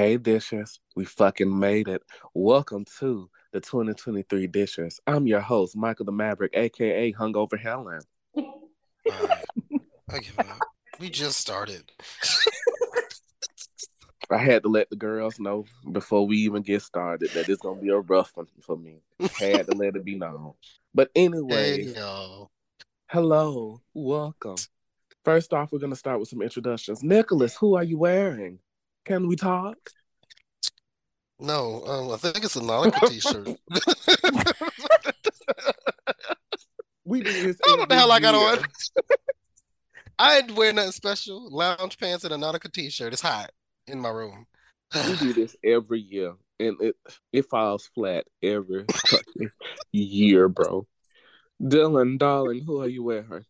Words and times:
Hey, 0.00 0.16
dishers. 0.16 0.78
We 0.96 1.04
fucking 1.04 1.58
made 1.58 1.86
it. 1.86 2.02
Welcome 2.32 2.86
to 3.00 3.28
the 3.52 3.60
2023 3.60 4.48
Dishys. 4.48 4.98
I'm 5.06 5.26
your 5.26 5.42
host, 5.42 5.76
Michael 5.76 6.06
the 6.06 6.12
Maverick, 6.12 6.52
aka 6.54 7.12
Hungover 7.12 7.60
Helen. 7.60 8.00
Alright. 8.34 9.44
I 10.08 10.20
give 10.20 10.38
up. 10.38 10.62
We 10.98 11.10
just 11.10 11.38
started. 11.38 11.92
I 14.30 14.38
had 14.38 14.62
to 14.62 14.70
let 14.70 14.88
the 14.88 14.96
girls 14.96 15.38
know 15.38 15.66
before 15.92 16.26
we 16.26 16.38
even 16.38 16.62
get 16.62 16.80
started 16.80 17.32
that 17.32 17.50
it's 17.50 17.60
gonna 17.60 17.82
be 17.82 17.90
a 17.90 17.98
rough 17.98 18.30
one 18.32 18.46
for 18.62 18.78
me. 18.78 19.02
Had 19.38 19.66
to 19.66 19.76
let 19.76 19.96
it 19.96 20.04
be 20.06 20.14
known. 20.14 20.54
But 20.94 21.10
anyway, 21.14 21.84
Hey 21.84 21.94
hello, 23.08 23.82
welcome. 23.92 24.56
First 25.26 25.52
off, 25.52 25.72
we're 25.72 25.78
gonna 25.78 25.94
start 25.94 26.20
with 26.20 26.30
some 26.30 26.40
introductions. 26.40 27.02
Nicholas, 27.02 27.54
who 27.54 27.76
are 27.76 27.84
you 27.84 27.98
wearing? 27.98 28.60
Can 29.04 29.28
we 29.28 29.36
talk? 29.36 29.76
No, 31.38 31.84
um, 31.86 32.12
I 32.12 32.16
think 32.16 32.44
it's 32.44 32.56
a 32.56 32.60
Nautica 32.60 33.08
t-shirt. 33.08 33.56
We 37.10 37.22
do 37.22 37.32
this. 37.32 37.56
I 37.64 37.66
don't 37.66 37.76
know 37.76 37.82
what 37.82 37.88
the 37.88 37.96
hell 37.96 38.12
I 38.12 38.20
got 38.20 38.36
on. 38.36 38.64
I 40.20 40.38
ain't 40.38 40.52
wearing 40.52 40.76
nothing 40.76 40.92
special. 40.92 41.50
Lounge 41.50 41.98
pants 41.98 42.22
and 42.22 42.32
a 42.32 42.36
Nautica 42.36 42.70
t-shirt. 42.70 43.12
It's 43.12 43.20
hot 43.20 43.50
in 43.88 43.98
my 43.98 44.10
room. 44.10 44.46
We 44.94 45.16
do 45.16 45.32
this 45.32 45.56
every 45.64 45.98
year, 45.98 46.34
and 46.60 46.76
it 46.80 46.94
it 47.32 47.46
falls 47.50 47.90
flat 47.96 48.26
every 48.42 48.86
year, 49.92 50.48
bro. 50.48 50.86
Dylan, 51.60 52.16
darling, 52.16 52.62
who 52.64 52.80
are 52.80 52.88
you 52.88 53.02
wearing? 53.02 53.44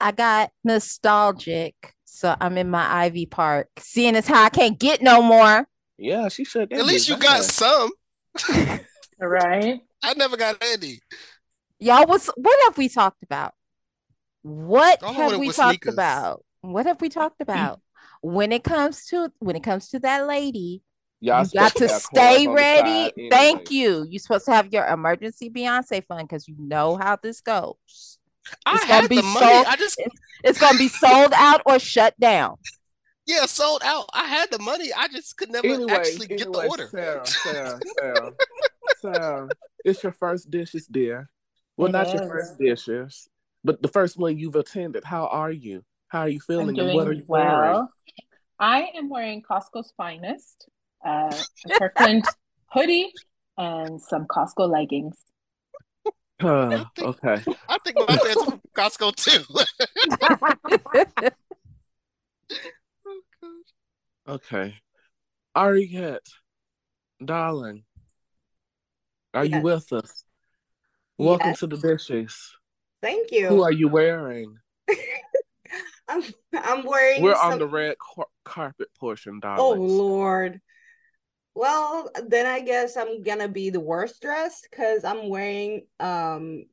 I 0.00 0.12
got 0.12 0.52
nostalgic, 0.64 1.94
so 2.12 2.34
I'm 2.40 2.58
in 2.58 2.70
my 2.70 3.04
Ivy 3.04 3.26
Park. 3.26 3.68
Seeing 3.78 4.16
as 4.16 4.26
how 4.26 4.42
I 4.42 4.48
can't 4.48 4.78
get 4.78 5.02
no 5.02 5.22
more. 5.22 5.66
Yeah, 5.98 6.28
she 6.28 6.44
shut 6.44 6.70
that. 6.70 6.78
At 6.78 6.86
least 6.86 7.08
you 7.08 7.16
bitch 7.16 7.22
got 7.22 7.42
some. 7.44 7.90
Right? 9.18 9.80
I 10.02 10.14
never 10.14 10.36
got 10.36 10.56
any. 10.62 11.00
Y'all, 11.78 12.06
what's 12.06 12.28
what 12.28 12.58
have 12.64 12.76
we 12.76 12.88
talked 12.88 13.22
about? 13.22 13.54
What 14.42 15.02
All 15.02 15.12
have 15.12 15.38
we 15.38 15.52
talked 15.52 15.84
sneakers. 15.84 15.94
about? 15.94 16.44
What 16.60 16.86
have 16.86 17.00
we 17.00 17.08
talked 17.08 17.38
mm. 17.38 17.42
about? 17.42 17.80
when 18.22 18.52
it 18.52 18.64
comes 18.64 19.04
to 19.06 19.30
when 19.40 19.56
it 19.56 19.62
comes 19.62 19.88
to 19.88 19.98
that 19.98 20.26
lady, 20.26 20.82
Y'all 21.20 21.44
you 21.44 21.50
got 21.60 21.72
supposed 21.72 21.92
to 21.92 22.00
stay 22.00 22.36
cars 22.36 22.38
on 22.38 22.44
the 22.44 22.52
ready. 22.52 23.04
side 23.04 23.30
Thank 23.30 23.70
you. 23.70 24.06
You're 24.08 24.20
supposed 24.20 24.46
to 24.46 24.52
have 24.52 24.72
your 24.72 24.86
emergency 24.86 25.50
Beyonce 25.50 26.04
fund 26.06 26.28
because 26.28 26.48
you 26.48 26.56
know 26.58 26.96
how 26.96 27.16
this 27.20 27.40
goes. 27.40 28.18
I 28.66 28.74
It's 28.74 28.84
gonna 28.84 28.94
had 29.02 29.08
be 29.08 29.16
the 29.16 29.22
money. 29.22 29.46
sold- 29.46 29.66
I 29.66 29.76
just 29.76 30.00
It's 30.44 30.58
gonna 30.58 30.78
be 30.78 30.88
sold 30.88 31.32
out 31.34 31.62
or 31.66 31.78
shut 31.78 32.18
down. 32.18 32.56
yeah, 33.26 33.46
sold 33.46 33.82
out. 33.84 34.08
I 34.12 34.24
had 34.26 34.50
the 34.50 34.58
money. 34.58 34.92
I 34.92 35.08
just 35.08 35.36
could 35.36 35.50
never 35.50 35.66
Anyway, 35.66 35.92
actually 35.92 36.26
get 36.28 36.52
the 36.52 36.68
order. 36.68 36.88
Sarah, 36.88 37.26
Sarah, 37.26 37.80
Sarah, 37.98 38.32
Sarah, 39.00 39.48
it's 39.84 40.02
your 40.02 40.12
first 40.12 40.50
Dishys, 40.50 40.86
dear. 40.90 41.30
Well, 41.76 41.88
It 41.88 41.92
not 41.92 42.12
your 42.12 42.28
first 42.28 42.58
Dishys, 42.58 43.28
but 43.64 43.80
the 43.82 43.88
first 43.88 44.18
one 44.18 44.36
you've 44.38 44.56
attended. 44.56 45.04
How 45.04 45.26
are 45.26 45.52
you? 45.52 45.84
How 46.08 46.20
are 46.20 46.28
you 46.28 46.36
I'm 46.36 46.40
feeling? 46.40 46.78
and 46.78 46.94
what 46.94 47.06
are 47.06 47.10
doing 47.14 47.18
you 47.20 47.24
wearing? 47.28 47.86
I 48.58 48.90
am 48.94 49.08
wearing 49.08 49.42
Costco's 49.42 49.92
finest, 49.96 50.68
uh, 51.04 51.32
a 51.66 51.78
Kirkland 51.78 52.24
hoodie, 52.72 53.12
and 53.56 54.00
some 54.00 54.26
Costco 54.26 54.68
leggings. 54.70 55.16
Uh, 56.42 56.84
okay. 56.98 57.42
I 57.68 57.78
think 57.84 57.96
my 57.98 58.06
pants 58.06 58.36
are 58.36 58.44
from 58.44 58.60
Costco 58.76 59.14
too. 59.16 59.42
Okay. 64.28 64.74
Ariette, 65.56 66.18
darling, 67.22 67.82
are 69.34 69.44
you 69.44 69.60
with 69.60 69.92
us? 69.92 70.24
Welcome 71.18 71.48
Yes. 71.48 71.58
to 71.60 71.66
the 71.66 71.76
Dishys. 71.76 72.34
Thank 73.02 73.32
you. 73.32 73.48
Who 73.48 73.62
are 73.62 73.72
you 73.72 73.88
wearing? 73.88 74.56
I'm 76.08 76.22
I'm 76.54 76.84
wearing 76.86 77.22
We're 77.22 77.34
some 77.34 77.54
on 77.54 77.58
the 77.58 77.66
red 77.66 77.96
car- 77.98 78.26
carpet 78.44 78.88
portion, 78.98 79.40
darling. 79.40 79.80
Oh. 79.80 79.82
Lord. 79.82 80.60
Well, 81.54 82.10
then 82.28 82.46
I 82.46 82.60
guess 82.60 82.96
I'm 82.96 83.22
gonna 83.22 83.48
be 83.48 83.70
the 83.70 83.80
worst 83.80 84.22
dressed 84.22 84.68
because 84.70 85.04
I'm 85.04 85.28
wearing 85.28 85.86
um 86.00 86.64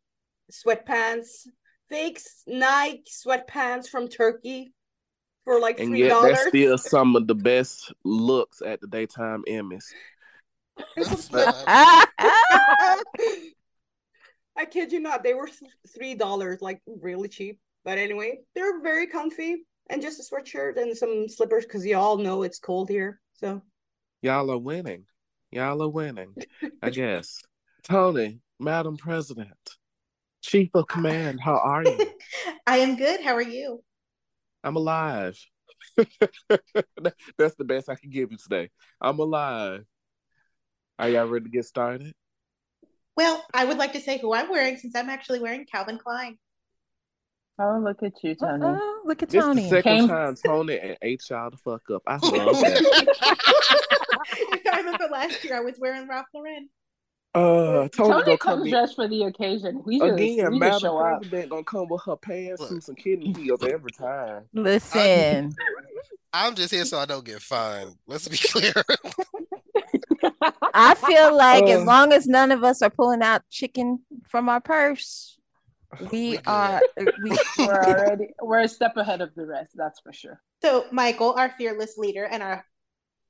sweatpants, 0.51 1.47
fake 1.89 2.21
Nike 2.47 3.03
sweatpants 3.09 3.87
from 3.87 4.07
Turkey 4.07 4.73
for 5.43 5.59
like 5.59 5.79
and 5.79 5.89
three 5.89 5.99
yet, 5.99 6.09
dollars. 6.09 6.37
that's 6.37 6.47
still 6.49 6.77
some 6.77 7.15
of 7.15 7.27
the 7.27 7.35
best 7.35 7.91
looks 8.03 8.61
at 8.61 8.79
the 8.81 8.87
daytime 8.87 9.43
Emmys. 9.47 9.85
I 14.55 14.65
kid 14.69 14.91
you 14.91 14.99
not, 14.99 15.23
they 15.23 15.33
were 15.33 15.49
three 15.93 16.15
dollars, 16.15 16.61
like 16.61 16.81
really 16.85 17.27
cheap. 17.27 17.59
But 17.83 17.97
anyway, 17.97 18.39
they're 18.55 18.81
very 18.81 19.07
comfy 19.07 19.65
and 19.89 20.01
just 20.01 20.19
a 20.19 20.35
sweatshirt 20.35 20.77
and 20.77 20.95
some 20.95 21.27
slippers 21.27 21.65
because 21.65 21.85
you 21.85 21.97
all 21.97 22.17
know 22.17 22.43
it's 22.43 22.59
cold 22.59 22.89
here. 22.89 23.19
So 23.33 23.61
Y'all 24.21 24.51
are 24.51 24.57
winning. 24.57 25.05
Y'all 25.51 25.81
are 25.81 25.89
winning. 25.89 26.35
I 26.81 26.89
guess. 26.89 27.41
Tony, 27.83 28.39
Madam 28.59 28.97
President, 28.97 29.77
Chief 30.41 30.69
of 30.73 30.87
Command, 30.87 31.39
how 31.39 31.57
are 31.57 31.83
you? 31.83 32.11
I 32.67 32.77
am 32.79 32.97
good. 32.97 33.21
How 33.21 33.35
are 33.35 33.41
you? 33.41 33.81
I'm 34.63 34.75
alive. 34.75 35.39
That's 35.97 37.55
the 37.55 37.63
best 37.63 37.89
I 37.89 37.95
can 37.95 38.09
give 38.09 38.31
you 38.31 38.37
today. 38.37 38.69
I'm 38.99 39.19
alive. 39.19 39.85
Are 40.97 41.09
y'all 41.09 41.27
ready 41.27 41.45
to 41.45 41.51
get 41.51 41.63
started? 41.63 42.13
Well, 43.15 43.45
I 43.53 43.63
would 43.63 43.77
like 43.77 43.93
to 43.93 44.01
say 44.01 44.17
who 44.17 44.33
I'm 44.33 44.49
wearing 44.49 44.77
since 44.77 44.95
I'm 44.95 45.09
actually 45.09 45.39
wearing 45.39 45.65
Calvin 45.65 45.97
Klein. 45.97 46.37
Oh, 47.61 47.77
look 47.83 48.01
at 48.03 48.13
you, 48.23 48.35
Tony. 48.35 48.63
Uh-oh, 48.63 49.01
look 49.05 49.21
at 49.21 49.29
This 49.29 49.43
is 49.43 49.47
the 49.49 49.53
Tony. 49.55 49.69
second 49.69 49.97
Came- 49.99 50.07
time 50.07 50.35
Tony 50.45 50.79
and 50.79 50.97
ate 51.01 51.21
y'all 51.29 51.49
the 51.49 51.57
fuck 51.57 51.81
up. 51.91 52.01
I 52.07 52.13
love 52.23 52.61
that. 52.61 53.35
I 54.71 54.77
remember 54.77 55.07
last 55.11 55.43
year 55.43 55.57
I 55.57 55.59
was 55.59 55.75
wearing 55.79 56.07
Ralph 56.07 56.27
Lauren. 56.33 56.69
Uh, 57.35 57.87
Tony, 57.89 57.89
Tony 57.91 58.09
gonna 58.25 58.37
come 58.37 58.59
comes 58.59 58.69
dressed 58.71 58.95
for 58.95 59.07
the 59.07 59.23
occasion. 59.23 59.81
We 59.85 59.99
just, 59.99 60.13
Again, 60.13 60.51
we 60.51 60.59
just 60.59 60.59
Madam 60.59 60.79
show 60.79 60.97
up. 60.97 61.21
President 61.21 61.49
gonna 61.51 61.63
come 61.63 61.87
with 61.89 62.01
her 62.05 62.15
pants 62.15 62.61
Look. 62.61 62.71
and 62.87 62.97
kidney 62.97 63.33
heels 63.33 63.63
every 63.63 63.91
time. 63.91 64.45
Listen, 64.53 65.53
I'm 66.33 66.55
just 66.55 66.73
here 66.73 66.85
so 66.85 66.97
I 66.97 67.05
don't 67.05 67.25
get 67.25 67.41
fined. 67.41 67.95
Let's 68.07 68.27
be 68.27 68.37
clear. 68.37 68.73
I 70.73 70.95
feel 70.95 71.35
like 71.35 71.65
as 71.65 71.81
Uh. 71.81 71.85
long 71.85 72.13
as 72.13 72.25
none 72.27 72.51
of 72.51 72.63
us 72.63 72.81
are 72.81 72.89
pulling 72.89 73.21
out 73.21 73.41
chicken 73.49 73.99
from 74.27 74.49
our 74.49 74.61
purse, 74.61 75.37
We 76.11 76.31
we 76.31 76.37
are 76.45 76.81
uh, 76.99 77.05
we 77.21 77.31
We're 77.57 77.83
already 77.87 78.27
we're 78.41 78.61
a 78.61 78.67
step 78.67 78.95
ahead 78.97 79.21
of 79.21 79.33
the 79.35 79.45
rest, 79.45 79.71
that's 79.75 79.99
for 79.99 80.13
sure. 80.13 80.41
So, 80.61 80.85
Michael, 80.91 81.33
our 81.33 81.49
fearless 81.57 81.97
leader 81.97 82.25
and 82.25 82.43
our 82.43 82.65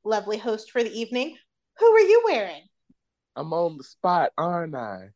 lovely 0.03 0.37
host 0.37 0.71
for 0.71 0.83
the 0.83 0.91
evening, 0.91 1.37
who 1.77 1.85
are 1.85 1.99
you 1.99 2.23
wearing? 2.25 2.63
I'm 3.35 3.53
on 3.53 3.77
the 3.77 3.83
spot, 3.83 4.31
aren't 4.37 4.75
I? 4.75 5.09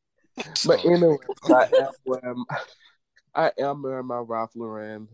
But 0.65 0.85
anyway, 0.85 1.17
I 1.43 1.65
am 1.77 1.91
wearing, 2.05 2.45
I 3.35 3.51
am 3.59 3.83
wearing 3.83 4.07
my 4.07 4.19
Ralph 4.19 4.51
Lauren 4.55 5.07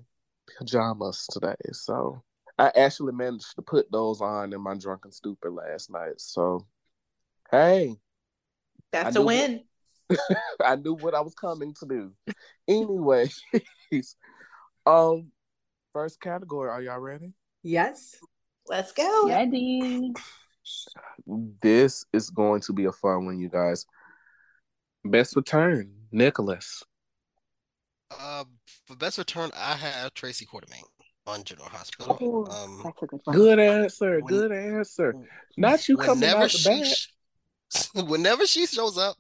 pajamas 0.58 1.26
today. 1.32 1.56
So 1.72 2.24
I 2.58 2.72
actually 2.76 3.14
managed 3.14 3.56
to 3.56 3.62
put 3.62 3.92
those 3.92 4.22
on 4.22 4.54
in 4.54 4.62
my 4.62 4.76
drunken 4.76 5.12
stupor 5.12 5.50
last 5.52 5.90
night. 5.92 6.20
So 6.20 6.68
hey, 7.52 7.96
That's 8.92 9.16
I 9.16 9.20
a 9.20 9.22
knew 9.22 9.26
win. 9.26 9.64
I 10.64 10.76
knew 10.76 10.96
what 10.96 11.14
I 11.16 11.22
was 11.22 11.34
coming 11.36 11.74
to 11.80 11.86
do. 11.86 12.12
Anyway, 12.68 13.30
um, 14.86 15.32
first 15.94 16.20
category. 16.22 16.70
Are 16.70 16.82
y'all 16.82 17.00
ready? 17.00 17.34
yes. 17.64 18.16
Let's 18.68 18.92
go. 18.92 19.28
Ready. 19.28 20.14
This 21.62 22.06
is 22.14 22.30
going 22.30 22.62
to 22.62 22.74
be 22.74 22.86
a 22.86 22.92
fun 22.92 23.26
one, 23.26 23.40
you 23.40 23.50
guys. 23.50 23.86
Best 25.04 25.36
return, 25.36 25.92
Nicholas. 26.12 26.84
Uh, 28.12 28.44
for 28.86 28.96
best 28.96 29.18
return, 29.18 29.50
I 29.56 29.74
have 29.76 30.14
Tracy 30.14 30.46
Quartermaine 30.46 30.84
on 31.26 31.44
General 31.44 31.70
Hospital. 31.70 32.18
Ooh, 32.22 32.46
Um, 32.52 32.94
good 33.34 33.58
answer. 33.60 34.20
When- 34.20 34.28
Good 34.28 34.52
answer. 34.52 35.16
Not 35.58 35.88
you 35.90 35.98
coming 35.98 36.22
whenever 36.22 36.44
out 36.44 36.52
the 36.52 36.58
she, 36.58 36.70
back. 37.96 38.08
whenever 38.08 38.46
she 38.46 38.68
shows 38.68 39.00
up, 39.00 39.18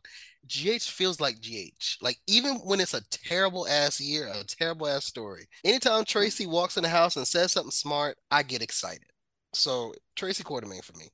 GH 0.48 0.84
feels 0.84 1.20
like 1.20 1.42
GH. 1.42 1.98
Like 2.02 2.18
even 2.28 2.56
when 2.58 2.80
it's 2.80 2.94
a 2.94 3.02
terrible 3.10 3.68
ass 3.68 4.00
year, 4.00 4.28
a 4.34 4.44
terrible 4.44 4.88
ass 4.88 5.06
story. 5.06 5.48
Anytime 5.64 6.04
mm. 6.04 6.08
Tracy 6.08 6.46
walks 6.46 6.78
in 6.78 6.84
the 6.84 6.90
house 6.90 7.16
and 7.16 7.28
says 7.28 7.52
something 7.52 7.72
smart, 7.72 8.18
I 8.32 8.44
get 8.44 8.62
excited. 8.62 9.10
So 9.54 9.94
Tracy 10.16 10.44
Quartermaine 10.44 10.84
for 10.84 10.98
me. 10.98 11.10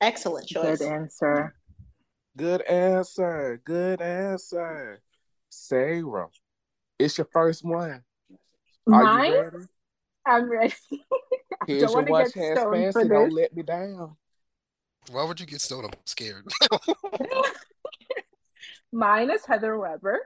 Excellent 0.00 0.46
choice. 0.46 0.78
Good 0.78 0.88
answer. 0.88 1.54
Good 2.36 2.62
answer. 2.62 3.60
Good 3.64 4.00
answer. 4.00 5.00
Sarah, 5.50 6.28
it's 6.98 7.18
your 7.18 7.28
first 7.32 7.64
one. 7.64 8.02
Are 8.92 9.02
Mine? 9.04 9.32
you 9.32 9.40
ready? 9.40 9.56
I'm 10.26 10.50
ready. 10.50 10.74
Here's 11.66 11.82
Don't 11.82 11.90
your 11.90 11.98
wanna 12.00 12.10
watch 12.10 12.34
get 12.34 12.56
hands 12.56 12.92
fancy. 12.94 13.08
Don't 13.08 13.32
let 13.32 13.54
me 13.54 13.62
down. 13.62 14.16
Why 15.10 15.24
would 15.24 15.38
you 15.38 15.46
get 15.46 15.60
stoned? 15.60 15.86
I'm 15.86 15.92
scared. 16.04 16.46
Mine 18.94 19.30
is 19.30 19.44
Heather 19.44 19.76
Weber. 19.76 20.20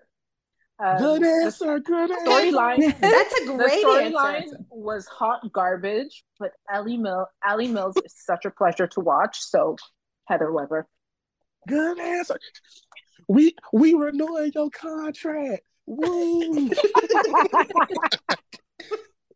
Um, 0.78 0.98
Good 0.98 1.22
answer. 1.24 1.80
Good 1.80 2.10
storyline 2.10 2.78
That's 3.00 3.40
a 3.40 3.46
the 3.46 3.54
great 3.56 3.82
storyline 3.84 4.42
answer. 4.42 4.58
was 4.70 5.06
hot 5.06 5.52
garbage, 5.52 6.22
but 6.38 6.52
Ellie 6.72 6.98
Mill 6.98 7.26
Ellie 7.44 7.66
Mills 7.68 7.96
is 8.04 8.14
such 8.16 8.44
a 8.44 8.50
pleasure 8.50 8.86
to 8.88 9.00
watch. 9.00 9.40
So 9.40 9.76
Heather 10.26 10.52
Weber. 10.52 10.86
Good 11.66 11.98
answer. 11.98 12.38
We 13.26 13.56
we 13.72 13.94
renewing 13.94 14.52
your 14.54 14.70
contract. 14.70 15.62
Woo. 15.86 16.70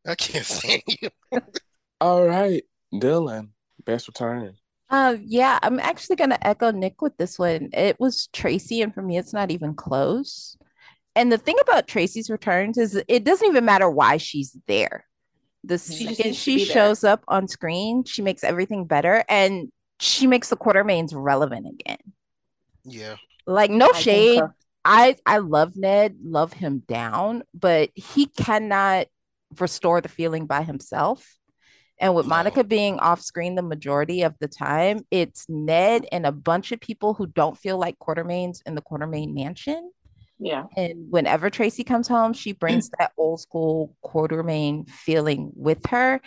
I 0.07 0.15
can't 0.17 0.45
stand 0.45 0.83
you. 1.01 1.09
All 2.01 2.27
right, 2.27 2.65
Dylan. 2.93 3.49
Best 3.85 4.09
return. 4.09 4.57
Uh, 4.93 5.17
yeah, 5.25 5.59
I'm 5.63 5.81
actually 5.81 6.17
gonna 6.17 6.39
echo 6.43 6.71
Nick 6.71 7.01
with 7.01 7.17
this 7.17 7.39
one. 7.39 7.71
It 7.73 7.99
was 7.99 8.29
Tracy, 8.29 8.83
and 8.83 8.95
for 8.95 9.01
me, 9.01 9.17
it's 9.17 9.33
not 9.33 9.51
even 9.51 9.75
close. 9.75 10.59
And 11.17 11.33
the 11.33 11.39
thing 11.39 11.57
about 11.63 11.89
Tracy's 11.89 12.29
returns 12.29 12.77
is 12.77 13.03
it 13.09 13.25
doesn't 13.25 13.49
even 13.49 13.65
matter 13.65 13.89
why 13.89 14.19
she's 14.19 14.55
there. 14.67 15.07
The 15.65 15.75
just 15.75 15.99
second 15.99 16.37
she 16.37 16.57
be 16.57 16.65
there. 16.67 16.75
shows 16.75 17.05
up 17.05 17.25
on 17.27 17.49
screen, 17.49 18.05
she 18.05 18.21
makes 18.21 18.45
everything 18.45 18.85
better, 18.85 19.25
and 19.31 19.73
she 19.99 20.27
makes 20.27 20.51
the 20.51 20.57
Quartermaines 20.57 21.13
relevant 21.15 21.67
again. 21.69 21.99
Yeah. 22.85 23.17
Like 23.47 23.71
no 23.71 23.91
I 23.95 23.99
shade, 23.99 24.39
concur. 24.41 24.55
I 24.85 25.17
I 25.25 25.39
love 25.39 25.75
Ned, 25.75 26.17
love 26.23 26.53
him 26.53 26.83
down, 26.87 27.45
but 27.55 27.91
he 27.95 28.27
cannot 28.27 29.07
restore 29.59 30.03
the 30.03 30.09
feeling 30.11 30.47
by 30.47 30.63
himself. 30.65 31.37
And 32.03 32.15
with. 32.15 32.27
Monica 32.27 32.65
being 32.65 32.99
off 32.99 33.23
screen 33.23 33.55
the 33.55 33.63
majority 33.63 34.23
of 34.23 34.35
the 34.41 34.49
time, 34.49 35.07
it's 35.11 35.47
Ned 35.49 36.07
and 36.13 36.27
a 36.27 36.33
bunch 36.33 36.73
of 36.73 36.81
people 36.81 37.15
who 37.15 37.27
don't 37.27 37.57
feel 37.57 37.79
like 37.79 37.99
Quartermaines 37.99 38.61
in 38.67 38.75
the 38.75 38.83
Quartermaine 38.83 39.33
mansion. 39.33 39.93
Yeah. 40.39 40.65
And 40.77 41.11
whenever 41.11 41.49
Tracy 41.49 41.85
comes 41.85 42.09
home, 42.09 42.33
she 42.33 42.53
brings 42.53 42.91
that 42.99 43.13
old 43.17 43.41
school 43.41 43.97
Quartermaine 44.05 44.91
feeling 44.91 45.53
with 45.55 45.87
her. 45.87 46.21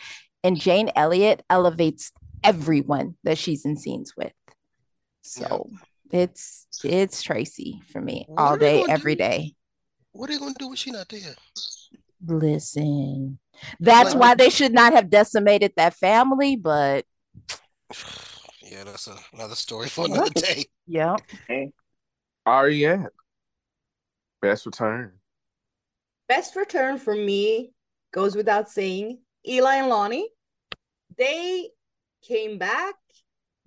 And 0.43 0.57
Jane 0.57 0.91
Elliott 0.95 1.43
elevates 1.49 2.11
everyone 2.43 3.15
that 3.23 3.37
she's 3.37 3.65
in 3.65 3.75
scenes 3.77 4.13
with. 4.15 4.31
So 5.23 5.69
it's 6.11 6.67
it's 6.83 7.21
Tracy 7.21 7.81
for 7.91 7.99
me 7.99 8.25
What 8.29 8.41
all 8.41 8.57
day, 8.57 8.85
every 8.87 9.15
do? 9.15 9.23
day. 9.23 9.55
What 10.13 10.29
are 10.29 10.33
you 10.33 10.39
gonna 10.39 10.53
do 10.57 10.67
when 10.67 10.77
she 10.77 10.91
not 10.91 11.09
there? 11.09 11.35
Listen, 12.25 13.39
that's 13.79 14.13
Like- 14.13 14.21
why 14.21 14.35
they 14.35 14.49
should 14.49 14.73
not 14.73 14.93
have 14.93 15.09
decimated 15.09 15.73
that 15.77 15.93
family, 15.93 16.55
but 16.55 17.05
Yeah, 18.61 18.83
that's 18.83 19.07
a, 19.07 19.15
another 19.33 19.55
story 19.55 19.87
for 19.87 20.05
another 20.05 20.29
day. 20.31 20.65
Yep. 20.87 21.21
yeah. 21.49 21.65
Ariette. 22.47 23.09
Best 24.41 24.65
return. 24.65 25.13
Best 26.27 26.55
return 26.55 26.97
for 26.97 27.13
me 27.15 27.71
goes 28.11 28.35
without 28.35 28.69
saying. 28.69 29.19
Eli 29.47 29.75
and 29.75 29.89
Lani, 29.89 30.27
they 31.17 31.69
came 32.27 32.57
back, 32.57 32.95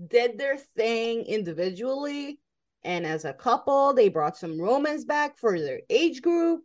did 0.05 0.37
their 0.37 0.56
thing 0.76 1.23
individually, 1.23 2.40
and 2.82 3.06
as 3.06 3.25
a 3.25 3.32
couple, 3.32 3.94
they 3.94 4.08
brought 4.08 4.37
some 4.37 4.61
romance 4.61 5.05
back 5.05 5.38
for 5.38 5.58
their 5.61 5.81
age 5.88 6.23
group. 6.23 6.62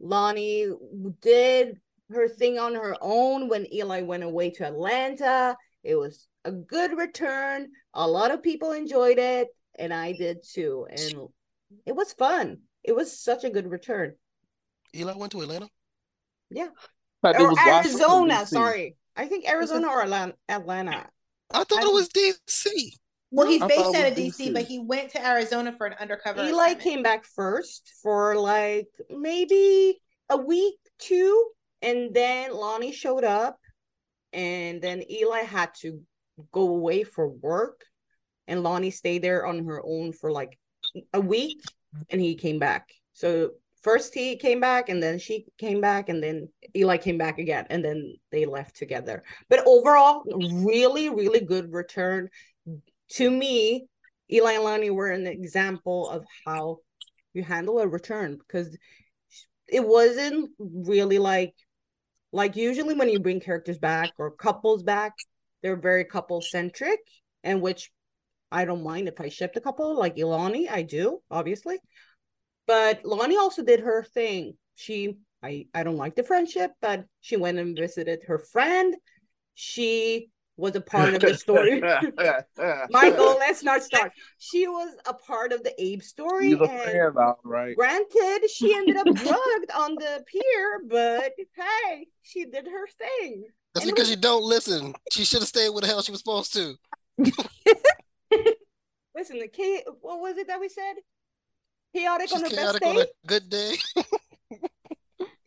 Lani 0.00 0.68
did 1.20 1.78
her 2.10 2.28
thing 2.28 2.58
on 2.58 2.74
her 2.74 2.96
own 3.00 3.48
when 3.48 3.72
Eli 3.72 4.02
went 4.02 4.22
away 4.24 4.50
to 4.50 4.66
Atlanta. 4.66 5.56
It 5.84 5.94
was 5.96 6.26
a 6.44 6.52
good 6.52 6.96
return. 6.96 7.68
A 7.94 8.06
lot 8.06 8.30
of 8.30 8.42
people 8.42 8.72
enjoyed 8.72 9.18
it, 9.18 9.48
and 9.78 9.92
I 9.92 10.12
did 10.12 10.38
too. 10.42 10.86
And 10.90 11.28
it 11.86 11.94
was 11.94 12.12
fun. 12.12 12.58
It 12.84 12.94
was 12.96 13.18
such 13.20 13.44
a 13.44 13.50
good 13.50 13.70
return. 13.70 14.14
Eli 14.94 15.14
went 15.14 15.32
to 15.32 15.40
Atlanta. 15.42 15.68
Yeah, 16.50 16.68
it 17.24 17.36
Or 17.40 17.48
was 17.50 17.58
Arizona, 17.66 18.34
DC. 18.36 18.46
sorry. 18.48 18.96
I 19.16 19.26
think 19.26 19.48
Arizona 19.50 19.88
or 19.88 20.02
Atlanta. 20.02 20.34
I 20.48 21.64
thought 21.64 21.78
I- 21.78 21.82
it 21.82 21.92
was 21.92 22.08
DC. 22.08 22.94
Well, 23.30 23.46
he's 23.46 23.60
I 23.60 23.66
based 23.68 23.94
out 23.94 24.06
of 24.06 24.14
DC, 24.14 24.46
DC. 24.48 24.52
but 24.54 24.62
he 24.64 24.78
went 24.78 25.10
to 25.10 25.26
Arizona 25.26 25.74
for 25.76 25.86
an 25.86 25.94
undercover. 26.00 26.40
Eli 26.44 26.48
assignment. 26.48 26.80
came 26.80 27.02
back 27.02 27.26
first 27.26 27.92
for 28.02 28.36
like 28.36 28.88
maybe 29.10 30.00
a 30.30 30.38
week, 30.38 30.78
two, 30.98 31.50
and 31.82 32.14
then 32.14 32.54
Lani 32.54 32.92
showed 32.92 33.24
up, 33.24 33.58
and 34.32 34.82
then 34.82 35.02
Eli 35.10 35.40
had 35.40 35.74
to 35.80 36.00
go 36.52 36.68
away 36.68 37.04
for 37.04 37.28
work, 37.28 37.84
and 38.46 38.62
Lani 38.62 38.90
stayed 38.90 39.22
there 39.22 39.46
on 39.46 39.64
her 39.64 39.82
own 39.84 40.12
for 40.12 40.30
like 40.30 40.58
a 41.12 41.20
week, 41.20 41.60
and 42.10 42.20
he 42.20 42.34
came 42.34 42.58
back. 42.58 42.88
So 43.12 43.50
first 43.82 44.14
he 44.14 44.36
came 44.36 44.60
back, 44.60 44.88
and 44.88 45.02
then 45.02 45.18
she 45.18 45.46
came 45.58 45.80
back, 45.80 46.08
and 46.08 46.22
then 46.22 46.48
Eli 46.76 46.98
came 46.98 47.18
back 47.18 47.38
again, 47.38 47.66
and 47.70 47.84
then 47.84 48.14
they 48.30 48.46
left 48.46 48.76
together. 48.76 49.22
But 49.48 49.66
overall, 49.66 50.22
really, 50.64 51.08
really 51.08 51.40
good 51.40 51.72
return. 51.72 52.28
To 53.12 53.30
me, 53.30 53.86
Eli 54.30 54.52
and 54.52 54.64
Lani 54.64 54.90
were 54.90 55.10
an 55.10 55.26
example 55.26 56.10
of 56.10 56.24
how 56.46 56.78
you 57.32 57.42
handle 57.42 57.78
a 57.78 57.86
return 57.86 58.36
because 58.36 58.76
it 59.66 59.86
wasn't 59.86 60.50
really 60.58 61.18
like 61.18 61.54
like 62.32 62.56
usually 62.56 62.94
when 62.94 63.08
you 63.08 63.20
bring 63.20 63.40
characters 63.40 63.78
back 63.78 64.12
or 64.18 64.30
couples 64.30 64.82
back, 64.82 65.14
they're 65.62 65.76
very 65.76 66.04
couple 66.04 66.40
centric, 66.40 67.00
and 67.42 67.60
which 67.62 67.90
I 68.50 68.64
don't 68.64 68.82
mind 68.82 69.08
if 69.08 69.20
I 69.20 69.28
shipped 69.28 69.56
a 69.56 69.60
couple 69.60 69.96
like 69.96 70.16
Elani, 70.16 70.70
I 70.70 70.82
do 70.82 71.20
obviously, 71.30 71.78
but 72.66 73.04
Lani 73.04 73.36
also 73.36 73.62
did 73.62 73.80
her 73.80 74.02
thing. 74.02 74.54
She 74.74 75.18
I 75.42 75.66
I 75.74 75.82
don't 75.82 75.96
like 75.96 76.16
the 76.16 76.22
friendship, 76.22 76.72
but 76.80 77.04
she 77.20 77.36
went 77.36 77.58
and 77.58 77.76
visited 77.76 78.24
her 78.26 78.38
friend. 78.38 78.94
She 79.54 80.30
was 80.58 80.74
a 80.76 80.80
part 80.80 81.14
of 81.14 81.20
the 81.20 81.34
story. 81.38 81.80
Michael, 82.90 83.36
let's 83.38 83.62
not 83.62 83.82
start. 83.82 84.12
She 84.38 84.66
was 84.68 84.94
a 85.06 85.14
part 85.14 85.52
of 85.52 85.62
the 85.62 85.72
Abe 85.82 86.02
story. 86.02 86.50
You're 86.50 86.58
the 86.58 86.64
and 86.70 86.82
fan, 86.82 87.12
all 87.16 87.38
right. 87.44 87.74
Granted, 87.76 88.48
she 88.52 88.74
ended 88.74 88.96
up 88.96 89.06
drugged 89.14 89.70
on 89.74 89.94
the 89.94 90.22
pier, 90.26 90.80
but 90.88 91.32
hey, 91.56 92.08
she 92.22 92.44
did 92.44 92.66
her 92.66 92.86
thing. 92.98 93.44
That's 93.74 93.86
And 93.86 93.94
because 93.94 94.08
was- 94.08 94.16
you 94.16 94.16
don't 94.20 94.42
listen. 94.42 94.94
She 95.12 95.24
should 95.24 95.40
have 95.40 95.48
stayed 95.48 95.70
where 95.70 95.80
the 95.80 95.86
hell 95.86 96.02
she 96.02 96.10
was 96.12 96.20
supposed 96.20 96.52
to. 96.54 96.74
Listen, 99.14 99.38
the 99.40 99.48
key, 99.48 99.82
what 100.00 100.20
was 100.20 100.36
it 100.38 100.46
that 100.46 100.60
we 100.60 100.68
said? 100.68 100.94
Chaotic 101.92 102.28
She's 102.28 102.36
on 102.40 102.48
the 102.48 102.54
best 102.54 102.78
day, 102.80 102.88
on 102.88 102.98
a 102.98 103.06
good 103.26 103.48
day. 103.50 103.74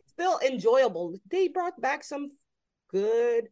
still 0.08 0.38
enjoyable. 0.46 1.14
They 1.30 1.48
brought 1.48 1.80
back 1.80 2.04
some 2.04 2.32
good, 2.90 3.48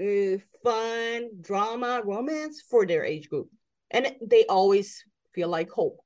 uh, 0.00 0.38
fun 0.62 1.30
drama, 1.40 2.02
romance 2.04 2.62
for 2.68 2.86
their 2.86 3.04
age 3.04 3.28
group, 3.28 3.48
and 3.90 4.14
they 4.24 4.44
always 4.46 5.04
feel 5.34 5.48
like 5.48 5.70
hope. 5.70 5.98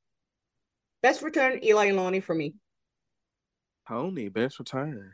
Best 1.02 1.22
return, 1.22 1.60
Eli 1.64 1.86
and 1.86 1.96
Lani 1.96 2.20
for 2.20 2.34
me. 2.34 2.54
Tony, 3.88 4.28
best 4.28 4.58
return. 4.58 5.12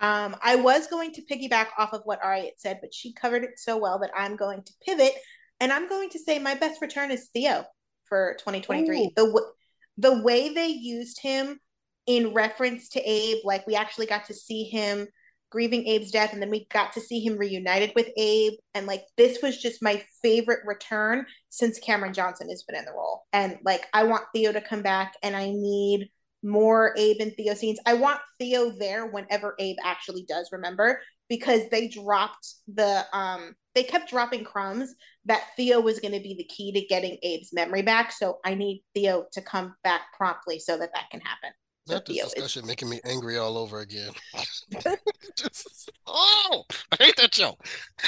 Um, 0.00 0.36
I 0.42 0.56
was 0.56 0.86
going 0.88 1.12
to 1.12 1.22
piggyback 1.22 1.68
off 1.78 1.92
of 1.92 2.02
what 2.04 2.22
Ari 2.22 2.46
had 2.46 2.58
said, 2.58 2.78
but 2.80 2.92
she 2.92 3.12
covered 3.12 3.44
it 3.44 3.58
so 3.58 3.76
well 3.76 3.98
that 4.00 4.10
I'm 4.16 4.36
going 4.36 4.62
to 4.62 4.72
pivot, 4.84 5.12
and 5.60 5.72
I'm 5.72 5.88
going 5.88 6.10
to 6.10 6.18
say 6.18 6.38
my 6.38 6.54
best 6.54 6.80
return 6.82 7.10
is 7.10 7.28
Theo 7.32 7.64
for 8.04 8.36
2023. 8.38 8.98
Ooh. 8.98 9.10
The 9.14 9.26
w- 9.26 9.52
the 9.96 10.22
way 10.22 10.52
they 10.52 10.66
used 10.66 11.20
him 11.20 11.60
in 12.06 12.34
reference 12.34 12.88
to 12.90 13.00
Abe, 13.00 13.38
like 13.44 13.66
we 13.66 13.76
actually 13.76 14.06
got 14.06 14.26
to 14.26 14.34
see 14.34 14.64
him 14.64 15.06
grieving 15.54 15.82
Abe's 15.88 16.10
death, 16.10 16.32
and 16.32 16.42
then 16.42 16.50
we 16.50 16.66
got 16.72 16.92
to 16.94 17.00
see 17.00 17.20
him 17.20 17.38
reunited 17.38 17.92
with 17.94 18.08
Abe, 18.16 18.54
and 18.74 18.88
like 18.88 19.04
this 19.16 19.38
was 19.40 19.56
just 19.56 19.84
my 19.84 20.02
favorite 20.20 20.66
return 20.66 21.24
since 21.48 21.78
Cameron 21.78 22.12
Johnson 22.12 22.48
has 22.48 22.64
been 22.64 22.76
in 22.76 22.84
the 22.84 22.90
role. 22.90 23.22
And 23.32 23.58
like 23.64 23.86
I 23.94 24.02
want 24.02 24.24
Theo 24.34 24.50
to 24.50 24.60
come 24.60 24.82
back, 24.82 25.14
and 25.22 25.36
I 25.36 25.46
need 25.50 26.10
more 26.42 26.92
Abe 26.98 27.18
and 27.20 27.32
Theo 27.36 27.54
scenes. 27.54 27.78
I 27.86 27.94
want 27.94 28.18
Theo 28.40 28.72
there 28.80 29.06
whenever 29.06 29.54
Abe 29.60 29.76
actually 29.84 30.24
does 30.28 30.48
remember 30.50 31.00
because 31.28 31.62
they 31.70 31.86
dropped 31.86 32.48
the 32.66 33.04
um 33.12 33.54
they 33.76 33.84
kept 33.84 34.10
dropping 34.10 34.42
crumbs 34.42 34.92
that 35.26 35.44
Theo 35.56 35.80
was 35.80 36.00
going 36.00 36.14
to 36.14 36.20
be 36.20 36.34
the 36.34 36.52
key 36.52 36.72
to 36.72 36.86
getting 36.86 37.16
Abe's 37.24 37.50
memory 37.52 37.82
back. 37.82 38.10
So 38.10 38.38
I 38.44 38.54
need 38.54 38.82
Theo 38.92 39.26
to 39.32 39.40
come 39.40 39.76
back 39.84 40.02
promptly 40.16 40.58
so 40.58 40.76
that 40.78 40.90
that 40.94 41.10
can 41.10 41.20
happen. 41.20 41.50
So 41.86 41.94
Not 41.94 42.06
this 42.06 42.16
Theo 42.16 42.26
is 42.26 42.32
discussion 42.32 42.66
making 42.66 42.88
me 42.88 43.00
angry 43.04 43.36
all 43.36 43.58
over 43.58 43.80
again. 43.80 44.10
Just- 45.36 45.90
oh, 46.06 46.64
I 46.92 46.96
hate 47.04 47.16
that 47.16 47.34
show. 47.34 47.58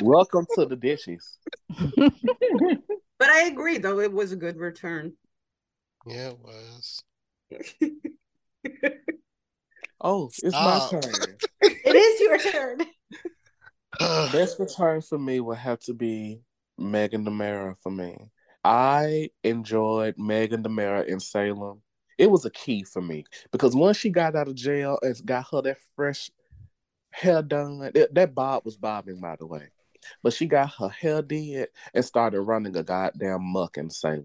Welcome 0.00 0.46
to 0.54 0.64
the 0.66 0.76
Dishys. 0.76 1.36
But 3.18 3.30
I 3.30 3.46
agree, 3.46 3.78
though 3.78 4.00
it 4.00 4.12
was 4.12 4.32
a 4.32 4.36
good 4.36 4.58
return. 4.58 5.14
Yeah, 6.06 6.32
it 6.32 6.38
was. 6.38 7.02
Oh, 10.00 10.26
it's 10.26 10.48
Stop. 10.48 10.92
my 10.92 11.00
turn. 11.00 11.36
it 11.62 11.96
is 11.96 12.20
your 12.20 12.38
turn. 12.38 12.78
Best 14.32 14.60
return 14.60 15.00
for 15.00 15.18
me 15.18 15.40
would 15.40 15.56
have 15.56 15.80
to 15.80 15.94
be 15.94 16.40
Megan 16.76 17.24
DiMera 17.24 17.74
for 17.82 17.90
me. 17.90 18.16
I 18.62 19.30
enjoyed 19.42 20.16
Megan 20.18 20.62
DiMera 20.62 21.06
in 21.06 21.18
Salem. 21.18 21.80
It 22.18 22.30
was 22.30 22.44
a 22.44 22.50
key 22.50 22.82
for 22.84 23.02
me 23.02 23.24
because 23.52 23.74
once 23.74 23.96
she 23.96 24.10
got 24.10 24.36
out 24.36 24.48
of 24.48 24.54
jail 24.54 24.98
and 25.02 25.14
got 25.26 25.46
her 25.52 25.62
that 25.62 25.78
fresh 25.94 26.30
hair 27.10 27.42
done, 27.42 27.90
that, 27.94 28.14
that 28.14 28.34
bob 28.34 28.64
was 28.64 28.76
bobbing, 28.76 29.20
by 29.20 29.36
the 29.36 29.46
way. 29.46 29.68
But 30.22 30.32
she 30.32 30.46
got 30.46 30.74
her 30.78 30.88
hair 30.88 31.22
did 31.22 31.68
and 31.92 32.04
started 32.04 32.40
running 32.40 32.76
a 32.76 32.82
goddamn 32.82 33.42
muck 33.42 33.76
in 33.76 33.90
Salem. 33.90 34.24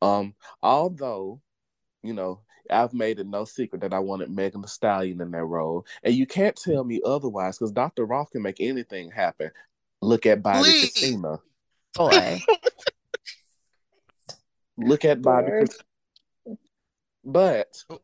Um, 0.00 0.34
although, 0.62 1.40
you 2.02 2.14
know, 2.14 2.40
I've 2.70 2.94
made 2.94 3.18
it 3.18 3.26
no 3.26 3.44
secret 3.44 3.82
that 3.82 3.92
I 3.92 3.98
wanted 3.98 4.30
Megan 4.30 4.62
Thee 4.62 4.68
Stallion 4.68 5.20
in 5.20 5.30
that 5.32 5.44
role, 5.44 5.86
and 6.02 6.14
you 6.14 6.26
can't 6.26 6.56
tell 6.56 6.82
me 6.82 7.00
otherwise 7.04 7.58
because 7.58 7.72
Dr. 7.72 8.06
Roth 8.06 8.30
can 8.30 8.42
make 8.42 8.60
anything 8.60 9.10
happen. 9.10 9.50
Look 10.00 10.26
at 10.26 10.42
Bobby 10.42 10.70
Please. 10.70 10.92
Casino. 10.92 11.42
Boy. 11.94 12.42
Look 14.76 15.04
at 15.04 15.22
Bobby. 15.22 15.50
Lord. 15.50 15.74
Cas- 17.32 17.84
But 17.88 17.98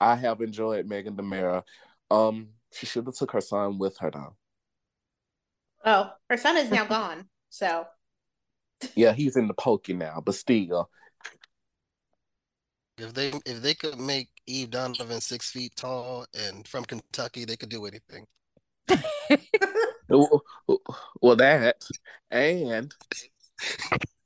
I 0.00 0.16
have 0.16 0.40
enjoyed 0.40 0.86
Megan 0.86 1.16
DiMera. 1.16 1.62
Um, 2.10 2.48
she 2.72 2.86
should 2.86 3.06
have 3.06 3.14
took 3.14 3.32
her 3.32 3.40
son 3.40 3.78
with 3.78 3.98
her 3.98 4.10
though. 4.10 4.36
Oh, 5.84 6.10
her 6.28 6.36
son 6.36 6.56
is 6.56 6.70
now 6.70 6.84
gone. 6.84 7.28
So 7.50 7.86
Yeah, 8.94 9.12
he's 9.12 9.36
in 9.36 9.48
the 9.48 9.54
pokey 9.54 9.94
now, 9.94 10.22
but 10.24 10.34
still, 10.34 10.90
If 12.98 13.14
they 13.14 13.32
if 13.46 13.62
they 13.62 13.74
could 13.74 13.98
make 13.98 14.28
Eve 14.46 14.70
Donovan 14.70 15.20
six 15.20 15.50
feet 15.50 15.74
tall 15.76 16.26
and 16.34 16.66
from 16.66 16.84
Kentucky, 16.84 17.44
they 17.44 17.56
could 17.56 17.68
do 17.68 17.86
anything. 17.86 18.26
well, 20.08 20.42
well, 21.20 21.36
that 21.36 21.82
and 22.30 22.94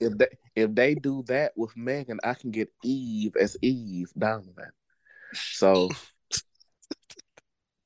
if 0.00 0.16
they 0.16 0.28
if 0.54 0.74
they 0.74 0.94
do 0.94 1.24
that 1.28 1.52
with 1.56 1.76
Megan, 1.76 2.18
I 2.24 2.34
can 2.34 2.50
get 2.50 2.70
Eve 2.82 3.34
as 3.40 3.56
Eve 3.62 4.10
Donovan. 4.16 4.70
So 5.32 5.90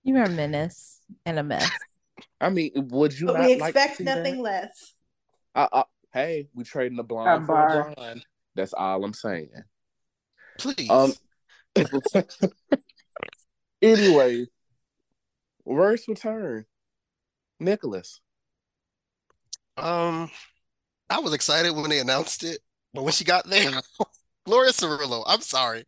You're 0.05 0.25
a 0.25 0.29
menace 0.29 1.01
and 1.25 1.39
a 1.39 1.43
mess. 1.43 1.71
I 2.41 2.51
mean, 2.51 2.73
would 2.75 3.19
you 3.19 3.27
but 3.27 3.39
not 3.39 3.47
we 3.47 3.57
like 3.57 3.75
to 3.75 3.81
expect 3.81 3.99
see 3.99 4.05
nothing 4.05 4.37
that? 4.37 4.43
less. 4.43 4.95
Uh, 5.55 5.69
uh, 5.73 5.85
hey, 6.13 6.49
we 6.55 6.65
trading 6.65 6.97
the 6.97 7.05
blonde 7.05 7.45
A 7.45 7.47
for 7.47 7.55
a 7.55 7.69
bar. 7.69 7.95
blonde. 7.97 8.25
That's 8.55 8.73
all 8.73 9.05
I'm 9.05 9.15
saying. 9.15 9.51
Please. 10.59 10.91
Um. 10.91 11.13
anyway, 13.83 14.47
worst 15.65 16.09
return, 16.09 16.67
Nicholas. 17.61 18.21
Um, 19.77 20.31
I 21.13 21.21
was 21.21 21.35
excited 21.35 21.73
when 21.73 21.91
they 21.91 21.99
announced 22.01 22.43
it, 22.45 22.59
but 22.95 23.03
when 23.03 23.13
she 23.13 23.25
got 23.25 23.47
there, 23.49 23.71
Gloria 24.47 24.73
Cerullo, 24.73 25.23
I'm 25.27 25.41
sorry. 25.43 25.85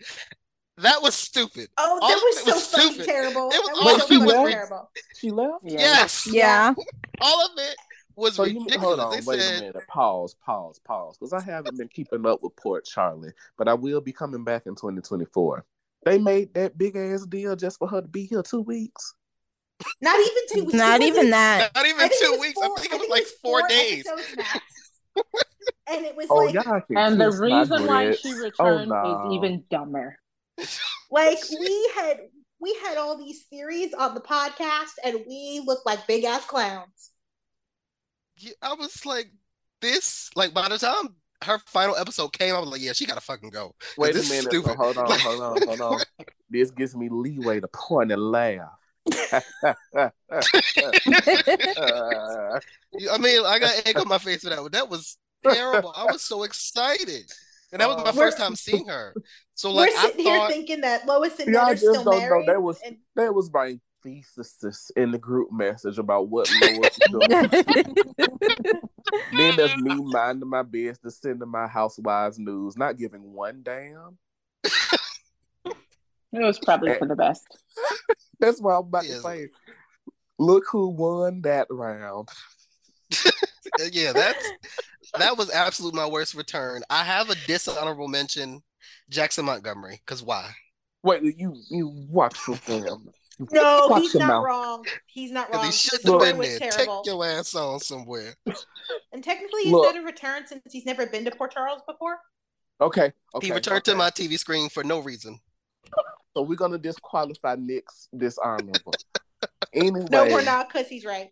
That 0.79 1.03
was 1.03 1.15
stupid. 1.15 1.69
Oh, 1.79 1.99
that 2.01 2.17
of 2.17 2.23
was 2.23 2.39
so 2.41 2.55
was 2.55 2.67
fucking 2.67 2.89
stupid. 2.93 3.07
terrible. 3.07 3.51
It 3.53 3.61
was 3.63 3.79
That 3.79 3.87
all 3.89 3.95
of 4.03 4.09
she 4.09 4.15
it 4.15 4.19
was 4.19 4.27
left? 4.27 4.51
terrible. 4.51 4.91
She 5.17 5.31
left. 5.31 5.55
Yeah. 5.65 5.79
Yes. 5.79 6.27
Yeah. 6.31 6.75
All 7.21 7.45
of 7.47 7.51
it 7.59 7.77
was 8.17 8.35
So 8.35 8.45
you 8.45 8.59
ridiculous. 8.61 8.85
hold 8.85 9.01
on, 9.01 9.11
they 9.13 9.21
wait 9.25 9.41
said, 9.41 9.57
a 9.57 9.61
minute. 9.67 9.87
Pause, 9.89 10.35
pause, 10.45 10.81
pause. 10.85 11.17
Because 11.17 11.33
I 11.33 11.41
haven't 11.41 11.79
been 11.79 11.89
keeping 11.89 12.27
up 12.27 12.43
with 12.43 12.55
Port 12.57 12.85
Charlie, 12.85 13.33
but 13.57 13.69
I 13.69 13.75
will 13.75 14.01
be 14.01 14.13
coming 14.13 14.45
back 14.45 14.67
in 14.67 14.75
2024. 14.75 15.65
They 16.05 16.19
made 16.19 16.53
that 16.55 16.77
big 16.77 16.97
ass 16.97 17.25
deal 17.25 17.57
just 17.57 17.79
for 17.79 17.89
her 17.89 18.03
to 18.03 18.09
be 18.09 18.27
here 18.27 18.43
two 18.43 18.61
weeks. 18.61 19.15
Not 20.01 20.19
even 20.21 20.43
two 20.53 20.65
weeks. 20.65 20.75
Not 20.75 21.01
even 21.03 21.15
wasn't- 21.15 21.31
that. 21.33 21.71
not 21.75 21.85
I 21.85 21.89
even 21.89 22.01
think 22.01 22.13
it 22.13 22.25
two 22.25 22.31
was 22.33 22.41
weeks. 22.41 22.61
I 22.63 22.69
think 22.81 22.95
it 22.95 23.01
was 23.01 23.09
like 23.11 23.27
four, 23.43 23.67
days. 23.69 24.05
Episodes 25.17 25.29
max. 25.35 25.97
and 25.97 26.05
it 26.07 26.17
was 26.17 26.27
Oh, 26.31 26.37
like, 26.37 26.55
y'all 26.55 26.81
And 26.97 27.21
the 27.21 27.31
reason 27.31 27.87
why 27.87 28.05
grits. 28.07 28.21
she 28.23 28.33
Oh, 28.33 28.43
returned 28.43 28.89
no. 28.91 29.29
is 29.29 29.35
even 29.37 29.65
dumber. 29.71 30.19
like 31.11 31.39
we 31.61 31.91
had 31.95 32.21
we 32.61 32.75
had 32.85 32.97
all 32.97 33.19
these 33.19 33.43
theories 33.51 33.93
on 33.93 34.15
the 34.15 34.21
podcast, 34.21 34.93
and 35.05 35.19
we 35.29 35.63
looked 35.67 35.85
like 35.85 36.07
big 36.07 36.25
ass 36.25 36.45
clowns. 36.47 37.11
Yeah, 38.39 38.53
I 38.63 38.75
was 38.75 39.05
like, 39.05 39.31
this, 39.81 40.31
like, 40.35 40.55
by 40.55 40.69
the 40.69 40.79
time 40.79 41.15
her 41.43 41.59
final 41.67 41.95
episode 41.97 42.33
came, 42.33 42.55
I 42.55 42.59
was 42.61 42.71
like, 42.71 42.81
yeah, 42.81 42.93
she 42.95 43.05
gotta 43.07 43.21
fucking 43.21 43.51
go. 43.51 43.75
Wait 43.99 44.11
a 44.11 44.15
This 44.15 44.25
is 44.25 44.31
minute. 44.31 44.45
stupid. 44.51 44.77
Hold 44.77 44.97
on, 44.97 45.11
hold 45.21 45.41
on, 45.43 45.67
hold 45.69 45.81
on. 45.81 46.01
This 46.49 46.71
gives 46.71 46.97
me 46.97 47.09
leeway 47.11 47.61
to 47.61 47.69
point 47.69 48.11
and 48.13 48.23
laugh. 48.31 48.71
Uh, 49.13 49.41
I 53.13 53.19
mean, 53.19 53.45
I 53.45 53.59
got 53.59 53.83
egg 53.87 53.99
on 53.99 54.09
my 54.09 54.19
face 54.19 54.43
for 54.43 54.51
that 54.51 54.63
one. 54.63 54.71
That 54.73 54.89
was 54.89 55.17
terrible. 55.43 55.93
I 55.97 56.05
was 56.05 56.23
so 56.23 56.43
excited. 56.45 57.31
And 57.73 57.81
that 57.81 57.89
was 57.89 57.97
my 58.05 58.11
Uh, 58.11 58.13
first 58.13 58.39
time 58.39 58.55
seeing 58.55 58.87
her. 58.89 59.15
So 59.55 59.71
like 59.73 59.91
We're 59.91 59.99
I 59.99 60.03
sitting 60.07 60.25
here 60.25 60.47
thinking 60.49 60.81
that 60.83 61.07
Lois 61.07 61.39
and 61.41 61.53
Y'all 61.53 61.67
Ned 61.67 61.73
are 61.73 61.75
just 61.75 61.85
still 61.87 62.05
don't 62.05 62.15
know 62.15 62.21
married. 62.21 62.49
that 62.49 62.63
was- 62.63 62.81
and 62.85 62.97
that 63.17 63.35
was 63.35 63.51
my 63.53 63.79
thesis 64.03 64.91
in 64.97 65.11
the 65.11 65.19
group 65.19 65.51
message 65.51 65.99
about 65.99 66.29
what 66.29 66.49
Lois 66.61 66.99
is 67.01 67.09
doing. 67.11 67.29
then 69.37 69.57
there's 69.57 69.77
me 69.79 69.95
minding 69.97 70.49
my 70.49 70.63
business, 70.63 71.19
sending 71.21 71.49
my 71.49 71.67
housewives 71.67 72.39
news, 72.39 72.77
not 72.77 72.97
giving 72.99 73.33
one 73.33 73.61
damn. 73.63 74.19
It 76.35 76.45
was 76.45 76.59
probably 76.59 76.91
eh. 76.91 76.99
for 76.99 77.07
the 77.07 77.17
best. 77.17 77.47
That's 78.41 78.61
what 78.61 78.73
I'm 78.73 78.81
about 78.81 79.05
Yes. 79.07 79.17
to 79.17 79.23
say. 79.23 79.49
Look 80.39 80.65
who 80.71 80.89
won 80.89 81.43
that 81.43 81.69
round. 81.71 82.29
yeah, 83.93 84.13
that's 84.13 84.51
that 85.17 85.39
was 85.39 85.49
absolute 85.51 85.95
my 85.95 86.07
worst 86.07 86.35
return. 86.35 86.83
I 86.91 87.05
have 87.05 87.31
a 87.31 87.37
dishonorable 87.47 88.09
mention, 88.09 88.61
Jackson 89.11 89.45
Montgomery, 89.45 90.01
because 90.05 90.25
why? 90.25 90.51
Wait, 91.05 91.23
you 91.39 91.55
you 91.71 92.07
watch 92.09 92.37
the 92.49 92.57
film. 92.57 93.09
no, 93.53 93.87
Watch 93.89 94.03
he's 94.03 94.15
not 94.17 94.27
mouth. 94.29 94.45
wrong. 94.45 94.85
He's 95.07 95.31
not 95.31 95.53
wrong. 95.55 95.67
he 95.67 95.73
shouldn't 95.73 96.09
have 96.09 96.21
been 96.21 96.41
there. 96.41 96.59
terrible. 96.71 97.03
Take 97.03 97.13
your 97.13 97.25
ass 97.25 97.55
on 97.55 97.79
somewhere. 97.81 98.35
And 99.13 99.23
technically, 99.23 99.63
he's 99.63 99.73
Look. 99.73 99.95
never 99.95 100.05
return 100.05 100.47
since 100.47 100.63
he's 100.71 100.85
never 100.85 101.07
been 101.07 101.25
to 101.25 101.31
Port 101.31 101.53
Charles 101.53 101.81
before. 101.87 102.19
Okay, 102.81 103.13
okay. 103.35 103.47
he 103.47 103.53
returned 103.53 103.79
okay. 103.79 103.93
to 103.93 103.97
my 103.97 104.11
TV 104.11 104.37
screen 104.39 104.69
for 104.69 104.83
no 104.83 104.99
reason. 104.99 105.39
So 106.35 106.43
we're 106.43 106.57
gonna 106.57 106.79
disqualify 106.79 107.57
Nick's 107.59 108.09
dishonorable. 108.17 108.95
anyway, 109.73 110.07
No, 110.11 110.25
we're 110.25 110.43
not, 110.43 110.69
because 110.69 110.89
he's 110.89 111.05
right. 111.05 111.31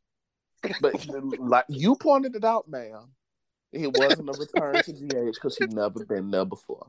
But 0.81 1.07
like 1.39 1.65
you 1.69 1.97
pointed 1.97 2.37
it 2.37 2.45
out, 2.45 2.69
ma'am, 2.69 3.11
it 3.73 3.93
wasn't 3.93 4.29
a 4.29 4.39
return 4.39 4.81
to 4.83 4.93
GH 4.93 5.35
because 5.35 5.57
she'd 5.57 5.73
never 5.73 6.05
been 6.05 6.31
there 6.31 6.45
before. 6.45 6.87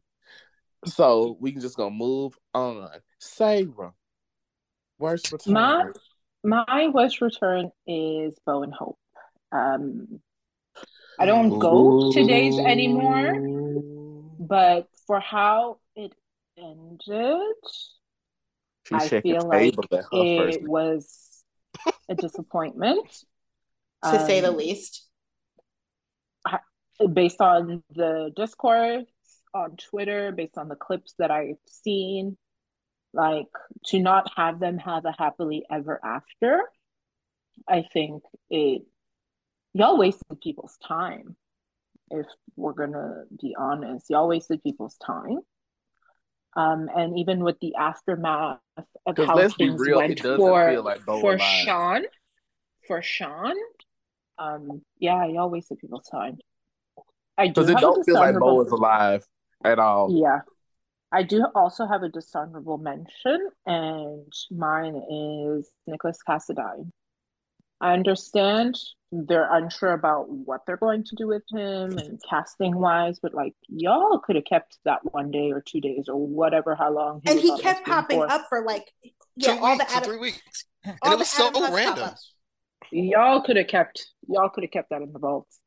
So 0.85 1.37
we 1.39 1.51
can 1.51 1.61
just 1.61 1.77
gonna 1.77 1.95
move 1.95 2.37
on. 2.53 2.89
Sarah, 3.19 3.93
worst 4.99 5.31
return. 5.31 5.53
My 5.53 5.85
my 6.43 6.87
worst 6.93 7.21
return 7.21 7.71
is 7.87 8.37
Bo 8.45 8.63
and 8.63 8.73
Hope. 8.73 8.99
Um, 9.51 10.19
I 11.19 11.25
don't 11.25 11.57
go 11.57 12.11
to 12.11 12.27
days 12.27 12.59
anymore, 12.59 13.81
but 14.39 14.87
for 15.07 15.19
how 15.19 15.79
it 15.95 16.13
ended, 16.57 17.55
She's 18.85 19.01
I 19.03 19.07
shaking 19.07 19.33
feel 19.33 19.47
like 19.47 19.59
tables 19.61 19.85
first. 19.91 20.57
it 20.57 20.67
was 20.67 21.43
a 22.09 22.15
disappointment. 22.15 23.07
To 24.03 24.25
say 24.25 24.41
the 24.41 24.49
Um, 24.49 24.57
least. 24.57 25.07
based 27.13 27.39
on 27.41 27.83
the 27.95 28.31
discourse 28.35 29.05
on 29.53 29.77
Twitter, 29.77 30.31
based 30.31 30.57
on 30.57 30.67
the 30.67 30.75
clips 30.75 31.13
that 31.19 31.31
I've 31.31 31.57
seen, 31.67 32.37
like 33.13 33.47
to 33.85 33.99
not 33.99 34.31
have 34.35 34.59
them 34.59 34.77
have 34.79 35.05
a 35.05 35.13
happily 35.17 35.65
ever 35.71 35.99
after, 36.03 36.61
I 37.67 37.83
think 37.93 38.23
it 38.49 38.81
y'all 39.73 39.97
wasted 39.97 40.41
people's 40.41 40.77
time. 40.77 41.35
If 42.11 42.25
we're 42.55 42.73
gonna 42.73 43.23
be 43.41 43.55
honest, 43.57 44.09
y'all 44.09 44.27
wasted 44.27 44.61
people's 44.63 44.97
time. 44.97 45.39
Um, 46.55 46.89
and 46.95 47.17
even 47.17 47.43
with 47.43 47.59
the 47.61 47.75
aftermath 47.75 48.59
of 49.05 49.17
how 49.17 49.35
let's 49.35 49.55
things 49.55 49.79
real, 49.79 49.97
went 49.97 50.19
for 50.19 50.81
like 50.81 51.01
for 51.01 51.33
alive. 51.33 51.39
Sean, 51.41 52.03
for 52.87 53.01
Sean, 53.01 53.55
um, 54.37 54.81
yeah, 54.99 55.25
y'all 55.25 55.49
wasted 55.49 55.79
people's 55.79 56.07
time. 56.09 56.37
I 57.37 57.47
do 57.47 57.53
Because 57.53 57.69
it 57.69 57.77
don't 57.79 58.03
feel 58.05 58.15
like 58.15 58.37
Bo 58.37 58.61
is 58.61 58.71
alive 58.71 59.25
at 59.63 59.79
all. 59.79 60.09
yeah. 60.11 60.41
I 61.11 61.21
do 61.21 61.45
also 61.53 61.85
have 61.85 62.01
a 62.01 62.09
dishonorable 62.09 62.79
mention, 62.79 63.49
and 63.67 64.33
mine 64.49 64.95
is 64.95 65.69
Nicholas 65.85 66.17
Cassadine. 66.27 66.89
I 67.83 67.91
understand 67.91 68.79
they're 69.11 69.53
unsure 69.53 69.91
about 69.91 70.29
what 70.29 70.61
they're 70.65 70.77
going 70.77 71.03
to 71.03 71.15
do 71.17 71.27
with 71.27 71.43
him 71.51 71.97
and 71.97 72.17
casting 72.27 72.79
wise, 72.79 73.19
but 73.21 73.33
like 73.33 73.53
y'all 73.67 74.19
could 74.19 74.37
have 74.37 74.45
kept 74.45 74.77
that 74.85 75.01
one 75.03 75.31
day 75.31 75.51
or 75.51 75.61
two 75.61 75.81
days 75.81 76.05
or 76.07 76.15
whatever, 76.15 76.75
how 76.75 76.93
long 76.93 77.21
And 77.25 77.37
he 77.37 77.55
kept 77.59 77.85
popping 77.85 78.21
for. 78.21 78.31
up 78.31 78.45
for 78.47 78.63
like 78.63 78.89
yeah, 79.35 79.57
two 79.57 79.61
all 79.61 79.73
weeks 79.73 79.85
the 79.85 79.91
Adam, 79.97 80.09
three 80.09 80.17
weeks, 80.17 80.65
and 80.85 80.97
it 81.03 81.19
was 81.19 81.27
so 81.27 81.49
Adam 81.49 81.73
random. 81.73 82.09
Y'all 82.91 83.41
could 83.41 83.57
have 83.57 83.67
kept 83.67 84.07
y'all 84.29 84.49
could 84.49 84.63
have 84.63 84.71
kept 84.71 84.89
that 84.91 85.01
in 85.01 85.11
the 85.11 85.19
vaults. 85.19 85.59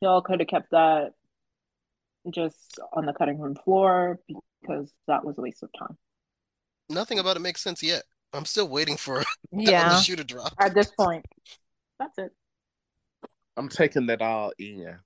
Y'all 0.00 0.22
could 0.22 0.40
have 0.40 0.48
kept 0.48 0.70
that 0.70 1.12
just 2.30 2.80
on 2.94 3.04
the 3.04 3.12
cutting 3.12 3.38
room 3.38 3.56
floor 3.62 4.18
because 4.62 4.90
that 5.06 5.22
was 5.22 5.36
a 5.36 5.42
waste 5.42 5.62
of 5.62 5.68
time. 5.78 5.98
Nothing 6.88 7.18
about 7.18 7.36
it 7.36 7.40
makes 7.40 7.60
sense 7.60 7.82
yet. 7.82 8.04
I'm 8.32 8.44
still 8.44 8.68
waiting 8.68 8.96
for 8.96 9.18
that 9.52 9.60
Yeah. 9.62 9.86
other 9.92 10.02
shoe 10.02 10.16
to 10.16 10.24
drop. 10.24 10.52
At 10.58 10.74
this 10.74 10.90
point. 10.90 11.24
That's 11.98 12.16
it. 12.18 12.32
I'm 13.56 13.68
taking 13.68 14.06
that 14.06 14.22
all 14.22 14.52
in. 14.58 14.98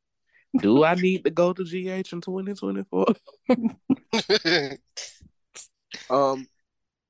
Do 0.60 0.84
I 0.84 0.94
need 0.94 1.24
to 1.24 1.30
go 1.30 1.52
to 1.52 1.64
GH 1.64 2.12
in 2.12 2.20
2024? 2.20 3.06
Um, 6.10 6.46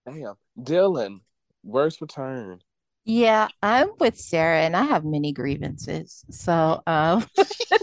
damn, 0.07 0.35
Dylan, 0.59 1.21
worst 1.65 2.01
return. 2.01 2.61
Yeah, 3.05 3.49
I'm 3.63 3.89
with 3.99 4.17
Sarah 4.19 4.61
and 4.63 4.77
I 4.77 4.85
have 4.85 5.05
many 5.05 5.33
grievances. 5.33 6.25
So, 6.31 6.83
um, 6.87 7.27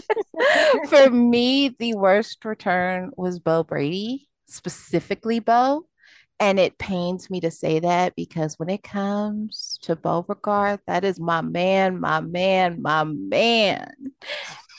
for 0.88 1.10
me, 1.10 1.70
the 1.78 1.94
worst 1.94 2.44
return 2.44 3.10
was 3.16 3.38
Bo 3.38 3.64
Brady, 3.64 4.28
specifically 4.46 5.40
Bo. 5.40 5.86
And 6.40 6.58
it 6.58 6.78
pains 6.78 7.30
me 7.30 7.40
to 7.40 7.50
say 7.50 7.78
that 7.78 8.14
because 8.16 8.58
when 8.58 8.68
it 8.68 8.82
comes 8.82 9.78
to 9.82 9.96
Beauregard, 9.96 10.80
that 10.86 11.04
is 11.04 11.20
my 11.20 11.40
man, 11.40 12.00
my 12.00 12.20
man, 12.20 12.82
my 12.82 13.04
man. 13.04 13.92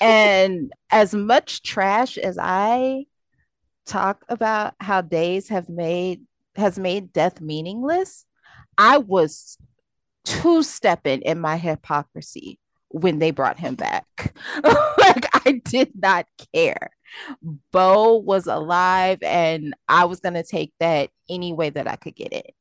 And 0.01 0.71
as 0.91 1.15
much 1.15 1.63
trash 1.63 2.17
as 2.17 2.37
I 2.37 3.05
talk 3.85 4.25
about 4.27 4.73
how 4.79 5.01
days 5.01 5.49
have 5.49 5.69
made 5.69 6.21
has 6.55 6.77
made 6.79 7.13
death 7.13 7.41
meaningless, 7.41 8.25
I 8.77 8.97
was 8.97 9.57
two 10.23 10.63
stepping 10.63 11.21
in 11.21 11.39
my 11.39 11.57
hypocrisy 11.57 12.59
when 12.89 13.19
they 13.19 13.31
brought 13.31 13.59
him 13.59 13.75
back. 13.75 14.35
like 14.63 15.45
I 15.45 15.61
did 15.63 15.91
not 15.95 16.27
care. 16.53 16.91
Bo 17.71 18.17
was 18.17 18.47
alive 18.47 19.19
and 19.21 19.73
I 19.87 20.05
was 20.05 20.19
gonna 20.19 20.43
take 20.43 20.73
that 20.79 21.09
any 21.29 21.53
way 21.53 21.69
that 21.69 21.87
I 21.87 21.95
could 21.95 22.15
get 22.15 22.33
it. 22.33 22.53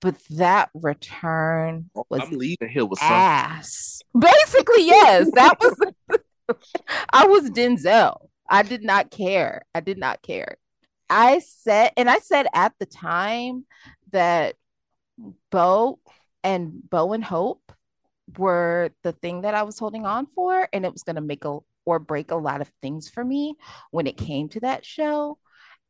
But 0.00 0.16
that 0.30 0.70
return 0.74 1.90
was 2.08 2.20
I'm 2.22 2.38
leaving 2.38 2.68
here 2.68 2.86
with 2.86 3.00
something. 3.00 3.16
ass. 3.16 4.00
Basically, 4.16 4.86
yes. 4.86 5.28
That 5.34 5.58
was 5.60 5.76
I 7.12 7.26
was 7.26 7.50
Denzel. 7.50 8.28
I 8.48 8.62
did 8.62 8.82
not 8.82 9.10
care. 9.10 9.62
I 9.74 9.80
did 9.80 9.98
not 9.98 10.22
care. 10.22 10.56
I 11.10 11.40
said, 11.40 11.92
and 11.96 12.08
I 12.08 12.18
said 12.18 12.46
at 12.54 12.74
the 12.78 12.86
time 12.86 13.66
that 14.12 14.56
Bo 15.50 15.98
and 16.44 16.88
Bo 16.88 17.12
and 17.12 17.24
Hope 17.24 17.72
were 18.36 18.90
the 19.02 19.12
thing 19.12 19.42
that 19.42 19.54
I 19.54 19.62
was 19.62 19.78
holding 19.78 20.06
on 20.06 20.26
for, 20.34 20.68
and 20.72 20.84
it 20.84 20.92
was 20.92 21.02
going 21.02 21.16
to 21.16 21.22
make 21.22 21.44
a 21.44 21.58
or 21.88 21.98
break 21.98 22.30
a 22.30 22.36
lot 22.36 22.60
of 22.60 22.70
things 22.82 23.08
for 23.08 23.24
me 23.24 23.54
when 23.90 24.06
it 24.06 24.18
came 24.18 24.48
to 24.50 24.60
that 24.60 24.84
show. 24.84 25.38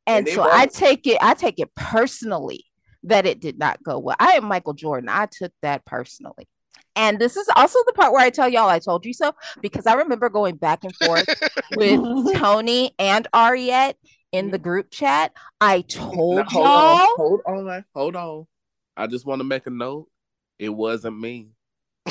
And, 0.07 0.19
And 0.19 0.27
they 0.29 0.35
so 0.35 0.43
I 0.43 0.67
take 0.67 1.07
it, 1.09 1.19
I 1.21 1.35
take 1.35 1.59
it 1.59 1.75
personally 1.75 2.65
that 3.03 3.27
it 3.27 3.41
did 3.41 3.59
not 3.59 3.83
go 3.83 3.99
well. 3.99 4.17
I 4.21 4.33
am 4.33 4.45
Michael 4.45 4.75
Jordan. 4.75 5.09
I 5.09 5.27
took 5.27 5.53
that 5.63 5.85
personally. 5.85 6.49
And 6.95 7.19
this 7.19 7.37
is 7.37 7.49
also 7.57 7.79
the 7.87 7.93
part 7.93 8.13
where 8.13 8.25
I 8.25 8.31
tell 8.31 8.49
y'all 8.49 8.69
I 8.69 8.79
told 8.79 9.05
you 9.05 9.13
so 9.13 9.33
because 9.61 9.87
I 9.87 9.95
remember 9.95 10.29
going 10.29 10.57
back 10.57 10.85
and 10.85 10.95
forth 10.95 11.29
with 11.75 12.01
Tony 12.37 12.95
and 12.99 13.27
Ariette 13.35 13.95
in 14.33 14.51
the 14.53 14.59
group 14.59 14.91
chat. 14.91 15.33
I 15.61 15.81
told 15.83 16.37
Now, 16.37 16.45
hold 16.45 16.67
y'all. 16.67 17.01
on, 17.01 17.41
hold 17.45 17.69
on, 17.69 17.85
hold 17.95 18.17
on. 18.17 18.47
I 18.97 19.07
just 19.09 19.27
want 19.27 19.41
to 19.41 19.45
make 19.45 19.67
a 19.67 19.71
note. 19.71 20.09
It 20.59 20.71
wasn't 20.71 21.19
me. 21.19 21.49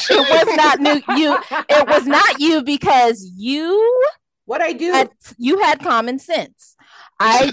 It 0.10 0.48
was 0.48 0.56
not 0.56 0.80
new 0.80 1.02
you. 1.16 1.38
It 1.70 1.88
was 1.88 2.06
not 2.06 2.40
you 2.40 2.64
because 2.64 3.24
you 3.36 4.04
What 4.46 4.62
I 4.62 4.74
do? 4.74 4.92
had 4.92 5.10
you 5.38 5.60
had 5.60 5.80
common 5.80 6.20
sense. 6.20 6.76
I 7.20 7.52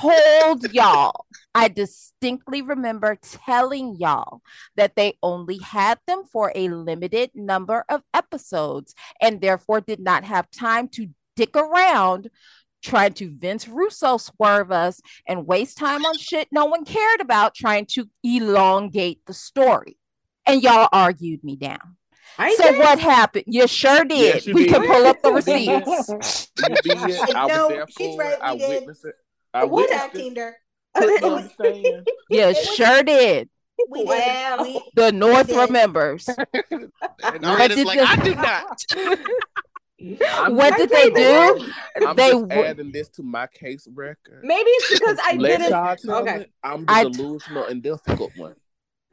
told 0.00 0.72
y'all. 0.72 1.26
I 1.54 1.68
distinctly 1.68 2.60
remember 2.60 3.16
telling 3.22 3.96
y'all 3.96 4.42
that 4.76 4.94
they 4.94 5.14
only 5.22 5.56
had 5.58 5.98
them 6.06 6.24
for 6.30 6.52
a 6.54 6.68
limited 6.68 7.30
number 7.34 7.84
of 7.88 8.02
episodes 8.12 8.94
and 9.22 9.40
therefore 9.40 9.80
did 9.80 10.00
not 10.00 10.24
have 10.24 10.50
time 10.50 10.86
to 10.88 11.08
dick 11.34 11.56
around 11.56 12.28
trying 12.82 13.14
to 13.14 13.34
Vince 13.36 13.66
Russo 13.68 14.18
swerve 14.18 14.70
us 14.70 15.00
and 15.26 15.46
waste 15.46 15.78
time 15.78 16.04
on 16.04 16.18
shit 16.18 16.48
no 16.52 16.66
one 16.66 16.84
cared 16.84 17.20
about 17.20 17.54
trying 17.54 17.86
to 17.92 18.08
elongate 18.22 19.24
the 19.26 19.34
story. 19.34 19.96
And 20.46 20.62
y'all 20.62 20.88
argued 20.92 21.42
me 21.44 21.56
down. 21.56 21.96
I 22.38 22.54
so 22.56 22.70
did. 22.70 22.78
what 22.78 22.98
happened? 22.98 23.44
You 23.46 23.66
sure 23.66 24.04
did. 24.04 24.18
Yes, 24.34 24.46
you 24.46 24.54
we 24.54 24.64
did. 24.64 24.74
can 24.74 24.86
pull 24.86 25.06
up 25.06 25.22
the 25.22 25.32
receipts. 25.38 26.50
You 26.68 26.74
did. 26.82 26.96
I 27.34 27.44
was 27.46 27.52
No, 27.56 27.68
there 27.68 27.86
she's 27.88 28.14
for 28.14 28.22
right, 28.22 28.32
it. 28.34 28.38
I 28.42 28.56
did. 28.56 28.68
witnessed 28.68 29.04
it. 29.06 29.14
I 29.54 29.64
What 29.64 29.88
witnessed 29.88 30.14
it. 30.14 30.18
teamed 30.18 30.36
her. 30.36 30.56
Couldn't. 30.94 31.52
You 32.30 32.40
It 32.40 32.46
was- 32.46 32.74
sure 32.76 33.02
did. 33.02 33.48
We 33.90 34.04
did. 34.04 34.08
Wow. 34.08 34.56
We, 34.62 34.82
The 34.94 35.12
North 35.12 35.46
did. 35.48 35.56
remembers. 35.58 36.28
And 36.70 36.90
What 37.42 37.68
did 37.70 37.86
like, 37.86 37.98
the- 37.98 38.06
I 38.06 38.16
do 38.16 38.34
not. 38.34 38.84
I'm 40.30 40.54
What 40.56 40.76
did 40.76 40.90
they 40.90 41.10
do? 41.10 41.70
I'm 42.06 42.16
They 42.16 42.30
just 42.32 42.48
w- 42.48 42.62
adding 42.64 42.92
this 42.92 43.08
to 43.10 43.22
my 43.22 43.46
case 43.46 43.88
record. 43.94 44.40
Maybe 44.42 44.68
it's 44.68 44.98
because 45.00 45.18
I 45.24 45.36
didn't. 45.36 45.72
okay. 45.72 46.34
it. 46.42 46.50
I'm 46.62 46.84
the 46.84 46.92
I- 46.92 47.04
delusional 47.04 47.64
and 47.64 47.82
difficult 47.82 48.32
one. 48.36 48.54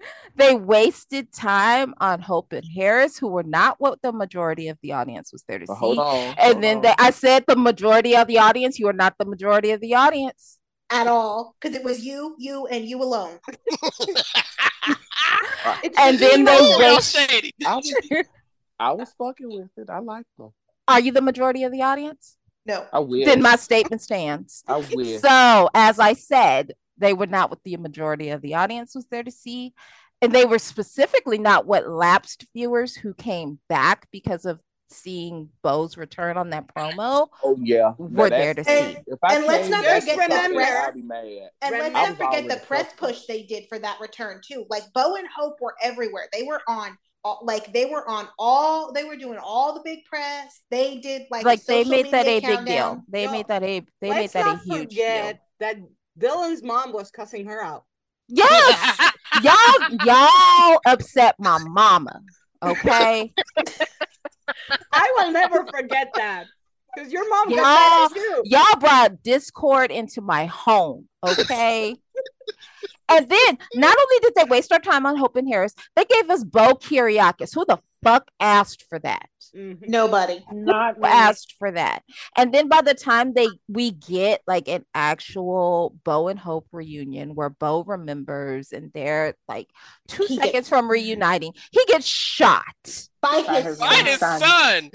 They 0.35 0.55
wasted 0.55 1.31
time 1.31 1.93
on 1.99 2.19
Hope 2.19 2.53
and 2.53 2.65
Harris, 2.75 3.17
who 3.19 3.27
were 3.27 3.43
not 3.43 3.79
what 3.79 4.01
the 4.01 4.11
majority 4.11 4.67
of 4.67 4.79
the 4.81 4.93
audience 4.93 5.31
was 5.31 5.43
there 5.47 5.59
to 5.59 5.65
But 5.67 5.75
see. 5.75 5.79
hold 5.79 5.99
on. 5.99 6.35
and 6.39 6.53
hold 6.53 6.61
then 6.63 6.75
on. 6.77 6.81
they, 6.81 6.93
I 6.97 7.11
said 7.11 7.45
the 7.47 7.55
majority 7.55 8.15
of 8.15 8.27
the 8.27 8.39
audience, 8.39 8.79
you 8.79 8.87
are 8.87 8.93
not 8.93 9.15
the 9.19 9.25
majority 9.25 9.69
of 9.71 9.79
the 9.79 9.93
audience. 9.93 10.57
at 10.89 11.05
all 11.07 11.55
because 11.61 11.75
it 11.75 11.83
was 11.83 12.03
you, 12.03 12.35
you, 12.39 12.65
and 12.67 12.83
you 12.85 13.01
alone. 13.03 13.39
And 15.97 16.19
then 16.19 16.43
they 16.45 16.57
emo- 16.59 16.77
Real 16.79 16.99
shady. 16.99 17.53
I 17.65 17.75
was, 17.77 17.93
I 18.79 18.91
was 18.91 19.13
fucking 19.17 19.47
with 19.49 19.69
it. 19.77 19.89
I 19.89 19.99
like 19.99 20.25
them. 20.37 20.51
Are 20.87 20.99
you 20.99 21.11
the 21.11 21.21
majority 21.21 21.63
of 21.63 21.71
the 21.71 21.81
audience? 21.83 22.35
No. 22.65 22.85
I 22.91 22.99
will. 22.99 23.23
Then 23.25 23.41
my 23.41 23.55
statement 23.55 24.01
stands. 24.01 24.63
I 24.67 24.77
wish. 24.93 25.21
So, 25.21 25.69
as 25.73 25.99
I 25.99 26.13
said, 26.13 26.73
they 27.03 27.13
were 27.13 27.27
not 27.27 27.49
what 27.49 27.63
the 27.63 27.77
majority 27.77 28.29
of 28.29 28.41
the 28.41 28.55
audience 28.55 28.95
was 28.95 29.05
there 29.07 29.23
to 29.23 29.31
see. 29.31 29.73
And 30.21 30.31
they 30.31 30.45
were 30.45 30.59
specifically 30.59 31.37
not 31.37 31.65
what 31.65 31.87
lapsed 31.89 32.45
viewers 32.55 32.95
who 32.95 33.13
came 33.13 33.59
back 33.67 34.07
because 34.11 34.45
of 34.45 34.59
seeing 34.89 35.49
Bo's 35.63 35.97
return 35.97 36.37
on 36.37 36.51
that 36.51 36.67
promo 36.73 37.27
oh 37.43 37.57
yeah. 37.59 37.93
were 37.97 38.29
Now, 38.29 38.37
there 38.37 38.53
to 38.53 38.63
that's- 38.63 38.93
see. 38.93 38.97
And- 39.07 39.17
and 39.31 39.45
let's 39.45 39.67
not 39.69 39.83
forget 39.83 40.31
and 40.31 40.51
the 40.53 40.55
press- 40.55 40.87
I'd 40.87 40.93
be 40.93 41.01
mad. 41.01 41.49
And 41.63 41.71
let's 41.79 41.93
not 41.93 42.17
forget 42.17 42.43
the 42.47 42.65
press 42.67 42.93
frustrated. 42.93 42.97
push 42.97 43.25
they 43.25 43.43
did 43.43 43.65
for 43.69 43.79
that 43.79 43.99
return 43.99 44.39
too. 44.47 44.65
Like 44.69 44.83
Bo 44.93 45.15
and 45.15 45.27
Hope 45.35 45.59
were 45.59 45.75
everywhere. 45.81 46.27
They 46.31 46.43
were 46.43 46.61
on 46.67 46.97
like 47.41 47.73
they 47.73 47.85
were 47.85 48.07
on 48.07 48.27
all 48.37 48.91
they 48.93 49.03
were 49.05 49.15
doing 49.15 49.39
all 49.41 49.73
the 49.73 49.81
big 49.83 50.05
press. 50.05 50.61
They 50.69 50.99
did 50.99 51.23
like 51.31 51.43
Like, 51.45 51.63
they 51.65 51.83
made 51.85 52.11
that 52.11 52.25
media 52.27 52.53
a 52.53 52.57
big 52.57 52.65
deal. 52.67 53.03
They 53.09 53.25
No, 53.25 53.31
made 53.31 53.47
that 53.47 53.63
a 53.63 53.81
they 53.99 54.09
made 54.09 54.29
that 54.31 54.45
a 54.47 54.57
huge 54.59 54.89
forget 54.89 55.33
deal. 55.35 55.39
that 55.59 55.77
Dylan's 56.19 56.63
mom 56.63 56.91
was 56.93 57.11
cussing 57.11 57.45
her 57.47 57.61
out. 57.63 57.85
Yes, 58.27 59.11
y'all 59.43 59.97
y'all 60.05 60.79
upset 60.85 61.35
my 61.39 61.59
mama. 61.59 62.21
Okay, 62.63 63.33
I 64.91 65.13
will 65.17 65.31
never 65.31 65.65
forget 65.67 66.11
that 66.15 66.45
because 66.95 67.11
your 67.11 67.27
mom 67.29 67.49
got 67.49 67.55
Y'all- 67.55 67.63
that 67.63 68.09
too. 68.13 68.41
y'all 68.45 68.79
brought 68.79 69.21
discord 69.23 69.91
into 69.91 70.21
my 70.21 70.45
home. 70.45 71.07
Okay. 71.23 71.95
And 73.09 73.29
then 73.29 73.57
not 73.75 73.95
only 73.99 74.19
did 74.21 74.33
they 74.35 74.45
waste 74.45 74.71
our 74.71 74.79
time 74.79 75.05
on 75.05 75.17
Hope 75.17 75.35
and 75.35 75.47
Harris, 75.47 75.75
they 75.95 76.05
gave 76.05 76.29
us 76.29 76.43
Bo 76.43 76.73
Kiriakis. 76.75 77.53
Who 77.53 77.65
the 77.65 77.79
fuck 78.01 78.31
asked 78.39 78.85
for 78.89 78.97
that? 78.99 79.27
Mhm. 79.55 79.87
Nobody. 79.87 80.43
Not 80.51 80.95
Who 80.95 81.01
me. 81.01 81.07
asked 81.09 81.55
for 81.59 81.71
that? 81.71 82.03
And 82.35 82.53
then 82.53 82.67
by 82.69 82.81
the 82.81 82.93
time 82.95 83.33
they 83.33 83.47
we 83.67 83.91
get 83.91 84.41
like 84.47 84.67
an 84.67 84.83
actual 84.95 85.95
Bo 86.03 86.27
and 86.27 86.39
Hope 86.39 86.67
reunion 86.71 87.35
where 87.35 87.49
Bo 87.51 87.83
remembers 87.83 88.71
and 88.71 88.91
they're 88.93 89.35
like 89.47 89.69
two 90.07 90.25
He 90.27 90.35
seconds 90.37 90.51
gets- 90.53 90.69
from 90.69 90.89
reuniting, 90.89 91.53
he 91.71 91.85
gets 91.87 92.05
shot. 92.05 92.63
By 93.21 93.43
By 93.45 93.55
his 93.61 93.65
his 93.65 93.79
By 93.79 93.95
son. 93.95 94.05
his 94.05 94.19
Son. 94.19 94.39
son. 94.41 94.91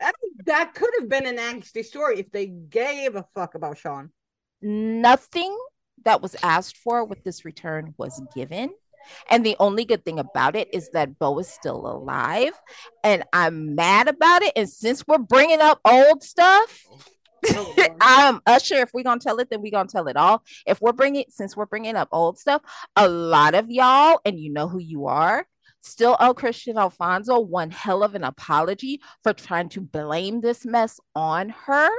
That, 0.00 0.14
that 0.46 0.74
could 0.74 0.90
have 1.00 1.08
been 1.08 1.26
an 1.26 1.36
angsty 1.36 1.84
story 1.84 2.18
if 2.20 2.30
they 2.32 2.46
gave 2.46 3.16
a 3.16 3.26
fuck 3.34 3.54
about 3.54 3.76
Sean. 3.78 4.10
nothing 4.62 5.56
that 6.04 6.20
was 6.22 6.34
asked 6.42 6.76
for 6.78 7.04
with 7.04 7.22
this 7.24 7.44
return 7.44 7.94
was 7.98 8.20
given. 8.34 8.70
And 9.30 9.44
the 9.44 9.56
only 9.58 9.84
good 9.84 10.04
thing 10.04 10.18
about 10.18 10.56
it 10.56 10.72
is 10.72 10.90
that 10.90 11.18
Bo 11.18 11.38
is 11.38 11.48
still 11.48 11.86
alive. 11.86 12.52
And 13.04 13.24
I'm 13.32 13.74
mad 13.74 14.08
about 14.08 14.42
it. 14.42 14.52
And 14.56 14.68
since 14.68 15.06
we're 15.06 15.18
bringing 15.18 15.60
up 15.60 15.80
old 15.84 16.22
stuff, 16.22 16.86
I'm 17.50 18.00
um 18.36 18.42
usher 18.46 18.76
if 18.76 18.90
we're 18.94 19.02
gonna 19.02 19.20
tell 19.20 19.38
it 19.38 19.50
then 19.50 19.62
we're 19.62 19.72
gonna 19.72 19.88
tell 19.88 20.08
it 20.08 20.16
all 20.16 20.42
if 20.66 20.80
we're 20.80 20.92
bringing 20.92 21.24
since 21.28 21.56
we're 21.56 21.66
bringing 21.66 21.96
up 21.96 22.08
old 22.12 22.38
stuff 22.38 22.62
a 22.96 23.08
lot 23.08 23.54
of 23.54 23.70
y'all 23.70 24.20
and 24.24 24.38
you 24.38 24.52
know 24.52 24.68
who 24.68 24.78
you 24.78 25.06
are 25.06 25.46
still 25.80 26.16
owe 26.20 26.34
Kristian 26.34 26.76
Alfonso 26.76 27.40
one 27.40 27.70
hell 27.70 28.02
of 28.02 28.14
an 28.14 28.24
apology 28.24 29.00
for 29.22 29.32
trying 29.32 29.68
to 29.70 29.80
blame 29.80 30.40
this 30.40 30.64
mess 30.64 31.00
on 31.14 31.48
her 31.48 31.90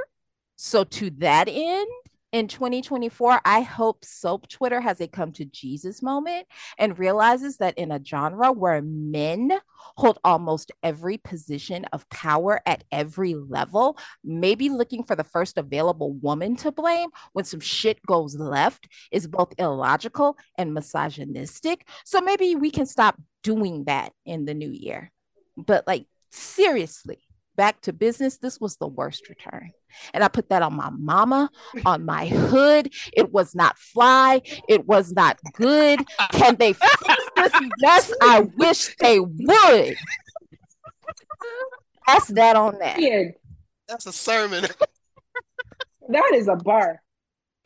so 0.56 0.84
to 0.84 1.10
that 1.18 1.48
end 1.48 1.88
in 2.34 2.48
2024 2.48 3.40
i 3.44 3.60
hope 3.60 4.04
soap 4.04 4.48
twitter 4.48 4.80
has 4.80 5.00
a 5.00 5.06
come 5.06 5.32
to 5.32 5.44
jesus 5.46 6.02
moment 6.02 6.46
and 6.78 6.98
realizes 6.98 7.56
that 7.58 7.76
in 7.78 7.92
a 7.92 8.04
genre 8.04 8.50
where 8.50 8.82
men 8.82 9.52
hold 9.96 10.18
almost 10.24 10.72
every 10.82 11.16
position 11.16 11.84
of 11.92 12.08
power 12.10 12.60
at 12.66 12.84
every 12.90 13.34
level 13.34 13.96
maybe 14.24 14.68
looking 14.68 15.04
for 15.04 15.14
the 15.14 15.24
first 15.24 15.58
available 15.58 16.12
woman 16.14 16.56
to 16.56 16.72
blame 16.72 17.08
when 17.32 17.44
some 17.44 17.60
shit 17.60 18.04
goes 18.06 18.36
left 18.36 18.88
is 19.12 19.26
both 19.26 19.54
illogical 19.58 20.36
and 20.58 20.74
misogynistic. 20.74 21.86
So 22.04 22.20
maybe 22.20 22.54
we 22.54 22.70
can 22.70 22.86
stop 22.86 23.20
doing 23.42 23.84
that 23.84 24.12
in 24.24 24.44
the 24.44 24.54
new 24.54 24.70
year. 24.70 25.12
But 25.56 25.86
like, 25.86 26.06
seriously, 26.30 27.23
back 27.56 27.80
to 27.82 27.92
business, 27.92 28.38
this 28.38 28.60
was 28.60 28.76
the 28.76 28.86
worst 28.86 29.28
return. 29.28 29.72
And 30.12 30.24
I 30.24 30.28
put 30.28 30.48
that 30.48 30.62
on 30.62 30.74
my 30.74 30.90
mama, 30.90 31.50
on 31.86 32.04
my 32.04 32.26
hood. 32.26 32.92
It 33.12 33.32
was 33.32 33.54
not 33.54 33.78
fly. 33.78 34.42
It 34.68 34.86
was 34.86 35.12
not 35.12 35.38
good. 35.54 36.04
Can 36.32 36.56
they 36.56 36.72
fix 36.72 37.24
this 37.36 37.52
mess? 37.78 38.12
I 38.20 38.40
wish 38.56 38.96
they 38.96 39.20
would. 39.20 39.96
That's 42.06 42.28
that 42.28 42.56
on 42.56 42.78
that. 42.80 42.96
Period. 42.96 43.34
That's 43.88 44.06
a 44.06 44.12
sermon. 44.12 44.66
That 46.08 46.32
is 46.34 46.48
a 46.48 46.56
bar. 46.56 47.00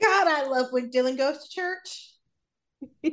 God, 0.00 0.28
I 0.28 0.46
love 0.46 0.68
when 0.70 0.90
Dylan 0.90 1.16
goes 1.16 1.48
to 1.48 1.50
church. 1.50 2.14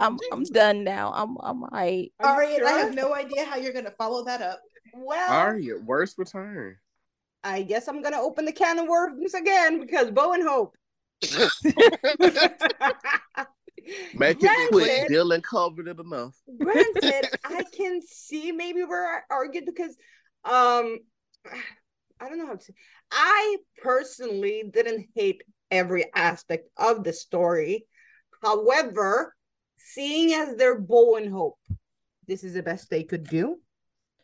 I'm 0.00 0.18
I'm 0.32 0.42
done 0.44 0.84
now. 0.84 1.12
I'm 1.14 1.36
I'm 1.40 1.64
I 1.72 2.10
Are 2.20 2.42
you 2.44 2.48
Ari, 2.50 2.56
and 2.56 2.66
I 2.66 2.72
have 2.72 2.94
no 2.94 3.14
idea 3.14 3.44
how 3.44 3.56
you're 3.56 3.72
gonna 3.72 3.90
follow 3.92 4.24
that 4.24 4.42
up. 4.42 4.60
Well, 4.94 5.30
Aria, 5.30 5.78
worst 5.78 6.18
return. 6.18 6.76
I 7.44 7.62
guess 7.62 7.88
I'm 7.88 8.02
gonna 8.02 8.20
open 8.20 8.44
the 8.44 8.52
can 8.52 8.78
of 8.78 8.88
worms 8.88 9.34
again 9.34 9.80
because 9.80 10.10
Bo 10.10 10.32
and 10.32 10.46
Hope. 10.46 10.74
Make 14.14 14.38
it 14.42 14.70
quick. 14.70 14.86
Granted- 14.86 15.10
Dylan 15.10 15.42
covered 15.42 15.88
it 15.88 15.98
enough. 15.98 16.36
Granted, 16.60 17.28
I 17.44 17.64
can 17.74 18.00
see 18.06 18.52
maybe 18.52 18.84
we're 18.84 19.22
arguing 19.30 19.64
because 19.66 19.96
um 20.44 20.98
I 22.20 22.28
don't 22.28 22.38
know 22.38 22.46
how 22.46 22.56
to 22.56 22.72
I 23.10 23.56
personally 23.82 24.64
didn't 24.70 25.06
hate 25.14 25.42
every 25.70 26.06
aspect 26.14 26.68
of 26.76 27.04
the 27.04 27.12
story. 27.12 27.86
However, 28.42 29.34
seeing 29.78 30.34
as 30.34 30.56
they're 30.56 30.78
Bo 30.80 31.16
and 31.16 31.32
Hope, 31.32 31.58
this 32.26 32.44
is 32.44 32.54
the 32.54 32.62
best 32.62 32.90
they 32.90 33.02
could 33.04 33.24
do. 33.24 33.56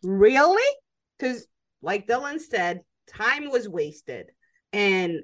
Really? 0.02 0.62
Because 1.18 1.46
like 1.82 2.06
Dylan 2.06 2.40
said, 2.40 2.82
time 3.08 3.50
was 3.50 3.68
wasted. 3.68 4.26
And 4.72 5.22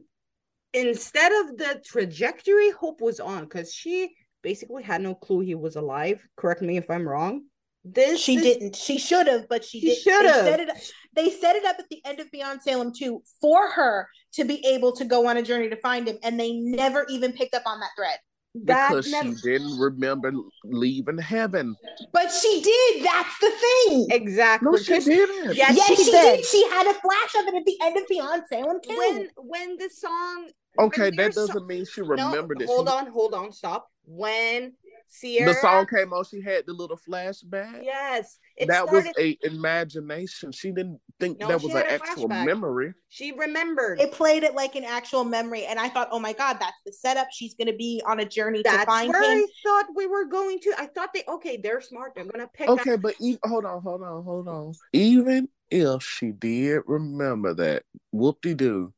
instead 0.73 1.33
of 1.33 1.57
the 1.59 1.83
trajectory 1.85 2.71
Hope 2.71 3.01
was 3.01 3.21
on, 3.21 3.45
because 3.45 3.73
she 3.75 4.15
basically 4.43 4.83
had 4.83 5.03
no 5.03 5.15
clue 5.15 5.41
he 5.41 5.55
was 5.55 5.77
alive. 5.77 6.23
Correct 6.37 6.63
me 6.63 6.77
if 6.77 6.91
I'm 6.91 7.07
wrong. 7.07 7.43
This 7.85 8.21
She 8.21 8.37
is- 8.37 8.43
didn't. 8.43 8.77
She 8.77 8.99
should 8.99 9.27
have, 9.27 9.49
but 9.49 9.65
she, 9.65 9.81
She 9.81 9.87
didn't. 9.87 10.03
should 10.03 10.25
They 10.25 10.29
have. 10.29 10.45
set, 10.47 10.61
it, 10.61 10.93
they 11.15 11.31
set 11.31 11.57
it 11.57 11.65
up 11.65 11.77
at 11.79 11.89
the 11.91 12.01
end 12.05 12.21
of 12.21 12.31
Beyond 12.31 12.61
Salem 12.63 12.93
2 12.97 13.23
for 13.41 13.71
her 13.71 14.07
to 14.35 14.45
be 14.45 14.65
able 14.67 14.93
to 14.97 15.05
go 15.05 15.27
on 15.29 15.39
a 15.39 15.43
journey 15.43 15.71
to 15.71 15.77
find 15.77 16.07
him, 16.07 16.19
and 16.23 16.39
they 16.39 16.53
never 16.53 17.07
even 17.09 17.33
picked 17.33 17.55
up 17.55 17.63
on 17.67 17.81
that 17.81 17.91
thread. 17.97 18.19
That 18.65 18.89
Because 18.89 19.11
never- 19.13 19.37
she 19.37 19.43
didn't 19.43 19.79
remember 19.79 20.33
leaving 20.65 21.19
heaven. 21.19 21.77
But 22.13 22.31
she 22.33 22.61
did. 22.63 23.05
That's 23.05 23.39
the 23.39 23.51
thing. 23.51 24.07
exactly. 24.11 24.71
No, 24.73 24.77
she 24.77 24.93
'cause 24.93 25.05
didn't. 25.05 25.55
Yes, 25.55 25.77
yes, 25.77 25.87
she 25.87 26.05
she, 26.05 26.11
did. 26.11 26.37
did. 26.39 26.45
She 26.47 26.69
had 26.69 26.87
a 26.89 26.95
flash 26.95 27.35
of 27.37 27.47
it 27.47 27.55
at 27.55 27.65
the 27.65 27.79
end 27.83 27.97
of 27.97 28.09
Beyond 28.09 28.43
Salem 28.49 28.81
2. 28.83 28.97
when 28.99 29.29
when 29.37 29.77
the 29.77 29.89
song 29.89 30.49
Okay, 30.81 31.11
that 31.11 31.33
doesn't 31.35 31.53
song- 31.59 31.67
mean 31.69 31.85
she 31.85 32.01
no, 32.01 32.09
remembered 32.09 32.61
it. 32.63 32.67
hold 32.69 32.89
She- 32.89 32.95
on, 32.95 33.07
hold 33.07 33.35
on, 33.35 33.53
stop. 33.53 33.89
When 34.07 34.73
Ciara 35.11 35.47
The 35.53 35.55
song 35.61 35.87
came 35.87 36.13
on, 36.13 36.25
she 36.25 36.41
had 36.41 36.65
the 36.67 36.73
little 36.73 36.97
flashback. 36.97 37.81
Yes, 37.83 38.39
it 38.57 38.69
that 38.69 38.87
started. 38.87 39.07
was 39.09 39.15
a 39.19 39.39
imagination. 39.43 40.53
She 40.53 40.71
didn't 40.71 41.01
think 41.19 41.41
No, 41.41 41.49
that 41.49 41.63
was 41.63 41.75
an 41.75 41.83
actual 41.89 42.29
flashback. 42.29 42.47
memory. 42.47 42.95
she 43.09 43.33
remembered. 43.33 44.01
it 44.01 44.13
played 44.13 44.43
it 44.45 44.55
like 44.55 44.77
an 44.77 44.85
actual 44.85 45.25
memory, 45.25 45.65
and 45.67 45.79
I 45.79 45.89
thought, 45.89 46.09
oh 46.13 46.19
my 46.21 46.33
god, 46.33 46.59
that's 46.61 46.81
the 46.87 46.93
setup. 46.93 47.29
She's 47.33 47.55
going 47.55 47.69
to 47.69 47.77
be 47.77 48.03
on 48.07 48.21
a 48.21 48.25
journey 48.25 48.59
to 48.59 48.71
That's 48.71 48.85
find 48.85 49.09
where 49.09 49.23
him. 49.23 49.39
I 49.39 49.47
thought 49.65 49.87
we 49.95 50.07
were 50.07 50.27
going 50.27 50.61
to. 50.61 50.75
I 50.79 50.87
thought 50.87 51.11
they 51.13 51.25
okay, 51.29 51.57
they're 51.57 51.81
smart. 51.81 52.13
They're 52.15 52.25
gonna 52.25 52.49
pick. 52.53 52.69
Okay, 52.69 52.93
up. 52.95 53.03
but 53.03 53.15
even, 53.21 53.41
hold 53.45 53.65
on, 53.65 53.83
hold 53.83 54.03
on, 54.03 54.23
hold 54.25 54.49
on. 54.49 54.73
Even 54.93 55.49
if 55.71 56.03
she 56.03 56.33
did 56.33 56.83
remember 56.87 57.55
that, 57.55 57.83
whoop 58.13 58.41
de 58.43 58.55
doo. 58.55 58.93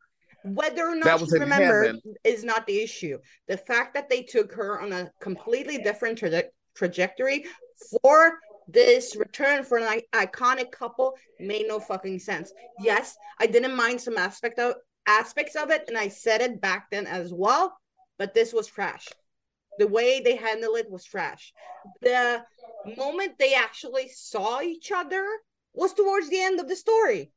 Whether 0.44 0.86
or 0.86 0.96
not 0.96 1.20
she 1.20 1.38
remembered 1.38 1.86
heaven. 1.86 2.14
is 2.24 2.44
not 2.44 2.66
the 2.66 2.80
issue. 2.80 3.18
The 3.46 3.56
fact 3.56 3.94
that 3.94 4.08
they 4.08 4.22
took 4.22 4.52
her 4.52 4.80
on 4.80 4.92
a 4.92 5.10
completely 5.20 5.78
different 5.78 6.18
traje- 6.18 6.48
trajectory 6.74 7.46
for 8.02 8.38
this 8.68 9.16
return 9.16 9.64
for 9.64 9.78
an 9.78 10.00
iconic 10.12 10.70
couple 10.70 11.14
made 11.38 11.66
no 11.68 11.78
fucking 11.78 12.18
sense. 12.18 12.52
Yes, 12.80 13.16
I 13.40 13.46
didn't 13.46 13.76
mind 13.76 14.00
some 14.00 14.18
aspect 14.18 14.58
of 14.58 14.74
aspects 15.06 15.56
of 15.56 15.70
it, 15.70 15.84
and 15.88 15.96
I 15.96 16.08
said 16.08 16.40
it 16.40 16.60
back 16.60 16.90
then 16.90 17.06
as 17.06 17.32
well. 17.32 17.76
But 18.18 18.34
this 18.34 18.52
was 18.52 18.66
trash. 18.66 19.08
The 19.78 19.88
way 19.88 20.20
they 20.20 20.36
handled 20.36 20.78
it 20.78 20.90
was 20.90 21.04
trash. 21.04 21.52
The 22.02 22.44
moment 22.96 23.38
they 23.38 23.54
actually 23.54 24.08
saw 24.08 24.60
each 24.60 24.92
other 24.92 25.24
was 25.74 25.94
towards 25.94 26.28
the 26.28 26.40
end 26.40 26.60
of 26.60 26.68
the 26.68 26.76
story. 26.76 27.32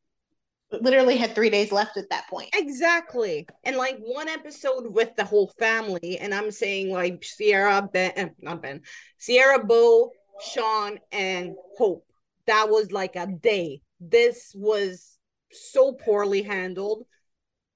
Literally 0.71 1.15
had 1.15 1.35
three 1.35 1.49
days 1.49 1.71
left 1.71 1.95
at 1.95 2.09
that 2.09 2.27
point. 2.27 2.49
Exactly. 2.53 3.47
And 3.63 3.75
like 3.77 3.97
one 3.99 4.27
episode 4.27 4.93
with 4.93 5.15
the 5.15 5.23
whole 5.23 5.51
family, 5.59 6.17
and 6.19 6.33
I'm 6.33 6.51
saying 6.51 6.91
like 6.91 7.21
Ciara, 7.21 7.87
Ben, 7.91 8.11
eh, 8.15 8.29
not 8.41 8.61
Ben, 8.61 8.81
Ciara, 9.19 9.63
Bo, 9.63 10.11
Sean, 10.39 10.99
and 11.11 11.55
Hope. 11.77 12.05
That 12.47 12.69
was 12.69 12.91
like 12.91 13.15
a 13.15 13.27
day. 13.27 13.81
This 13.99 14.51
was 14.55 15.17
so 15.51 15.93
poorly 15.93 16.41
handled. 16.41 17.05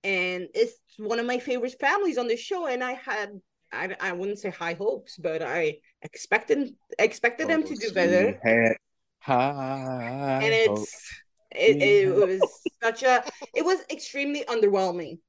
And 0.04 0.48
it's 0.54 0.74
one 0.98 1.20
of 1.20 1.26
my 1.26 1.40
favorite 1.40 1.76
families 1.80 2.18
on 2.18 2.28
the 2.28 2.38
show. 2.38 2.68
And 2.68 2.84
I 2.84 2.94
had, 2.94 3.40
I, 3.72 3.96
I 4.00 4.12
wouldn't 4.14 4.40
say 4.40 4.50
high 4.50 4.74
hopes, 4.74 5.18
but 5.18 5.42
I 5.42 5.78
expected 6.02 6.74
expected 6.98 7.50
them 7.50 7.64
to 7.64 7.76
do 7.76 7.92
better. 7.92 8.40
had 8.44 8.76
high 9.20 10.40
and 10.42 10.70
hopes. 10.70 10.82
it's 10.82 11.14
it, 11.52 11.82
it 11.82 12.16
was 12.16 12.42
such 12.82 13.04
a 13.04 13.24
it 13.54 13.66
was 13.66 13.80
extremely 13.92 14.44
underwhelming. 14.46 15.20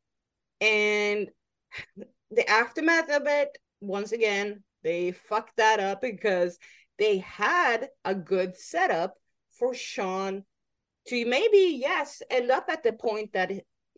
And 0.61 1.29
the 2.31 2.49
aftermath 2.49 3.11
of 3.11 3.23
it 3.27 3.57
once 3.81 4.13
again 4.13 4.63
they 4.83 5.13
fucked 5.13 5.57
that 5.57 5.81
up 5.81 6.01
because 6.01 6.59
they 6.99 7.19
had 7.19 7.89
a 8.05 8.15
good 8.15 8.57
setup 8.57 9.15
for 9.53 9.75
sean 9.75 10.45
to 11.09 11.25
maybe 11.25 11.79
yes 11.81 12.23
end 12.31 12.51
up 12.51 12.67
at 12.69 12.83
the 12.83 12.93
point 12.93 13.33
that 13.33 13.51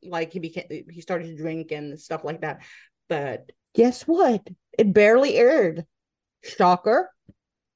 like 0.04 0.32
he 0.32 0.38
became 0.38 0.66
he 0.90 1.00
started 1.00 1.26
to 1.28 1.37
drink 1.37 1.72
and 1.72 1.98
stuff 1.98 2.24
like 2.24 2.40
that. 2.40 2.62
But 3.08 3.50
guess 3.74 4.02
what? 4.02 4.46
It 4.78 4.92
barely 4.92 5.37
aired. 5.37 5.85
Shocker. 6.42 7.11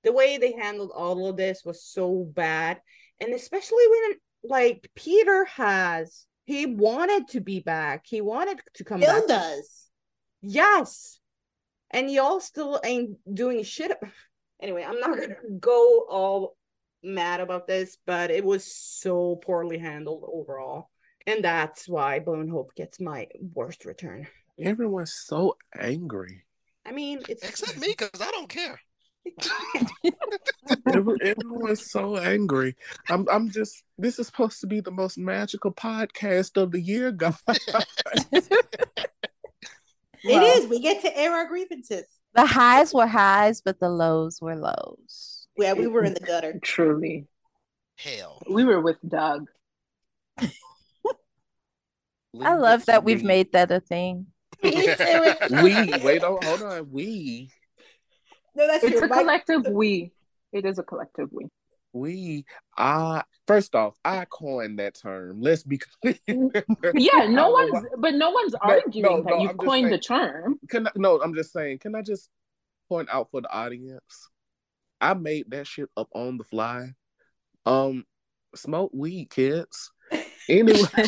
The 0.04 0.12
way 0.12 0.38
they 0.38 0.52
handled 0.52 0.92
all 0.94 1.28
of 1.28 1.36
this 1.36 1.62
was 1.64 1.84
so 1.84 2.28
bad. 2.32 2.80
And 3.20 3.32
especially 3.32 3.84
when 3.88 4.14
like 4.48 4.88
peter 4.94 5.44
has 5.46 6.26
he 6.44 6.66
wanted 6.66 7.28
to 7.28 7.40
be 7.40 7.60
back 7.60 8.04
he 8.06 8.20
wanted 8.20 8.60
to 8.74 8.84
come 8.84 9.00
Bill 9.00 9.20
back 9.20 9.26
does. 9.28 9.86
yes 10.42 11.18
and 11.90 12.10
y'all 12.10 12.40
still 12.40 12.80
ain't 12.84 13.16
doing 13.32 13.62
shit 13.62 13.92
anyway 14.60 14.84
i'm 14.86 15.00
not 15.00 15.18
gonna 15.18 15.34
go 15.60 16.06
all 16.08 16.56
mad 17.02 17.40
about 17.40 17.66
this 17.66 17.96
but 18.06 18.30
it 18.30 18.44
was 18.44 18.64
so 18.64 19.36
poorly 19.36 19.78
handled 19.78 20.24
overall 20.32 20.90
and 21.26 21.44
that's 21.44 21.88
why 21.88 22.18
bone 22.18 22.48
hope 22.48 22.74
gets 22.74 23.00
my 23.00 23.26
worst 23.54 23.84
return 23.84 24.26
Everyone's 24.58 25.12
so 25.12 25.56
angry. 25.78 26.44
i 26.86 26.90
mean 26.92 27.20
it's 27.28 27.46
Except 27.46 27.78
me, 27.78 27.88
because 27.96 28.20
I 28.22 28.30
don't 28.30 28.48
care. 28.48 28.80
Every- 30.92 31.18
Everyone's 31.22 31.90
so 31.90 32.16
angry. 32.16 32.76
I'm 33.08 33.26
I'm 33.30 33.50
just 33.50 33.82
this 33.98 34.18
is 34.18 34.26
supposed 34.26 34.60
to 34.60 34.66
be 34.66 34.80
the 34.80 34.90
most 34.90 35.18
magical 35.18 35.72
podcast 35.72 36.60
of 36.60 36.72
the 36.72 36.80
year, 36.80 37.12
guys. 37.12 37.36
It 40.28 40.42
is. 40.42 40.68
We 40.68 40.80
get 40.80 41.02
to 41.02 41.16
air 41.16 41.32
our 41.32 41.46
grievances. 41.46 42.04
The 42.34 42.46
highs 42.46 42.92
were 42.92 43.06
highs, 43.06 43.60
but 43.60 43.78
the 43.78 43.88
lows 43.88 44.40
were 44.40 44.56
lows. 44.56 45.46
Yeah, 45.56 45.74
we 45.74 45.86
were 45.86 46.02
in 46.02 46.14
the 46.14 46.20
gutter. 46.20 46.58
Truly. 46.62 47.26
Hell. 47.96 48.42
We 48.50 48.64
were 48.64 48.80
with 48.80 48.96
Doug. 49.06 49.46
I 52.42 52.54
love 52.54 52.84
that 52.86 53.04
we've 53.04 53.22
made 53.22 53.52
that 53.52 53.70
a 53.70 53.80
thing. 53.80 54.26
We 54.62 54.72
wait 56.02 56.24
on 56.24 56.38
hold 56.42 56.62
on 56.62 56.90
we 56.90 57.50
No, 58.56 58.66
that's 58.66 58.84
It's 58.84 58.98
true. 58.98 59.06
a 59.06 59.08
My- 59.08 59.16
collective 59.18 59.66
we. 59.68 60.12
It 60.52 60.64
is 60.64 60.78
a 60.78 60.82
collective 60.82 61.28
we. 61.32 61.48
we 61.92 62.44
I 62.76 63.22
first 63.46 63.74
off 63.74 63.94
I 64.04 64.24
coined 64.26 64.78
that 64.78 64.94
term. 64.94 65.40
Let's 65.40 65.62
be 65.62 65.78
clear. 65.78 66.16
Yeah, 66.94 67.26
no 67.28 67.50
one's, 67.58 67.72
know 67.72 67.84
but 67.98 68.14
no 68.14 68.30
one's 68.30 68.54
arguing 68.54 69.02
no, 69.02 69.22
that 69.22 69.30
no, 69.30 69.38
you've 69.40 69.50
I'm 69.50 69.56
just 69.56 69.66
coined 69.66 69.92
the 69.92 69.98
term. 69.98 70.58
Can 70.70 70.86
I, 70.86 70.90
no, 70.96 71.20
I'm 71.20 71.34
just 71.34 71.52
saying. 71.52 71.78
Can 71.80 71.94
I 71.94 72.02
just 72.02 72.28
point 72.88 73.08
out 73.12 73.28
for 73.30 73.40
the 73.42 73.52
audience? 73.52 74.30
I 75.00 75.12
made 75.14 75.50
that 75.50 75.66
shit 75.66 75.90
up 75.96 76.08
on 76.14 76.38
the 76.38 76.44
fly. 76.44 76.94
Um, 77.66 78.04
smoke 78.54 78.92
weed, 78.94 79.28
kids. 79.28 79.90
Anyway, 80.48 80.78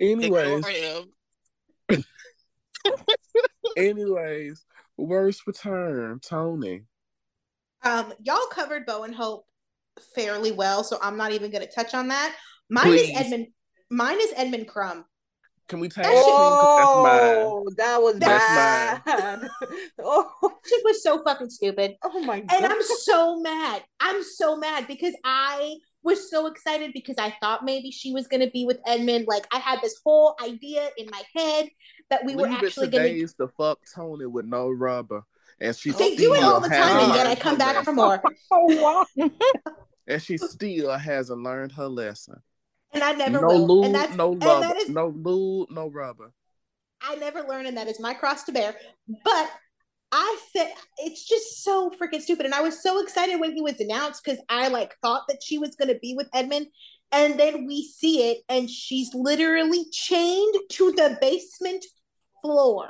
anyways, 0.00 0.64
anyways, 3.76 4.64
worst 5.00 5.46
return, 5.46 6.20
Tony. 6.20 6.82
Um, 7.82 8.12
y'all 8.22 8.46
covered 8.50 8.86
Bo 8.86 9.04
and 9.04 9.14
Hope 9.14 9.46
fairly 10.14 10.52
well, 10.52 10.84
so 10.84 10.98
I'm 11.02 11.16
not 11.16 11.32
even 11.32 11.50
going 11.50 11.66
to 11.66 11.72
touch 11.72 11.94
on 11.94 12.08
that. 12.08 12.34
Mine 12.68 12.86
Please. 12.88 13.10
is 13.10 13.16
Edmund. 13.16 13.46
Mine 13.90 14.20
is 14.20 14.32
Edmund 14.36 14.68
Crumb. 14.68 15.04
Can 15.68 15.78
we 15.80 15.88
tag 15.88 16.04
team? 16.06 16.56
'Cause 16.56 16.88
Oh, 16.94 17.70
that 17.76 18.02
was 18.02 18.18
That's 18.18 18.46
bad. 18.54 19.50
oh, 20.02 20.52
Shit 20.66 20.80
was 20.84 21.02
so 21.02 21.22
fucking 21.22 21.50
stupid, 21.50 21.96
oh 22.02 22.20
my 22.20 22.40
god! 22.40 22.56
and. 22.56 22.66
I'm 22.66 22.82
so 22.82 23.40
mad. 23.40 23.84
I'm 24.00 24.22
so 24.24 24.56
mad 24.56 24.86
because 24.88 25.14
I 25.24 25.76
was 26.02 26.28
so 26.30 26.46
excited 26.46 26.92
because 26.92 27.16
I 27.18 27.34
thought 27.40 27.64
maybe 27.64 27.90
she 27.92 28.12
was 28.12 28.26
going 28.26 28.40
to 28.44 28.50
be 28.50 28.64
with 28.66 28.78
Edmund. 28.86 29.26
Like 29.28 29.46
I 29.52 29.58
had 29.58 29.80
this 29.80 30.00
whole 30.04 30.34
idea 30.42 30.88
in 30.96 31.06
my 31.10 31.22
head 31.36 31.68
that 32.10 32.24
we 32.24 32.34
that's 32.34 32.42
were 32.42 32.48
mine. 32.48 32.60
Leave 32.60 32.64
actually 32.64 32.86
to 32.88 32.90
going 32.90 33.04
to. 33.04 33.18
days 33.20 33.34
to 33.34 33.48
fuck 33.48 33.80
Tony 33.94 34.26
with 34.26 34.46
no 34.46 34.70
rubber, 34.70 35.22
and 35.60 35.74
she 35.76 35.90
They 35.92 36.16
do 36.16 36.34
it 36.34 36.38
still 36.38 36.54
all 36.54 36.60
the 36.60 36.68
time, 36.68 36.78
hasn't 36.78 37.02
and 37.04 37.14
yet 37.14 37.26
I 37.26 37.30
learned 37.30 37.40
come 37.40 37.54
her 37.54 37.58
back 37.58 37.76
lesson. 37.76 37.84
for 37.84 37.92
more. 37.92 38.22
Oh 38.52 39.06
wow! 39.16 39.28
and 40.06 40.22
she 40.22 40.36
still 40.36 40.90
hasn't 40.96 41.42
learned 41.42 41.72
her 41.72 41.88
lesson. 41.88 42.40
And 42.92 43.02
I 43.04 43.12
never 43.12 43.40
no 43.40 43.46
will. 43.48 43.66
lube, 43.66 43.84
and 43.86 43.94
that's 43.94 44.14
no 44.16 44.34
rubber, 44.34 44.66
that 44.66 44.76
is 44.76 44.88
no 44.88 45.08
lube, 45.08 45.70
no 45.70 45.88
rubber. 45.88 46.32
I 47.02 47.14
never 47.16 47.42
learn, 47.42 47.66
and 47.66 47.76
that 47.76 47.86
is 47.88 48.00
my 48.00 48.14
cross 48.14 48.44
to 48.44 48.52
bear. 48.52 48.74
But 49.24 49.50
I 50.12 50.38
said 50.52 50.72
it's 50.98 51.26
just 51.28 51.62
so 51.62 51.90
freaking 51.90 52.20
stupid, 52.20 52.46
and 52.46 52.54
I 52.54 52.62
was 52.62 52.82
so 52.82 53.00
excited 53.02 53.38
when 53.38 53.52
he 53.52 53.62
was 53.62 53.78
announced 53.80 54.22
because 54.24 54.40
I 54.48 54.68
like 54.68 54.94
thought 55.02 55.22
that 55.28 55.42
she 55.42 55.58
was 55.58 55.76
going 55.76 55.88
to 55.92 56.00
be 56.00 56.14
with 56.14 56.28
Edmund, 56.34 56.66
and 57.12 57.38
then 57.38 57.66
we 57.66 57.84
see 57.84 58.30
it, 58.30 58.38
and 58.48 58.68
she's 58.68 59.14
literally 59.14 59.84
chained 59.92 60.54
to 60.70 60.92
the 60.92 61.16
basement 61.20 61.84
floor. 62.42 62.88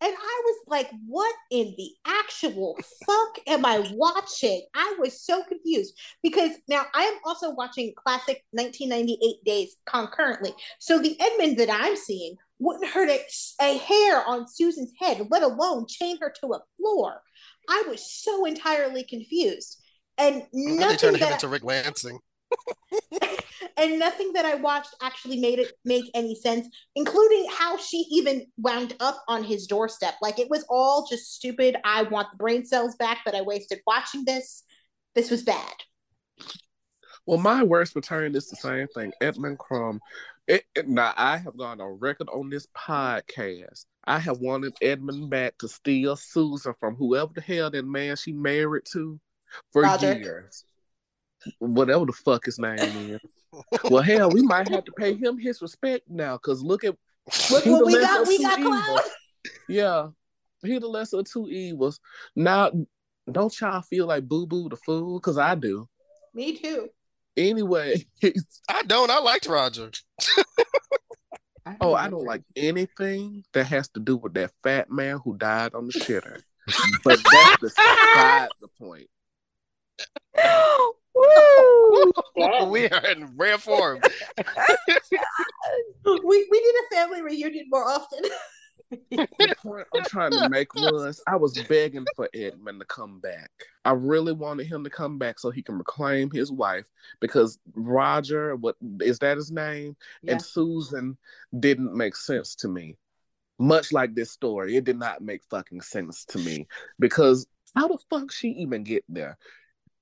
And 0.00 0.14
I 0.14 0.42
was 0.44 0.56
like, 0.68 0.90
what 1.08 1.34
in 1.50 1.74
the 1.76 1.90
actual 2.06 2.78
fuck 3.04 3.38
am 3.48 3.66
I 3.66 3.84
watching? 3.94 4.64
I 4.74 4.96
was 5.00 5.20
so 5.20 5.42
confused 5.42 5.98
because 6.22 6.52
now 6.68 6.84
I 6.94 7.02
am 7.02 7.14
also 7.24 7.50
watching 7.50 7.92
classic 7.96 8.44
1998 8.52 9.44
days 9.44 9.76
concurrently. 9.86 10.54
So 10.78 11.00
the 11.00 11.16
Edmund 11.20 11.58
that 11.58 11.70
I'm 11.70 11.96
seeing 11.96 12.36
wouldn't 12.60 12.90
hurt 12.90 13.08
a, 13.08 13.20
a 13.60 13.78
hair 13.78 14.24
on 14.24 14.46
Susan's 14.46 14.92
head, 15.00 15.26
let 15.30 15.42
alone 15.42 15.86
chain 15.88 16.18
her 16.20 16.32
to 16.42 16.54
a 16.54 16.60
floor. 16.76 17.20
I 17.68 17.84
was 17.88 18.08
so 18.08 18.44
entirely 18.44 19.02
confused. 19.02 19.82
And 20.16 20.42
glad 20.52 20.52
they 20.52 20.76
nothing 20.76 20.96
turned 20.98 21.16
him 21.16 21.32
into 21.32 21.48
Rick 21.48 21.64
Lansing. 21.64 22.18
And 23.76 23.98
nothing 23.98 24.32
that 24.34 24.44
I 24.44 24.54
watched 24.56 24.94
actually 25.02 25.40
made 25.40 25.58
it 25.58 25.72
make 25.84 26.10
any 26.14 26.34
sense, 26.34 26.68
including 26.94 27.46
how 27.56 27.76
she 27.76 28.06
even 28.10 28.46
wound 28.56 28.94
up 29.00 29.22
on 29.28 29.44
his 29.44 29.66
doorstep. 29.66 30.14
Like 30.20 30.38
it 30.38 30.50
was 30.50 30.64
all 30.68 31.06
just 31.08 31.34
stupid. 31.34 31.76
I 31.84 32.02
want 32.02 32.28
the 32.32 32.36
brain 32.38 32.64
cells 32.64 32.96
back 32.96 33.18
that 33.24 33.34
I 33.34 33.42
wasted 33.42 33.80
watching 33.86 34.24
this. 34.24 34.64
This 35.14 35.30
was 35.30 35.42
bad. 35.42 35.72
Well, 37.26 37.38
my 37.38 37.62
worst 37.62 37.94
return 37.94 38.34
is 38.34 38.48
the 38.48 38.56
same 38.56 38.86
thing. 38.88 39.12
Edmund 39.20 39.58
Crumb. 39.58 40.00
It, 40.46 40.64
it- 40.74 40.88
now, 40.88 41.12
I 41.16 41.36
have 41.36 41.56
gone 41.58 41.80
on 41.80 41.98
record 42.00 42.28
on 42.32 42.48
this 42.48 42.66
podcast. 42.76 43.84
I 44.04 44.18
have 44.18 44.38
wanted 44.38 44.72
Edmund 44.80 45.28
back 45.28 45.58
to 45.58 45.68
steal 45.68 46.16
Susan 46.16 46.72
from 46.80 46.94
whoever 46.94 47.32
the 47.34 47.42
hell 47.42 47.70
that 47.70 47.84
man 47.84 48.16
she 48.16 48.32
married 48.32 48.84
to 48.92 49.20
for 49.72 49.82
Roderick. 49.82 50.24
years. 50.24 50.64
Whatever 51.58 52.06
the 52.06 52.12
fuck 52.12 52.44
his 52.44 52.58
name 52.58 52.78
is. 52.78 53.20
well, 53.90 54.02
hell, 54.02 54.30
we 54.30 54.42
might 54.42 54.68
have 54.68 54.84
to 54.84 54.92
pay 54.92 55.14
him 55.14 55.38
his 55.38 55.62
respect 55.62 56.04
now 56.08 56.36
because 56.36 56.62
look 56.62 56.84
at 56.84 56.96
Look 57.50 57.66
what 57.66 57.86
we 57.86 58.00
got. 58.00 58.26
We 58.26 58.42
got 58.42 58.58
evils. 58.58 58.76
Cloud. 58.76 59.00
Yeah, 59.68 60.08
he 60.62 60.78
the 60.78 60.86
lesser 60.86 61.18
of 61.18 61.30
two 61.30 61.48
evils. 61.48 62.00
Now, 62.34 62.70
don't 63.30 63.60
y'all 63.60 63.82
feel 63.82 64.06
like 64.06 64.26
Boo 64.26 64.46
Boo 64.46 64.68
the 64.68 64.76
fool? 64.76 65.18
Because 65.20 65.38
I 65.38 65.54
do. 65.54 65.88
Me 66.34 66.56
too. 66.56 66.88
Anyway, 67.36 68.06
I 68.68 68.82
don't. 68.82 69.10
I 69.10 69.18
liked 69.20 69.46
Roger. 69.46 69.90
Oh, 71.82 71.94
I 71.94 72.08
don't 72.08 72.24
like 72.24 72.42
anything 72.56 73.44
that 73.52 73.66
has 73.66 73.88
to 73.90 74.00
do 74.00 74.16
with 74.16 74.32
that 74.34 74.52
fat 74.62 74.90
man 74.90 75.20
who 75.22 75.36
died 75.36 75.74
on 75.74 75.86
the 75.86 75.92
shitter. 75.92 76.40
But 77.04 77.20
that's 77.30 77.60
beside 77.60 78.48
the 78.60 78.68
point. 78.78 79.08
Woo! 81.18 82.12
We 82.70 82.88
are 82.88 83.06
in 83.06 83.36
rare 83.36 83.58
form. 83.58 84.00
We 86.04 86.14
we 86.50 86.60
need 86.60 86.74
a 86.90 86.94
family 86.94 87.20
reunion 87.22 87.66
more 87.70 87.86
often. 87.86 88.22
The 88.90 89.26
point 89.62 89.86
I'm 89.94 90.04
trying 90.04 90.30
to 90.32 90.48
make 90.48 90.74
was 90.74 91.22
I 91.26 91.36
was 91.36 91.52
begging 91.64 92.06
for 92.16 92.28
Edmund 92.34 92.80
to 92.80 92.86
come 92.86 93.20
back. 93.20 93.50
I 93.84 93.92
really 93.92 94.32
wanted 94.32 94.66
him 94.66 94.84
to 94.84 94.90
come 94.90 95.18
back 95.18 95.38
so 95.38 95.50
he 95.50 95.62
can 95.62 95.76
reclaim 95.76 96.30
his 96.30 96.50
wife 96.50 96.86
because 97.20 97.58
Roger, 97.74 98.56
what 98.56 98.76
is 99.00 99.18
that 99.18 99.36
his 99.36 99.50
name? 99.50 99.96
Yeah. 100.22 100.32
And 100.32 100.42
Susan 100.42 101.18
didn't 101.58 101.94
make 101.94 102.16
sense 102.16 102.54
to 102.56 102.68
me. 102.68 102.96
Much 103.58 103.92
like 103.92 104.14
this 104.14 104.30
story, 104.30 104.76
it 104.76 104.84
did 104.84 104.98
not 104.98 105.20
make 105.20 105.42
fucking 105.50 105.80
sense 105.80 106.24
to 106.26 106.38
me 106.38 106.66
because 106.98 107.46
how 107.74 107.88
the 107.88 107.98
fuck 108.08 108.32
she 108.32 108.48
even 108.50 108.84
get 108.84 109.04
there? 109.08 109.36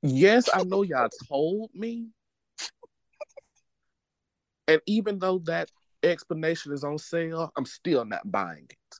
Yes, 0.06 0.48
I 0.52 0.62
know 0.64 0.82
y'all 0.82 1.08
told 1.28 1.70
me. 1.74 2.08
And 4.68 4.80
even 4.86 5.18
though 5.18 5.38
that 5.44 5.70
explanation 6.02 6.72
is 6.72 6.84
on 6.84 6.98
sale, 6.98 7.52
I'm 7.56 7.64
still 7.66 8.04
not 8.04 8.30
buying 8.30 8.66
it. 8.68 8.98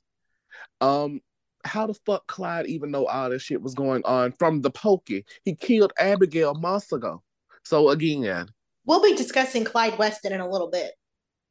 Um, 0.81 1.21
how 1.64 1.87
the 1.87 1.95
fuck 2.07 2.27
Clyde 2.27 2.66
even 2.66 2.90
know 2.90 3.07
all 3.07 3.31
this 3.31 3.42
shit 3.42 3.61
was 3.61 3.75
going 3.75 4.03
on 4.05 4.33
from 4.33 4.62
the 4.62 4.71
pokey? 4.71 5.25
He 5.45 5.55
killed 5.55 5.92
Abigail 5.99 6.55
months 6.55 6.92
ago. 6.92 7.23
So 7.64 7.90
again, 7.90 8.49
We'll 8.85 9.03
be 9.03 9.16
discussing 9.16 9.64
Clyde 9.64 9.99
Weston 9.99 10.33
in 10.33 10.40
a 10.40 10.49
little 10.49 10.71
bit. 10.71 10.92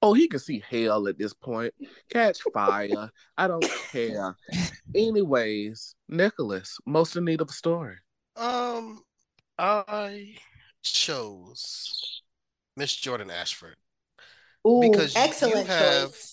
oh, 0.02 0.14
he 0.14 0.30
can 0.30 0.40
see 0.40 0.64
hell 0.70 1.08
at 1.10 1.18
this 1.18 1.34
point. 1.34 1.74
Catch 2.10 2.40
fire. 2.54 3.10
I 3.38 3.48
don't 3.50 3.70
care. 3.92 4.38
Anyways, 4.96 5.96
Nicholas, 6.08 6.78
most 6.86 7.18
in 7.18 7.26
need 7.26 7.42
of 7.42 7.50
a 7.50 7.54
story. 7.54 7.98
Um, 8.38 9.02
I 9.58 10.36
chose 10.84 12.22
Miss 12.76 12.96
Jordan 12.96 13.32
Ashford. 13.32 13.76
Ooh, 14.68 14.82
Because 14.82 15.16
you 15.16 15.22
excellent 15.22 15.68
have- 15.68 16.12
choice. 16.12 16.32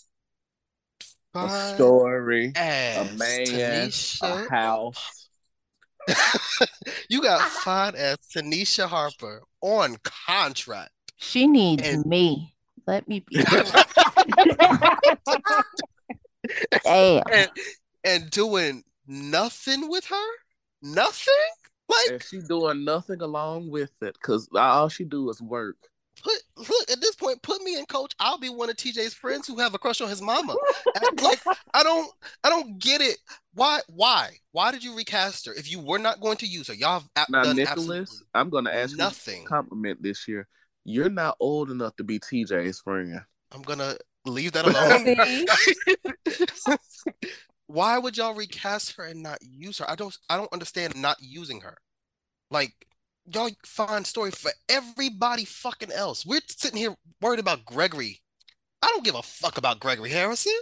A 1.35 1.73
story, 1.75 2.53
a 2.55 2.59
ass 2.59 3.19
man, 3.19 3.91
a 4.23 4.49
house. 4.51 5.29
you 7.09 7.23
got 7.23 7.41
fine 7.49 7.95
as 7.95 8.19
Tanisha 8.37 8.87
Harper 8.87 9.41
on 9.63 9.97
contract. 10.27 10.91
She 11.17 11.47
needs 11.47 11.89
And- 11.89 12.05
me. 12.05 12.55
Let 12.87 13.09
me 13.09 13.21
be. 13.21 13.37
Damn. 16.85 17.23
and 17.33 17.51
and 18.05 18.31
doing 18.31 18.83
nothing 19.07 19.89
with 19.89 20.05
her? 20.07 20.29
Nothing? 20.83 21.33
Like 21.93 22.13
And 22.13 22.23
she 22.23 22.41
doing 22.49 22.85
nothing 22.85 23.21
along 23.23 23.71
with 23.71 23.91
it 24.03 24.15
because 24.21 24.49
all 24.55 24.89
she 24.89 25.05
do 25.05 25.29
is 25.31 25.41
work. 25.43 25.77
put 26.23 26.33
look 26.57 26.91
at 26.91 27.01
this 27.01 27.15
point, 27.15 27.43
put 27.43 27.63
me 27.63 27.79
in 27.79 27.85
coach. 27.87 28.15
I'll 28.19 28.39
be 28.39 28.49
one 28.49 28.71
of 28.71 28.77
TJ's 28.77 29.15
friends 29.15 29.47
who 29.47 29.59
have 29.59 29.75
a 29.75 29.79
crush 29.79 30.01
on 30.01 30.09
his 30.09 30.23
mama. 30.23 30.55
Like 31.21 31.41
I 31.75 31.83
don't 31.83 32.11
I 32.45 32.49
don't 32.51 32.79
get 32.79 33.01
it. 33.01 33.19
Why 33.55 33.81
why? 33.89 34.31
Why 34.53 34.71
did 34.73 34.83
you 34.85 34.97
recast 34.97 35.47
her 35.47 35.55
if 35.55 35.71
you 35.71 35.81
were 35.81 35.99
not 35.99 36.21
going 36.21 36.37
to 36.39 36.47
use 36.47 36.69
her? 36.69 36.75
Y'all 36.75 37.03
have 37.17 37.29
Now, 37.29 37.45
done 37.45 37.57
Nicholas, 37.57 37.79
absolutely 37.81 38.27
I'm 38.35 38.51
gonna 38.51 38.71
ask 38.71 38.97
nothing. 38.97 39.41
you 39.41 39.47
a 39.47 39.49
compliment 39.49 40.03
this 40.03 40.27
year. 40.29 40.47
You're 40.85 41.11
not 41.11 41.37
old 41.41 41.71
enough 41.71 41.97
to 41.97 42.05
be 42.05 42.19
TJ's 42.19 42.81
friend. 42.81 43.21
I'm 43.53 43.63
gonna 43.63 43.97
leave 44.27 44.53
that 44.53 44.67
alone. 44.67 45.17
See? 47.73 47.79
Why 47.79 47.99
would 47.99 48.17
y'all 48.17 48.35
recast 48.35 48.95
her 48.97 49.05
and 49.05 49.23
not 49.23 49.39
use 49.43 49.79
her? 49.79 49.91
I 49.91 49.95
don't 49.97 50.17
I 50.29 50.37
don't 50.37 50.53
understand 50.53 50.97
not 50.97 51.17
using 51.21 51.61
her. 51.61 51.77
Like 52.51 52.73
y'all 53.33 53.51
find 53.65 54.07
story 54.07 54.31
for 54.31 54.51
everybody 54.69 55.45
fucking 55.45 55.93
else. 55.93 56.27
We're 56.27 56.41
sitting 56.49 56.79
here 56.79 56.95
worried 57.21 57.41
about 57.41 57.65
Gregory 57.65 58.23
I 58.83 58.89
don't 58.89 59.05
give 59.05 59.15
a 59.15 59.23
fuck 59.23 59.59
about 59.59 59.81
Gregory 59.81 60.11
Harrison. 60.11 60.59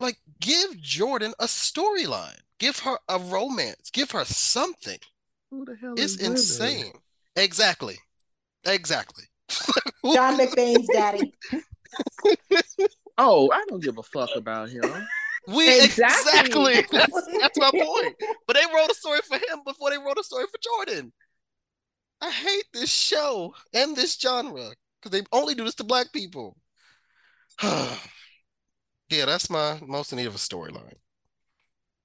Like, 0.00 0.16
give 0.40 0.80
Jordan 0.80 1.34
a 1.38 1.44
storyline. 1.44 2.38
Give 2.58 2.78
her 2.80 2.96
a 3.08 3.18
romance. 3.18 3.90
Give 3.92 4.10
her 4.12 4.24
something. 4.24 4.98
Who 5.50 5.64
the 5.64 5.76
hell 5.76 5.94
It's 5.96 6.14
is 6.14 6.20
Lily? 6.22 6.30
insane. 6.32 6.92
Exactly. 7.36 7.98
Exactly. 8.64 9.24
John 10.14 10.38
McBain's 10.38 10.88
daddy. 10.92 11.34
Oh, 13.20 13.50
I 13.50 13.64
don't 13.68 13.82
give 13.82 13.98
a 13.98 14.02
fuck 14.04 14.30
about 14.36 14.68
him. 14.68 14.84
We 15.48 15.80
Exactly. 15.84 16.78
exactly. 16.78 16.98
That's, 16.98 17.28
that's 17.40 17.58
my 17.58 17.70
point. 17.70 18.14
But 18.46 18.56
they 18.56 18.64
wrote 18.74 18.90
a 18.90 18.94
story 18.94 19.20
for 19.26 19.36
him 19.36 19.60
before 19.64 19.90
they 19.90 19.98
wrote 19.98 20.18
a 20.18 20.24
story 20.24 20.44
for 20.44 20.58
Jordan. 20.62 21.12
I 22.20 22.30
hate 22.30 22.64
this 22.74 22.92
show 22.92 23.54
and 23.72 23.96
this 23.96 24.18
genre 24.18 24.70
because 25.00 25.18
they 25.18 25.24
only 25.32 25.54
do 25.54 25.64
this 25.64 25.76
to 25.76 25.84
black 25.84 26.12
people. 26.12 26.56
yeah, 27.62 27.96
that's 29.08 29.48
my 29.48 29.78
most 29.86 30.12
in 30.12 30.18
need 30.18 30.26
of 30.26 30.34
a 30.34 30.38
storyline. 30.38 30.94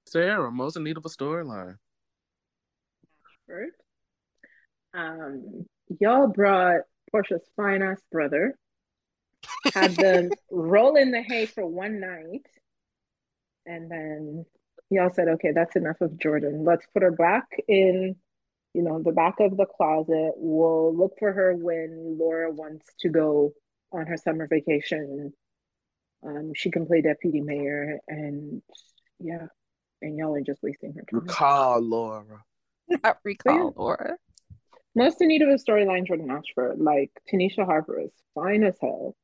Sarah, 0.06 0.50
most 0.50 0.76
in 0.76 0.84
need 0.84 0.96
of 0.96 1.04
a 1.04 1.08
storyline. 1.08 1.76
First, 3.46 3.76
um, 4.94 5.66
y'all 6.00 6.28
brought 6.28 6.82
Portia's 7.10 7.46
fine 7.56 7.82
ass 7.82 8.00
brother, 8.10 8.56
had 9.74 9.90
them 9.96 10.30
roll 10.50 10.96
in 10.96 11.10
the 11.10 11.20
hay 11.20 11.46
for 11.46 11.66
one 11.66 12.00
night, 12.00 12.46
and 13.66 13.90
then 13.90 14.46
y'all 14.90 15.10
said, 15.10 15.28
okay, 15.28 15.52
that's 15.52 15.76
enough 15.76 16.00
of 16.00 16.18
Jordan. 16.18 16.64
Let's 16.64 16.86
put 16.92 17.02
her 17.02 17.10
back 17.10 17.48
in, 17.68 18.16
you 18.72 18.82
know, 18.82 19.02
the 19.02 19.12
back 19.12 19.40
of 19.40 19.56
the 19.56 19.66
closet. 19.66 20.32
We'll 20.36 20.94
look 20.94 21.12
for 21.18 21.32
her 21.32 21.54
when 21.54 22.16
Laura 22.18 22.50
wants 22.50 22.86
to 23.00 23.08
go 23.08 23.52
on 23.92 24.06
her 24.06 24.16
summer 24.16 24.46
vacation. 24.46 25.32
Um, 26.26 26.52
she 26.54 26.70
can 26.70 26.86
play 26.86 27.02
deputy 27.02 27.40
mayor, 27.40 27.98
and 28.08 28.62
yeah, 29.20 29.46
and 30.00 30.16
y'all 30.16 30.34
are 30.34 30.40
just 30.40 30.62
wasting 30.62 30.94
her 30.94 31.02
time. 31.02 31.20
Recall 31.20 31.80
Laura. 31.80 32.44
Not 32.88 33.18
recall 33.24 33.74
Laura. 33.76 34.16
Most 34.94 35.20
in 35.20 35.28
need 35.28 35.42
of 35.42 35.48
a 35.48 35.54
storyline, 35.54 36.06
Jordan 36.06 36.30
Ashford. 36.30 36.78
Like 36.78 37.10
Tanisha 37.30 37.66
Harper 37.66 38.00
is 38.00 38.12
fine 38.34 38.64
as 38.64 38.76
hell. 38.80 39.14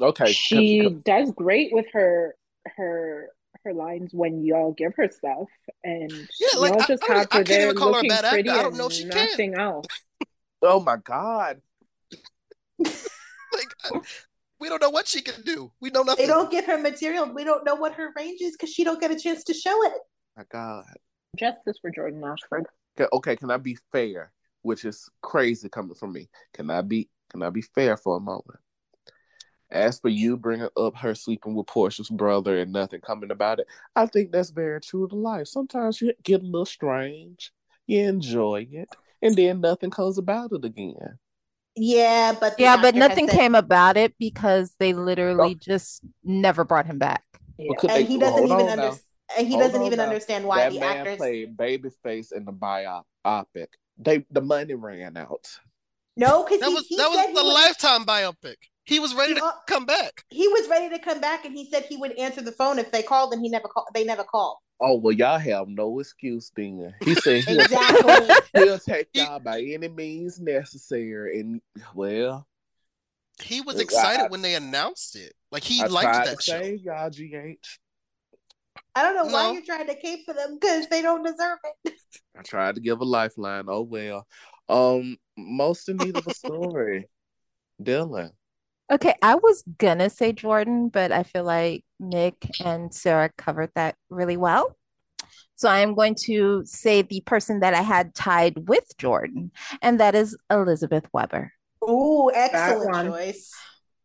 Okay. 0.00 0.32
She 0.32 0.88
does 1.04 1.32
great 1.32 1.72
with 1.72 1.86
her 1.92 2.36
her 2.76 3.28
her 3.64 3.72
lines 3.72 4.10
when 4.12 4.44
y'all 4.44 4.72
give 4.72 4.94
her 4.96 5.10
stuff, 5.10 5.48
and 5.82 6.10
Yeah, 6.38 6.58
like, 6.60 6.72
y'all 6.72 6.82
just 6.86 7.02
I 7.04 7.06
don't- 7.08 7.16
have 7.16 7.28
I 7.30 7.38
her 7.38 7.44
can't 7.44 7.48
there 7.48 7.62
even 7.64 7.76
call 7.76 7.88
her 7.88 7.92
a 7.92 7.96
looking 7.96 8.08
bad 8.10 8.24
actor. 8.24 8.34
pretty 8.36 8.50
I 8.50 8.62
don't 8.62 8.76
know 8.76 8.86
if 8.86 8.92
she 8.92 9.08
can. 9.08 9.54
else. 9.54 9.86
Oh 10.62 10.80
my 10.80 10.96
God. 10.96 11.60
Like, 13.52 13.74
I- 13.84 14.00
we 14.60 14.68
don't 14.68 14.82
know 14.82 14.90
what 14.90 15.06
she 15.06 15.22
can 15.22 15.42
do. 15.42 15.70
We 15.80 15.90
know 15.90 16.02
nothing. 16.02 16.26
They 16.26 16.32
don't 16.32 16.50
give 16.50 16.64
her 16.66 16.78
material. 16.78 17.32
We 17.32 17.44
don't 17.44 17.64
know 17.64 17.74
what 17.74 17.94
her 17.94 18.10
range 18.16 18.40
is 18.40 18.52
because 18.52 18.72
she 18.72 18.84
don't 18.84 19.00
get 19.00 19.10
a 19.10 19.18
chance 19.18 19.44
to 19.44 19.54
show 19.54 19.84
it. 19.86 19.92
My 20.36 20.44
God. 20.50 20.84
Justice 21.36 21.76
for 21.80 21.90
Jordan 21.90 22.22
Ashford. 22.24 22.66
Okay, 22.98 23.08
okay, 23.12 23.36
can 23.36 23.50
I 23.50 23.56
be 23.58 23.76
fair? 23.92 24.32
Which 24.62 24.84
is 24.84 25.08
crazy 25.22 25.68
coming 25.68 25.94
from 25.94 26.12
me. 26.12 26.28
Can 26.54 26.70
I 26.70 26.82
be 26.82 27.08
can 27.30 27.42
I 27.42 27.50
be 27.50 27.62
fair 27.62 27.96
for 27.96 28.16
a 28.16 28.20
moment? 28.20 28.58
As 29.70 29.98
for 29.98 30.08
you 30.08 30.36
bringing 30.36 30.68
up 30.76 30.96
her 30.96 31.14
sleeping 31.14 31.54
with 31.54 31.66
Portia's 31.66 32.08
brother 32.08 32.58
and 32.58 32.72
nothing 32.72 33.00
coming 33.00 33.30
about 33.32 33.58
it, 33.58 33.66
I 33.96 34.06
think 34.06 34.30
that's 34.30 34.50
very 34.50 34.80
true 34.80 35.08
to 35.08 35.16
life. 35.16 35.48
Sometimes 35.48 36.00
you 36.00 36.12
get 36.22 36.40
a 36.42 36.44
little 36.44 36.64
strange, 36.66 37.50
you 37.86 38.06
enjoy 38.08 38.68
it, 38.70 38.88
and 39.22 39.34
then 39.34 39.60
nothing 39.60 39.90
comes 39.90 40.18
about 40.18 40.52
it 40.52 40.64
again. 40.64 41.18
Yeah, 41.74 42.34
but 42.38 42.54
Yeah, 42.58 42.80
but 42.80 42.94
nothing 42.94 43.26
said- 43.28 43.36
came 43.36 43.54
about 43.56 43.96
it 43.96 44.14
because 44.18 44.74
they 44.78 44.92
literally 44.92 45.54
Oh. 45.56 45.60
just 45.60 46.00
never 46.22 46.64
brought 46.64 46.86
him 46.86 46.98
back. 46.98 47.24
Yeah. 47.58 47.70
Well, 47.70 47.78
and 47.82 47.90
they- 47.90 48.04
he 48.04 48.18
well, 48.18 48.30
doesn't 48.30 48.48
hold 48.48 48.60
even 48.60 48.70
on 48.72 48.76
now. 48.78 48.82
understand. 48.84 49.02
And 49.36 49.46
he 49.48 49.52
Hold 49.54 49.64
doesn't 49.64 49.82
even 49.82 49.96
now. 49.98 50.04
understand 50.04 50.44
why 50.46 50.58
that 50.58 50.72
the 50.72 50.78
man 50.80 50.96
actors. 50.98 51.16
played 51.16 51.56
Babyface 51.56 52.32
in 52.32 52.44
the 52.44 52.52
biopic. 52.52 53.66
They 53.98 54.24
the 54.30 54.40
money 54.40 54.74
ran 54.74 55.16
out. 55.16 55.58
No, 56.16 56.44
because 56.44 56.60
That 56.60 56.68
he, 56.68 56.74
was 56.74 56.86
he 56.86 56.96
that 56.96 57.08
was 57.10 57.26
the 57.34 57.42
would- 57.44 57.52
lifetime 57.52 58.04
biopic. 58.06 58.54
He 58.86 58.98
was 59.00 59.14
ready 59.14 59.34
He 59.34 59.40
to 59.40 59.52
come 59.66 59.84
back. 59.84 60.24
He 60.30 60.46
was 60.48 60.68
ready 60.68 60.88
to 60.96 60.98
come 60.98 61.20
back, 61.20 61.44
and 61.44 61.54
he 61.54 61.68
said 61.70 61.84
he 61.88 61.96
would 61.96 62.16
answer 62.18 62.40
the 62.40 62.52
phone 62.52 62.78
if 62.78 62.90
they 62.92 63.02
called, 63.02 63.32
and 63.32 63.42
he 63.42 63.48
never 63.48 63.68
called. 63.68 63.88
They 63.94 64.04
never 64.04 64.24
called. 64.24 64.58
Oh 64.80 64.96
well, 64.96 65.12
y'all 65.12 65.38
have 65.38 65.68
no 65.68 65.98
excuse 66.00 66.52
then. 66.54 66.94
He 67.02 67.14
said 67.16 67.44
he'll, 67.44 67.60
Exactly. 67.62 68.34
he'll 68.64 68.78
take 68.78 69.08
y'all 69.14 69.40
by 69.40 69.60
any 69.60 69.88
means 69.88 70.38
necessary, 70.40 71.40
and 71.40 71.60
well, 71.94 72.46
He 73.42 73.60
was 73.60 73.76
I- 73.78 73.82
excited 73.82 74.30
when 74.30 74.42
they 74.42 74.54
announced 74.54 75.16
it. 75.16 75.32
Like 75.50 75.64
he 75.64 75.82
I 75.82 75.86
liked 75.86 76.12
tried 76.14 76.26
that 76.28 76.36
to 76.38 76.42
show. 76.42 76.60
save 76.60 76.80
y'all, 76.82 77.10
GH. 77.10 77.66
I 78.94 79.02
don't 79.02 79.16
know 79.16 79.32
why 79.32 79.52
you're 79.52 79.62
trying 79.62 79.86
to 79.88 79.94
cape 79.94 80.24
for 80.24 80.32
them 80.34 80.58
because 80.60 80.86
they 80.88 81.02
don't 81.02 81.22
deserve 81.22 81.58
it. 81.84 81.94
I 82.38 82.42
tried 82.42 82.74
to 82.76 82.80
give 82.80 83.00
a 83.00 83.04
lifeline. 83.04 83.64
Oh 83.68 83.82
well. 83.82 84.26
Um, 84.68 85.16
most 85.36 85.88
in 85.88 85.96
need 85.96 86.16
of 86.16 86.26
a 86.26 86.34
story. 86.34 87.08
Dylan. 87.82 88.30
Okay, 88.90 89.14
I 89.20 89.34
was 89.34 89.64
gonna 89.78 90.08
say 90.08 90.32
Jordan, 90.32 90.88
but 90.88 91.10
I 91.10 91.24
feel 91.24 91.42
like 91.42 91.84
Nick 91.98 92.36
and 92.64 92.94
Sarah 92.94 93.30
covered 93.36 93.70
that 93.74 93.96
really 94.10 94.36
well. 94.36 94.76
So 95.56 95.68
I 95.68 95.80
am 95.80 95.94
going 95.94 96.14
to 96.26 96.62
say 96.66 97.02
the 97.02 97.20
person 97.22 97.60
that 97.60 97.74
I 97.74 97.80
had 97.80 98.14
tied 98.14 98.68
with 98.68 98.96
Jordan, 98.98 99.50
and 99.82 99.98
that 99.98 100.14
is 100.14 100.36
Elizabeth 100.50 101.08
Webber. 101.12 101.52
Ooh, 101.82 102.30
excellent 102.32 102.90
one. 102.90 103.06
choice. 103.06 103.50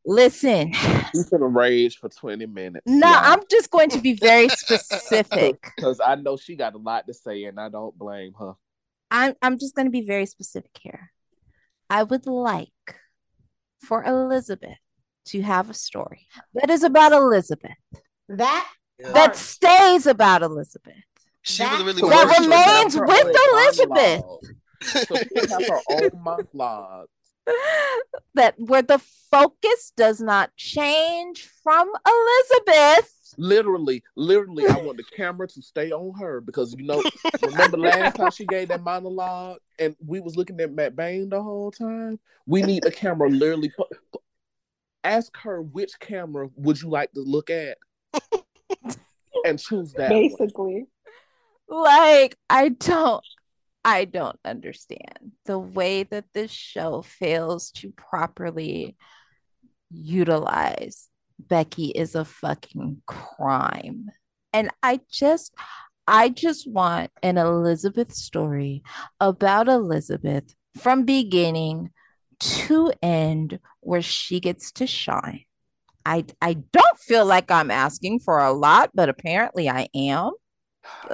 Listen, 0.03 0.71
He's 1.13 1.29
gonna 1.29 1.45
rage 1.45 1.97
for 1.97 2.09
20 2.09 2.47
minutes. 2.47 2.83
no, 2.87 3.07
I'm 3.07 3.41
just 3.51 3.69
going 3.69 3.89
to 3.89 3.99
be 3.99 4.13
very 4.13 4.49
specific. 4.49 5.61
because 5.75 5.99
I 6.03 6.15
know 6.15 6.37
she 6.37 6.55
got 6.55 6.73
a 6.73 6.79
lot 6.79 7.05
to 7.05 7.13
say, 7.13 7.43
and 7.43 7.59
I 7.59 7.69
don't 7.69 7.95
blame 7.99 8.33
her. 8.39 8.53
I'm 9.11 9.35
I'm 9.43 9.59
just 9.59 9.75
going 9.75 9.85
to 9.85 9.91
be 9.91 10.01
very 10.01 10.25
specific 10.25 10.71
here. 10.79 11.11
I 11.89 12.03
would 12.03 12.25
like 12.25 12.69
for 13.81 14.03
Elizabeth 14.03 14.77
to 15.25 15.41
have 15.41 15.69
a 15.69 15.73
story 15.73 16.27
that 16.53 16.69
is 16.69 16.83
about 16.83 17.11
Elizabeth, 17.11 17.77
That 18.29 18.67
Yeah. 18.99 19.11
that 19.13 19.35
stays 19.35 20.05
about 20.07 20.41
Elizabeth. 20.43 21.03
She 21.41 21.63
That- 21.63 21.83
really 21.85 22.01
That 22.01 22.25
worried. 22.27 22.35
she 22.35 22.47
would 22.47 22.53
have 22.53 22.95
remains 22.95 22.97
with 22.97 23.35
Elizabeth. 23.51 24.23
So 24.83 25.15
she 25.15 25.27
would 25.35 25.49
have 25.49 25.67
her 25.67 25.81
own 25.89 26.23
monologue. 26.23 27.07
that 28.35 28.53
where 28.59 28.81
the 28.83 28.99
focus 29.31 29.91
does 29.97 30.21
not 30.21 30.55
change 30.55 31.47
from 31.63 31.91
Elizabeth. 32.05 33.11
Literally, 33.37 34.03
literally, 34.15 34.67
I 34.67 34.77
want 34.77 34.97
the 34.97 35.03
camera 35.15 35.47
to 35.47 35.61
stay 35.61 35.91
on 35.91 36.17
her 36.19 36.41
because 36.41 36.75
you 36.77 36.85
know, 36.85 37.01
remember 37.43 37.77
last 37.77 38.15
time 38.15 38.31
she 38.31 38.45
gave 38.45 38.69
that 38.69 38.83
monologue 38.83 39.59
and 39.79 39.95
we 40.05 40.19
was 40.19 40.35
looking 40.35 40.59
at 40.61 40.71
Matt 40.71 40.95
Bain 40.95 41.29
the 41.29 41.41
whole 41.41 41.71
time? 41.71 42.19
We 42.45 42.61
need 42.61 42.83
the 42.83 42.91
camera 42.91 43.29
literally 43.29 43.69
put, 43.69 43.87
ask 45.03 45.35
her 45.37 45.61
which 45.61 45.99
camera 45.99 46.49
would 46.55 46.81
you 46.81 46.89
like 46.89 47.11
to 47.13 47.21
look 47.21 47.49
at 47.49 47.77
and 49.45 49.59
choose 49.59 49.93
that. 49.93 50.11
one. 50.11 50.21
Basically. 50.21 50.87
Like 51.67 52.35
I 52.49 52.69
don't 52.69 53.23
I 53.83 54.05
don't 54.05 54.37
understand 54.45 55.31
the 55.45 55.57
way 55.57 56.03
that 56.03 56.25
this 56.33 56.51
show 56.51 57.01
fails 57.01 57.71
to 57.71 57.91
properly 57.91 58.95
utilize 59.89 61.09
Becky 61.47 61.87
is 61.87 62.15
a 62.15 62.25
fucking 62.25 63.01
crime. 63.05 64.09
And 64.53 64.69
I 64.83 64.99
just 65.09 65.53
I 66.07 66.29
just 66.29 66.69
want 66.69 67.11
an 67.23 67.37
Elizabeth 67.37 68.13
story 68.13 68.83
about 69.19 69.67
Elizabeth 69.67 70.55
from 70.77 71.03
beginning 71.05 71.91
to 72.39 72.91
end 73.01 73.59
where 73.81 74.01
she 74.01 74.39
gets 74.39 74.71
to 74.73 74.87
shine. 74.87 75.45
I 76.05 76.25
I 76.41 76.53
don't 76.53 76.99
feel 76.99 77.25
like 77.25 77.51
I'm 77.51 77.71
asking 77.71 78.19
for 78.19 78.39
a 78.39 78.51
lot, 78.51 78.91
but 78.93 79.09
apparently 79.09 79.69
I 79.69 79.87
am. 79.95 80.31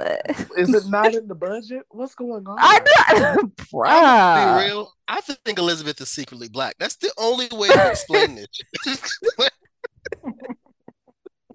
Is 0.56 0.74
it 0.74 0.86
not 0.88 1.14
in 1.14 1.28
the 1.28 1.34
budget? 1.34 1.82
What's 1.90 2.14
going 2.14 2.46
on? 2.46 2.56
I 2.58 2.78
know, 2.78 3.36
I'm 3.40 3.50
bruh. 3.50 4.58
be 4.58 4.66
real. 4.66 4.92
I 5.06 5.20
think 5.20 5.58
Elizabeth 5.58 6.00
is 6.00 6.08
secretly 6.08 6.48
black. 6.48 6.76
That's 6.78 6.96
the 6.96 7.12
only 7.18 7.48
way 7.52 7.68
to 7.68 7.90
explain 7.90 8.34
this. 8.34 8.48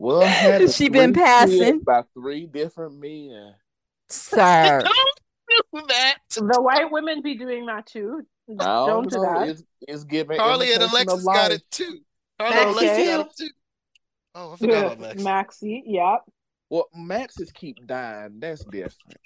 Well, 0.03 0.19
had 0.27 0.59
Has 0.59 0.75
she 0.75 0.89
been 0.89 1.13
passing? 1.13 1.79
by 1.79 2.03
three 2.13 2.45
different 2.45 2.99
men. 2.99 3.55
Sir. 4.09 4.81
Don't 5.49 5.65
do 5.73 5.87
that. 5.87 6.17
The 6.35 6.61
white 6.61 6.91
women 6.91 7.21
be 7.21 7.35
doing 7.35 7.65
that 7.67 7.85
too. 7.85 8.25
I 8.49 8.53
Don't 8.65 8.87
don't 8.87 9.09
do 9.09 9.21
that. 9.21 9.47
It's, 9.47 9.63
it's 9.87 10.03
giving 10.03 10.37
Carly 10.37 10.73
and 10.73 10.83
Alexis 10.83 11.23
got 11.23 11.51
it 11.53 11.61
too. 11.71 11.99
Carly 12.37 12.57
and 12.57 12.69
Alexis 12.71 12.97
too. 12.97 13.05
got 13.05 13.25
it 13.27 13.31
too. 13.37 13.49
Oh, 14.35 14.51
I 14.51 14.55
forgot 14.57 14.85
about 14.85 14.99
Max. 14.99 15.23
Maxie, 15.23 15.83
yep. 15.85 16.23
Well, 16.69 16.89
Maxes 16.93 17.53
keep 17.53 17.87
dying. 17.87 18.39
That's 18.39 18.65
different. 18.65 19.19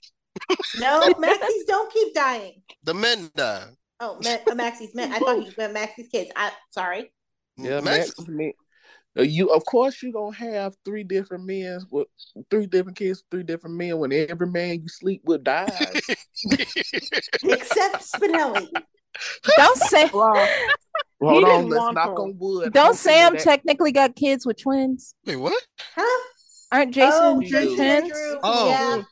No, 0.79 1.01
Maxie's 1.17 1.65
don't 1.65 1.91
keep 1.91 2.13
dying. 2.13 2.61
The 2.83 2.93
men 2.93 3.31
die. 3.35 3.65
Oh, 3.99 4.19
Ma- 4.23 4.51
uh, 4.51 4.53
Maxie's 4.53 4.93
men. 4.93 5.11
I 5.11 5.17
thought 5.17 5.43
you 5.43 5.51
meant 5.57 5.73
Maxie's 5.73 6.07
kids. 6.09 6.29
I 6.35 6.51
sorry. 6.69 7.11
Yeah, 7.57 7.81
Max, 7.81 8.13
Maxes. 8.19 8.53
Me, 9.17 9.23
Uh, 9.23 9.25
You 9.25 9.49
of 9.53 9.65
course 9.65 10.01
you're 10.01 10.11
gonna 10.13 10.35
have 10.35 10.75
three 10.85 11.03
different 11.03 11.45
men 11.45 11.79
with 11.91 12.07
three 12.49 12.65
different 12.67 12.97
kids, 12.97 13.23
three 13.31 13.43
different 13.43 13.75
men 13.75 13.97
when 13.99 14.11
every 14.13 14.47
man 14.47 14.81
you 14.81 14.87
sleep 14.87 15.21
with 15.25 15.43
dies. 15.43 15.71
Except 17.43 18.03
Spinelli. 18.03 18.67
Don't 19.57 19.77
say 19.77 20.09
Well, 20.13 20.47
Hold 21.33 21.45
on, 21.45 21.69
let's 21.69 21.79
want 21.79 21.95
knock 21.95 22.09
her. 22.09 22.13
on 22.23 22.35
wood. 22.37 22.73
don't 22.73 22.87
Hopefully 22.87 23.13
Sam 23.13 23.33
that- 23.33 23.41
technically 23.41 23.91
got 23.91 24.15
kids 24.15 24.45
with 24.45 24.61
twins. 24.61 25.15
Wait, 25.25 25.35
what? 25.37 25.65
Huh? 25.95 26.23
Aren't 26.71 26.93
Jason 26.93 27.19
oh, 27.23 27.39
and 27.39 27.49
Drew 27.49 27.59
Jason 27.61 27.77
Jason 27.77 28.01
twins? 28.09 28.39
Oh. 28.43 28.67
Yeah. 28.69 29.03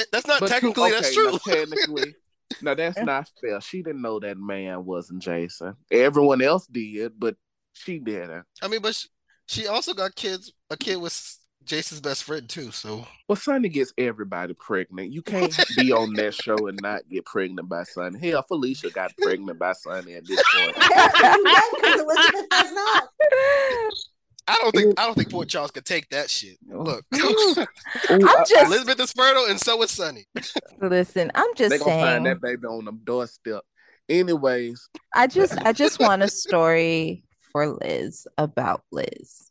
Eh, 0.00 0.04
That's 0.12 0.26
not 0.26 0.40
But 0.40 0.46
two- 0.46 0.52
technically 0.54 0.90
that's 0.92 1.08
okay, 1.08 1.14
true. 1.14 1.32
now 1.32 1.38
technically, 1.54 2.14
now 2.62 2.74
that's 2.74 2.98
not 3.00 3.28
fair. 3.42 3.60
She 3.60 3.82
didn't 3.82 4.00
know 4.00 4.20
that 4.20 4.38
man 4.38 4.84
wasn't 4.86 5.20
Jason. 5.22 5.74
Everyone 5.90 6.40
else 6.40 6.66
did, 6.66 7.12
but 7.18 7.34
she 7.74 7.98
didn't. 7.98 8.44
I 8.62 8.68
mean, 8.68 8.80
but 8.80 8.94
she, 8.94 9.08
she 9.50 9.66
also 9.66 9.92
got 9.92 10.14
kids, 10.14 10.52
a 10.70 10.76
kid 10.76 10.96
with 10.96 11.38
Jason's 11.64 12.00
best 12.00 12.22
friend 12.22 12.48
too. 12.48 12.70
So 12.70 13.04
Well, 13.28 13.34
Sonny 13.34 13.68
gets 13.68 13.92
everybody 13.98 14.54
pregnant. 14.54 15.12
You 15.12 15.22
can't 15.22 15.52
be 15.76 15.90
on 15.90 16.14
that 16.14 16.34
show 16.34 16.68
and 16.68 16.78
not 16.80 17.08
get 17.08 17.26
pregnant 17.26 17.68
by 17.68 17.82
Sonny. 17.82 18.30
Hell, 18.30 18.44
Felicia 18.46 18.90
got 18.90 19.12
pregnant 19.18 19.58
by 19.58 19.72
Sonny 19.72 20.14
at 20.14 20.24
this 20.24 20.40
point. 20.54 20.74
because 20.76 22.00
Elizabeth 22.00 22.48
does 22.48 22.72
not. 22.72 23.08
I 24.46 24.56
don't 24.62 24.72
think 24.72 25.00
I 25.00 25.06
don't 25.06 25.14
think 25.16 25.30
Port 25.30 25.48
Charles 25.48 25.72
could 25.72 25.84
take 25.84 26.08
that 26.10 26.30
shit. 26.30 26.56
Look, 26.68 27.04
I'm 27.12 28.24
uh, 28.24 28.44
just 28.44 28.66
Elizabeth 28.66 29.00
is 29.00 29.12
fertile, 29.12 29.46
and 29.46 29.60
so 29.60 29.82
is 29.82 29.90
Sonny. 29.90 30.26
listen. 30.80 31.30
I'm 31.34 31.54
just 31.56 31.70
they 31.70 31.76
just 31.76 31.84
gonna 31.86 32.02
find 32.02 32.26
that 32.26 32.40
baby 32.40 32.66
on 32.66 32.84
the 32.84 32.92
doorstep. 32.92 33.62
Anyways, 34.08 34.88
I 35.14 35.26
just 35.26 35.58
I 35.64 35.72
just 35.72 36.00
want 36.00 36.22
a 36.22 36.28
story 36.28 37.24
for 37.52 37.66
Liz 37.66 38.26
about 38.38 38.82
Liz. 38.90 39.50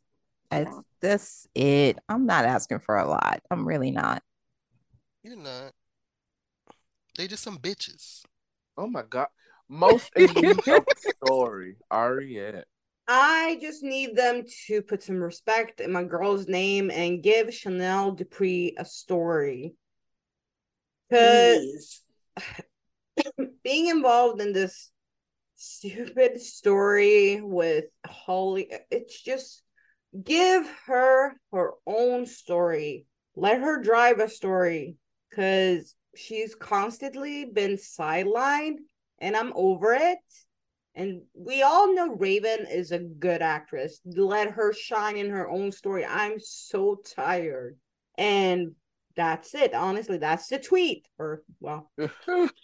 That's 0.52 0.76
that's 1.02 1.48
it. 1.56 2.00
I'm 2.08 2.26
not 2.26 2.46
asking 2.46 2.80
for 2.80 2.98
a 2.98 3.08
lot. 3.08 3.42
I'm 3.52 3.68
really 3.68 3.92
not. 3.92 4.24
You're 5.24 5.38
not. 5.38 5.74
They 7.18 7.28
just 7.28 7.44
some 7.44 7.58
bitches. 7.58 8.24
oh 8.78 8.88
my 8.88 9.04
god, 9.08 9.28
most 9.68 10.12
elite 10.16 10.58
of 10.60 10.66
the 10.66 11.14
story, 11.24 11.78
Ariette. 11.92 12.64
I 13.08 13.58
just 13.60 13.82
need 13.82 14.16
them 14.16 14.44
to 14.68 14.84
put 14.84 15.02
some 15.02 15.22
respect 15.22 15.82
in 15.82 15.92
my 15.92 16.04
girl's 16.04 16.48
name 16.48 16.92
and 16.92 17.24
give 17.24 17.54
Chanel 17.54 18.12
Dupree 18.12 18.76
a 18.78 18.86
story. 18.86 19.74
Because 21.10 22.02
Please. 22.38 23.42
being 23.64 23.88
involved 23.88 24.42
in 24.42 24.54
this 24.54 24.92
stupid 25.60 26.40
story 26.40 27.42
with 27.42 27.86
Holly, 28.08 28.72
it's 28.90 29.22
just 29.22 29.62
give 30.24 30.70
her 30.86 31.34
her 31.52 31.72
own 31.86 32.26
story. 32.26 33.06
Let 33.36 33.60
her 33.60 33.82
drive 33.82 34.20
a 34.20 34.30
story 34.30 34.96
because 35.30 35.96
she's 36.16 36.56
constantly 36.56 37.46
been 37.46 37.76
sidelined 37.76 38.78
and 39.20 39.36
I'm 39.36 39.52
over 39.54 39.94
it. 39.94 40.20
And 40.96 41.22
we 41.34 41.62
all 41.62 41.94
know 41.94 42.16
Raven 42.16 42.66
is 42.70 42.92
a 42.92 43.00
good 43.00 43.42
actress. 43.42 44.00
Let 44.06 44.52
her 44.52 44.74
shine 44.74 45.18
in 45.18 45.30
her 45.30 45.50
own 45.50 45.72
story. 45.72 46.06
I'm 46.06 46.40
so 46.40 46.98
tired. 47.16 47.78
And 48.18 48.76
that's 49.20 49.54
it. 49.54 49.74
Honestly, 49.74 50.18
that's 50.18 50.48
the 50.48 50.60
tweet. 50.60 51.06
Or 51.18 51.44
well, 51.60 51.92
No, 51.98 52.08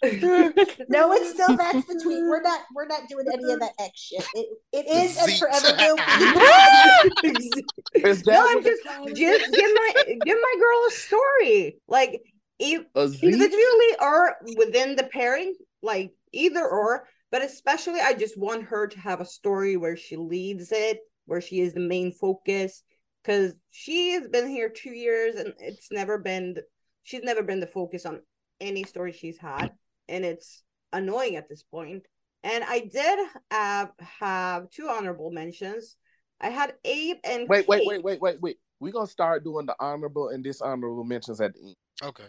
it's 0.02 1.30
still 1.30 1.54
that's 1.54 1.86
the 1.86 2.00
tweet. 2.02 2.22
We're 2.22 2.40
not 2.40 2.62
we're 2.74 2.86
not 2.86 3.02
doing 3.10 3.26
any 3.30 3.52
of 3.52 3.60
that 3.60 3.72
X 3.78 4.00
shit. 4.00 4.24
It, 4.32 4.46
it 4.72 4.86
is 4.86 5.18
and 5.18 5.38
forever 5.38 5.76
will 5.76 5.96
Is 8.10 8.22
that 8.22 8.32
no, 8.32 8.46
I'm 8.48 8.62
just 8.62 8.82
just 9.14 9.52
give 9.52 9.70
my 9.74 9.92
give 10.24 10.38
my 10.40 10.54
girl 10.58 10.86
a 10.88 10.92
story. 10.92 11.76
Like 11.88 12.22
e- 12.58 12.78
a 12.94 13.08
Zeke? 13.08 13.24
individually 13.24 13.96
or 14.00 14.36
within 14.56 14.96
the 14.96 15.04
pairing, 15.04 15.54
like 15.82 16.12
either 16.32 16.66
or. 16.66 17.06
But 17.30 17.42
especially, 17.42 18.00
I 18.00 18.14
just 18.14 18.38
want 18.38 18.64
her 18.64 18.86
to 18.86 18.98
have 19.00 19.20
a 19.20 19.26
story 19.26 19.76
where 19.76 19.96
she 19.96 20.16
leads 20.16 20.72
it, 20.72 21.00
where 21.26 21.42
she 21.42 21.60
is 21.60 21.74
the 21.74 21.80
main 21.80 22.12
focus. 22.12 22.82
Because 23.26 23.54
she 23.72 24.12
has 24.12 24.28
been 24.28 24.48
here 24.48 24.68
two 24.68 24.90
years 24.92 25.34
and 25.34 25.52
it's 25.58 25.88
never 25.90 26.16
been, 26.16 26.54
th- 26.54 26.66
she's 27.02 27.24
never 27.24 27.42
been 27.42 27.58
the 27.58 27.66
focus 27.66 28.06
on 28.06 28.20
any 28.60 28.84
story 28.84 29.10
she's 29.12 29.36
had. 29.36 29.72
And 30.08 30.24
it's 30.24 30.62
annoying 30.92 31.34
at 31.34 31.48
this 31.48 31.64
point. 31.64 32.04
And 32.44 32.62
I 32.62 32.80
did 32.92 33.18
have, 33.50 33.90
have 34.20 34.70
two 34.70 34.88
honorable 34.88 35.32
mentions. 35.32 35.96
I 36.40 36.50
had 36.50 36.74
Abe 36.84 37.16
and 37.24 37.48
Wait, 37.48 37.66
wait, 37.66 37.78
Kate. 37.80 37.88
wait, 37.88 38.04
wait, 38.04 38.20
wait, 38.20 38.40
wait. 38.40 38.56
We're 38.78 38.92
gonna 38.92 39.06
start 39.08 39.42
doing 39.42 39.66
the 39.66 39.74
honorable 39.80 40.28
and 40.28 40.44
dishonorable 40.44 41.02
mentions 41.02 41.40
at 41.40 41.54
the 41.54 41.60
end. 41.60 41.76
Okay. 42.04 42.24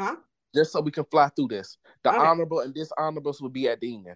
Huh? 0.00 0.16
Just 0.54 0.72
so 0.72 0.80
we 0.80 0.92
can 0.92 1.04
fly 1.04 1.28
through 1.28 1.48
this. 1.48 1.76
The 2.04 2.10
Okay. 2.10 2.18
honorable 2.18 2.60
and 2.60 2.74
dishonorables 2.74 3.42
will 3.42 3.50
be 3.50 3.68
at 3.68 3.80
the 3.80 3.94
end. 3.96 4.06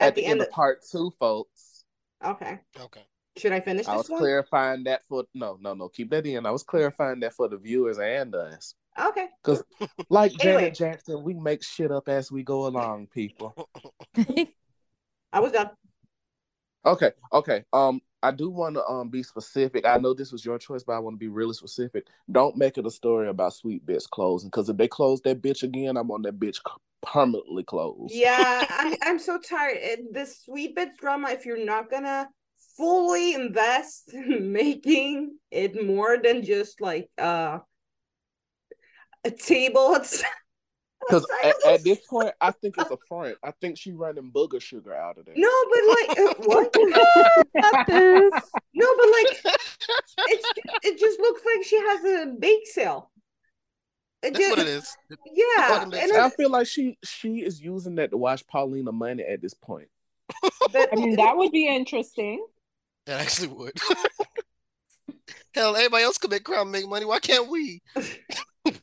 At 0.00 0.08
At, 0.08 0.14
the 0.16 0.22
the, 0.22 0.26
end 0.26 0.32
end 0.32 0.40
of- 0.40 0.46
of 0.48 0.52
part 0.54 0.82
two, 0.90 1.12
folks. 1.20 1.84
Okay. 2.24 2.58
Okay. 2.80 3.04
Should 3.36 3.52
I 3.52 3.60
finish 3.60 3.80
this 3.80 3.88
one? 3.88 3.94
I 3.94 3.98
was 3.98 4.08
one? 4.08 4.20
clarifying 4.20 4.84
that 4.84 5.02
for 5.08 5.24
no, 5.34 5.58
no, 5.60 5.74
no. 5.74 5.88
Keep 5.88 6.10
that 6.10 6.26
in. 6.26 6.46
I 6.46 6.50
was 6.50 6.62
clarifying 6.62 7.20
that 7.20 7.34
for 7.34 7.48
the 7.48 7.58
viewers 7.58 7.98
and 7.98 8.34
us. 8.34 8.74
Okay. 8.98 9.28
Because, 9.44 9.62
like 10.08 10.32
Anyway. 10.40 10.70
Janet 10.70 10.74
Jackson, 10.74 11.22
we 11.22 11.34
make 11.34 11.62
shit 11.62 11.92
up 11.92 12.08
as 12.08 12.32
we 12.32 12.42
go 12.42 12.66
along, 12.66 13.08
people. 13.08 13.68
I 15.32 15.40
was 15.40 15.52
done. 15.52 15.70
Okay, 16.86 17.10
okay. 17.32 17.64
Um, 17.72 18.00
I 18.22 18.30
do 18.30 18.48
want 18.48 18.76
to 18.76 18.84
um 18.86 19.08
be 19.08 19.22
specific. 19.22 19.84
I 19.84 19.98
know 19.98 20.14
this 20.14 20.32
was 20.32 20.44
your 20.44 20.58
choice, 20.58 20.82
but 20.84 20.94
I 20.94 20.98
want 20.98 21.14
to 21.14 21.18
be 21.18 21.28
really 21.28 21.52
specific. 21.52 22.06
Don't 22.30 22.56
make 22.56 22.78
it 22.78 22.86
a 22.86 22.90
story 22.90 23.28
about 23.28 23.54
Sweet 23.54 23.84
Bitch 23.84 24.08
closing, 24.08 24.48
because 24.48 24.68
if 24.68 24.76
they 24.76 24.88
close 24.88 25.20
that 25.22 25.42
bitch 25.42 25.62
again, 25.62 25.96
I'm 25.96 26.10
on 26.10 26.22
that 26.22 26.38
bitch 26.38 26.60
permanently 27.02 27.64
closed. 27.64 28.14
Yeah, 28.14 28.66
I'm 28.70 28.96
I'm 29.02 29.18
so 29.18 29.38
tired. 29.38 29.78
This 30.12 30.42
sweet 30.42 30.74
bit 30.76 30.96
drama, 30.96 31.30
if 31.30 31.44
you're 31.44 31.64
not 31.64 31.90
gonna 31.90 32.28
fully 32.76 33.34
invest 33.34 34.04
in 34.12 34.52
making 34.52 35.38
it 35.50 35.84
more 35.84 36.18
than 36.22 36.44
just 36.44 36.80
like 36.80 37.08
uh 37.18 37.58
a 39.24 39.30
table 39.30 39.98
Because 41.06 41.26
at, 41.44 41.54
at 41.68 41.84
this 41.84 42.00
point, 42.00 42.32
I 42.40 42.50
think 42.50 42.74
it's 42.78 42.90
a 42.90 42.96
front. 43.08 43.36
I 43.42 43.52
think 43.60 43.78
she 43.78 43.92
running 43.92 44.32
booger 44.32 44.60
sugar 44.60 44.94
out 44.94 45.18
of 45.18 45.26
there. 45.26 45.34
No, 45.36 45.50
but 45.70 45.80
like 45.88 46.18
uh, 46.18 46.34
what? 46.38 46.72
This. 46.72 48.42
no, 48.74 48.94
but 48.96 49.08
like 49.12 49.56
it's 50.28 50.52
it 50.82 50.98
just 50.98 51.20
looks 51.20 51.42
like 51.44 51.64
she 51.64 51.76
has 51.76 52.04
a 52.04 52.26
bake 52.38 52.66
sale. 52.66 53.10
It 54.22 54.34
That's 54.34 54.48
what 54.48 54.58
it 54.58 54.66
is. 54.66 54.96
Yeah, 55.32 55.68
Fucking 55.68 55.94
and. 55.94 56.12
I 56.16 56.30
feel 56.30 56.50
like 56.50 56.66
she 56.66 56.98
she 57.04 57.38
is 57.40 57.60
using 57.60 57.96
that 57.96 58.10
to 58.10 58.16
wash 58.16 58.44
Paulina 58.46 58.90
money 58.90 59.22
at 59.22 59.40
this 59.42 59.54
point. 59.54 59.88
but 60.72 60.88
I 60.92 60.96
mean, 60.96 61.16
that 61.16 61.36
would 61.36 61.52
be 61.52 61.68
interesting. 61.68 62.44
That 63.16 63.20
actually 63.20 63.48
would. 63.48 63.72
Hell, 65.54 65.76
everybody 65.76 66.02
else 66.04 66.18
could 66.18 66.30
make 66.30 66.44
crime 66.44 66.62
and 66.62 66.72
make 66.72 66.88
money. 66.88 67.04
Why 67.04 67.18
can't 67.20 67.48
we? 67.48 67.80
Random 67.96 68.80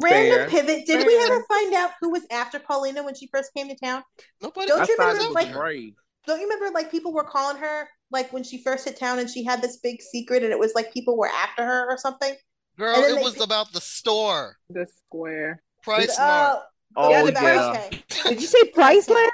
Fair. 0.00 0.48
pivot. 0.48 0.86
Did 0.86 1.06
we 1.06 1.16
ever 1.24 1.44
find 1.48 1.74
out 1.74 1.90
who 2.00 2.10
was 2.10 2.22
after 2.30 2.58
Paulina 2.58 3.02
when 3.04 3.14
she 3.14 3.28
first 3.32 3.52
came 3.54 3.68
to 3.68 3.76
town? 3.76 4.02
Nobody. 4.40 4.68
Don't 4.68 4.80
I 4.80 4.86
you 4.86 4.96
remember, 4.98 5.30
like- 5.32 5.54
Ray. 5.54 5.94
Don't 6.26 6.40
you 6.40 6.48
remember 6.48 6.72
like 6.72 6.90
people 6.90 7.12
were 7.12 7.24
calling 7.24 7.58
her 7.58 7.88
like 8.10 8.32
when 8.32 8.42
she 8.44 8.62
first 8.62 8.86
hit 8.86 8.98
town 8.98 9.18
and 9.18 9.28
she 9.28 9.44
had 9.44 9.60
this 9.60 9.76
big 9.78 10.00
secret 10.00 10.42
and 10.42 10.50
it 10.52 10.58
was 10.58 10.72
like 10.74 10.90
people 10.92 11.18
were 11.18 11.28
after 11.28 11.64
her 11.66 11.86
or 11.92 11.98
something? 11.98 12.34
Girl, 12.78 12.96
it 12.96 13.14
they 13.16 13.22
was 13.22 13.34
pick- 13.34 13.42
about 13.44 13.72
the 13.72 13.80
store. 13.80 14.56
The 14.70 14.86
square. 15.06 15.62
Price 15.82 16.14
Smart. 16.14 16.30
Uh, 16.30 16.60
oh, 16.96 17.10
Yeah, 17.10 17.20
Oh 17.22 17.26
the 17.26 17.32
yeah. 17.32 17.70
okay. 17.70 18.02
Did 18.30 18.40
you 18.40 18.46
say 18.46 18.70
Priceland? 18.72 19.30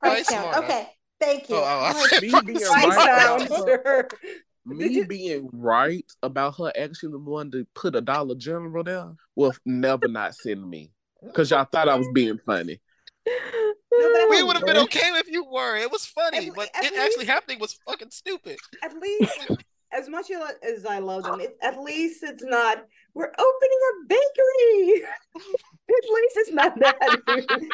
Price 0.00 0.26
Price 0.26 0.26
Town. 0.28 0.54
Okay. 0.64 0.88
Thank 1.24 1.48
you. 1.48 1.56
Oh, 1.56 1.92
oh, 1.94 2.08
like, 2.12 2.22
Me 2.22 2.28
being 2.44 2.60
right 2.70 3.48
about 3.48 4.10
Did 4.68 4.78
Me 4.78 4.88
you- 4.88 5.06
being 5.06 5.48
right 5.52 6.04
about 6.22 6.56
her 6.58 6.72
actually 6.78 7.16
wanting 7.18 7.52
to 7.52 7.66
put 7.74 7.96
a 7.96 8.00
Dollar 8.00 8.34
General 8.34 8.84
there 8.84 9.12
will 9.36 9.54
never 9.66 10.08
not 10.08 10.34
send 10.34 10.68
me. 10.68 10.90
Because 11.22 11.50
y'all 11.50 11.64
thought 11.70 11.88
I 11.88 11.94
was 11.96 12.08
being 12.12 12.38
funny. 12.38 12.80
but 13.24 13.32
I 13.32 14.26
We 14.30 14.42
would 14.42 14.56
have 14.56 14.66
been 14.66 14.76
okay 14.78 15.00
if 15.14 15.28
you 15.28 15.44
were. 15.50 15.76
It 15.76 15.90
was 15.90 16.04
funny, 16.06 16.48
At- 16.48 16.54
but 16.54 16.68
at 16.74 16.84
it 16.84 16.96
actually 16.98 17.26
happening 17.26 17.58
was 17.58 17.78
fucking 17.86 18.10
stupid. 18.10 18.58
at 18.82 18.94
least 18.98 19.50
as 19.92 20.08
much 20.08 20.30
as 20.62 20.84
I 20.86 20.98
love 20.98 21.22
them, 21.24 21.40
it, 21.40 21.56
at 21.62 21.78
least 21.80 22.22
it's 22.22 22.42
not 22.44 22.84
we're 23.14 23.32
opening 23.32 23.80
a 23.90 24.06
bakery. 24.08 25.02
at 25.36 26.10
least 26.12 26.36
it's 26.36 26.52
not 26.52 26.78
that. 26.80 27.70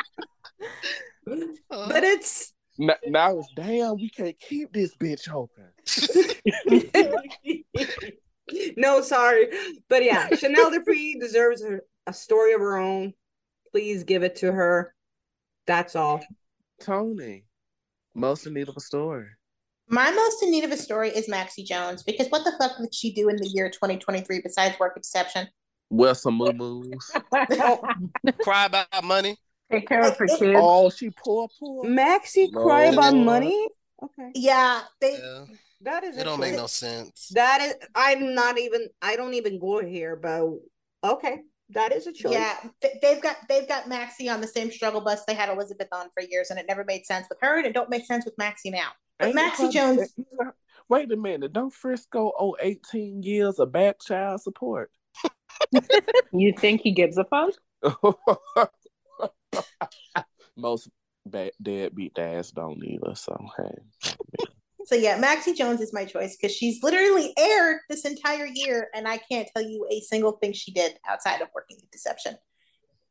Uh, 1.70 1.88
but 1.88 2.04
it's 2.04 2.52
N- 2.78 2.90
Now 3.06 3.38
it's 3.38 3.48
damn, 3.54 3.96
we 3.96 4.10
can't 4.10 4.38
keep 4.38 4.72
this 4.72 4.94
bitch 4.96 5.28
open. 5.32 5.64
no, 8.76 9.00
sorry, 9.02 9.48
but 9.88 10.04
yeah, 10.04 10.34
Chanel 10.36 10.70
Dupree 10.70 11.18
deserves 11.20 11.62
a, 11.62 11.80
a 12.06 12.12
story 12.12 12.52
of 12.52 12.60
her 12.60 12.76
own. 12.76 13.14
Please 13.72 14.04
give 14.04 14.22
it 14.22 14.36
to 14.36 14.52
her. 14.52 14.94
That's 15.66 15.94
all. 15.94 16.20
Tony, 16.80 17.44
most 18.14 18.46
in 18.46 18.54
need 18.54 18.68
of 18.68 18.76
a 18.76 18.80
story. 18.80 19.26
My 19.88 20.10
most 20.10 20.42
in 20.42 20.50
need 20.52 20.64
of 20.64 20.70
a 20.70 20.76
story 20.76 21.10
is 21.10 21.28
Maxie 21.28 21.64
Jones 21.64 22.04
because 22.04 22.28
what 22.28 22.44
the 22.44 22.52
fuck 22.60 22.78
did 22.78 22.94
she 22.94 23.12
do 23.12 23.28
in 23.28 23.36
the 23.36 23.48
year 23.48 23.68
2023 23.68 24.40
besides 24.40 24.78
work 24.78 24.94
Deception? 24.94 25.48
Wear 25.90 26.14
some 26.14 26.34
moo-moos. 26.34 27.10
Cry 28.42 28.66
about 28.66 28.86
money. 29.02 29.36
Take 29.70 29.88
care 29.88 30.00
of 30.02 30.16
her 30.16 30.26
kids. 30.26 30.40
Oh, 30.60 30.90
she 30.90 31.10
poor, 31.10 31.48
poor. 31.58 31.84
Maxie 31.88 32.50
cry 32.50 32.84
about 32.84 33.14
money. 33.14 33.68
Okay, 34.02 34.30
Yeah, 34.34 34.82
they 35.00 35.12
Yeah, 35.12 35.44
that 35.82 36.04
is. 36.04 36.16
it 36.16 36.24
don't 36.24 36.40
make 36.40 36.54
no 36.54 36.66
sense. 36.66 37.28
That 37.34 37.60
is. 37.60 37.74
I'm 37.94 38.34
not 38.34 38.58
even. 38.58 38.88
I 39.02 39.16
don't 39.16 39.34
even 39.34 39.58
go 39.58 39.84
here, 39.84 40.16
but 40.16 40.42
okay, 41.04 41.40
that 41.70 41.92
is 41.92 42.06
a 42.06 42.12
choice. 42.12 42.32
yeah, 42.32 42.56
they've 43.02 43.20
got 43.20 43.36
they've 43.48 43.68
got 43.68 43.88
Maxie 43.88 44.28
on 44.28 44.40
the 44.40 44.46
same 44.48 44.70
struggle 44.70 45.00
bus 45.02 45.24
they 45.26 45.34
had 45.34 45.50
Elizabeth 45.50 45.88
on 45.92 46.08
for 46.14 46.22
years, 46.22 46.50
and 46.50 46.58
it 46.58 46.64
never 46.66 46.82
made 46.84 47.04
sense 47.06 47.26
with 47.28 47.38
her, 47.42 47.58
and 47.58 47.66
it 47.66 47.74
don't 47.74 47.90
make 47.90 48.06
sense 48.06 48.24
with 48.24 48.34
Maxie 48.38 48.70
now. 48.70 48.88
But 49.18 49.26
Ain't 49.28 49.34
Maxie 49.36 49.64
her- 49.66 49.70
Jones, 49.72 50.14
Wait 50.88 51.12
a 51.12 51.16
minute. 51.16 51.52
Don't 51.52 51.72
Frisco 51.72 52.32
owe 52.38 52.56
18 52.60 53.22
years 53.22 53.58
of 53.60 53.70
back 53.70 54.00
child 54.00 54.40
support? 54.40 54.90
You 56.32 56.52
think 56.56 56.80
he 56.80 56.92
gives 56.92 57.18
a 57.18 57.24
fuck? 57.24 57.50
Most 60.56 60.88
bad 61.26 61.52
deadbeat 61.62 62.14
dads 62.14 62.50
don't 62.50 62.82
either. 62.84 63.14
So 63.14 63.36
hey, 63.56 64.14
so 64.90 64.94
yeah, 64.94 65.18
Maxie 65.18 65.54
Jones 65.54 65.80
is 65.80 65.92
my 65.92 66.04
choice 66.04 66.36
because 66.36 66.56
she's 66.56 66.82
literally 66.82 67.32
aired 67.38 67.80
this 67.88 68.04
entire 68.04 68.46
year, 68.46 68.88
and 68.94 69.06
I 69.06 69.18
can't 69.18 69.48
tell 69.54 69.62
you 69.62 69.86
a 69.90 70.00
single 70.00 70.32
thing 70.32 70.52
she 70.52 70.72
did 70.72 70.98
outside 71.08 71.40
of 71.40 71.48
working 71.54 71.76
at 71.82 71.90
Deception. 71.90 72.36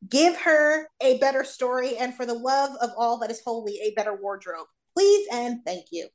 Give 0.09 0.35
her 0.37 0.87
a 1.01 1.17
better 1.19 1.43
story, 1.43 1.97
and 1.97 2.13
for 2.13 2.25
the 2.25 2.33
love 2.33 2.71
of 2.81 2.89
all 2.97 3.19
that 3.19 3.31
is 3.31 3.41
holy, 3.45 3.79
a 3.81 3.93
better 3.95 4.15
wardrobe, 4.15 4.67
please 4.93 5.27
and 5.31 5.59
thank 5.65 5.85
you. 5.91 6.07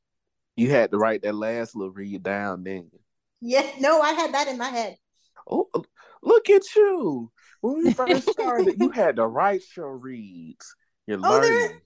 you 0.56 0.70
had 0.70 0.90
to 0.90 0.98
write 0.98 1.22
that 1.22 1.34
last 1.34 1.74
little 1.74 1.92
read 1.92 2.22
down, 2.22 2.64
didn't 2.64 2.92
you? 2.92 3.00
Yeah, 3.40 3.66
no, 3.78 4.00
I 4.00 4.12
had 4.12 4.34
that 4.34 4.48
in 4.48 4.58
my 4.58 4.68
head. 4.68 4.96
Oh, 5.48 5.68
look 6.22 6.48
at 6.48 6.62
you. 6.74 7.30
When 7.64 7.82
we 7.82 7.94
first 7.94 8.30
started, 8.30 8.74
you 8.78 8.90
had 8.90 9.16
to 9.16 9.26
write 9.26 9.62
your 9.74 9.96
reads. 9.96 10.76
You're 11.06 11.18
Oh, 11.24 11.40
there- 11.40 11.50
learning. 11.62 11.80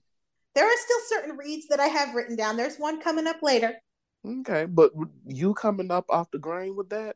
There 0.53 0.65
are 0.65 0.77
still 0.77 0.97
certain 1.07 1.37
reads 1.37 1.67
that 1.67 1.79
I 1.79 1.85
have 1.87 2.13
written 2.15 2.35
down. 2.35 2.57
There's 2.57 2.75
one 2.75 2.99
coming 2.99 3.27
up 3.27 3.41
later. 3.41 3.75
Okay, 4.27 4.65
but 4.65 4.91
you 5.25 5.53
coming 5.53 5.89
up 5.89 6.03
off 6.09 6.29
the 6.31 6.37
grain 6.39 6.75
with 6.75 6.89
that? 6.89 7.15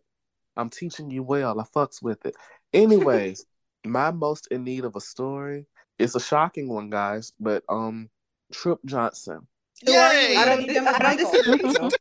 I'm 0.55 0.69
teaching 0.69 1.11
you 1.11 1.23
well. 1.23 1.59
I 1.59 1.63
fucks 1.63 2.01
with 2.01 2.25
it. 2.25 2.35
Anyways, 2.71 3.45
my 3.85 4.11
most 4.11 4.47
in 4.49 4.63
need 4.63 4.85
of 4.85 4.95
a 4.95 5.01
story. 5.01 5.65
It's 5.99 6.15
a 6.15 6.21
shocking 6.21 6.69
one, 6.69 6.89
guys, 6.89 7.33
but 7.41 7.63
um, 7.67 8.09
Tripp 8.53 8.79
Johnson. 8.85 9.45
Who 9.85 9.91
are 9.91 10.13
you? 10.13 10.19
Yay! 10.29 10.37
I 10.37 10.45
don't, 10.45 10.69
I 10.87 10.99
don't 10.99 11.17
disagree. 11.17 11.53
I 11.69 11.73
don't 11.73 11.93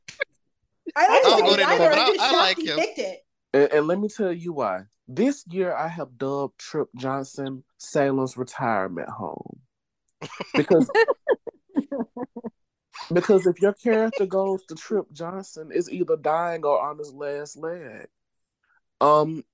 I 0.94 1.06
don't 1.22 1.44
disagree 1.44 1.64
either. 1.64 1.90
I'm 1.92 1.98
I- 1.98 2.06
just 2.06 2.20
I 2.20 2.30
shocked 2.30 2.58
like 2.68 2.96
him. 2.96 3.14
And, 3.54 3.72
and 3.72 3.86
let 3.88 3.98
me 3.98 4.08
tell 4.08 4.32
you 4.32 4.52
why. 4.52 4.82
This 5.14 5.44
year, 5.50 5.74
I 5.74 5.88
have 5.88 6.16
dubbed 6.16 6.58
Tripp 6.58 6.88
Johnson 6.96 7.64
Salem's 7.76 8.38
retirement 8.38 9.10
home 9.10 9.60
because 10.54 10.88
because 13.12 13.46
if 13.46 13.60
your 13.60 13.74
character 13.74 14.24
goes 14.24 14.64
to 14.64 14.74
Tripp 14.74 15.12
Johnson, 15.12 15.68
it's 15.70 15.90
either 15.90 16.16
dying 16.16 16.64
or 16.64 16.80
on 16.80 16.96
his 16.96 17.12
last 17.12 17.58
leg. 17.58 18.06
Um, 19.02 19.44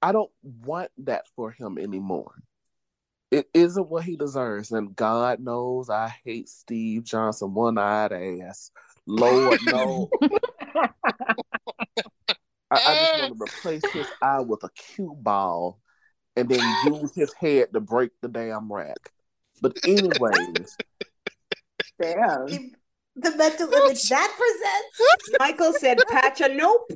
I 0.00 0.12
don't 0.12 0.30
want 0.42 0.92
that 0.98 1.24
for 1.34 1.50
him 1.50 1.76
anymore. 1.76 2.44
It 3.32 3.48
isn't 3.52 3.90
what 3.90 4.04
he 4.04 4.14
deserves, 4.14 4.70
and 4.70 4.94
God 4.94 5.40
knows 5.40 5.90
I 5.90 6.14
hate 6.24 6.48
Steve 6.48 7.02
Johnson, 7.02 7.52
one-eyed 7.52 8.12
ass. 8.12 8.70
Lord 9.06 9.58
knows. 9.66 10.08
I, 12.70 12.76
I 12.76 12.94
just 12.94 13.20
want 13.20 13.38
to 13.38 13.44
replace 13.44 13.92
his 13.92 14.06
eye 14.22 14.40
with 14.40 14.62
a 14.64 14.70
cue 14.70 15.16
ball 15.18 15.80
and 16.36 16.48
then 16.48 16.60
use 16.86 17.14
his 17.14 17.32
head 17.34 17.72
to 17.72 17.80
break 17.80 18.12
the 18.20 18.28
damn 18.28 18.72
rack. 18.72 19.12
But 19.60 19.76
anyways, 19.84 20.76
Damn. 22.00 22.46
The, 22.46 22.70
the 23.16 23.36
mental 23.36 23.72
image 23.72 24.08
that 24.08 24.34
presents. 24.36 25.36
Michael 25.38 25.72
said, 25.74 25.98
"Patch 26.08 26.40
a 26.40 26.48
nope." 26.48 26.90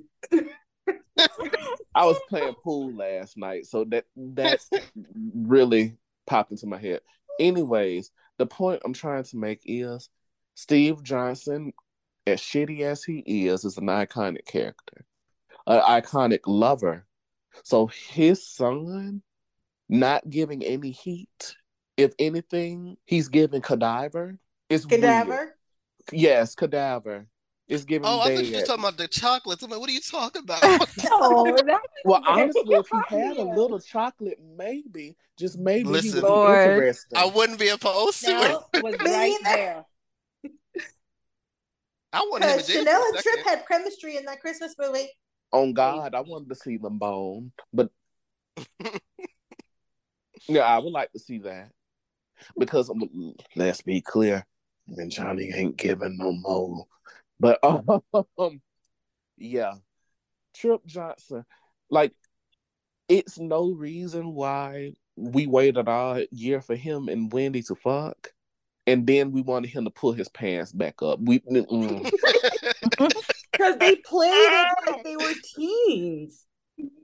I 1.94 2.04
was 2.04 2.18
playing 2.28 2.54
pool 2.62 2.94
last 2.94 3.36
night, 3.36 3.66
so 3.66 3.84
that 3.90 4.04
that 4.16 4.60
really 5.34 5.96
popped 6.26 6.52
into 6.52 6.66
my 6.66 6.78
head. 6.78 7.00
Anyways, 7.38 8.10
the 8.38 8.46
point 8.46 8.82
I'm 8.84 8.92
trying 8.92 9.24
to 9.24 9.36
make 9.36 9.60
is 9.64 10.08
Steve 10.54 11.02
Johnson, 11.02 11.72
as 12.26 12.40
shitty 12.40 12.80
as 12.80 13.04
he 13.04 13.18
is, 13.46 13.64
is 13.64 13.76
an 13.76 13.86
iconic 13.86 14.46
character, 14.46 15.04
an 15.66 15.80
iconic 15.80 16.40
lover. 16.46 17.06
So 17.62 17.86
his 17.86 18.46
son 18.46 19.22
not 19.88 20.28
giving 20.28 20.62
any 20.64 20.90
heat, 20.90 21.56
if 21.96 22.14
anything, 22.18 22.96
he's 23.04 23.28
giving 23.28 23.62
cadaver. 23.62 24.38
It's 24.68 24.86
weird. 24.86 25.00
Cadaver. 25.00 25.56
Yes, 26.12 26.54
cadaver. 26.54 27.26
It's 27.68 27.84
giving 27.84 28.06
Oh, 28.06 28.20
I 28.20 28.34
thought 28.34 28.44
you 28.44 28.56
were 28.56 28.62
talking 28.62 28.84
about 28.84 28.98
the 28.98 29.08
chocolates. 29.08 29.62
I'm 29.62 29.70
like, 29.70 29.80
what 29.80 29.88
are 29.88 29.92
you 29.92 30.00
talking 30.00 30.42
about? 30.42 30.62
That 30.96 31.80
Well, 32.04 32.22
honestly, 32.26 32.76
if 32.76 32.88
he 32.88 32.96
had 33.08 33.36
a 33.38 33.42
little 33.42 33.80
chocolate, 33.80 34.38
maybe, 34.56 35.16
just 35.38 35.58
maybe 35.58 35.88
Listen. 35.88 36.10
he 36.10 36.14
would 36.16 36.26
be 36.26 36.28
Lord. 36.34 36.76
interesting. 36.76 37.18
I 37.18 37.24
wouldn't 37.26 37.58
be 37.58 37.68
opposed 37.68 38.24
to 38.24 38.30
it. 38.30 38.82
Was 38.82 38.94
Me 39.00 39.10
right 39.10 39.36
there. 39.44 39.84
I 42.12 42.20
want 42.30 42.44
him 42.44 42.50
Because 42.50 42.66
to 42.66 42.72
Chanel 42.72 43.02
and 43.02 43.18
Tripp 43.18 43.44
had 43.44 43.64
chemistry 43.66 44.16
in 44.16 44.24
that 44.26 44.40
Christmas 44.40 44.74
movie. 44.78 45.08
On 45.52 45.72
God, 45.72 46.14
I 46.14 46.20
wanted 46.20 46.48
to 46.48 46.54
see 46.56 46.78
them 46.78 46.98
bone, 46.98 47.52
but 47.72 47.90
yeah, 50.48 50.62
I 50.62 50.78
would 50.78 50.92
like 50.92 51.12
to 51.12 51.18
see 51.18 51.38
that 51.38 51.70
because 52.58 52.90
let's 53.56 53.82
be 53.82 54.00
clear, 54.00 54.46
and 54.88 55.10
Johnny 55.10 55.52
ain't 55.54 55.76
giving 55.76 56.16
no 56.18 56.32
more. 56.32 56.86
But 57.38 57.58
um, 58.38 58.60
yeah, 59.36 59.74
Tripp 60.54 60.84
Johnson, 60.86 61.44
like, 61.90 62.12
it's 63.08 63.38
no 63.38 63.70
reason 63.70 64.34
why 64.34 64.94
we 65.16 65.46
waited 65.46 65.88
all 65.88 66.22
year 66.30 66.60
for 66.60 66.74
him 66.74 67.08
and 67.08 67.32
Wendy 67.32 67.62
to 67.62 67.74
fuck, 67.74 68.32
and 68.86 69.06
then 69.06 69.32
we 69.32 69.42
wanted 69.42 69.70
him 69.70 69.84
to 69.84 69.90
pull 69.90 70.12
his 70.12 70.28
pants 70.28 70.72
back 70.72 71.02
up. 71.02 71.20
We 71.20 71.40
mm. 71.40 72.10
Because 73.56 73.78
they 73.78 73.96
played 73.96 74.30
it 74.32 74.68
like 74.86 75.04
they 75.04 75.16
were 75.16 75.34
teens. 75.56 76.44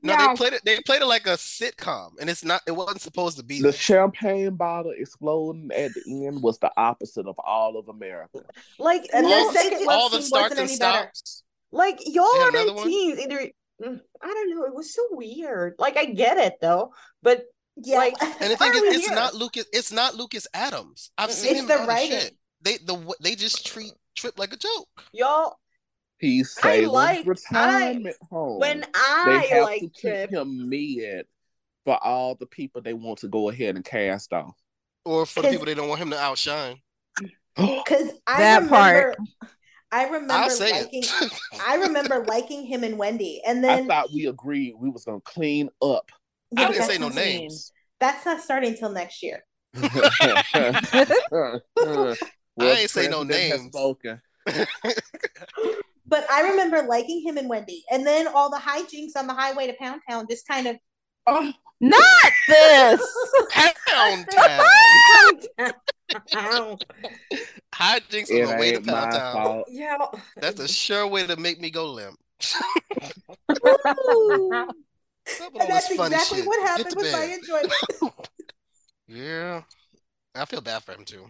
No, 0.03 0.15
Yeah. 0.15 0.29
they 0.29 0.35
played 0.37 0.53
it. 0.55 0.63
They 0.65 0.81
played 0.81 1.03
it 1.03 1.07
like 1.07 1.27
a 1.27 1.37
sitcom, 1.37 2.11
and 2.21 2.29
it's 2.29 2.45
not. 2.45 2.63
It 2.67 2.73
wasn't 2.73 3.01
supposed 3.03 3.37
to 3.39 3.45
be. 3.45 3.61
the 3.61 3.69
that. 3.69 3.77
champagne 3.77 4.57
bottle 4.57 4.93
exploding 4.97 5.71
at 5.73 5.93
the 5.95 6.27
end 6.27 6.43
was 6.43 6.59
the 6.59 6.73
opposite 6.77 7.27
of 7.27 7.39
all 7.39 7.77
of 7.79 7.89
America. 7.89 8.41
Like, 8.79 9.03
And 9.13 9.25
no, 9.25 9.29
their 9.29 9.39
all, 9.41 9.53
second 9.53 9.89
all 9.89 10.09
the 10.09 10.23
starts 10.23 10.51
wasn't 10.51 10.61
and 10.61 10.69
any 10.71 10.79
better. 10.79 11.11
stops. 11.15 11.43
like 11.71 11.99
y'all 12.07 12.27
They 12.33 12.39
are 12.41 12.49
another 12.49 12.83
in 12.83 12.89
teens. 12.89 13.19
Either 13.21 13.51
mm, 13.83 14.01
I 14.23 14.27
don't 14.27 14.51
know. 14.51 14.65
It 14.65 14.75
was 14.75 14.93
so 14.93 15.03
weird. 15.13 15.75
Like 15.79 15.97
I 15.97 16.07
get 16.07 16.39
it 16.39 16.55
though, 16.61 16.93
but 17.23 17.45
Yeah. 17.77 17.99
Like, 17.99 18.15
And 18.21 18.51
the 18.51 18.57
thing 18.57 18.73
is, 18.75 18.83
it's 18.97 19.07
here? 19.07 19.15
not 19.15 19.35
Lucas. 19.35 19.67
It's 19.73 19.93
not 19.93 20.17
Lucas 20.17 20.49
Adams. 20.53 21.13
I've 21.17 21.31
seen 21.31 21.53
It's 21.53 21.61
him 21.61 21.67
the 21.69 21.83
in 21.83 21.87
writing. 21.87 22.19
shit. 22.19 22.37
They 22.63 22.77
the 22.79 23.15
they 23.23 23.37
just 23.37 23.65
treat 23.67 23.93
Tripp 24.17 24.39
like 24.39 24.53
a 24.53 24.57
joke. 24.57 24.89
y'all, 25.13 25.57
He's 26.21 26.57
I 26.59 26.83
Salem's 26.83 26.93
like- 26.93 27.27
retirement 27.27 28.17
home. 28.31 28.61
when 28.61 28.85
I 28.95 29.25
they 29.27 29.33
I 29.33 29.57
have 29.57 29.63
like 29.65 29.81
to 29.81 29.89
keep 29.89 29.95
Tripp, 29.97 30.31
him 30.31 30.69
mid 30.69 31.27
for 31.85 31.97
all 32.05 32.35
the 32.35 32.47
people 32.47 32.83
they 32.83 32.93
want 32.93 33.19
to 33.21 33.29
go 33.29 33.49
ahead 33.49 33.77
and 33.77 33.85
cast 33.85 34.33
off. 34.35 34.55
Or 35.05 35.25
for 35.25 35.41
the 35.43 35.49
people 35.49 35.65
they 35.67 35.75
don't 35.75 35.89
want 35.89 36.01
him 36.03 36.11
to 36.11 36.19
outshine. 36.21 36.77
Because 37.57 38.11
I 38.27 38.39
That 38.39 38.55
remember, 38.63 38.77
part. 38.77 39.17
I 39.93 40.05
remember 40.05 40.33
I'll 40.35 40.51
say 40.51 40.71
liking. 40.85 41.03
it. 41.03 41.33
I 41.67 41.75
remember 41.77 42.25
liking 42.27 42.65
him 42.65 42.85
and 42.85 42.97
Wendy, 42.97 43.43
and 43.45 43.63
then 43.65 43.85
I 43.85 43.87
thought 43.87 44.13
we 44.15 44.27
agreed 44.27 44.75
we 44.79 44.89
was 44.89 45.05
gonna 45.05 45.21
clean 45.23 45.69
up. 45.83 46.11
Yeah, 46.53 46.69
I 46.69 46.73
didn't 46.73 46.87
say 46.87 46.99
no 46.99 47.09
not- 47.09 47.17
names. 47.17 47.73
That's 47.99 48.25
not 48.25 48.41
starting 48.41 48.71
until 48.71 48.91
next 48.91 49.23
year. 49.23 49.45
well, 51.33 51.61
ain't 52.61 52.89
say 52.91 53.09
no 53.09 53.25
names. 53.25 53.63
spoken. 53.67 54.21
But 56.11 56.29
I 56.31 56.43
remember 56.51 56.83
liking 56.83 57.23
him 57.23 57.39
and 57.39 57.49
Wendy, 57.49 57.85
and 57.91 58.05
then 58.07 58.27
all 58.29 58.51
the 58.51 58.59
hijinks 58.59 59.17
on 59.17 59.27
the 59.29 59.33
highway 59.35 59.69
to 59.69 59.73
Pound 59.81 60.03
Town 60.09 60.27
just 60.29 60.47
kind 60.47 60.67
of. 60.67 60.77
Oh, 61.27 61.53
Not 61.81 62.33
this. 62.49 63.01
Pound 63.87 64.27
Town. 64.31 65.45
Hijinks 67.75 68.31
it 68.31 68.43
on 68.45 68.51
the 68.51 68.57
way 68.59 68.73
to 68.73 68.81
Pound 68.81 69.13
Town. 69.13 69.33
fault. 69.35 69.69
yeah. 69.71 69.97
That's 70.37 70.61
a 70.61 70.69
sure 70.69 71.07
way 71.07 71.27
to 71.27 71.37
make 71.37 71.61
me 71.61 71.71
go 71.71 71.87
limp. 71.93 72.19
Ooh. 73.67 74.69
Stop 75.27 75.53
with 75.53 75.63
all 75.63 75.63
and 75.63 75.71
that's 75.71 75.91
exactly 75.91 76.39
shit. 76.39 76.47
what 76.47 76.69
happened 76.69 76.91
to 76.91 76.97
with 76.97 77.13
my 77.13 77.25
enjoyment. 77.25 78.15
Yeah. 79.13 79.63
I 80.37 80.45
feel 80.45 80.61
bad 80.61 80.85
for 80.85 80.93
him 80.93 81.05
too. 81.05 81.27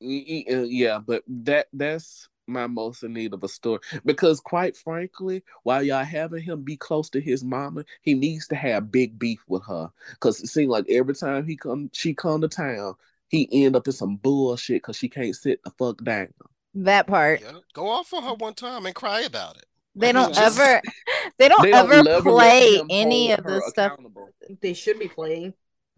Y- 0.00 0.44
y- 0.46 0.54
uh, 0.54 0.62
Yeah, 0.62 0.98
but 0.98 1.22
that 1.26 1.68
that's 1.72 2.28
my 2.46 2.66
most 2.66 3.02
in 3.04 3.12
need 3.12 3.32
of 3.32 3.44
a 3.44 3.48
story 3.48 3.78
because 4.04 4.40
quite 4.40 4.76
frankly 4.76 5.42
while 5.62 5.82
y'all 5.82 6.04
having 6.04 6.42
him 6.42 6.62
be 6.62 6.76
close 6.76 7.08
to 7.08 7.20
his 7.20 7.44
mama 7.44 7.84
he 8.02 8.14
needs 8.14 8.48
to 8.48 8.56
have 8.56 8.90
big 8.90 9.18
beef 9.18 9.42
with 9.48 9.64
her 9.64 9.90
because 10.10 10.40
it 10.40 10.48
seems 10.48 10.68
like 10.68 10.84
every 10.88 11.14
time 11.14 11.46
he 11.46 11.56
come 11.56 11.88
she 11.92 12.12
come 12.12 12.40
to 12.40 12.48
town 12.48 12.94
he 13.28 13.48
end 13.52 13.76
up 13.76 13.86
in 13.86 13.92
some 13.92 14.16
bullshit 14.16 14.82
because 14.82 14.96
she 14.96 15.08
can't 15.08 15.36
sit 15.36 15.62
the 15.64 15.70
fuck 15.78 16.02
down 16.04 16.28
That 16.74 17.06
part. 17.06 17.40
Yeah, 17.42 17.52
go 17.74 17.88
off 17.88 18.12
on 18.12 18.22
her 18.24 18.34
one 18.34 18.54
time 18.54 18.86
and 18.86 18.94
cry 18.94 19.20
about 19.22 19.56
it. 19.56 19.66
They 19.94 20.12
Like, 20.12 20.24
don't 20.26 20.34
just- 20.34 20.58
ever 20.58 20.80
they 21.38 21.48
don't 21.48 21.62
They 21.62 21.70
don't 21.70 22.08
ever 22.08 22.22
play 22.22 22.80
any 22.90 23.30
of 23.32 23.44
her 23.44 23.60
the 23.60 23.70
stuff. 23.70 23.98
They 24.60 24.72
should 24.74 24.98
be 24.98 25.08
playing. 25.08 25.54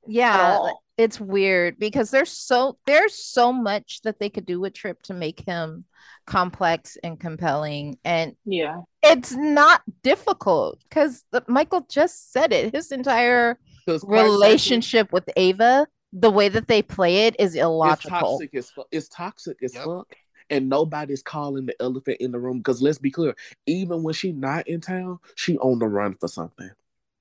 Yeah, 0.06 0.34
at 0.36 0.48
like, 0.58 0.72
all. 0.72 0.82
it's 0.96 1.20
weird 1.20 1.78
because 1.78 2.10
there's 2.10 2.30
so 2.30 2.78
there's 2.86 3.14
so 3.14 3.52
much 3.52 4.00
that 4.02 4.18
they 4.18 4.28
could 4.30 4.46
do 4.46 4.60
with 4.60 4.74
Tripp 4.74 5.02
to 5.02 5.14
make 5.14 5.40
him 5.40 5.84
complex 6.26 6.96
and 7.04 7.20
compelling 7.20 7.98
and 8.04 8.34
Yeah. 8.46 8.80
it's 9.02 9.32
not 9.32 9.82
difficult 10.02 10.78
because 10.88 11.22
Michael 11.48 11.86
just 11.90 12.32
said 12.32 12.50
it 12.52 12.74
his 12.74 12.90
entire 12.92 13.58
quite 13.86 14.22
relationship 14.22 15.12
with 15.12 15.28
Ava 15.36 15.86
the 16.14 16.30
way 16.30 16.48
that 16.48 16.66
they 16.68 16.80
play 16.80 17.26
it 17.26 17.36
is 17.38 17.54
illogical 17.54 17.92
it's 17.94 18.04
illogical 18.06 18.30
toxic 18.38 18.54
as 18.54 18.70
fuck. 18.70 18.86
It's 18.92 19.08
toxic 19.08 19.62
as 19.62 19.74
Yep. 19.74 19.84
fuck. 19.84 20.16
And 20.50 20.68
nobody's 20.68 21.22
calling 21.22 21.66
the 21.66 21.74
elephant 21.82 22.18
in 22.20 22.30
the 22.30 22.38
room. 22.38 22.58
Because 22.58 22.80
let's 22.80 22.98
be 22.98 23.10
clear, 23.10 23.34
even 23.66 24.02
when 24.02 24.14
she 24.14 24.30
not 24.30 24.68
in 24.68 24.80
town, 24.80 25.18
she 25.34 25.58
on 25.58 25.78
the 25.78 25.86
run 25.88 26.14
for 26.14 26.28
something. 26.28 26.70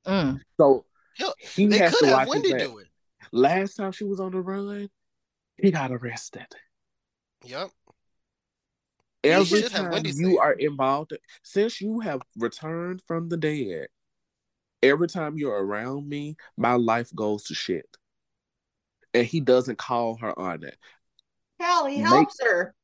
Mm. 0.05 0.41
So 0.57 0.85
Hell, 1.17 1.35
he 1.37 1.67
They 1.67 1.77
has 1.77 1.91
could 1.91 1.99
to 1.99 2.05
have 2.07 2.27
watch 2.27 2.35
his 2.35 2.51
Wendy 2.51 2.65
do 2.65 2.77
it. 2.79 2.87
Last 3.31 3.75
time 3.75 3.91
she 3.91 4.03
was 4.03 4.19
on 4.19 4.31
the 4.31 4.41
run, 4.41 4.89
he 5.57 5.71
got 5.71 5.91
arrested. 5.91 6.47
Yep. 7.45 7.69
Every 9.23 9.61
time 9.63 10.05
you 10.05 10.37
it. 10.37 10.39
are 10.39 10.53
involved, 10.53 11.13
since 11.43 11.79
you 11.79 12.01
have 12.01 12.21
returned 12.37 13.01
from 13.07 13.29
the 13.29 13.37
dead, 13.37 13.87
every 14.81 15.07
time 15.07 15.37
you're 15.37 15.63
around 15.63 16.07
me, 16.09 16.35
my 16.57 16.73
life 16.73 17.09
goes 17.15 17.43
to 17.45 17.53
shit. 17.53 17.87
And 19.13 19.25
he 19.25 19.39
doesn't 19.39 19.77
call 19.77 20.17
her 20.17 20.37
on 20.37 20.63
it. 20.63 20.77
Hell, 21.59 21.85
he 21.85 21.99
Make- 21.99 22.07
helps 22.07 22.41
her. 22.41 22.75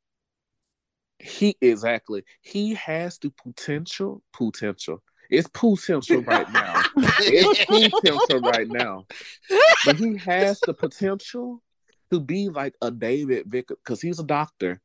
He 1.19 1.57
exactly. 1.59 2.23
He 2.41 2.75
has 2.75 3.17
the 3.17 3.31
potential. 3.31 4.23
Potential. 4.31 5.03
It's 5.29 5.47
potential 5.47 6.21
right 6.21 6.51
now. 6.51 6.81
It's 6.97 7.65
potential 7.65 8.39
right 8.41 8.67
now. 8.67 9.05
But 9.85 9.97
he 9.97 10.17
has 10.17 10.59
the 10.61 10.73
potential 10.73 11.61
to 12.11 12.19
be 12.19 12.49
like 12.49 12.75
a 12.81 12.89
David 12.89 13.45
Vickers 13.47 13.77
because 13.83 14.01
he's 14.01 14.19
a 14.19 14.23
doctor. 14.23 14.81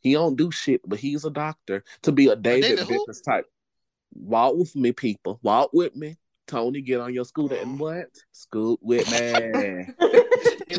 He 0.00 0.12
don't 0.12 0.36
do 0.36 0.50
shit, 0.50 0.80
but 0.86 0.98
he's 0.98 1.24
a 1.24 1.30
doctor. 1.30 1.84
To 2.02 2.12
be 2.12 2.28
a 2.28 2.36
David, 2.36 2.78
David 2.78 2.86
who? 2.86 3.06
Type. 3.24 3.46
Walk 4.14 4.56
with 4.56 4.74
me, 4.74 4.92
people. 4.92 5.38
Walk 5.42 5.70
with 5.72 5.94
me. 5.94 6.16
Tony, 6.46 6.80
get 6.80 7.00
on 7.00 7.12
your 7.12 7.24
scooter 7.24 7.56
and 7.56 7.80
oh. 7.80 7.84
what? 7.84 8.08
Scoot 8.32 8.78
with 8.82 9.10
me. 9.10 9.86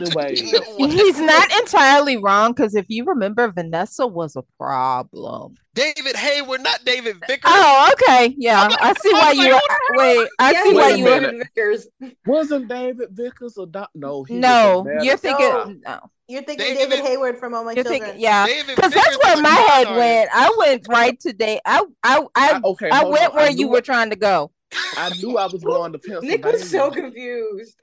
Anyway. 0.01 0.35
You 0.35 0.51
know 0.59 0.59
what? 0.77 0.91
he's 0.91 1.19
not 1.19 1.51
entirely 1.59 2.17
wrong 2.17 2.51
because 2.53 2.75
if 2.75 2.85
you 2.89 3.05
remember 3.05 3.51
Vanessa 3.51 4.05
was 4.07 4.35
a 4.35 4.43
problem 4.57 5.55
David 5.73 6.15
Hayward, 6.15 6.61
not 6.63 6.79
David 6.85 7.17
Vickers. 7.27 7.39
oh 7.45 7.89
okay 7.93 8.33
yeah 8.37 8.69
I 8.79 8.93
see 8.93 9.13
why 9.13 9.29
was 9.29 9.37
you 9.37 9.51
like, 9.51 9.61
wait 9.91 10.29
I 10.39 10.51
Yes, 10.51 10.67
see 10.67 10.73
why 10.75 10.89
you 10.89 11.03
minute. 11.03 11.21
David 11.31 11.47
Vickers. 11.55 11.87
Wasn't 12.25 12.67
David 12.67 13.09
Vickers 13.11 13.57
a 13.57 13.65
doc? 13.65 13.89
No, 13.95 14.23
he 14.23 14.35
was 14.35 14.43
a 14.43 14.47
no 14.47 15.03
you're 15.03 15.17
thinking 15.17 15.49
No. 15.49 15.75
no 15.85 15.99
You're 16.27 16.41
thinking 16.43 16.65
David- 16.75 16.89
David, 16.89 17.05
Hayward 17.05 17.37
from 17.39 17.53
All 17.53 17.63
My 17.63 17.73
Children. 17.73 17.99
thinking, 18.01 18.19
yeah, 18.21 18.45
David 18.45 18.75
because 18.75 18.91
that's 18.93 19.17
where 19.23 19.41
my 19.41 19.49
head 19.49 19.87
went. 19.95 20.29
I 20.33 20.53
went 20.57 20.87
right 20.89 21.17
today. 21.19 21.61
I, 21.65 21.83
I, 22.03 22.19
I, 22.35 22.51
I- 22.53 22.61
okay, 22.65 22.89
I 22.89 23.03
went 23.05 23.29
on. 23.29 23.35
where 23.35 23.45
I 23.47 23.49
you 23.49 23.67
were 23.69 23.81
trying 23.81 24.09
to 24.09 24.15
go. 24.17 24.51
I 24.97 25.13
knew 25.22 25.38
I 25.38 25.45
was 25.45 25.63
going 25.63 25.93
to 25.93 25.99
Pennsylvania. 25.99 26.38
Nick 26.38 26.45
was 26.45 26.70
so 26.70 26.91
confused. 26.91 27.78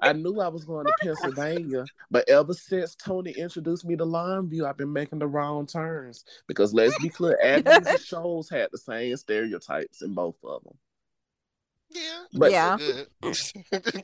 I 0.00 0.12
knew 0.12 0.40
I 0.40 0.48
was 0.48 0.64
going 0.64 0.86
to 0.86 0.92
Pennsylvania, 1.00 1.84
but 2.10 2.28
ever 2.28 2.52
since 2.54 2.94
Tony 2.94 3.32
introduced 3.32 3.84
me 3.84 3.96
to 3.96 4.04
Llanview, 4.04 4.64
I've 4.64 4.76
been 4.76 4.92
making 4.92 5.18
the 5.20 5.28
wrong 5.28 5.66
turns. 5.66 6.24
Because 6.48 6.74
let's 6.74 6.98
be 7.02 7.08
clear, 7.08 7.38
Adams 7.42 8.04
shows 8.04 8.48
had 8.48 8.70
the 8.72 8.78
same 8.78 9.16
stereotypes 9.16 10.02
in 10.02 10.14
both 10.14 10.36
of 10.42 10.64
them. 10.64 10.76
Yeah. 11.90 12.24
But 12.32 12.50
Yeah. 12.52 12.76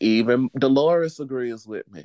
Even 0.00 0.48
Dolores 0.56 1.18
agrees 1.18 1.66
with 1.66 1.84
me. 1.90 2.04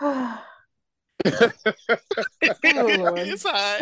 it's 2.42 3.42
high. 3.42 3.80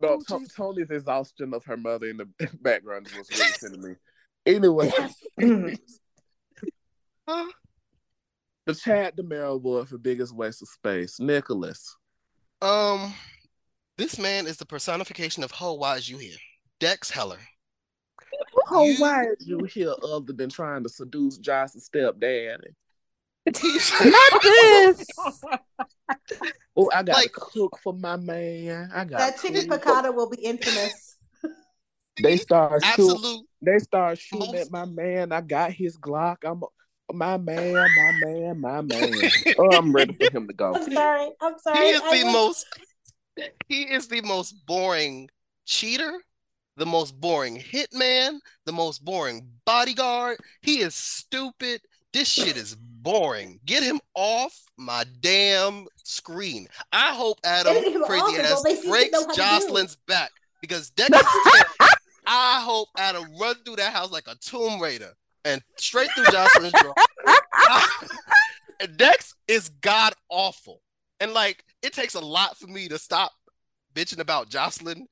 No, 0.00 0.20
To- 0.28 0.46
Tony's 0.56 0.90
exhaustion 0.90 1.54
of 1.54 1.64
her 1.64 1.76
mother 1.76 2.06
in 2.08 2.16
the 2.18 2.28
background 2.60 3.08
was 3.16 3.28
really 3.30 3.52
sending 3.52 3.82
me. 3.82 3.94
Anyway, 4.46 4.90
Huh? 7.26 7.46
the 8.66 8.74
Chad 8.74 9.16
DiMera 9.16 9.52
Award 9.52 9.88
for 9.88 9.98
biggest 9.98 10.34
waste 10.34 10.60
of 10.62 10.68
space, 10.68 11.18
Nicholas. 11.18 11.96
Um, 12.60 13.14
this 13.96 14.18
man 14.18 14.46
is 14.46 14.56
the 14.58 14.66
personification 14.66 15.42
of 15.42 15.50
Ho. 15.52 15.74
Why 15.74 15.96
is 15.96 16.08
you 16.10 16.18
here? 16.18 16.36
Dex 16.80 17.10
Heller. 17.10 17.38
Oh, 18.70 18.84
You- 18.84 18.96
why 18.98 19.24
is 19.24 19.46
you 19.46 19.64
here 19.64 19.94
other 20.02 20.32
than 20.32 20.50
trying 20.50 20.82
to 20.82 20.88
seduce 20.88 21.38
Joss's 21.38 21.86
stepdaddy? 21.86 22.74
He's 23.60 23.92
Not 24.04 24.42
this. 24.42 25.06
Oh, 26.76 26.90
I 26.92 27.02
got 27.04 27.06
to 27.06 27.12
Like- 27.12 27.32
cook 27.32 27.78
for 27.82 27.92
my 27.92 28.16
man. 28.16 28.90
I 28.92 29.04
got 29.04 29.18
that 29.18 29.40
chicken 29.40 29.68
cook. 29.70 29.82
piccata 29.84 30.12
will 30.14 30.28
be 30.28 30.38
infamous. 30.42 31.16
They 32.22 32.36
start 32.36 32.84
shooting. 32.94 33.42
They 33.60 33.78
start 33.80 34.18
shooting 34.18 34.52
Most- 34.52 34.66
at 34.66 34.70
my 34.70 34.84
man. 34.84 35.32
I 35.32 35.40
got 35.40 35.72
his 35.72 35.96
Glock. 35.98 36.36
I'm 36.44 36.62
my 37.12 37.36
man, 37.38 37.72
my 37.74 38.12
man, 38.24 38.60
my 38.60 38.80
man. 38.80 39.12
oh, 39.58 39.72
I'm 39.76 39.92
ready 39.92 40.14
for 40.14 40.30
him 40.36 40.46
to 40.46 40.54
go. 40.54 40.74
I'm 40.74 40.92
sorry. 40.92 41.30
I'm 41.40 41.54
sorry. 41.58 41.78
He 41.78 41.84
is 41.90 42.00
I 42.02 42.18
the 42.18 42.24
was- 42.26 42.32
most. 42.32 42.66
He 43.68 43.82
is 43.82 44.06
the 44.08 44.20
most 44.22 44.52
boring 44.66 45.28
cheater, 45.66 46.12
the 46.76 46.86
most 46.86 47.20
boring 47.20 47.58
hitman, 47.58 48.38
the 48.64 48.72
most 48.72 49.04
boring 49.04 49.48
bodyguard. 49.64 50.38
He 50.62 50.80
is 50.80 50.94
stupid. 50.94 51.80
This 52.12 52.28
shit 52.28 52.56
is 52.56 52.76
boring. 53.04 53.60
Get 53.64 53.84
him 53.84 54.00
off 54.14 54.58
my 54.76 55.04
damn 55.20 55.86
screen. 56.02 56.66
I 56.92 57.14
hope 57.14 57.38
Adam 57.44 57.74
crazy 58.04 58.22
off 58.22 58.38
ass 58.40 58.48
go 58.48 58.62
make 58.64 58.82
you 58.82 58.90
breaks 58.90 59.12
know 59.12 59.26
how 59.26 59.32
to 59.32 59.34
do. 59.34 59.42
Josslyn's 59.42 59.96
back 60.08 60.30
because 60.60 60.90
Dex 60.96 61.14
is. 61.14 61.64
I 62.26 62.60
hope 62.64 62.88
Adam 62.96 63.24
run 63.38 63.56
through 63.64 63.76
that 63.76 63.92
house 63.92 64.10
like 64.10 64.26
a 64.26 64.34
Tomb 64.36 64.80
Raider 64.80 65.12
and 65.44 65.62
straight 65.76 66.10
through 66.14 66.24
Josslyn's 66.24 66.72
drawer. 66.80 66.94
And 68.80 68.96
Dex 68.96 69.34
is 69.46 69.68
god 69.68 70.14
awful. 70.30 70.80
And 71.20 71.32
like 71.32 71.64
it 71.82 71.92
takes 71.92 72.14
a 72.14 72.20
lot 72.20 72.56
for 72.56 72.66
me 72.66 72.88
to 72.88 72.98
stop 72.98 73.32
bitching 73.94 74.20
about 74.20 74.48
Josslyn. 74.48 75.02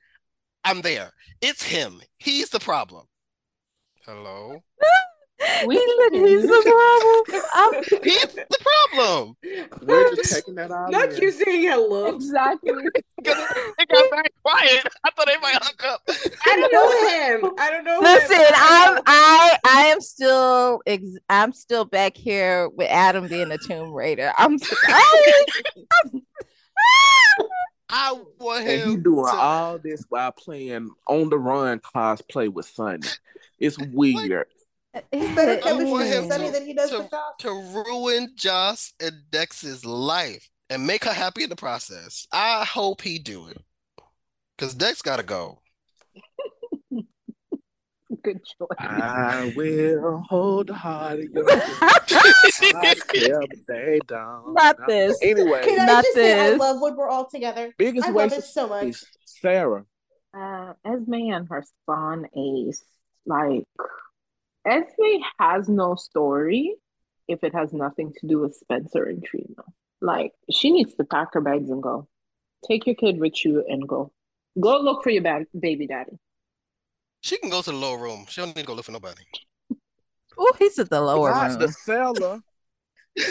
I'm 0.65 0.81
there. 0.81 1.13
It's 1.41 1.63
him. 1.63 2.01
He's 2.19 2.49
the 2.49 2.61
problem. 2.61 3.07
Hello. 4.07 4.63
We 5.67 5.75
he 5.77 5.81
said 5.99 6.27
he's 6.27 6.43
the 6.43 6.63
problem. 7.27 7.43
I'm- 7.55 7.83
He's 8.05 8.27
the 8.35 8.59
problem. 8.93 9.37
We're 9.83 10.15
just 10.17 10.33
taking 10.35 10.55
that 10.57 10.71
out. 10.71 10.91
Not 10.91 11.19
you 11.21 11.31
saying 11.31 11.63
hello. 11.63 12.07
exactly. 12.15 12.73
Because 13.23 13.37
they 13.79 13.87
got 13.87 14.05
very 14.11 14.25
quiet. 14.45 14.85
I 15.05 15.11
thought 15.13 15.27
they 15.27 15.39
might 15.39 15.55
hook 15.63 15.85
up. 15.87 16.01
I 16.09 16.57
don't 16.57 16.73
know 16.73 17.47
him. 17.47 17.55
I 17.57 17.71
don't 17.71 17.85
know 17.85 18.01
Listen, 18.03 18.37
him. 18.37 18.47
I'm 18.57 18.99
I 19.07 19.59
I 19.65 19.81
am 19.87 20.01
still 20.01 20.81
ex- 20.87 21.19
I'm 21.31 21.53
still 21.53 21.85
back 21.85 22.17
here 22.17 22.69
with 22.71 22.89
Adam 22.91 23.29
being 23.29 23.53
a 23.53 23.59
Tomb 23.59 23.93
Raider. 23.93 24.33
I'm 24.39 24.59
sorry. 24.59 24.93
I 27.89 28.19
want 28.41 28.67
And 28.67 28.83
he 28.83 28.93
him 28.95 29.03
doing 29.03 29.27
to, 29.27 29.33
all 29.33 29.79
this 29.79 30.05
while 30.09 30.33
playing 30.33 30.91
on 31.07 31.29
the 31.29 31.39
run 31.39 31.79
cosplay 31.81 32.49
with 32.53 32.67
Sonny. 32.67 33.07
It's 33.61 33.79
weird. 33.79 34.47
He's 35.11 35.29
better 35.37 35.61
I 35.67 35.71
at 35.71 35.87
want 35.87 36.07
him 36.07 36.29
Sunny 36.29 36.47
to- 36.47 36.53
than 36.53 36.67
he 36.67 36.75
does 36.75 36.91
to- 36.91 37.03
for 37.05 37.09
Joss. 37.11 37.35
to 37.41 37.51
ruin 37.51 38.33
Joss 38.37 38.93
and 39.01 39.23
Dex's 39.31 39.85
life 39.85 40.49
and 40.71 40.87
make 40.87 41.05
her 41.05 41.13
happy 41.13 41.45
in 41.45 41.51
the 41.51 41.57
process. 41.57 42.27
I 42.33 42.65
hope 42.65 43.03
he 43.03 43.19
do 43.19 43.49
it. 43.49 43.59
Cause 44.59 44.75
Dex 44.75 45.03
gotta 45.03 45.23
go. 45.23 45.61
Good 48.23 48.41
choice. 48.45 48.69
I 48.79 49.53
will 49.57 50.23
hold 50.29 50.71
hard 50.71 51.19
heart 51.19 51.19
of 51.21 51.25
your 51.35 51.45
I 51.51 52.95
care, 53.09 53.41
but 53.41 53.59
they 53.67 53.99
don't. 54.07 54.55
Not 54.55 54.77
this. 54.87 55.19
Anyway, 55.23 55.63
Can 55.65 55.81
I 55.81 55.87
Not 55.87 56.05
just 56.05 56.15
say 56.15 56.39
I 56.39 56.51
love 56.55 56.81
when 56.81 56.95
we're 56.97 57.09
all 57.09 57.29
together? 57.29 57.75
biggest 57.79 58.07
I 58.07 58.11
love 58.11 58.31
waste 58.31 58.37
it 58.37 58.45
so 58.45 58.69
much. 58.69 58.83
space, 58.95 59.07
Sarah. 59.25 59.85
Uh, 60.37 60.75
Esme 60.85 61.15
and 61.33 61.49
her 61.49 61.65
spawn 61.83 62.27
Ace, 62.37 62.85
like 63.27 63.65
Esme 64.67 65.23
has 65.39 65.69
no 65.69 65.95
story. 65.95 66.77
if 67.29 67.45
it 67.45 67.55
has 67.55 67.73
nothing 67.73 68.13
to 68.21 68.27
do 68.27 68.41
with 68.41 68.55
Spencer 68.57 69.05
and 69.05 69.23
Trina. 69.25 69.63
Like 70.01 70.33
she 70.51 70.71
needs 70.73 70.95
to 70.97 71.05
pack 71.05 71.35
her 71.35 71.41
bags 71.41 71.71
and 71.71 71.81
go. 71.83 72.09
Take 72.67 72.85
your 72.87 72.97
kid 72.97 73.19
with 73.21 73.45
you 73.45 73.65
and 73.67 73.89
go. 73.89 74.13
Go 74.61 74.81
look 74.81 75.03
for 75.05 75.11
your 75.11 75.23
bag, 75.23 75.47
baby 75.59 75.87
daddy. 75.87 76.19
She 77.23 77.39
can 77.39 77.49
go 77.49 77.63
to 77.63 77.71
the 77.71 77.77
lower 77.77 77.99
room. 77.99 78.27
She 78.29 78.41
don't 78.41 78.55
need 78.57 78.63
to 78.63 78.67
go 78.67 78.75
look 78.75 78.85
for 78.87 78.93
nobody. 78.93 79.23
Oh, 80.37 80.53
he's 80.59 80.79
at 80.81 80.91
the 80.91 81.01
lower 81.01 81.31
Besides 81.31 81.55
room. 81.55 81.61
the 81.63 81.73
cellar. 81.73 82.41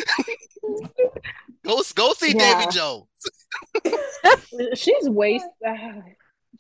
Go 1.64 1.82
go 1.96 2.14
see 2.14 2.34
Yeah. 2.36 2.60
Davy 2.60 2.72
Jones. 2.72 3.08
She's 4.80 5.10
waste. 5.10 5.46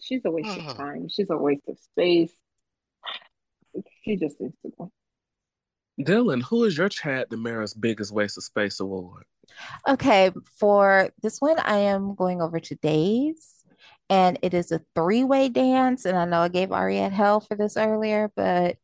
she's 0.01 0.21
a 0.25 0.31
waste 0.31 0.49
Uh-huh. 0.49 0.71
of 0.71 0.77
time. 0.85 1.07
She's 1.09 1.29
a 1.29 1.37
waste 1.37 1.67
of 1.67 1.79
space. 1.79 2.33
She 4.01 4.15
just 4.15 4.39
needs 4.39 4.55
to 4.65 4.71
go. 4.77 4.91
Dylan, 5.99 6.41
who 6.41 6.63
is 6.63 6.77
your 6.77 6.89
Chad 6.89 7.29
DiMera's 7.29 7.73
biggest 7.73 8.11
waste 8.11 8.37
of 8.37 8.43
space 8.43 8.79
award? 8.79 9.25
Okay, 9.87 10.31
for 10.57 11.09
this 11.21 11.39
one, 11.39 11.59
I 11.59 11.77
am 11.77 12.15
going 12.15 12.41
over 12.41 12.59
to 12.59 12.75
Days, 12.75 13.63
and 14.09 14.39
it 14.41 14.53
is 14.53 14.71
a 14.71 14.81
three-way 14.95 15.49
dance. 15.49 16.05
And 16.05 16.17
I 16.17 16.25
know 16.25 16.41
I 16.41 16.47
gave 16.47 16.69
Ariette 16.69 17.11
hell 17.11 17.41
for 17.41 17.55
this 17.55 17.77
earlier, 17.77 18.31
but 18.35 18.77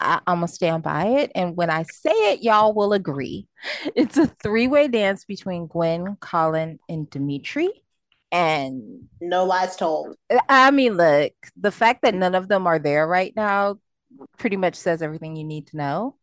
I, 0.00 0.20
I'm 0.26 0.38
gonna 0.38 0.48
stand 0.48 0.82
by 0.82 1.06
it. 1.06 1.32
And 1.34 1.56
when 1.56 1.70
I 1.70 1.84
say 1.84 2.32
it, 2.32 2.42
y'all 2.42 2.74
will 2.74 2.92
agree. 2.92 3.46
It's 3.94 4.16
a 4.16 4.26
three-way 4.26 4.88
dance 4.88 5.24
between 5.24 5.66
Gwen, 5.66 6.16
Colin, 6.20 6.78
and 6.88 7.08
Dimitri. 7.08 7.70
And 8.30 9.08
No 9.20 9.44
lies 9.44 9.76
told. 9.76 10.14
I 10.48 10.70
mean, 10.70 10.96
look, 10.96 11.32
the 11.56 11.72
fact 11.72 12.02
that 12.02 12.14
none 12.14 12.34
of 12.34 12.48
them 12.48 12.66
are 12.66 12.78
there 12.78 13.06
right 13.06 13.32
now 13.34 13.78
pretty 14.38 14.56
much 14.56 14.74
says 14.74 15.02
everything 15.02 15.36
you 15.36 15.44
need 15.44 15.66
to 15.68 15.76
know. 15.76 16.16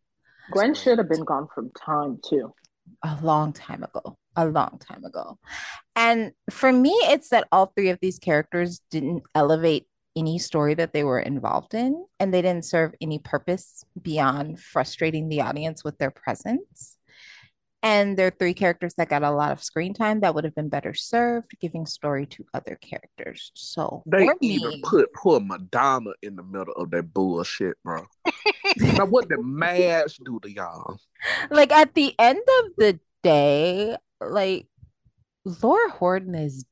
Gwen 0.51 0.73
should 0.73 0.97
have 0.97 1.09
been 1.09 1.23
gone 1.23 1.47
from 1.53 1.71
time 1.71 2.19
too. 2.27 2.53
a 3.03 3.17
long 3.21 3.51
time 3.53 3.83
ago, 3.83 4.17
a 4.35 4.45
long 4.45 4.79
time 4.79 5.03
ago. 5.05 5.37
And 5.95 6.33
for 6.49 6.71
me, 6.71 6.91
it's 7.05 7.29
that 7.29 7.47
all 7.51 7.67
three 7.75 7.89
of 7.89 7.99
these 8.01 8.19
characters 8.19 8.81
didn't 8.91 9.23
elevate 9.33 9.87
any 10.15 10.39
story 10.39 10.73
that 10.75 10.93
they 10.93 11.03
were 11.03 11.19
involved 11.19 11.73
in, 11.73 12.05
and 12.19 12.33
they 12.33 12.41
didn't 12.41 12.65
serve 12.65 12.93
any 13.01 13.19
purpose 13.19 13.83
beyond 14.01 14.59
frustrating 14.59 15.27
the 15.29 15.41
audience 15.41 15.83
with 15.83 15.97
their 15.97 16.11
presence. 16.11 16.97
And 17.85 18.17
they're 18.17 18.31
three 18.31 18.55
characters 18.55 18.95
that 18.95 19.09
got 19.09 19.21
a 19.21 19.29
lot 19.29 19.51
of 19.51 19.63
screen 19.63 19.93
time 19.93 20.21
that 20.21 20.33
would 20.33 20.43
have 20.43 20.55
been 20.55 20.69
better 20.69 20.95
served 20.95 21.51
giving 21.61 21.85
story 21.85 22.25
to 22.25 22.43
other 22.51 22.79
characters. 22.81 23.51
So 23.53 24.01
They 24.07 24.27
even 24.41 24.69
me, 24.71 24.81
put 24.83 25.13
poor 25.13 25.39
Madonna 25.39 26.09
in 26.23 26.35
the 26.35 26.41
middle 26.41 26.73
of 26.73 26.89
that 26.89 27.13
bullshit, 27.13 27.77
bro. 27.83 28.07
now 28.77 29.05
what 29.05 29.29
did 29.29 29.37
Madge 29.39 30.17
do 30.17 30.39
to 30.41 30.51
y'all? 30.51 30.97
like 31.51 31.71
at 31.71 31.93
the 31.93 32.15
end 32.17 32.39
of 32.39 32.71
the 32.77 32.99
day, 33.21 33.95
like 34.19 34.65
Laura 35.45 35.91
Horton 35.91 36.33
is 36.33 36.65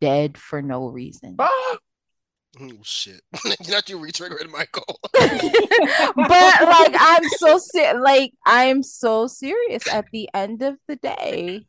dead 0.00 0.36
for 0.36 0.62
no 0.62 0.88
reason. 0.88 1.36
Ah, 1.38 1.76
Oh 2.58 2.70
shit! 2.82 3.20
Not 3.68 3.88
you 3.88 3.98
retriggering 3.98 4.50
Michael. 4.50 4.98
but 5.12 6.16
like 6.16 6.94
I'm 6.98 7.24
so 7.38 7.58
ser- 7.58 8.00
like 8.00 8.32
I'm 8.46 8.82
so 8.82 9.26
serious. 9.26 9.86
At 9.88 10.06
the 10.12 10.28
end 10.32 10.62
of 10.62 10.76
the 10.88 10.96
day, 10.96 11.66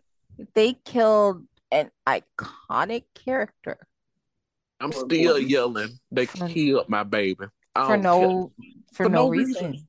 they 0.53 0.73
killed 0.85 1.43
an 1.71 1.91
iconic 2.07 3.03
character 3.13 3.77
I'm 4.79 4.91
still 4.91 5.39
yelling. 5.39 5.99
They 6.11 6.25
For- 6.25 6.47
killed 6.47 6.89
my 6.89 7.03
baby. 7.03 7.45
For 7.75 7.97
no 7.97 8.51
for, 8.93 9.03
For 9.05 9.09
no, 9.09 9.23
no 9.23 9.29
reason. 9.29 9.71
reason. 9.71 9.87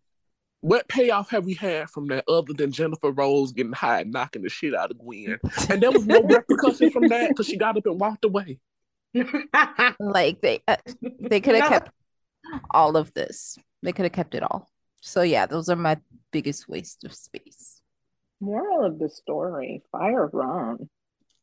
What 0.60 0.88
payoff 0.88 1.30
have 1.30 1.44
we 1.44 1.54
had 1.54 1.88
from 1.88 2.08
that 2.08 2.24
other 2.28 2.52
than 2.52 2.72
Jennifer 2.72 3.12
Rose 3.12 3.52
getting 3.52 3.72
high 3.72 4.00
and 4.00 4.10
knocking 4.12 4.42
the 4.42 4.48
shit 4.48 4.74
out 4.74 4.90
of 4.90 4.98
Gwen? 4.98 5.38
And 5.70 5.80
there 5.80 5.92
was 5.92 6.04
no 6.04 6.20
repercussions 6.24 6.92
from 6.92 7.06
that 7.08 7.28
because 7.28 7.46
she 7.46 7.56
got 7.56 7.76
up 7.76 7.86
and 7.86 8.00
walked 8.00 8.24
away. 8.24 8.58
Like 10.00 10.40
they 10.40 10.62
uh, 10.68 10.76
they 11.20 11.40
could 11.40 11.54
have 11.56 11.64
No. 11.70 11.70
kept 11.70 11.90
all 12.70 12.96
of 12.96 13.12
this. 13.14 13.58
They 13.82 13.92
could 13.92 14.04
have 14.04 14.12
kept 14.12 14.34
it 14.34 14.42
all. 14.42 14.68
So 15.00 15.22
yeah, 15.22 15.46
those 15.46 15.68
are 15.68 15.76
my 15.76 15.98
biggest 16.32 16.68
waste 16.68 17.04
of 17.04 17.14
space. 17.14 17.80
Moral 18.40 18.84
of 18.84 18.98
the 18.98 19.08
story: 19.08 19.82
Fire 19.92 20.26
Ron. 20.32 20.88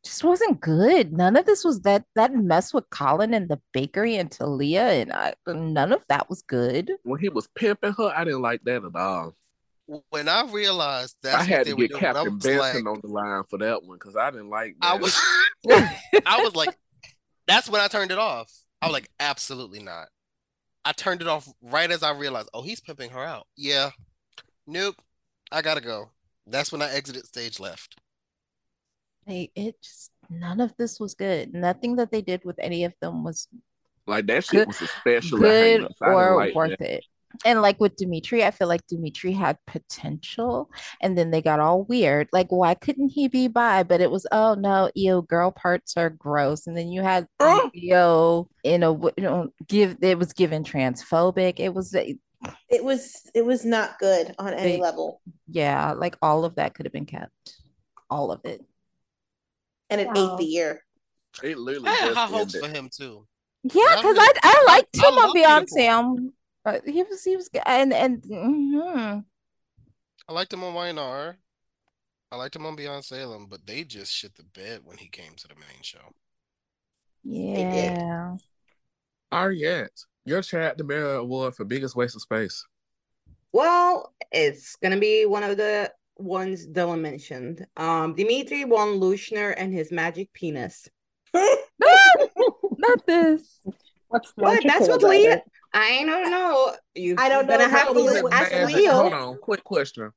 Just 0.03 0.23
wasn't 0.23 0.61
good. 0.61 1.13
None 1.13 1.35
of 1.35 1.45
this 1.45 1.63
was 1.63 1.81
that 1.81 2.05
that 2.15 2.33
mess 2.33 2.73
with 2.73 2.89
Colin 2.91 3.33
and 3.33 3.49
the 3.49 3.59
bakery 3.73 4.15
and 4.17 4.31
Talia 4.31 4.83
and 4.83 5.11
I. 5.11 5.33
None 5.47 5.91
of 5.91 6.03
that 6.09 6.29
was 6.29 6.43
good. 6.43 6.91
When 7.03 7.19
he 7.19 7.29
was 7.29 7.47
pimping 7.55 7.93
her, 7.93 8.13
I 8.15 8.23
didn't 8.23 8.41
like 8.43 8.61
that 8.65 8.83
at 8.85 8.95
all. 8.95 9.35
when 10.09 10.27
I 10.29 10.43
realized 10.51 11.15
that 11.23 11.35
I 11.35 11.43
had 11.43 11.65
to 11.67 11.73
were 11.73 11.87
get 11.87 11.97
Captain 11.99 12.27
I 12.27 12.29
was 12.35 12.43
Benson 12.43 12.83
like, 12.85 12.93
on 12.95 13.01
the 13.01 13.07
line 13.07 13.43
for 13.49 13.57
that 13.59 13.83
one 13.83 13.97
because 13.97 14.15
I 14.15 14.29
didn't 14.31 14.49
like 14.49 14.75
that. 14.81 14.91
I 14.93 14.95
was, 14.95 15.19
I 16.25 16.41
was 16.43 16.55
like, 16.55 16.75
that's 17.47 17.69
when 17.69 17.81
I 17.81 17.87
turned 17.87 18.11
it 18.11 18.17
off. 18.17 18.51
I 18.81 18.87
was 18.87 18.93
like, 18.93 19.09
absolutely 19.19 19.79
not. 19.79 20.07
I 20.83 20.91
turned 20.91 21.21
it 21.21 21.27
off 21.27 21.47
right 21.61 21.89
as 21.89 22.03
I 22.03 22.11
realized, 22.11 22.49
oh, 22.53 22.61
he's 22.61 22.79
pimping 22.81 23.09
her 23.11 23.23
out. 23.23 23.47
Yeah, 23.57 23.89
nope, 24.67 24.95
I 25.51 25.61
gotta 25.61 25.81
go. 25.81 26.09
That's 26.47 26.71
when 26.71 26.81
I 26.81 26.91
exited 26.93 27.25
stage 27.25 27.59
left. 27.59 27.95
Like 29.27 29.51
it 29.55 29.81
just 29.81 30.11
none 30.29 30.61
of 30.61 30.73
this 30.77 30.99
was 30.99 31.15
good. 31.15 31.53
Nothing 31.53 31.95
that 31.95 32.11
they 32.11 32.21
did 32.21 32.45
with 32.45 32.57
any 32.59 32.83
of 32.83 32.93
them 33.01 33.23
was 33.23 33.47
like 34.05 34.27
that 34.27 34.43
shit 34.43 34.59
Good- 34.59 34.67
was 34.67 34.81
especially 34.81 35.39
good 35.39 35.79
heinous. 35.81 35.93
I 36.01 36.05
didn't 36.05 36.19
or 36.21 36.35
like 36.35 36.53
worth 36.55 36.77
that. 36.77 36.97
it. 36.97 37.05
And 37.43 37.61
like 37.61 37.79
with 37.79 37.95
Dimitri, 37.95 38.43
I 38.43 38.51
feel 38.51 38.67
like 38.67 38.85
Dimitri 38.87 39.31
had 39.31 39.57
potential 39.67 40.69
and 41.01 41.17
then 41.17 41.31
they 41.31 41.41
got 41.41 41.59
all 41.59 41.83
weird. 41.83 42.29
Like, 42.31 42.51
why 42.51 42.73
couldn't 42.75 43.09
he 43.09 43.27
be 43.27 43.47
bi? 43.47 43.83
But 43.83 44.01
it 44.01 44.11
was, 44.11 44.25
oh 44.31 44.53
no, 44.53 44.89
EO 44.95 45.21
girl 45.21 45.51
parts 45.51 45.97
are 45.97 46.09
gross. 46.09 46.67
And 46.67 46.77
then 46.77 46.89
you 46.89 47.01
had 47.01 47.27
Oh. 47.39 47.69
EO 47.75 48.47
in 48.63 48.83
a 48.83 48.87
w- 48.87 49.13
you 49.17 49.23
know, 49.23 49.49
give 49.67 49.97
it 50.01 50.17
was 50.19 50.33
given 50.33 50.63
transphobic. 50.63 51.55
It 51.59 51.73
was 51.73 51.93
It 51.93 52.83
was 52.83 53.21
it 53.33 53.43
was 53.45 53.65
not 53.65 53.97
good 53.99 54.35
on 54.37 54.53
any 54.53 54.73
They- 54.73 54.79
level. 54.81 55.21
yeah, 55.47 55.93
like 55.93 56.15
all 56.21 56.45
of 56.45 56.55
that 56.55 56.75
could 56.75 56.85
have 56.85 56.93
been 56.93 57.05
kept. 57.07 57.55
All 58.09 58.31
of 58.31 58.41
it. 58.45 58.61
And 59.89 59.99
it 60.01 60.07
Wow. 60.07 60.33
ate 60.35 60.37
the 60.39 60.45
year. 60.45 60.83
It 61.43 61.57
literally 61.57 61.89
I 61.89 61.93
had 61.93 62.13
high 62.13 62.27
hopes 62.27 62.57
for 62.57 62.67
him 62.67 62.89
too. 62.95 63.27
Yeah, 63.63 63.95
because 63.95 64.15
I 64.19 64.31
I 64.43 64.63
liked 64.67 64.97
I 64.99 65.07
him 65.07 65.13
on 65.17 65.23
love 65.25 65.33
Peter 65.33 65.47
Beyonce. 65.47 65.87
Paul. 65.89 66.29
Uh, 66.65 66.79
he 66.85 67.03
was 67.03 67.23
he 67.23 67.35
was 67.35 67.49
good. 67.49 67.61
and 67.65 67.93
and 67.93 68.21
mhm. 68.23 69.23
I 70.27 70.33
liked 70.33 70.51
him 70.51 70.63
on 70.63 70.73
YNR. 70.73 71.35
I 72.31 72.35
liked 72.35 72.55
him 72.55 72.65
on 72.65 72.75
Beyond 72.75 73.05
Salem, 73.05 73.47
but 73.47 73.65
they 73.65 73.83
just 73.83 74.11
shit 74.11 74.35
the 74.35 74.43
bed 74.43 74.81
when 74.83 74.97
he 74.97 75.07
came 75.07 75.35
to 75.37 75.47
the 75.47 75.55
main 75.55 75.81
show. 75.83 75.99
did. 77.23 77.97
yeah. 77.97 78.35
Ariette, 79.31 80.05
your 80.25 80.41
Chad 80.41 80.77
DiMera 80.77 81.19
Award 81.19 81.55
for 81.55 81.65
biggest 81.65 81.95
waste 81.95 82.15
of 82.15 82.21
space. 82.21 82.65
Well, 83.51 84.13
it's 84.31 84.75
gonna 84.77 84.99
be 84.99 85.25
one 85.25 85.43
of 85.43 85.57
the 85.57 85.91
ones 86.17 86.67
Dylan 86.67 87.01
mentioned. 87.01 87.65
Um, 87.77 88.15
Dimitri 88.15 88.63
Von 88.63 88.99
Leuschner 88.99 89.53
and 89.57 89.73
his 89.73 89.91
magic 89.91 90.33
penis. 90.33 90.89
Not 91.33 93.05
this. 93.05 93.59
What's 94.15 94.31
What? 94.35 94.63
That's 94.65 94.87
what 94.87 95.03
Leo. 95.03 95.31
It? 95.33 95.41
I 95.73 96.03
don't 96.05 96.31
know. 96.31 96.73
You 96.95 97.15
I 97.17 97.27
don't 97.29 97.47
know 97.47 97.53
gonna 97.57 97.65
if 97.65 97.71
have 97.71 97.89
I 97.89 97.93
to 97.93 97.99
was 97.99 98.21
look- 98.21 98.33
ask 98.33 98.51
magic? 98.51 98.75
Leo. 98.77 98.91
Hold 98.93 99.13
on, 99.13 99.37
quick 99.39 99.63
question. 99.63 100.11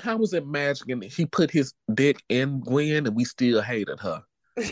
How 0.00 0.16
was 0.16 0.32
it 0.32 0.46
magic 0.46 0.88
and 0.88 1.04
he 1.04 1.26
put 1.26 1.50
his 1.50 1.74
dick 1.94 2.22
in 2.30 2.60
Gwen 2.60 3.06
and 3.06 3.14
we 3.14 3.24
still 3.24 3.60
hated 3.60 4.00
her? 4.00 4.22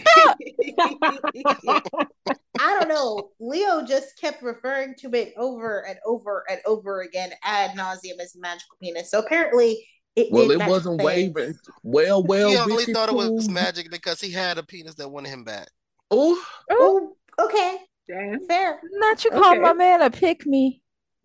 I 2.58 2.78
don't 2.78 2.88
know. 2.88 3.30
Leo 3.38 3.82
just 3.84 4.18
kept 4.18 4.42
referring 4.42 4.94
to 4.98 5.10
it 5.14 5.32
over 5.36 5.86
and 5.86 5.98
over 6.06 6.44
and 6.50 6.60
over 6.66 7.02
again 7.02 7.32
ad 7.44 7.72
nauseum 7.72 8.18
as 8.20 8.34
magical 8.36 8.76
penis. 8.82 9.10
So 9.10 9.18
apparently 9.20 9.86
it 10.16 10.28
Well, 10.30 10.50
it 10.50 10.58
wasn't 10.66 11.00
things. 11.00 11.06
waving. 11.34 11.54
Well, 11.82 12.22
well, 12.22 12.50
he 12.50 12.56
only 12.56 12.76
Richie 12.78 12.92
thought 12.92 13.08
it 13.08 13.14
was 13.14 13.48
magic 13.48 13.90
because 13.90 14.20
he 14.20 14.32
had 14.32 14.58
a 14.58 14.62
penis 14.62 14.94
that 14.96 15.08
wanted 15.10 15.30
him 15.30 15.44
back. 15.44 15.68
Oh, 16.10 16.42
Oh, 16.70 17.12
okay, 17.38 17.78
Damn. 18.10 18.46
fair. 18.46 18.80
Not 18.94 19.24
you 19.24 19.30
call 19.30 19.52
Okay. 19.52 19.58
my 19.60 19.72
man 19.72 20.02
a 20.02 20.10
pick 20.10 20.44
me. 20.46 20.82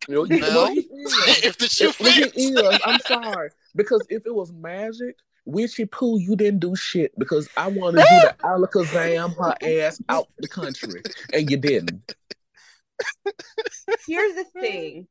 you 0.08 0.16
know, 0.28 0.38
Well, 0.40 0.68
he 0.72 0.80
is. 0.82 1.44
if 1.44 1.58
the 1.58 1.68
shoe 1.68 1.90
It- 1.90 2.00
well, 2.00 2.12
fits. 2.14 2.38
is. 2.38 2.80
I'm 2.86 3.00
sorry. 3.02 3.50
Because 3.76 4.06
if 4.10 4.26
it 4.26 4.34
was 4.34 4.52
magic, 4.54 5.16
Witchy 5.46 5.86
Pooh, 5.86 6.20
you 6.20 6.36
didn't 6.36 6.60
do 6.60 6.76
shit 6.76 7.12
because 7.20 7.48
I 7.58 7.68
wanted 7.68 8.00
you 8.00 8.22
to 8.22 8.36
alakazam 8.44 9.36
her 9.38 9.56
ass 9.86 10.02
out 10.10 10.28
the 10.40 10.48
country, 10.48 11.02
and 11.34 11.50
you 11.52 11.58
didn't. 11.58 12.16
Here's 14.08 14.36
the 14.36 14.46
thing. 14.60 15.08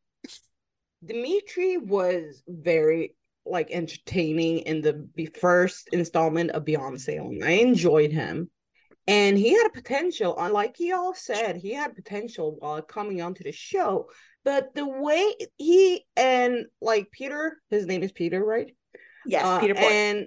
Dimitri 1.05 1.77
was 1.79 2.43
very 2.49 3.15
like 3.47 3.71
entertaining 3.71 4.61
in 4.61 4.81
the 4.81 5.07
first 5.39 5.89
installment 5.93 6.51
of 6.53 6.65
Beyond 6.65 7.01
Salem. 7.01 7.39
I 7.45 7.51
enjoyed 7.51 8.11
him. 8.11 8.51
And 9.07 9.37
he 9.37 9.51
had 9.53 9.67
a 9.67 9.71
potential, 9.71 10.35
uh, 10.39 10.51
like 10.51 10.77
he 10.77 10.93
all 10.93 11.15
said, 11.15 11.57
he 11.57 11.75
had 11.75 11.95
potential 11.95 12.57
while 12.59 12.81
coming 12.81 13.21
onto 13.21 13.45
the 13.45 13.53
show. 13.53 14.09
But 14.45 14.75
the 14.75 14.87
way 14.87 15.35
he 15.57 16.07
and 16.17 16.67
like 16.81 17.11
Peter, 17.11 17.59
his 17.71 17.87
name 17.87 18.03
is 18.03 18.13
Peter, 18.13 18.43
right? 18.43 18.75
Yes, 19.27 19.45
Uh, 19.45 19.61
Peter 19.61 19.75
Boyd. 19.75 19.85
and 19.85 20.27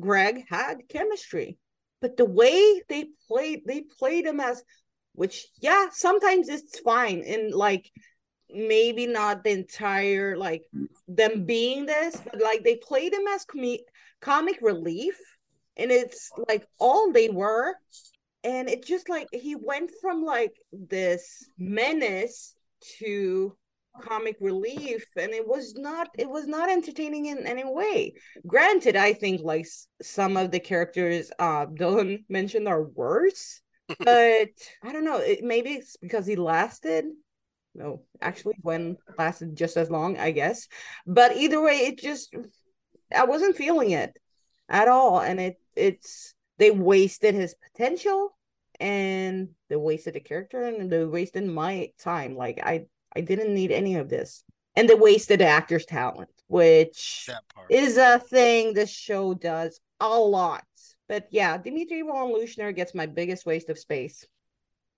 Greg 0.00 0.44
had 0.48 0.88
chemistry, 0.88 1.58
but 2.00 2.16
the 2.16 2.24
way 2.24 2.82
they 2.88 3.06
played, 3.28 3.62
they 3.66 3.82
played 3.82 4.26
him 4.26 4.40
as, 4.40 4.62
which 5.14 5.46
yeah, 5.60 5.88
sometimes 5.92 6.48
it's 6.48 6.78
fine, 6.80 7.22
and 7.26 7.52
like 7.54 7.90
maybe 8.50 9.06
not 9.06 9.44
the 9.44 9.50
entire 9.50 10.36
like 10.36 10.62
them 11.08 11.44
being 11.44 11.86
this, 11.86 12.16
but 12.16 12.40
like 12.40 12.64
they 12.64 12.76
played 12.76 13.12
him 13.12 13.26
as 13.28 13.44
comi- 13.44 13.84
comic 14.20 14.58
relief, 14.62 15.18
and 15.76 15.90
it's 15.90 16.30
like 16.48 16.66
all 16.78 17.12
they 17.12 17.28
were, 17.28 17.74
and 18.42 18.68
it 18.68 18.84
just 18.84 19.08
like 19.08 19.28
he 19.32 19.56
went 19.56 19.90
from 20.00 20.24
like 20.24 20.54
this 20.72 21.48
menace 21.58 22.54
to 22.98 23.56
comic 24.00 24.36
relief 24.40 25.06
and 25.16 25.32
it 25.32 25.46
was 25.46 25.74
not 25.76 26.08
it 26.18 26.28
was 26.28 26.46
not 26.46 26.68
entertaining 26.68 27.26
in 27.26 27.46
any 27.46 27.64
way. 27.64 28.14
Granted 28.46 28.96
i 28.96 29.12
think 29.12 29.40
like 29.42 29.66
some 30.02 30.36
of 30.36 30.50
the 30.50 30.60
characters 30.60 31.30
uh 31.38 31.66
dylan 31.78 32.24
mentioned 32.28 32.68
are 32.68 32.82
worse 32.82 33.60
but 34.00 34.48
i 34.82 34.92
don't 34.92 35.04
know 35.04 35.18
it, 35.18 35.42
maybe 35.42 35.70
it's 35.70 35.96
because 35.96 36.26
he 36.26 36.36
lasted. 36.36 37.04
No 37.74 38.02
actually 38.20 38.54
when 38.62 38.96
lasted 39.18 39.56
just 39.56 39.76
as 39.76 39.90
long 39.90 40.16
i 40.18 40.30
guess. 40.30 40.68
But 41.06 41.36
either 41.36 41.60
way 41.60 41.86
it 41.86 41.98
just 41.98 42.34
i 43.14 43.24
wasn't 43.24 43.56
feeling 43.56 43.90
it 43.90 44.18
at 44.68 44.88
all 44.88 45.20
and 45.20 45.40
it 45.40 45.60
it's 45.76 46.34
they 46.58 46.70
wasted 46.70 47.34
his 47.34 47.54
potential 47.54 48.36
and 48.80 49.48
they 49.68 49.76
wasted 49.76 50.14
the 50.14 50.20
character 50.20 50.64
and 50.64 50.90
they 50.90 51.04
wasted 51.04 51.46
my 51.46 51.90
time 51.98 52.36
like 52.36 52.60
i 52.62 52.84
i 53.14 53.20
didn't 53.20 53.54
need 53.54 53.70
any 53.70 53.96
of 53.96 54.08
this 54.08 54.44
and 54.76 54.88
they 54.88 54.94
wasted 54.94 55.40
the 55.40 55.46
actor's 55.46 55.86
talent 55.86 56.30
which 56.46 57.28
is 57.68 57.96
a 57.96 58.18
thing 58.18 58.72
this 58.72 58.90
show 58.90 59.34
does 59.34 59.80
a 60.00 60.08
lot 60.08 60.64
but 61.08 61.26
yeah 61.30 61.56
dimitri 61.56 62.02
von 62.02 62.32
leuschner 62.32 62.74
gets 62.74 62.94
my 62.94 63.06
biggest 63.06 63.46
waste 63.46 63.68
of 63.68 63.78
space 63.78 64.26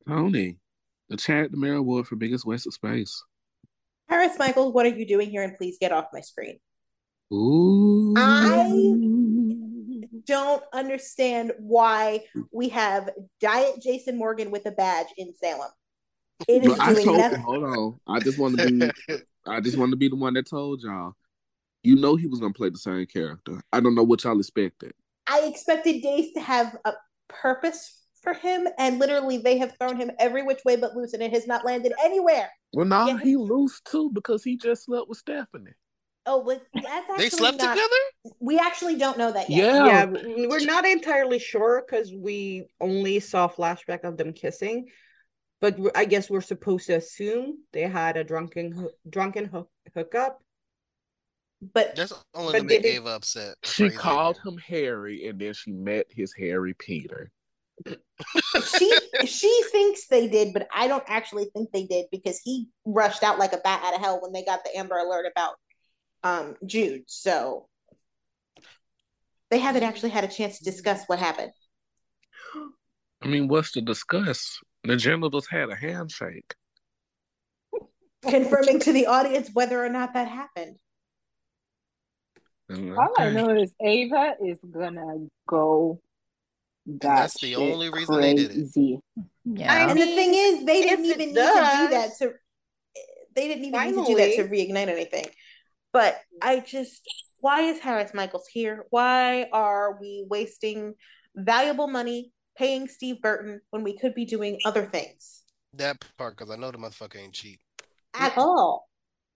Tony, 0.06 0.58
the 1.08 1.16
Chad 1.16 1.50
DiMera 1.52 1.78
Award 1.78 2.06
for 2.06 2.16
biggest 2.16 2.46
waste 2.46 2.66
of 2.66 2.74
space. 2.74 3.24
Harris 4.08 4.38
Michaels, 4.38 4.72
what 4.72 4.86
are 4.86 4.90
you 4.90 5.06
doing 5.06 5.30
here? 5.30 5.42
And 5.42 5.56
please 5.56 5.78
get 5.80 5.90
off 5.90 6.06
my 6.12 6.20
screen. 6.20 6.60
Ooh. 7.32 8.14
Don't 10.26 10.62
understand 10.72 11.52
why 11.58 12.24
we 12.50 12.68
have 12.70 13.10
Diet 13.40 13.80
Jason 13.82 14.18
Morgan 14.18 14.50
with 14.50 14.66
a 14.66 14.72
badge 14.72 15.06
in 15.16 15.32
Salem. 15.34 15.70
It 16.48 16.62
is 16.64 16.68
But 16.68 16.80
I 16.80 16.92
doing 16.92 17.04
told 17.04 17.18
nothing. 17.18 17.40
hold 17.42 17.64
on. 17.64 18.00
I 18.06 18.20
just 18.20 18.38
want 18.38 18.58
to 18.58 18.70
be 18.70 19.16
I 19.46 19.60
just 19.60 19.78
want 19.78 19.90
to 19.92 19.96
be 19.96 20.08
the 20.08 20.16
one 20.16 20.34
that 20.34 20.48
told 20.48 20.82
y'all. 20.82 21.14
You 21.82 21.96
know 21.96 22.16
he 22.16 22.26
was 22.26 22.40
gonna 22.40 22.52
play 22.52 22.68
the 22.70 22.78
same 22.78 23.06
character. 23.06 23.62
I 23.72 23.80
don't 23.80 23.94
know 23.94 24.02
what 24.02 24.24
y'all 24.24 24.38
expected. 24.38 24.92
I 25.28 25.42
expected 25.42 26.02
Days 26.02 26.32
to 26.34 26.40
have 26.40 26.76
a 26.84 26.92
purpose 27.28 28.02
for 28.22 28.32
him, 28.34 28.66
and 28.78 28.98
literally 28.98 29.38
they 29.38 29.58
have 29.58 29.76
thrown 29.78 29.96
him 29.96 30.10
every 30.18 30.42
which 30.42 30.64
way 30.64 30.74
but 30.76 30.96
loose, 30.96 31.12
and 31.12 31.22
it 31.22 31.32
has 31.32 31.46
not 31.46 31.64
landed 31.64 31.92
anywhere. 32.02 32.50
Well, 32.72 32.86
nah, 32.86 33.06
Yeah. 33.06 33.18
he 33.18 33.36
loose 33.36 33.80
too 33.82 34.10
because 34.12 34.42
he 34.42 34.56
just 34.56 34.84
slept 34.84 35.08
with 35.08 35.18
Stephanie. 35.18 35.72
Oh, 36.26 36.42
but 36.44 36.62
that's 36.74 36.86
actually 36.86 37.16
They 37.24 37.30
slept 37.30 37.58
not, 37.58 37.74
together? 37.74 38.34
We 38.40 38.58
actually 38.58 38.96
don't 38.96 39.16
know 39.16 39.30
that 39.32 39.48
yet. 39.48 39.58
Yeah. 39.74 39.86
yeah 39.86 40.46
we're 40.48 40.64
not 40.64 40.84
entirely 40.84 41.38
sure 41.38 41.84
because 41.86 42.12
we 42.12 42.66
only 42.80 43.20
saw 43.20 43.48
flashback 43.48 44.02
of 44.04 44.16
them 44.16 44.32
kissing 44.32 44.86
but 45.60 45.78
i 45.94 46.04
guess 46.04 46.28
we're 46.28 46.40
supposed 46.42 46.86
to 46.86 46.94
assume 46.96 47.58
they 47.72 47.82
had 47.82 48.16
a 48.16 48.24
drunken 48.24 48.88
drunken 49.08 49.44
hoo- 49.46 49.68
hookup 49.94 50.40
But 51.72 51.96
That's 51.96 52.12
only 52.34 52.52
But 52.52 52.58
to 52.58 52.64
make 52.64 52.82
did 52.82 52.94
Ava 52.96 53.10
upset. 53.16 53.54
She 53.64 53.84
Crazy. 53.84 53.96
called 53.96 54.38
him 54.44 54.58
Harry, 54.58 55.26
and 55.28 55.38
then 55.40 55.54
she 55.54 55.72
met 55.72 56.04
his 56.10 56.34
Harry 56.38 56.74
Peter. 56.74 57.30
she 57.86 58.98
she 59.26 59.62
thinks 59.72 60.06
they 60.08 60.28
did, 60.28 60.52
but 60.52 60.68
I 60.74 60.86
don't 60.88 61.04
actually 61.06 61.46
think 61.54 61.70
they 61.72 61.84
did 61.86 62.06
because 62.12 62.38
he 62.44 62.68
rushed 62.84 63.22
out 63.22 63.38
like 63.38 63.52
a 63.54 63.58
bat 63.58 63.82
out 63.84 63.94
of 63.94 64.00
hell 64.00 64.20
when 64.20 64.32
they 64.32 64.44
got 64.44 64.64
the 64.64 64.76
Amber 64.76 64.96
Alert 64.98 65.26
about 65.30 65.54
um 66.26 66.56
Jude. 66.64 67.04
So 67.06 67.68
they 69.50 69.58
haven't 69.58 69.84
actually 69.84 70.10
had 70.10 70.24
a 70.24 70.28
chance 70.28 70.58
to 70.58 70.64
discuss 70.64 71.04
what 71.06 71.18
happened. 71.18 71.52
I 73.22 73.28
mean, 73.28 73.48
what's 73.48 73.72
to 73.72 73.80
discuss? 73.80 74.58
The 74.84 74.96
genitals 74.96 75.46
had 75.46 75.70
a 75.70 75.76
handshake. 75.76 76.54
Confirming 78.28 78.80
to 78.80 78.92
the 78.92 79.06
audience 79.06 79.50
whether 79.52 79.84
or 79.84 79.88
not 79.88 80.14
that 80.14 80.28
happened. 80.28 80.76
And, 82.68 82.98
All 82.98 83.14
I 83.16 83.30
know 83.30 83.50
is 83.50 83.72
Ava 83.80 84.34
is 84.44 84.58
gonna 84.68 85.28
go. 85.46 86.00
that's 86.84 87.40
the 87.40 87.54
only 87.54 87.90
reason 87.90 88.20
they 88.20 88.34
did 88.34 88.50
it. 88.50 89.00
Yeah. 89.44 89.72
I 89.72 89.90
And 89.90 90.00
the 90.00 90.04
thing 90.04 90.34
is, 90.34 90.64
they 90.64 90.82
didn't 90.82 91.04
even 91.04 91.18
need 91.28 91.34
to 91.34 91.34
do 91.34 91.88
that 91.90 92.10
to. 92.18 92.32
They 93.36 93.48
didn't 93.48 93.64
even 93.66 93.80
need 93.80 93.94
to 93.94 94.06
do 94.06 94.16
that 94.16 94.34
to 94.36 94.48
reignite 94.48 94.88
anything. 94.88 95.26
But 95.96 96.20
I 96.42 96.60
just, 96.60 97.00
why 97.40 97.62
is 97.62 97.80
Harris 97.80 98.12
Michaels 98.12 98.46
here? 98.46 98.84
Why 98.90 99.48
are 99.50 99.96
we 99.98 100.26
wasting 100.28 100.92
valuable 101.34 101.88
money 101.88 102.32
paying 102.54 102.86
Steve 102.86 103.22
Burton 103.22 103.62
when 103.70 103.82
we 103.82 103.96
could 103.96 104.14
be 104.14 104.26
doing 104.26 104.58
other 104.66 104.84
things 104.84 105.44
That 105.72 105.96
part, 106.18 106.36
because 106.36 106.52
I 106.52 106.56
know 106.56 106.70
the 106.70 106.76
motherfucker 106.76 107.16
ain't 107.16 107.32
cheap. 107.32 107.60
at 108.12 108.36
all? 108.36 108.90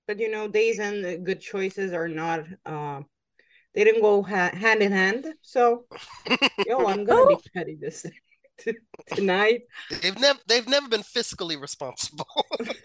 but 0.06 0.18
you 0.18 0.30
know 0.30 0.48
days 0.48 0.78
and 0.80 1.24
good 1.24 1.40
choices 1.40 1.92
are 1.94 2.08
not 2.08 2.40
uh 2.66 3.00
they 3.74 3.84
didn't 3.84 4.02
go 4.02 4.22
ha- 4.22 4.50
hand 4.52 4.82
in 4.82 4.90
hand 4.92 5.24
so 5.40 5.84
yo 6.66 6.84
i'm 6.86 7.04
gonna 7.04 7.26
be 7.28 7.38
petty 7.54 7.76
this 7.80 8.04
tonight 9.06 9.62
They've 10.02 10.18
never 10.18 10.38
they've 10.48 10.68
never 10.68 10.88
been 10.88 11.02
fiscally 11.02 11.60
responsible. 11.60 12.26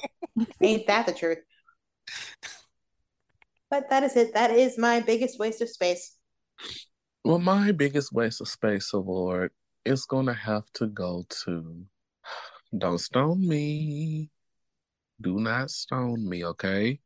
Ain't 0.62 0.86
that 0.88 1.08
the 1.08 1.14
truth? 1.14 1.40
But 3.70 3.90
that 3.90 4.04
is 4.04 4.16
it. 4.16 4.34
That 4.34 4.52
is 4.52 4.78
my 4.78 5.00
biggest 5.00 5.40
waste 5.40 5.62
of 5.62 5.70
space. 5.70 6.18
Well, 7.24 7.40
my 7.40 7.72
biggest 7.72 8.14
waste 8.14 8.42
of 8.42 8.48
space 8.48 8.94
award 8.94 9.52
is 9.84 10.06
going 10.06 10.28
to 10.28 10.34
have 10.34 10.64
to 10.76 10.88
go 10.88 11.26
to 11.44 11.86
Don't 12.78 13.00
Stone 13.00 13.48
Me. 13.48 14.30
Do 15.22 15.40
not 15.40 15.72
stone 15.72 16.28
me, 16.28 16.44
okay? 16.46 17.00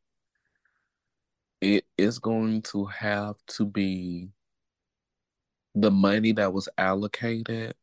It 1.61 1.85
is 1.97 2.17
going 2.19 2.63
to 2.63 2.85
have 2.85 3.35
to 3.57 3.65
be 3.65 4.29
the 5.75 5.91
money 5.91 6.31
that 6.31 6.51
was 6.51 6.67
allocated 6.77 7.75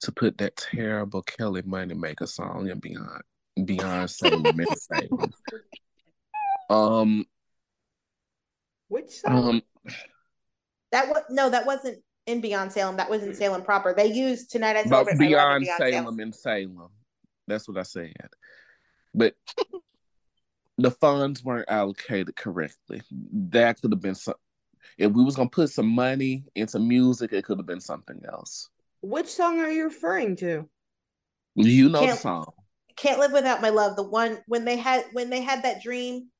to 0.00 0.12
put 0.12 0.38
that 0.38 0.56
terrible 0.56 1.22
Kelly 1.22 1.62
Moneymaker 1.62 2.28
song 2.28 2.68
in 2.68 2.78
Beyond 2.78 3.22
and 3.56 4.10
Salem. 4.10 5.32
Um, 6.70 7.24
which 8.88 9.10
song? 9.10 9.48
um, 9.48 9.62
That 10.92 11.08
was 11.08 11.22
no, 11.30 11.50
that 11.50 11.66
wasn't 11.66 11.98
in 12.26 12.40
Beyond 12.40 12.72
Salem. 12.72 12.96
That 12.96 13.10
was 13.10 13.22
in 13.22 13.34
Salem 13.34 13.62
proper. 13.62 13.94
They 13.94 14.06
used 14.06 14.50
tonight 14.50 14.76
I 14.76 14.82
But 14.84 14.88
celebrate 15.06 15.12
my 15.18 15.18
love 15.18 15.20
in 15.22 15.28
beyond 15.28 15.64
Beyond 15.64 15.78
Salem 15.78 15.92
Salem. 16.04 16.20
and 16.20 16.34
Salem. 16.34 16.88
That's 17.46 17.68
what 17.68 17.78
I 17.78 17.82
said. 17.82 18.12
But 19.14 19.34
the 20.78 20.90
funds 20.90 21.42
weren't 21.44 21.68
allocated 21.70 22.36
correctly. 22.36 23.02
That 23.10 23.80
could 23.80 23.92
have 23.92 24.00
been 24.00 24.14
some. 24.14 24.34
If 24.96 25.12
we 25.12 25.24
was 25.24 25.36
gonna 25.36 25.48
put 25.48 25.70
some 25.70 25.88
money 25.88 26.44
into 26.54 26.78
music, 26.78 27.32
it 27.32 27.44
could 27.44 27.58
have 27.58 27.66
been 27.66 27.80
something 27.80 28.20
else. 28.30 28.68
which 29.02 29.28
song 29.28 29.60
are 29.60 29.70
you 29.70 29.84
referring 29.84 30.34
to 30.36 30.68
You 31.54 31.88
know 31.88 32.00
the 32.00 32.06
Can't- 32.06 32.18
song. 32.18 32.52
Can't 32.96 33.20
live 33.20 33.30
without 33.32 33.62
my 33.62 33.68
love. 33.68 33.94
The 33.94 34.02
one 34.02 34.42
when 34.46 34.64
they 34.64 34.76
had 34.76 35.04
when 35.12 35.30
they 35.30 35.40
had 35.40 35.62
that 35.62 35.82
dream, 35.82 36.30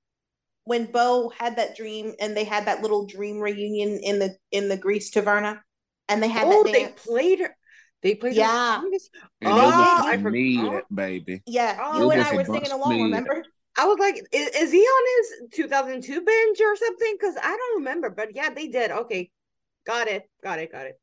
when 0.68 0.86
Bo 0.92 1.30
had 1.36 1.56
that 1.56 1.76
dream, 1.76 2.14
and 2.20 2.36
they 2.36 2.44
had 2.44 2.66
that 2.66 2.82
little 2.82 3.06
dream 3.06 3.40
reunion 3.40 3.98
in 4.02 4.18
the 4.18 4.36
in 4.52 4.68
the 4.68 4.76
Greece 4.76 5.10
Taverna, 5.10 5.60
and 6.08 6.22
they 6.22 6.28
had 6.28 6.46
oh 6.46 6.62
that 6.64 6.72
they 6.72 6.88
played 6.88 7.40
her 7.40 7.56
they 8.02 8.14
played 8.14 8.34
Yeah. 8.34 8.80
songs? 8.80 9.10
And 9.40 9.56
Oh, 9.56 9.70
it 9.70 9.76
was 9.76 10.06
I 10.06 10.16
for 10.16 10.30
forgot. 10.30 10.32
me, 10.32 10.80
baby. 10.94 11.42
yeah, 11.46 11.78
Oh, 11.82 11.98
you 11.98 12.10
and 12.10 12.22
I 12.22 12.36
were 12.36 12.44
singing 12.44 12.70
along. 12.70 12.96
me. 12.96 13.02
Remember? 13.02 13.44
I 13.76 13.84
was 13.86 13.98
like, 13.98 14.16
is, 14.32 14.48
is 14.56 14.72
he 14.72 14.80
on 14.80 15.04
his 15.18 15.50
2002 15.52 16.20
binge 16.20 16.60
or 16.60 16.76
something? 16.76 17.16
Because 17.18 17.36
I 17.42 17.56
don't 17.56 17.78
remember. 17.78 18.10
But 18.10 18.34
yeah, 18.34 18.50
they 18.50 18.68
did. 18.68 18.90
Okay, 18.90 19.30
got 19.86 20.08
it, 20.08 20.28
got 20.42 20.58
it, 20.58 20.72
got 20.72 20.86
it. 20.86 21.00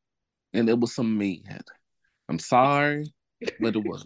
And 0.53 0.69
it 0.69 0.79
was 0.79 0.93
some 0.93 1.17
meat. 1.17 1.45
I'm 2.29 2.39
sorry, 2.39 3.13
but 3.59 3.75
it 3.75 3.83
was. 3.83 4.05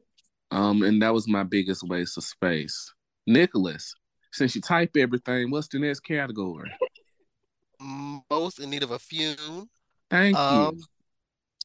um, 0.50 0.82
and 0.82 1.02
that 1.02 1.14
was 1.14 1.28
my 1.28 1.42
biggest 1.42 1.82
waste 1.82 2.16
of 2.16 2.24
space. 2.24 2.92
Nicholas, 3.26 3.94
since 4.34 4.54
you 4.54 4.60
type 4.60 4.90
everything, 4.96 5.50
what's 5.50 5.68
the 5.68 5.78
next 5.78 6.00
category? 6.00 6.70
Most 8.30 8.58
in 8.60 8.70
need 8.70 8.82
of 8.82 8.90
a 8.90 8.98
fume. 8.98 9.68
Thank 10.10 10.36
Um, 10.36 10.76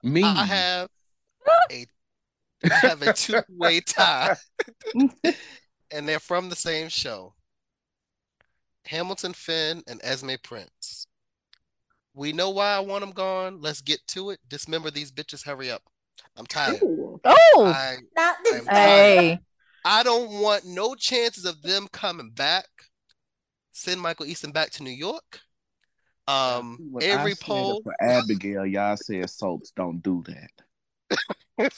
you. 0.03 0.11
Me. 0.11 0.24
I 0.24 0.45
have 0.45 0.89
a 1.72 1.86
I 2.63 2.74
have 2.74 3.01
a 3.01 3.13
two 3.13 3.41
way 3.49 3.80
tie, 3.82 4.36
and 5.91 6.07
they're 6.07 6.20
from 6.20 6.49
the 6.49 6.55
same 6.55 6.89
show. 6.89 7.34
Hamilton 8.86 9.34
Finn 9.34 9.84
and 9.88 9.99
Esme 10.03 10.32
Prince. 10.43 11.05
We 12.13 12.34
know 12.34 12.49
why 12.49 12.74
I 12.76 12.80
want 12.80 13.01
them 13.01 13.11
gone. 13.11 13.61
Let's 13.61 13.82
get 13.82 13.99
to 14.07 14.32
it. 14.32 14.39
Dismember 14.47 14.89
these 14.91 15.11
bitches. 15.11 15.45
Hurry 15.45 15.70
up. 15.72 15.84
I'm 16.36 16.45
tired. 16.45 16.82
Ooh. 16.84 17.20
Oh, 17.24 17.65
I 17.74 17.97
Not 18.15 18.38
this 18.43 18.61
I'm 18.61 18.65
time. 18.65 18.76
hey. 18.76 19.39
I 19.86 20.03
don't 20.03 20.41
want 20.41 20.65
no 20.65 20.95
chances 20.95 21.45
of 21.45 21.61
them 21.61 21.88
coming 21.91 22.32
back. 22.32 22.67
Send 23.71 24.01
Michael 24.01 24.25
Easton 24.25 24.51
back 24.51 24.71
to 24.71 24.84
New 24.84 24.91
York. 24.91 25.39
Um, 26.27 26.77
When 26.91 27.03
every 27.03 27.32
I 27.32 27.36
poll, 27.41 27.82
for 27.84 27.95
Abigail, 28.01 28.65
y'all 28.65 28.97
said 28.97 29.30
soaps 29.30 29.71
don't 29.75 30.01
do 30.01 30.23
that. 30.27 31.71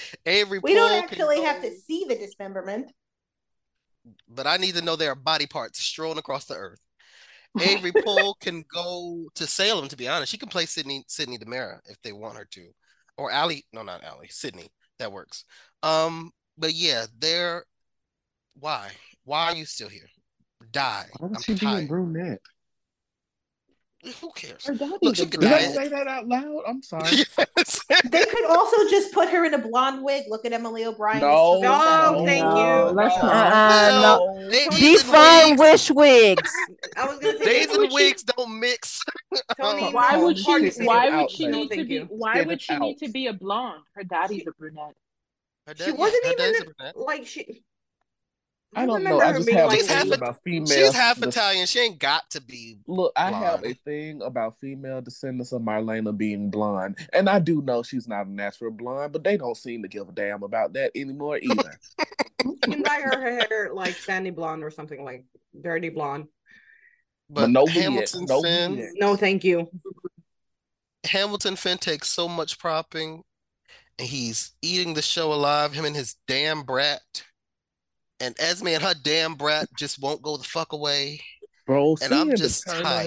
every 0.26 0.58
We 0.58 0.74
don't 0.74 0.90
poll 0.90 1.02
can 1.02 1.04
actually 1.04 1.42
have 1.42 1.62
to 1.62 1.74
see 1.76 2.04
the 2.08 2.16
dismemberment. 2.16 2.90
but 4.28 4.46
I 4.46 4.56
need 4.56 4.74
to 4.74 4.82
know 4.82 4.96
there 4.96 5.12
are 5.12 5.16
body 5.16 5.46
parts 5.46 5.80
strewn 5.80 6.18
across 6.18 6.46
the 6.46 6.54
earth. 6.54 6.80
Avery 7.60 7.92
Pohl 8.04 8.34
can 8.40 8.64
go 8.72 9.28
to 9.34 9.46
Salem. 9.46 9.88
To 9.88 9.96
be 9.96 10.08
honest, 10.08 10.32
she 10.32 10.38
can 10.38 10.48
play 10.48 10.66
Sydney 10.66 11.04
Sydney 11.06 11.38
DiMera 11.38 11.78
if 11.86 12.00
they 12.02 12.12
want 12.12 12.38
her 12.38 12.46
to, 12.52 12.68
or 13.18 13.30
Allie. 13.30 13.64
No, 13.72 13.82
not 13.82 14.02
Allie. 14.04 14.28
Sydney. 14.30 14.68
That 14.98 15.12
works. 15.12 15.44
Um, 15.82 16.32
but 16.58 16.72
yeah, 16.74 17.06
they're 17.18 17.64
why? 18.58 18.90
Why 19.24 19.46
are 19.46 19.54
you 19.56 19.64
still 19.64 19.88
here? 19.88 20.08
Die. 20.72 21.06
Why 21.18 21.26
I'm 21.26 21.32
would 21.32 21.42
she 21.44 21.54
be 21.54 21.66
a 21.66 21.86
brunette? 21.86 22.40
Who 24.20 24.32
cares? 24.34 24.66
Her 24.66 24.74
daddy's 24.74 24.98
Look, 25.00 25.14
she 25.16 25.22
a 25.22 25.26
could 25.26 25.40
Did 25.40 25.52
I 25.52 25.62
say 25.62 25.86
that 25.86 26.08
out 26.08 26.26
loud? 26.26 26.62
I'm 26.66 26.82
sorry. 26.92 27.04
Yes. 27.08 27.80
They 28.10 28.24
could 28.24 28.44
also 28.46 28.76
just 28.90 29.12
put 29.12 29.28
her 29.28 29.44
in 29.44 29.54
a 29.54 29.58
blonde 29.58 30.02
wig. 30.02 30.24
Look 30.28 30.44
at 30.44 30.52
Emily 30.52 30.84
O'Brien. 30.84 31.20
No, 31.20 31.54
It's 31.54 31.62
Teresa. 31.62 32.12
No, 32.12 32.24
thank 32.26 32.42
No, 32.44 32.88
you. 32.88 32.94
let's 32.94 33.16
No. 33.16 33.22
not. 33.22 33.52
Uh-uh, 33.52 34.00
no. 34.02 34.50
They- 34.50 34.64
Tony- 34.64 34.80
Days 34.80 35.02
and 35.04 35.12
Defund 35.12 35.50
wigs. 35.50 35.60
wish 35.60 35.90
wigs. 35.92 36.52
I 36.96 37.06
was 37.06 37.18
gonna 37.20 37.38
say 37.38 37.44
Days 37.44 37.66
and 37.70 37.78
would 37.78 37.92
wigs 37.92 38.22
don't 38.24 38.58
mix. 38.58 39.00
Tony, 39.60 39.84
Um, 39.84 39.92
Why 39.92 40.16
would 40.16 40.36
she? 40.36 40.70
Why 40.84 41.20
would 41.22 41.30
she 41.30 41.46
need 41.46 41.70
to 41.70 41.84
be? 41.84 41.98
Why 42.00 42.42
would 42.42 42.60
she 42.60 42.76
need 42.76 42.98
to 42.98 43.08
be 43.08 43.28
a 43.28 43.32
blonde? 43.32 43.82
Her 43.94 44.02
daddy's 44.02 44.44
a 44.48 44.52
brunette. 44.58 44.96
Her 45.66 45.74
dad- 45.74 45.84
She 45.84 45.92
wasn't 45.92 46.24
her 46.26 46.32
even 46.32 46.72
a 46.80 46.92
like 46.98 47.26
she. 47.26 47.64
I 48.74 48.86
don't 48.86 48.96
remember 49.04 49.18
know. 49.18 49.24
I 49.24 49.32
her 49.32 49.34
just 49.36 49.46
being 49.46 49.58
have 49.58 49.68
like 49.68 49.78
a 49.80 49.82
She's 49.82 49.90
half 49.90 50.02
thing 50.04 50.12
a- 50.12 50.16
about 50.16 50.42
female. 50.42 50.66
She's 50.66 50.92
half 50.94 51.20
the- 51.20 51.28
Italian. 51.28 51.66
She 51.66 51.78
ain't 51.80 51.98
got 51.98 52.30
to 52.30 52.40
be. 52.40 52.78
Look, 52.86 53.12
I 53.16 53.30
have 53.30 53.64
a 53.64 53.74
thing 53.74 54.22
about 54.22 54.58
female 54.60 55.02
descendants 55.02 55.52
of 55.52 55.60
Marlena 55.60 56.16
being 56.16 56.50
blonde, 56.50 56.96
and 57.12 57.28
I 57.28 57.38
do 57.38 57.60
know 57.60 57.82
she's 57.82 58.08
not 58.08 58.26
a 58.26 58.30
natural 58.32 58.70
blonde, 58.70 59.12
but 59.12 59.24
they 59.24 59.36
don't 59.36 59.56
seem 59.56 59.82
to 59.82 59.88
give 59.88 60.08
a 60.08 60.12
damn 60.12 60.42
about 60.42 60.72
that 60.72 60.92
anymore 60.96 61.38
either. 61.38 61.78
You 62.44 62.58
can 62.60 62.82
dye 62.82 63.02
her 63.02 63.20
hair 63.20 63.70
like 63.72 63.94
sandy 63.94 64.30
blonde 64.30 64.64
or 64.64 64.70
something 64.72 65.04
like 65.04 65.24
dirty 65.60 65.90
blonde. 65.90 66.24
But, 67.30 67.42
But 67.42 67.50
no 67.50 67.66
Hamilton 67.66 68.24
no 68.28 68.42
Finn. 68.42 68.92
No, 68.96 69.14
thank 69.14 69.44
you. 69.44 69.68
Hamilton 71.04 71.54
Finn 71.56 71.78
takes 71.78 72.08
so 72.08 72.26
much 72.26 72.58
propping, 72.58 73.22
and 73.98 74.08
he's 74.08 74.52
eating 74.62 74.94
the 74.94 75.02
show 75.02 75.32
alive. 75.32 75.72
Him 75.72 75.84
and 75.84 75.96
his 75.96 76.16
damn 76.26 76.62
brat, 76.62 77.00
and 78.20 78.34
Esme 78.38 78.68
and 78.68 78.82
her 78.82 78.94
damn 79.02 79.34
brat 79.34 79.68
just 79.78 80.00
won't 80.00 80.22
go 80.22 80.36
the 80.36 80.44
fuck 80.44 80.72
away. 80.72 81.20
Bro, 81.66 81.96
And 82.02 82.12
I'm 82.12 82.34
just 82.34 82.64
the 82.66 82.72
tired. 82.82 83.06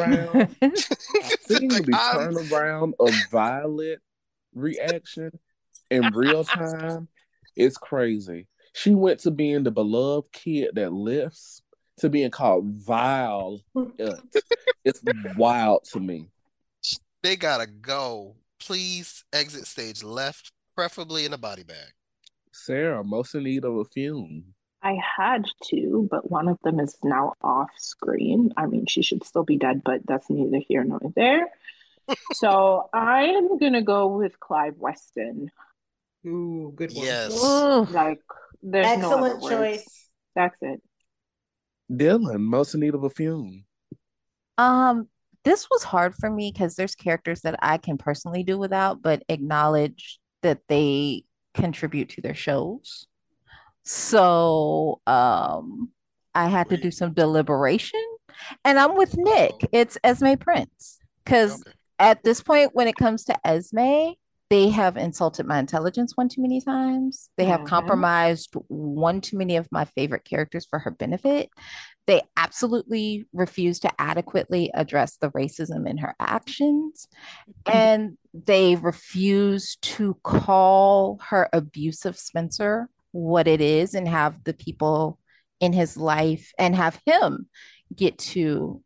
turnaround, 0.61 1.37
seeing 1.47 1.69
Like, 1.71 1.85
the 1.85 1.95
I'm- 1.97 2.31
turnaround 2.33 2.93
of 2.99 3.13
Violet 3.31 3.99
reaction 4.53 5.37
in 5.91 6.03
real 6.13 6.43
time 6.45 7.07
is 7.57 7.77
crazy. 7.77 8.47
She 8.73 8.95
went 8.95 9.19
to 9.21 9.31
being 9.31 9.63
the 9.63 9.71
beloved 9.71 10.31
kid 10.31 10.71
that 10.75 10.93
lifts 10.93 11.61
to 11.99 12.09
being 12.09 12.31
called 12.31 12.65
vile. 12.67 13.61
it's 14.85 15.01
wild 15.37 15.83
to 15.91 15.99
me. 15.99 16.27
they 17.23 17.35
gotta 17.35 17.67
go. 17.67 18.35
Please 18.59 19.23
exit 19.33 19.67
stage 19.67 20.01
left, 20.03 20.51
preferably 20.75 21.25
in 21.25 21.33
a 21.33 21.37
body 21.37 21.63
bag. 21.63 21.93
Sarah, 22.51 23.03
most 23.03 23.35
in 23.35 23.43
need 23.43 23.65
of 23.65 23.75
a 23.75 23.85
fume. 23.85 24.53
I 24.81 24.97
had 25.17 25.45
two, 25.63 26.07
but 26.11 26.29
one 26.29 26.47
of 26.47 26.59
them 26.63 26.79
is 26.79 26.95
now 27.03 27.33
off 27.41 27.71
screen. 27.77 28.51
I 28.55 28.67
mean, 28.67 28.85
she 28.85 29.01
should 29.01 29.23
still 29.23 29.43
be 29.43 29.57
dead, 29.57 29.81
but 29.83 30.01
that's 30.05 30.29
neither 30.29 30.59
here 30.59 30.83
nor 30.83 30.99
there. 31.15 31.49
so 32.33 32.87
I 32.93 33.23
am 33.23 33.57
gonna 33.57 33.81
go 33.81 34.07
with 34.07 34.39
Clyde 34.39 34.75
Weston. 34.77 35.49
Ooh, 36.25 36.71
good 36.75 36.93
one. 36.93 37.05
Yes. 37.05 37.43
Ooh. 37.43 37.85
Like, 37.85 38.21
there's 38.61 38.99
no 38.99 39.11
Excellent 39.11 39.41
words. 39.41 39.55
choice. 39.55 40.09
That's 40.35 40.57
it. 40.61 40.81
Dylan, 41.91 42.39
most 42.39 42.73
in 42.73 42.81
need 42.81 42.95
of 42.95 43.03
a 43.03 43.09
fume. 43.09 43.65
Um, 44.57 45.07
this 45.43 45.67
was 45.69 45.83
hard 45.83 46.15
for 46.15 46.29
me 46.29 46.51
because 46.51 46.75
there's 46.75 46.95
characters 46.95 47.41
that 47.41 47.55
I 47.61 47.77
can 47.77 47.97
personally 47.97 48.43
do 48.43 48.57
without, 48.57 49.01
but 49.01 49.23
acknowledge 49.29 50.19
that 50.45 50.59
they 50.69 51.23
contribute 51.55 52.09
to 52.09 52.21
their 52.21 52.35
shows. 52.35 53.07
So, 53.83 55.01
um, 55.07 55.89
I 56.35 56.47
had 56.49 56.69
to 56.69 56.77
do 56.77 56.91
some 56.91 57.13
deliberation, 57.13 58.03
and 58.63 58.77
I'm 58.77 58.95
with 58.95 59.17
Nick. 59.17 59.67
It's 59.71 59.97
Esme 60.03 60.33
Prince 60.39 60.99
because 61.23 61.61
Okay. 61.61 61.71
at 61.97 62.23
this 62.23 62.41
point, 62.43 62.71
when 62.75 62.87
it 62.87 62.95
comes 62.95 63.23
to 63.25 63.35
Esme, 63.47 64.11
they 64.49 64.69
have 64.69 64.97
insulted 64.97 65.45
my 65.45 65.59
intelligence 65.59 66.15
one 66.15 66.29
too 66.29 66.41
many 66.41 66.61
times. 66.61 67.29
They 67.37 67.45
have 67.45 67.61
Mhm. 67.61 67.67
compromised 67.67 68.53
one 68.67 69.21
too 69.21 69.37
many 69.37 69.55
of 69.55 69.67
my 69.71 69.85
favorite 69.85 70.23
characters 70.25 70.65
for 70.69 70.79
her 70.79 70.91
benefit. 70.91 71.49
They 72.07 72.21
absolutely 72.37 73.25
refuse 73.33 73.79
to 73.79 73.91
adequately 73.99 74.71
address 74.73 75.17
the 75.17 75.31
racism 75.31 75.89
in 75.89 75.97
her 75.99 76.15
actions. 76.19 77.07
And 77.65 78.17
they 78.33 78.75
refuse 78.75 79.77
to 79.81 80.15
call 80.23 81.19
her 81.29 81.49
abusive 81.51 82.17
Spencer 82.17 82.89
what 83.11 83.47
it 83.47 83.61
is 83.61 83.95
and 83.95 84.07
have 84.07 84.43
the 84.43 84.53
people 84.53 85.19
in 85.59 85.73
his 85.73 85.97
life 85.97 86.51
and 86.59 86.75
have 86.75 87.01
him 87.05 87.49
get 87.95 88.17
to 88.19 88.83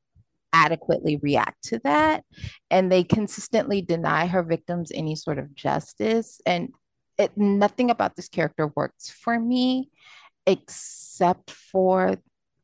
adequately 0.54 1.20
react 1.22 1.64
to 1.64 1.80
that 1.84 2.24
and 2.72 2.92
they 2.92 3.04
consistently 3.04 3.82
deny 3.82 4.26
her 4.26 4.44
victims 4.44 4.92
any 4.94 5.16
sort 5.16 5.38
of 5.38 5.54
justice. 5.54 6.42
And 6.46 6.74
it, 7.18 7.38
nothing 7.38 7.92
about 7.92 8.16
this 8.16 8.30
character 8.30 8.72
works 8.76 9.10
for 9.10 9.40
me 9.40 9.90
except 10.48 11.52
for 11.52 12.18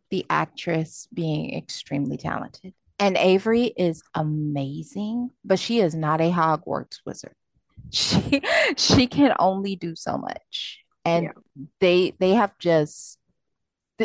the 0.10 0.26
actress 0.30 1.08
being 1.14 1.56
extremely 1.56 2.18
talented. 2.18 2.74
And 2.98 3.18
avery 3.18 3.66
is 3.78 4.02
amazing 4.14 5.32
but 5.44 5.60
she 5.60 5.80
is 5.80 5.94
not 5.94 6.22
a 6.22 6.32
hogwarts 6.32 7.00
wizard. 7.06 7.34
She 7.92 8.42
she 8.78 9.08
can 9.08 9.34
only 9.40 9.76
do 9.76 9.96
so 9.96 10.18
much. 10.18 10.80
And 11.04 11.26
Yeah. 11.26 11.64
they 11.80 12.14
they 12.20 12.32
have 12.32 12.58
just 12.58 13.20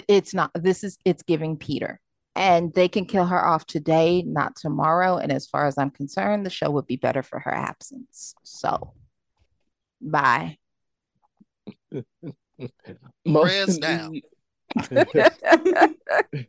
it's 0.07 0.35
not 0.35 0.51
this 0.55 0.85
is 0.85 0.99
it's 1.05 1.23
giving 1.23 1.57
peter 1.57 1.99
and 2.37 2.73
they 2.75 2.89
can 2.89 3.07
kill 3.07 3.27
her 3.27 3.45
off 3.45 3.67
today, 3.67 4.23
not 4.23 4.57
tomorrow. 4.57 5.17
And 5.17 5.33
as 5.33 5.47
far 5.47 5.67
as 5.67 5.79
I'm 5.79 5.91
concerned, 5.91 6.47
the 6.47 6.51
show 6.51 6.71
would 6.71 6.87
be 6.87 6.97
better 6.97 7.23
for 7.23 7.41
her 7.41 7.53
absence. 7.53 8.35
So, 8.45 8.93
bye. 10.01 10.59
Most 13.27 13.49
Prayers 13.49 13.75
in 13.77 13.81
down. 13.81 14.13
need- 14.13 14.25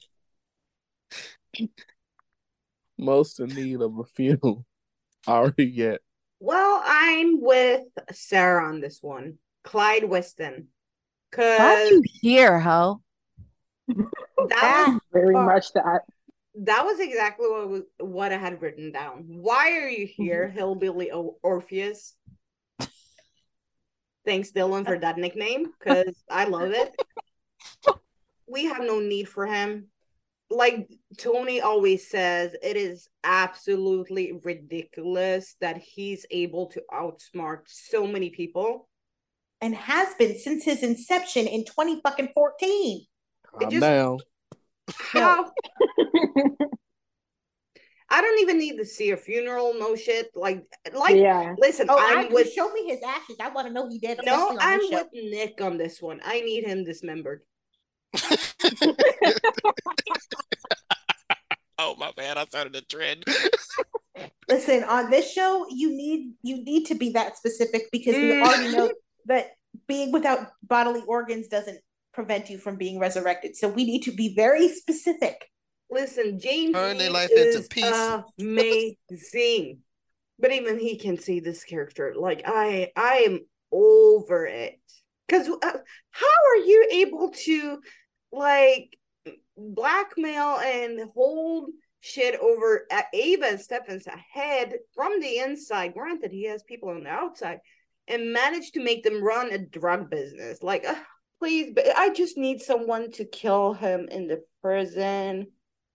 most 2.98 3.40
in 3.40 3.50
need 3.50 3.82
of 3.82 3.98
a 3.98 4.04
fume. 4.04 4.66
Already 5.28 5.66
yet. 5.66 6.02
Well, 6.40 6.82
I'm 6.84 7.42
with 7.42 7.84
Sarah 8.12 8.68
on 8.68 8.82
this 8.82 9.00
one. 9.02 9.38
Clyde 9.64 10.06
Weston. 10.06 10.68
Why 11.36 11.38
Cause 11.38 11.92
you 11.92 12.04
here, 12.22 12.60
ho? 12.60 13.02
that 13.88 14.38
was 14.38 15.01
Very 15.12 15.36
Uh, 15.36 15.44
much 15.44 15.72
that. 15.74 16.02
that 16.56 16.86
was 16.86 17.00
exactly 17.00 17.48
what 17.50 17.70
was, 17.70 17.82
what 18.00 18.32
I 18.32 18.38
had 18.38 18.62
written 18.62 18.92
down. 18.92 19.26
Why 19.28 19.72
are 19.80 19.90
you 19.90 20.06
here, 20.08 20.50
Hillbilly 20.50 21.12
o- 21.12 21.38
Orpheus? 21.44 22.16
Thanks, 24.26 24.52
Dylan, 24.52 24.86
for 24.86 25.00
that 25.00 25.18
nickname 25.18 25.72
because 25.80 26.16
I 26.30 26.46
love 26.46 26.72
it. 26.72 26.96
We 28.48 28.66
have 28.66 28.82
no 28.82 29.00
need 29.00 29.28
for 29.28 29.46
him. 29.48 29.88
Like 30.52 30.90
Tony 31.18 31.62
always 31.62 32.10
says, 32.10 32.54
it 32.62 32.76
is 32.78 33.08
absolutely 33.24 34.34
ridiculous 34.44 35.56
that 35.62 35.78
he's 35.78 36.26
able 36.30 36.68
to 36.68 36.84
outsmart 36.94 37.62
so 37.68 38.06
many 38.06 38.30
people. 38.30 38.88
And 39.62 39.74
has 39.76 40.14
been 40.16 40.38
since 40.38 40.66
his 40.66 40.84
inception 40.84 41.48
in 41.48 41.66
20 41.66 42.02
fucking 42.02 42.30
14. 42.34 43.06
Calm 43.46 43.70
just- 43.72 43.82
down. 43.82 44.20
How? 45.00 45.52
I 48.14 48.20
don't 48.22 48.40
even 48.42 48.58
need 48.58 48.78
to 48.78 48.86
see 48.86 49.12
a 49.12 49.18
funeral, 49.18 49.74
no 49.80 49.96
shit. 49.96 50.32
Like, 50.36 50.66
like, 50.94 51.16
yeah. 51.16 51.56
listen, 51.58 51.88
Oh, 51.90 51.98
I'm 51.98 52.26
I, 52.26 52.30
with 52.30 52.52
show 52.52 52.70
me 52.74 52.86
his 52.86 53.00
ashes. 53.02 53.38
I 53.40 53.50
want 53.50 53.68
to 53.68 53.74
know 53.74 53.88
he 53.88 54.00
did. 54.00 54.20
No, 54.26 54.58
I'm 54.60 54.82
with 54.92 55.08
Nick 55.14 55.62
on 55.62 55.78
this 55.78 56.02
one. 56.02 56.20
I 56.26 56.42
need 56.42 56.66
him 56.66 56.84
dismembered. 56.84 57.42
Oh 61.84 61.96
my 61.98 62.12
bad. 62.16 62.38
I 62.38 62.46
started 62.46 62.76
a 62.76 62.82
trend. 62.82 63.26
Listen, 64.48 64.84
on 64.84 65.10
this 65.10 65.32
show, 65.32 65.66
you 65.72 65.90
need 65.90 66.34
you 66.44 66.64
need 66.64 66.86
to 66.88 66.96
be 66.96 67.10
that 67.14 67.38
specific 67.38 67.90
because 67.92 68.14
we 68.14 68.30
Mm. 68.30 68.42
already 68.44 68.68
know 68.68 68.92
that 69.26 69.54
being 69.88 70.12
without 70.12 70.50
bodily 70.62 71.02
organs 71.08 71.48
doesn't 71.48 71.80
prevent 72.14 72.50
you 72.50 72.58
from 72.58 72.78
being 72.78 73.00
resurrected. 73.00 73.56
So 73.56 73.68
we 73.68 73.86
need 73.86 74.04
to 74.04 74.12
be 74.12 74.34
very 74.36 74.68
specific. 74.70 75.48
Listen, 75.90 76.40
James 76.40 76.74
Turn 76.74 76.98
their 76.98 77.08
Read 77.08 77.14
life 77.14 77.32
into 77.32 77.60
is 77.60 77.68
peace. 77.68 78.22
amazing. 78.40 79.80
But 80.40 80.52
even 80.52 80.80
he 80.80 80.98
can 80.98 81.18
see 81.18 81.40
this 81.40 81.64
character. 81.64 82.14
Like 82.18 82.44
I, 82.46 82.92
I 82.96 83.26
am 83.28 83.40
over 83.72 84.46
it. 84.46 84.80
Because 85.28 85.48
uh, 85.48 85.78
how 86.10 86.28
are 86.28 86.66
you 86.66 86.90
able 86.92 87.30
to, 87.30 87.80
like, 88.34 88.98
blackmail 89.56 90.58
and 90.58 91.10
hold 91.16 91.70
shit 92.02 92.38
over 92.38 92.86
at 92.92 93.06
Ava 93.14 93.46
and 93.46 93.62
Stefan's 93.62 94.06
head 94.34 94.74
from 94.94 95.22
the 95.22 95.38
inside? 95.38 95.94
Granted, 95.94 96.32
he 96.32 96.44
has 96.48 96.64
people 96.64 96.90
on 96.90 97.06
the 97.06 97.10
outside, 97.10 97.60
and 98.10 98.34
manage 98.34 98.72
to 98.72 98.84
make 98.84 99.04
them 99.06 99.24
run 99.24 99.54
a 99.54 99.58
drug 99.58 100.10
business. 100.10 100.62
Like, 100.62 100.84
uh, 100.86 100.96
please, 101.42 101.72
but 101.74 101.86
I 101.98 102.14
just 102.14 102.38
need 102.38 102.62
someone 102.62 103.12
to 103.14 103.26
kill 103.26 103.74
him 103.74 104.08
in 104.12 104.28
the 104.28 104.44
prison 104.62 105.48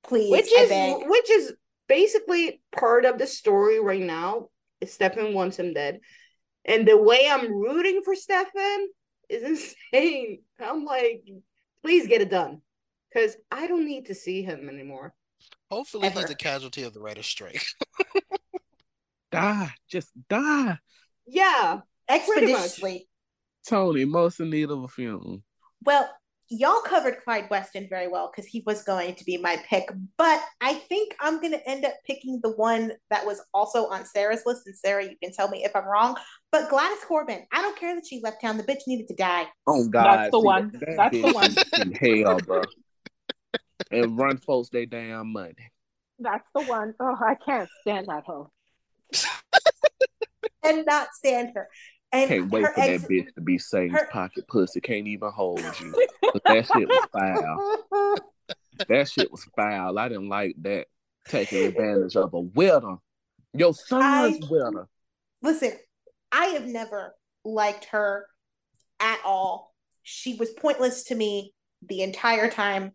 Please, 0.02 0.30
which 0.30 0.52
is 0.52 0.70
which 1.06 1.30
is 1.30 1.52
basically 1.88 2.60
part 2.76 3.04
of 3.04 3.18
the 3.18 3.26
story 3.26 3.80
right 3.80 4.02
now. 4.02 4.48
Stefan 4.84 5.34
wants 5.34 5.58
him 5.58 5.72
dead, 5.72 6.00
and 6.64 6.86
the 6.86 6.96
way 6.96 7.28
I'm 7.30 7.52
rooting 7.52 8.02
for 8.04 8.14
Stefan 8.14 8.88
is 9.28 9.42
insane. 9.92 10.42
I'm 10.60 10.84
like, 10.84 11.24
please 11.82 12.06
get 12.06 12.20
it 12.20 12.30
done, 12.30 12.60
because 13.12 13.36
I 13.50 13.66
don't 13.66 13.86
need 13.86 14.06
to 14.06 14.14
see 14.14 14.42
him 14.42 14.68
anymore. 14.68 15.14
Hopefully, 15.70 16.08
he's 16.10 16.30
a 16.30 16.34
casualty 16.34 16.82
of 16.82 16.92
the 16.92 17.00
writer's 17.00 17.26
strike. 17.26 17.64
Die. 19.32 19.74
Just 19.88 20.10
die. 20.28 20.78
Yeah, 21.26 21.80
Pretty 22.08 22.52
much. 22.52 22.62
expeditiously. 22.62 23.08
Tony, 23.66 24.04
most 24.04 24.40
in 24.40 24.50
need 24.50 24.70
of 24.70 24.82
a 24.82 24.88
funeral. 24.88 25.42
Well, 25.84 26.08
y'all 26.48 26.80
covered 26.82 27.22
Clyde 27.24 27.48
Weston 27.50 27.88
very 27.90 28.08
well 28.08 28.30
because 28.30 28.48
he 28.48 28.62
was 28.66 28.82
going 28.82 29.14
to 29.14 29.24
be 29.24 29.36
my 29.36 29.62
pick, 29.68 29.90
but 30.16 30.40
I 30.60 30.74
think 30.74 31.14
I'm 31.20 31.40
going 31.40 31.52
to 31.52 31.68
end 31.68 31.84
up 31.84 31.94
picking 32.06 32.40
the 32.42 32.52
one 32.52 32.92
that 33.10 33.26
was 33.26 33.42
also 33.52 33.86
on 33.88 34.04
Sarah's 34.04 34.42
list. 34.46 34.66
And 34.66 34.76
Sarah, 34.76 35.04
you 35.04 35.16
can 35.22 35.32
tell 35.32 35.48
me 35.48 35.64
if 35.64 35.74
I'm 35.74 35.86
wrong. 35.86 36.16
But 36.52 36.70
Gladys 36.70 37.04
Corbin, 37.06 37.44
I 37.52 37.62
don't 37.62 37.78
care 37.78 37.94
that 37.94 38.06
she 38.06 38.20
left 38.22 38.40
town. 38.40 38.56
The 38.56 38.62
bitch 38.62 38.86
needed 38.86 39.08
to 39.08 39.14
die. 39.14 39.46
Oh 39.66 39.86
God, 39.88 40.04
That's 40.04 40.30
the 40.30 40.40
see, 40.40 40.46
one. 40.46 40.70
That, 40.72 40.96
That's 40.96 41.22
the 41.22 41.32
one. 41.32 41.92
hell, 42.24 42.38
bro. 42.38 42.62
and 43.90 44.18
run 44.18 44.38
folks 44.38 44.68
they 44.70 44.86
damn 44.86 45.32
money. 45.32 45.54
That's 46.18 46.46
the 46.54 46.62
one. 46.62 46.94
Oh, 47.00 47.16
I 47.20 47.34
can't 47.34 47.68
stand 47.82 48.06
that 48.06 48.24
hoe. 48.24 48.50
and 50.62 50.84
not 50.86 51.08
stand 51.14 51.52
her. 51.54 51.68
And 52.12 52.28
Can't 52.28 52.50
wait 52.50 52.66
for 52.74 52.80
ex- 52.80 53.02
that 53.02 53.10
bitch 53.10 53.34
to 53.34 53.40
be 53.40 53.58
saying 53.58 53.90
her- 53.90 54.08
pocket 54.12 54.46
pussy. 54.48 54.80
Can't 54.80 55.06
even 55.06 55.30
hold 55.30 55.60
you. 55.80 56.06
But 56.22 56.42
that 56.44 56.66
shit 56.66 56.88
was 56.88 57.06
foul. 57.12 58.16
That 58.88 59.08
shit 59.08 59.30
was 59.30 59.44
foul. 59.56 59.98
I 59.98 60.08
didn't 60.08 60.28
like 60.28 60.54
that. 60.62 60.86
Taking 61.28 61.66
advantage 61.66 62.14
of 62.16 62.32
a 62.34 62.40
widow. 62.40 63.02
Your 63.52 63.74
son's 63.74 64.38
I- 64.42 64.48
widow. 64.48 64.88
Listen, 65.42 65.72
I 66.30 66.46
have 66.46 66.66
never 66.66 67.14
liked 67.44 67.86
her 67.86 68.26
at 69.00 69.18
all. 69.24 69.74
She 70.02 70.34
was 70.36 70.50
pointless 70.50 71.04
to 71.04 71.14
me 71.14 71.52
the 71.82 72.02
entire 72.02 72.48
time 72.50 72.92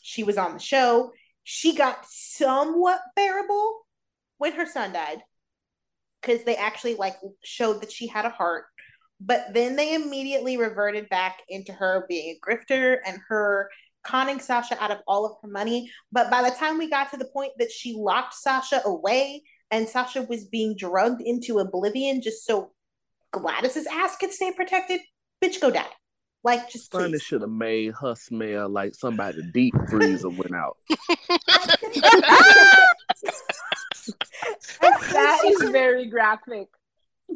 she 0.00 0.22
was 0.22 0.38
on 0.38 0.54
the 0.54 0.58
show. 0.60 1.12
She 1.42 1.74
got 1.74 2.04
somewhat 2.08 3.00
bearable 3.16 3.86
when 4.38 4.52
her 4.52 4.66
son 4.66 4.92
died 4.92 5.22
because 6.20 6.44
they 6.44 6.56
actually 6.56 6.94
like 6.94 7.16
showed 7.44 7.80
that 7.80 7.92
she 7.92 8.06
had 8.06 8.24
a 8.24 8.30
heart. 8.30 8.64
But 9.20 9.48
then 9.52 9.76
they 9.76 9.94
immediately 9.94 10.56
reverted 10.56 11.08
back 11.08 11.38
into 11.48 11.72
her 11.72 12.04
being 12.08 12.36
a 12.36 12.40
grifter 12.48 12.98
and 13.04 13.18
her 13.28 13.68
conning 14.04 14.40
Sasha 14.40 14.80
out 14.82 14.90
of 14.90 14.98
all 15.06 15.26
of 15.26 15.32
her 15.42 15.48
money. 15.48 15.90
But 16.12 16.30
by 16.30 16.48
the 16.48 16.54
time 16.54 16.78
we 16.78 16.88
got 16.88 17.10
to 17.10 17.16
the 17.16 17.28
point 17.32 17.52
that 17.58 17.70
she 17.70 17.94
locked 17.94 18.34
Sasha 18.34 18.80
away 18.84 19.42
and 19.70 19.88
Sasha 19.88 20.22
was 20.22 20.44
being 20.46 20.76
drugged 20.76 21.20
into 21.20 21.58
oblivion 21.58 22.22
just 22.22 22.46
so 22.46 22.70
Gladys's 23.32 23.86
ass 23.86 24.16
could 24.16 24.32
stay 24.32 24.52
protected, 24.52 25.00
bitch, 25.42 25.60
go 25.60 25.70
die. 25.70 25.84
Like, 26.44 26.70
just 26.70 26.90
Sonny 26.92 27.10
please. 27.10 27.22
should 27.22 27.42
have 27.42 27.50
made 27.50 27.92
her 28.00 28.14
smell 28.14 28.68
like 28.68 28.94
somebody 28.94 29.42
deep 29.52 29.74
freezer 29.90 30.28
went 30.30 30.54
out. 30.54 30.76
That 34.80 35.44
is 35.44 35.70
very 35.70 36.06
graphic. 36.06 36.68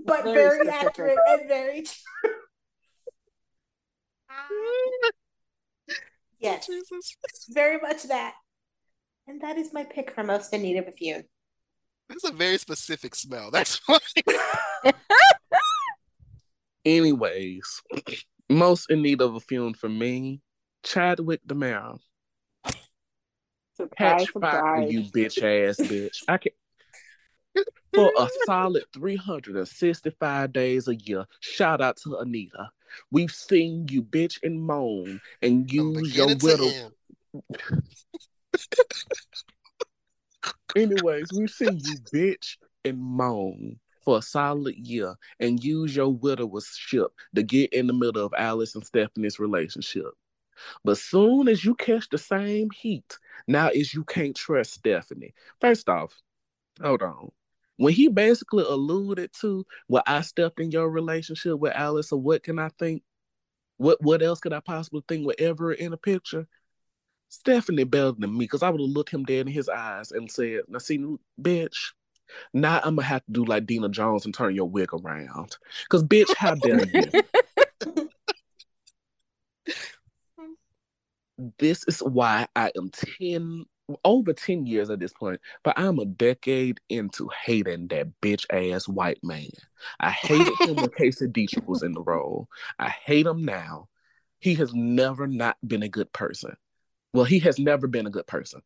but 0.06 0.24
very 0.24 0.64
very, 0.64 0.68
accurate 0.68 1.18
and 1.28 1.48
very 1.48 1.82
true. 1.82 2.30
yes, 6.38 6.66
Jesus. 6.66 7.16
very 7.50 7.78
much 7.80 8.04
that. 8.04 8.34
And 9.26 9.40
that 9.42 9.58
is 9.58 9.72
my 9.72 9.84
pick 9.84 10.10
for 10.12 10.24
most 10.24 10.52
in 10.52 10.62
need 10.62 10.76
of 10.78 10.88
a 10.88 10.92
feud. 10.92 11.24
That's 12.08 12.24
a 12.24 12.32
very 12.32 12.58
specific 12.58 13.14
smell. 13.14 13.50
That's 13.50 13.80
why. 13.86 13.98
Anyways, 16.84 17.82
most 18.48 18.90
in 18.90 19.02
need 19.02 19.20
of 19.20 19.36
a 19.36 19.40
funeral 19.40 19.74
for 19.74 19.88
me, 19.88 20.40
Chadwick 20.82 21.40
DiMera. 21.46 21.98
Surprise, 23.82 24.26
Catch 24.32 24.40
fire, 24.40 24.82
you 24.82 25.02
bitch 25.02 25.42
ass 25.42 25.78
bitch. 25.78 26.22
I 26.28 26.38
can 26.38 26.52
for 27.94 28.12
a 28.16 28.28
solid 28.46 28.84
365 28.94 30.52
days 30.52 30.88
a 30.88 30.94
year. 30.94 31.26
Shout 31.40 31.80
out 31.80 31.96
to 31.98 32.16
Anita. 32.16 32.70
We've 33.10 33.30
seen 33.30 33.88
you 33.90 34.02
bitch 34.02 34.38
and 34.42 34.62
moan 34.62 35.20
and 35.42 35.68
From 35.68 35.78
use 35.78 36.16
your 36.16 36.28
beginning 36.28 36.90
widow. 37.32 37.42
Anyways, 40.76 41.32
we've 41.32 41.50
seen 41.50 41.80
you 41.82 41.98
bitch 42.12 42.56
and 42.84 42.98
moan 42.98 43.78
for 44.04 44.18
a 44.18 44.22
solid 44.22 44.76
year 44.76 45.14
and 45.40 45.62
use 45.62 45.94
your 45.94 46.12
widowership 46.12 47.08
to 47.34 47.42
get 47.42 47.72
in 47.72 47.86
the 47.86 47.92
middle 47.92 48.24
of 48.24 48.34
Alex 48.36 48.74
and 48.74 48.84
Stephanie's 48.84 49.38
relationship. 49.38 50.06
But 50.84 50.98
soon 50.98 51.48
as 51.48 51.64
you 51.64 51.74
catch 51.74 52.08
the 52.08 52.18
same 52.18 52.70
heat, 52.70 53.18
now 53.46 53.68
is 53.68 53.94
you 53.94 54.04
can't 54.04 54.36
trust 54.36 54.74
Stephanie. 54.74 55.34
First 55.60 55.88
off, 55.88 56.14
hold 56.80 57.02
on. 57.02 57.30
When 57.76 57.92
he 57.92 58.08
basically 58.08 58.64
alluded 58.64 59.30
to, 59.40 59.66
well, 59.88 60.02
I 60.06 60.20
stepped 60.20 60.60
in 60.60 60.70
your 60.70 60.88
relationship 60.88 61.58
with 61.58 61.74
Alex, 61.74 62.08
so 62.08 62.16
what 62.16 62.42
can 62.42 62.58
I 62.58 62.70
think? 62.78 63.02
What 63.78 64.02
what 64.02 64.22
else 64.22 64.40
could 64.40 64.52
I 64.52 64.60
possibly 64.60 65.02
think 65.08 65.26
whatever 65.26 65.72
in 65.72 65.92
a 65.92 65.96
picture? 65.96 66.46
Stephanie 67.28 67.84
better 67.84 68.12
than 68.12 68.36
me, 68.36 68.44
because 68.44 68.62
I 68.62 68.68
would 68.68 68.80
have 68.80 68.90
looked 68.90 69.10
him 69.10 69.24
dead 69.24 69.46
in 69.46 69.52
his 69.52 69.68
eyes 69.68 70.12
and 70.12 70.30
said, 70.30 70.60
Now 70.68 70.78
see, 70.78 70.98
bitch, 71.40 71.92
now 72.52 72.80
I'm 72.84 72.96
gonna 72.96 73.06
have 73.08 73.24
to 73.24 73.32
do 73.32 73.44
like 73.44 73.66
Dina 73.66 73.88
Jones 73.88 74.24
and 74.24 74.34
turn 74.34 74.54
your 74.54 74.68
wig 74.68 74.90
around. 74.92 75.56
Cause 75.88 76.04
bitch, 76.04 76.34
how 76.34 76.54
dare 76.54 76.84
you? 76.84 77.10
this 81.58 81.84
is 81.88 82.00
why 82.00 82.46
I 82.54 82.70
am 82.76 82.90
10 82.90 83.64
over 84.04 84.32
10 84.32 84.66
years 84.66 84.90
at 84.90 85.00
this 85.00 85.12
point, 85.12 85.40
but 85.64 85.78
I'm 85.78 85.98
a 85.98 86.04
decade 86.04 86.80
into 86.88 87.28
hating 87.44 87.88
that 87.88 88.08
bitch 88.20 88.46
ass 88.50 88.88
white 88.88 89.22
man. 89.22 89.48
I 90.00 90.10
hated 90.10 90.54
him 90.60 90.76
when 90.76 90.90
Casey 90.96 91.26
Deidrick 91.26 91.66
was 91.66 91.82
in 91.82 91.92
the 91.92 92.02
role. 92.02 92.48
I 92.78 92.88
hate 92.88 93.26
him 93.26 93.44
now. 93.44 93.88
He 94.38 94.54
has 94.56 94.72
never 94.74 95.26
not 95.26 95.56
been 95.66 95.82
a 95.82 95.88
good 95.88 96.12
person. 96.12 96.56
Well, 97.12 97.24
he 97.24 97.38
has 97.40 97.58
never 97.58 97.86
been 97.86 98.06
a 98.06 98.10
good 98.10 98.26
person. 98.26 98.62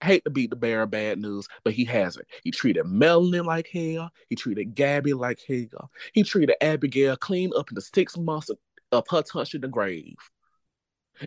I 0.00 0.06
hate 0.06 0.24
to 0.24 0.30
beat 0.30 0.50
the 0.50 0.56
bear 0.56 0.82
of 0.82 0.92
bad 0.92 1.18
news, 1.18 1.48
but 1.64 1.72
he 1.72 1.84
hasn't. 1.84 2.26
He 2.44 2.50
treated 2.52 2.86
Melanie 2.86 3.40
like 3.40 3.68
hell. 3.68 4.10
He 4.30 4.36
treated 4.36 4.74
Gabby 4.76 5.12
like 5.12 5.40
hell. 5.46 5.90
He 6.12 6.22
treated 6.22 6.56
Abigail 6.60 7.16
clean 7.16 7.50
up 7.56 7.70
in 7.70 7.74
the 7.74 7.80
six 7.80 8.16
months 8.16 8.48
of, 8.48 8.58
of 8.92 9.06
her 9.10 9.22
touching 9.22 9.60
the 9.60 9.68
grave. 9.68 10.14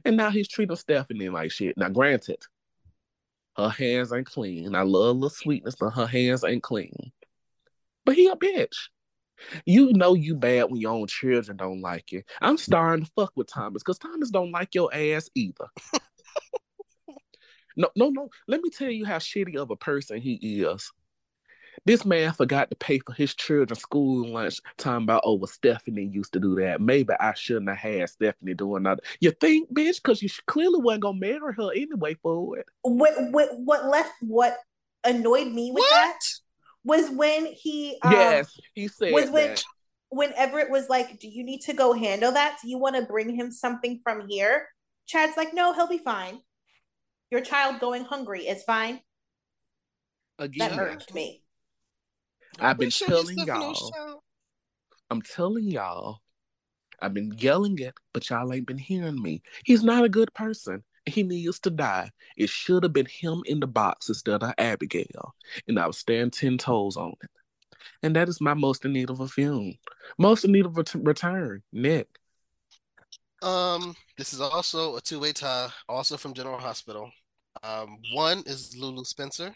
And 0.05 0.18
now 0.18 0.30
he's 0.30 0.47
treating 0.47 0.76
Stephanie 0.76 1.30
like 1.30 1.51
shit. 1.51 1.77
Now, 1.77 1.89
granted, 1.89 2.43
her 3.57 3.69
hands 3.69 4.13
ain't 4.13 4.27
clean. 4.27 4.76
I 4.76 4.84
love 4.84 5.18
little 5.18 5.30
sweetness, 5.30 5.76
but 5.80 5.91
her 5.91 6.07
hands 6.07 6.43
ain't 6.43 6.63
clean. 6.63 7.11
But 8.05 8.15
he 8.15 8.27
a 8.27 8.35
bitch. 8.35 8.76
You 9.65 9.91
know 9.93 10.13
you 10.13 10.35
bad 10.35 10.65
when 10.69 10.80
your 10.80 10.93
own 10.93 11.07
children 11.07 11.57
don't 11.57 11.81
like 11.81 12.11
you. 12.11 12.23
I'm 12.41 12.57
starting 12.57 13.05
to 13.05 13.11
fuck 13.15 13.34
with 13.35 13.47
Thomas 13.47 13.81
because 13.84 13.97
Thomas 13.97 14.30
don't 14.30 14.51
like 14.51 14.76
your 14.76 14.93
ass 14.93 15.30
either. 15.35 15.68
no, 17.76 17.89
no, 17.95 18.09
no. 18.09 18.30
Let 18.47 18.61
me 18.61 18.69
tell 18.69 18.89
you 18.89 19.05
how 19.05 19.18
shitty 19.18 19.55
of 19.55 19.72
a 19.72 19.76
person 19.76 20.22
he 20.22 20.34
is. 20.61 20.91
This 21.85 22.05
man 22.05 22.31
forgot 22.33 22.69
to 22.69 22.75
pay 22.75 22.99
for 22.99 23.13
his 23.13 23.33
children's 23.33 23.81
school 23.81 24.27
lunch. 24.27 24.59
Talking 24.77 25.03
about, 25.03 25.23
oh, 25.25 25.33
well, 25.33 25.47
Stephanie 25.47 26.05
used 26.05 26.33
to 26.33 26.39
do 26.39 26.55
that. 26.55 26.79
Maybe 26.79 27.13
I 27.19 27.33
shouldn't 27.33 27.69
have 27.69 27.77
had 27.77 28.09
Stephanie 28.09 28.53
doing 28.53 28.83
that. 28.83 28.99
You 29.19 29.31
think, 29.31 29.73
bitch? 29.73 29.97
Because 29.97 30.21
you 30.21 30.29
clearly 30.45 30.79
wasn't 30.79 31.03
gonna 31.03 31.19
marry 31.19 31.53
her 31.53 31.71
anyway 31.75 32.15
for 32.21 32.59
it. 32.59 32.67
What 32.83 33.13
what 33.31 33.49
what 33.59 33.85
left 33.85 34.11
what 34.21 34.57
annoyed 35.03 35.51
me 35.51 35.71
with 35.71 35.81
What? 35.81 35.89
that 35.91 36.19
was 36.83 37.09
when 37.09 37.47
he 37.47 37.97
um, 38.03 38.11
yes, 38.11 38.59
he 38.73 38.87
said 38.87 39.13
was 39.13 39.29
when 39.29 39.49
that. 39.49 39.63
when 40.09 40.33
Everett 40.33 40.69
was 40.69 40.87
like, 40.89 41.19
"Do 41.19 41.27
you 41.27 41.43
need 41.43 41.61
to 41.61 41.73
go 41.73 41.93
handle 41.93 42.31
that? 42.31 42.59
Do 42.61 42.69
you 42.69 42.77
want 42.77 42.95
to 42.95 43.03
bring 43.03 43.35
him 43.35 43.51
something 43.51 44.01
from 44.03 44.27
here?" 44.29 44.67
Chad's 45.07 45.35
like, 45.35 45.53
"No, 45.53 45.73
he'll 45.73 45.87
be 45.87 45.97
fine. 45.97 46.39
Your 47.31 47.41
child 47.41 47.79
going 47.79 48.05
hungry 48.05 48.47
is 48.47 48.63
fine." 48.63 49.01
Again. 50.37 50.69
That 50.69 50.79
irked 50.79 51.13
me. 51.13 51.43
I've 52.60 52.78
been 52.78 52.91
We 53.02 53.07
telling 53.07 53.38
y'all. 53.40 54.22
I'm 55.10 55.22
telling 55.22 55.65
y'all. 55.65 56.22
I've 57.02 57.14
been 57.14 57.34
yelling 57.38 57.80
it, 57.80 57.95
but 58.14 58.30
y'all 58.30 58.53
ain't 58.53 58.68
been 58.68 58.78
hearing 58.78 59.22
me. 59.22 59.41
He's 59.65 59.84
not 59.84 60.06
a 60.06 60.10
good 60.10 60.34
person. 60.34 60.84
He 61.07 61.23
needs 61.23 61.60
to 61.61 61.72
die. 61.72 62.11
It 62.38 62.49
should 62.49 62.84
have 62.84 62.94
been 62.94 63.07
him 63.07 63.41
in 63.45 63.60
the 63.60 63.68
box 63.68 64.07
instead 64.07 64.44
of 64.44 64.53
Abigail. 64.57 65.34
And 65.68 65.80
I 65.80 65.88
was 65.88 65.98
standing 65.98 66.30
10 66.30 66.60
toes 66.60 66.95
on 66.95 67.14
it. 67.23 67.30
And 68.03 68.15
that 68.15 68.30
is 68.30 68.40
my 68.40 68.53
most 68.53 68.86
in 68.86 68.94
need 68.94 69.10
of 69.10 69.19
a 69.19 69.28
film. 69.28 69.73
Most 70.19 70.45
in 70.45 70.52
need 70.52 70.68
of 70.68 70.78
a 70.78 70.84
return. 70.99 71.64
Nick. 71.73 72.07
Um, 73.41 73.95
this 74.18 74.34
is 74.34 74.41
also 74.41 74.98
a 74.98 75.02
two-way 75.02 75.34
tie, 75.34 75.69
also 75.90 76.18
from 76.18 76.36
General 76.36 76.60
Hospital. 76.60 77.11
Um, 77.64 77.98
one 78.14 78.44
is 78.45 78.78
Lulu 78.78 79.03
Spencer 79.03 79.56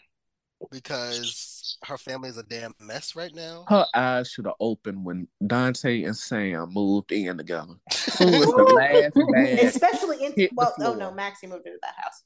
because 0.70 1.78
her 1.84 1.98
family 1.98 2.28
is 2.28 2.38
a 2.38 2.42
damn 2.42 2.74
mess 2.80 3.14
right 3.16 3.34
now. 3.34 3.64
Her 3.68 3.86
eyes 3.94 4.30
should 4.30 4.46
have 4.46 4.54
opened 4.60 5.04
when 5.04 5.28
Dante 5.46 6.02
and 6.04 6.16
Sam 6.16 6.72
moved 6.72 7.12
in 7.12 7.36
together. 7.36 7.74
Soon 7.90 8.34
as 8.34 8.46
the 8.46 8.62
last 8.62 9.32
bag 9.32 9.58
Especially 9.60 10.24
in 10.24 10.48
well, 10.54 10.74
oh 10.80 10.94
no, 10.94 11.12
Maxie 11.12 11.46
moved 11.46 11.66
into 11.66 11.78
that 11.82 11.94
house. 11.96 12.22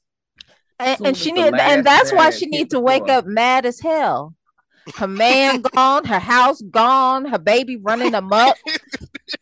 And, 0.79 1.07
and 1.07 1.17
she 1.17 1.31
the 1.31 1.51
need, 1.51 1.59
and 1.59 1.85
that's 1.85 2.11
why 2.11 2.31
she 2.31 2.45
hit 2.45 2.51
need 2.51 2.69
to 2.71 2.79
wake 2.79 3.05
floor. 3.05 3.19
up 3.19 3.25
mad 3.25 3.65
as 3.65 3.79
hell. 3.79 4.35
Her 4.95 5.07
man 5.07 5.61
gone, 5.75 6.05
her 6.05 6.19
house 6.19 6.61
gone, 6.61 7.25
her 7.25 7.37
baby 7.37 7.77
running 7.77 8.15
amok. 8.15 8.57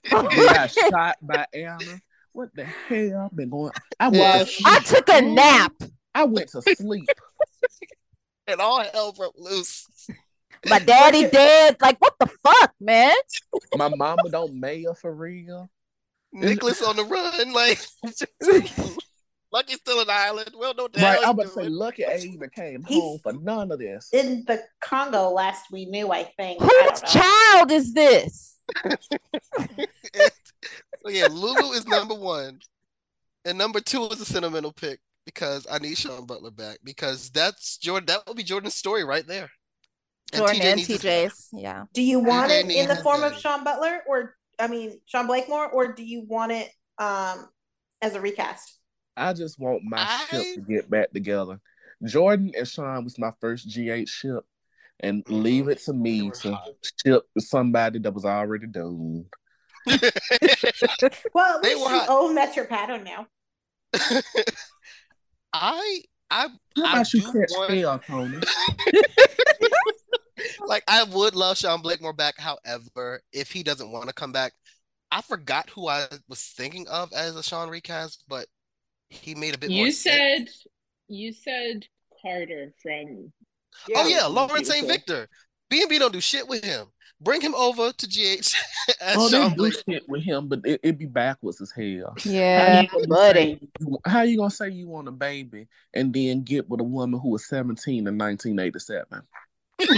They 0.03 0.45
got 0.45 0.69
shot 0.69 1.17
by 1.19 1.47
Anna. 1.51 1.99
What 2.31 2.49
the 2.53 2.63
hell 2.63 3.25
I've 3.25 3.35
been 3.35 3.49
going? 3.49 3.71
I 3.99 4.09
was. 4.09 4.59
Yeah, 4.59 4.67
I 4.67 4.79
took 4.81 5.09
a 5.09 5.19
nap. 5.19 5.73
I 6.13 6.25
went 6.25 6.49
to 6.49 6.61
sleep. 6.61 7.09
And 8.49 8.59
all 8.61 8.83
hell 8.83 9.11
broke 9.13 9.35
loose. 9.37 9.85
My 10.67 10.79
daddy 10.79 11.29
dead. 11.29 11.77
Like 11.79 11.97
what 11.99 12.15
the 12.19 12.27
fuck, 12.43 12.73
man? 12.79 13.15
My 13.75 13.89
mama 13.89 14.29
don't 14.29 14.55
mayor 14.55 14.93
for 14.95 15.13
real. 15.13 15.69
Nicholas 16.33 16.81
on 16.81 16.95
the 16.95 17.03
run, 17.05 17.53
like 17.53 17.79
Lucky's 19.51 19.77
still 19.77 20.01
in 20.01 20.07
the 20.07 20.13
island. 20.13 20.51
Well, 20.55 20.73
no 20.77 20.87
doubt. 20.87 21.03
Right, 21.03 21.19
I'm 21.23 21.31
about 21.31 21.43
to 21.43 21.49
say, 21.49 21.69
lucky 21.69 22.03
ain't 22.03 22.25
even 22.25 22.49
came 22.49 22.83
He's- 22.83 23.01
home 23.01 23.19
for 23.23 23.33
none 23.33 23.71
of 23.71 23.79
this. 23.79 24.09
In 24.13 24.43
the 24.45 24.61
Congo 24.79 25.29
last 25.29 25.71
we 25.71 25.85
knew, 25.85 26.11
I 26.11 26.23
think. 26.23 26.61
Whose 26.61 27.01
child 27.01 27.71
is 27.71 27.93
this? 27.93 28.55
So 31.01 31.09
yeah, 31.09 31.27
Lulu 31.31 31.71
is 31.71 31.87
number 31.87 32.13
one, 32.13 32.59
and 33.45 33.57
number 33.57 33.79
two 33.79 34.05
is 34.07 34.19
a 34.19 34.25
sentimental 34.25 34.73
pick 34.73 34.99
because 35.33 35.67
I 35.71 35.77
need 35.79 35.97
Sean 35.97 36.25
Butler 36.25 36.51
back 36.51 36.79
because 36.83 37.29
that's 37.29 37.77
Jordan. 37.77 38.07
That 38.07 38.25
will 38.27 38.33
be 38.35 38.43
Jordan's 38.43 38.75
story 38.75 39.03
right 39.03 39.25
there. 39.27 39.49
Jordan 40.33 40.61
and 40.61 40.75
needs 40.77 40.87
his- 40.87 41.01
TJ's. 41.01 41.47
Yeah. 41.53 41.85
Do 41.93 42.01
you 42.01 42.19
want 42.19 42.51
it 42.51 42.69
in 42.69 42.87
the 42.87 42.95
form 42.97 43.23
of 43.23 43.37
Sean 43.37 43.63
Butler 43.63 44.01
or 44.07 44.35
I 44.59 44.67
mean 44.67 44.99
Sean 45.05 45.27
Blakemore, 45.27 45.69
or 45.71 45.93
do 45.93 46.03
you 46.03 46.23
want 46.27 46.51
it 46.51 46.69
um 46.97 47.47
as 48.01 48.15
a 48.15 48.21
recast? 48.21 48.77
I 49.15 49.33
just 49.33 49.59
want 49.59 49.83
my 49.83 50.05
ship 50.29 50.55
to 50.55 50.61
get 50.61 50.89
back 50.89 51.11
together. 51.11 51.59
Jordan 52.05 52.51
and 52.57 52.67
Sean 52.67 53.03
was 53.03 53.17
my 53.19 53.31
first 53.41 53.67
GH 53.67 54.07
ship, 54.07 54.45
and 54.99 55.23
Mhm. 55.25 55.43
leave 55.43 55.67
it 55.67 55.79
to 55.85 55.93
me 55.93 56.31
to 56.41 56.53
hot. 56.53 56.69
ship 57.05 57.23
somebody 57.37 57.99
that 57.99 58.13
was 58.13 58.25
already 58.25 58.67
doomed. 58.67 59.25
Well, 61.33 61.57
at 61.57 61.63
They 61.63 61.73
least 61.75 61.85
were 61.85 61.91
you 61.93 61.99
hot. 61.99 62.09
own 62.09 62.35
Metro 62.35 62.65
Pattern 62.65 63.03
now. 63.03 63.27
I 65.53 66.01
I 66.31 66.47
How 66.75 66.85
I 66.85 66.91
about 66.93 67.13
you 67.13 67.21
catch 67.21 67.49
want- 67.51 67.71
hell, 67.73 67.99
Tony? 68.05 68.37
like 70.67 70.83
I 70.87 71.03
would 71.03 71.35
love 71.35 71.57
Sean 71.57 71.81
Blakemore 71.81 72.13
back. 72.13 72.35
However, 72.37 73.21
if 73.33 73.51
he 73.51 73.63
doesn't 73.63 73.91
want 73.91 74.07
to 74.07 74.13
come 74.13 74.31
back, 74.31 74.53
I 75.11 75.21
forgot 75.21 75.69
who 75.71 75.87
I 75.87 76.07
was 76.27 76.41
thinking 76.41 76.87
of 76.87 77.11
as 77.13 77.35
a 77.35 77.43
Sean 77.43 77.69
recast, 77.69 78.23
but 78.27 78.45
he 79.09 79.33
made 79.35 79.55
a 79.55 79.57
bit 79.57 79.69
more 79.71 79.85
You 79.85 79.91
sense. 79.91 80.65
said 80.65 80.71
you 81.07 81.33
said 81.33 81.85
Carter 82.21 82.71
from 82.81 83.31
Oh 83.95 84.07
yeah, 84.07 84.23
from 84.25 84.35
Lawrence 84.35 84.67
St. 84.69 84.87
Victor. 84.87 85.27
B 85.69 85.81
and 85.81 85.89
B 85.89 85.99
don't 85.99 86.13
do 86.13 86.21
shit 86.21 86.47
with 86.47 86.63
him. 86.63 86.87
Bring 87.21 87.41
him 87.41 87.53
over 87.53 87.91
to 87.91 88.07
GH 88.07 88.55
as 89.01 89.17
Oh, 89.17 89.27
they 89.29 89.49
do 89.49 89.55
Blake. 89.55 89.73
shit 89.89 90.03
with 90.07 90.23
him, 90.23 90.47
but 90.47 90.61
it, 90.63 90.79
it 90.83 90.97
be 90.97 91.05
backwards 91.05 91.59
as 91.61 91.71
hell. 91.71 92.15
Yeah, 92.23 92.65
How 92.65 92.81
you 92.81 92.87
gonna 92.89 93.07
buddy. 93.07 93.59
say 93.59 93.89
How 94.05 94.21
you 94.21 94.37
gonna 94.37 94.49
say 94.49 94.69
you 94.69 94.87
want 94.87 95.07
a 95.09 95.11
baby 95.11 95.67
and 95.93 96.13
then 96.13 96.43
get 96.43 96.69
with 96.69 96.79
a 96.79 96.83
woman 96.85 97.19
who 97.19 97.29
was 97.29 97.45
17 97.47 98.07
in 98.07 98.17
1987? 98.17 99.21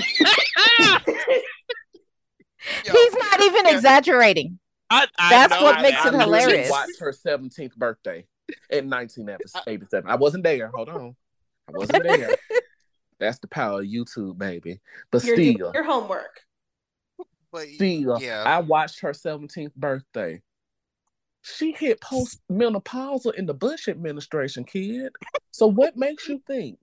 Yo, 2.85 2.93
He's 2.93 3.13
not 3.13 3.41
even 3.41 3.65
Yeah. 3.67 3.75
exaggerating. 3.75 4.59
I, 4.89 5.07
I 5.17 5.29
That's 5.29 5.51
know 5.53 5.63
what 5.63 5.75
that. 5.75 5.81
makes 5.83 5.97
I 5.97 6.07
it 6.09 6.13
literally 6.13 6.39
hilarious. 6.39 6.69
Watched 6.69 6.99
her 6.99 7.11
17th 7.13 7.75
birthday 7.75 8.25
in 8.69 8.89
1987. 8.89 10.09
I 10.09 10.15
wasn't 10.15 10.43
there. 10.43 10.67
Hold 10.73 10.89
on, 10.89 11.15
I 11.67 11.71
wasn't 11.71 12.03
there. 12.07 12.29
That's 13.21 13.39
the 13.39 13.47
power 13.47 13.79
of 13.81 13.87
YouTube, 13.87 14.37
baby. 14.37 14.81
But 15.11 15.23
You're 15.23 15.37
doing 15.37 15.55
still, 15.55 15.71
your 15.73 15.83
homework. 15.83 16.41
but 17.51 17.67
still, 17.69 18.19
yeah. 18.19 18.43
I 18.45 18.59
watched 18.59 18.99
her 19.01 19.11
17th 19.11 19.75
birthday. 19.75 20.41
She 21.43 21.71
hit 21.71 22.01
postmenopausal 22.01 23.35
in 23.35 23.45
the 23.45 23.53
Bush 23.53 23.87
administration, 23.87 24.63
kid. 24.63 25.13
So 25.51 25.67
what 25.67 25.95
makes 25.95 26.27
you 26.27 26.41
think 26.45 26.77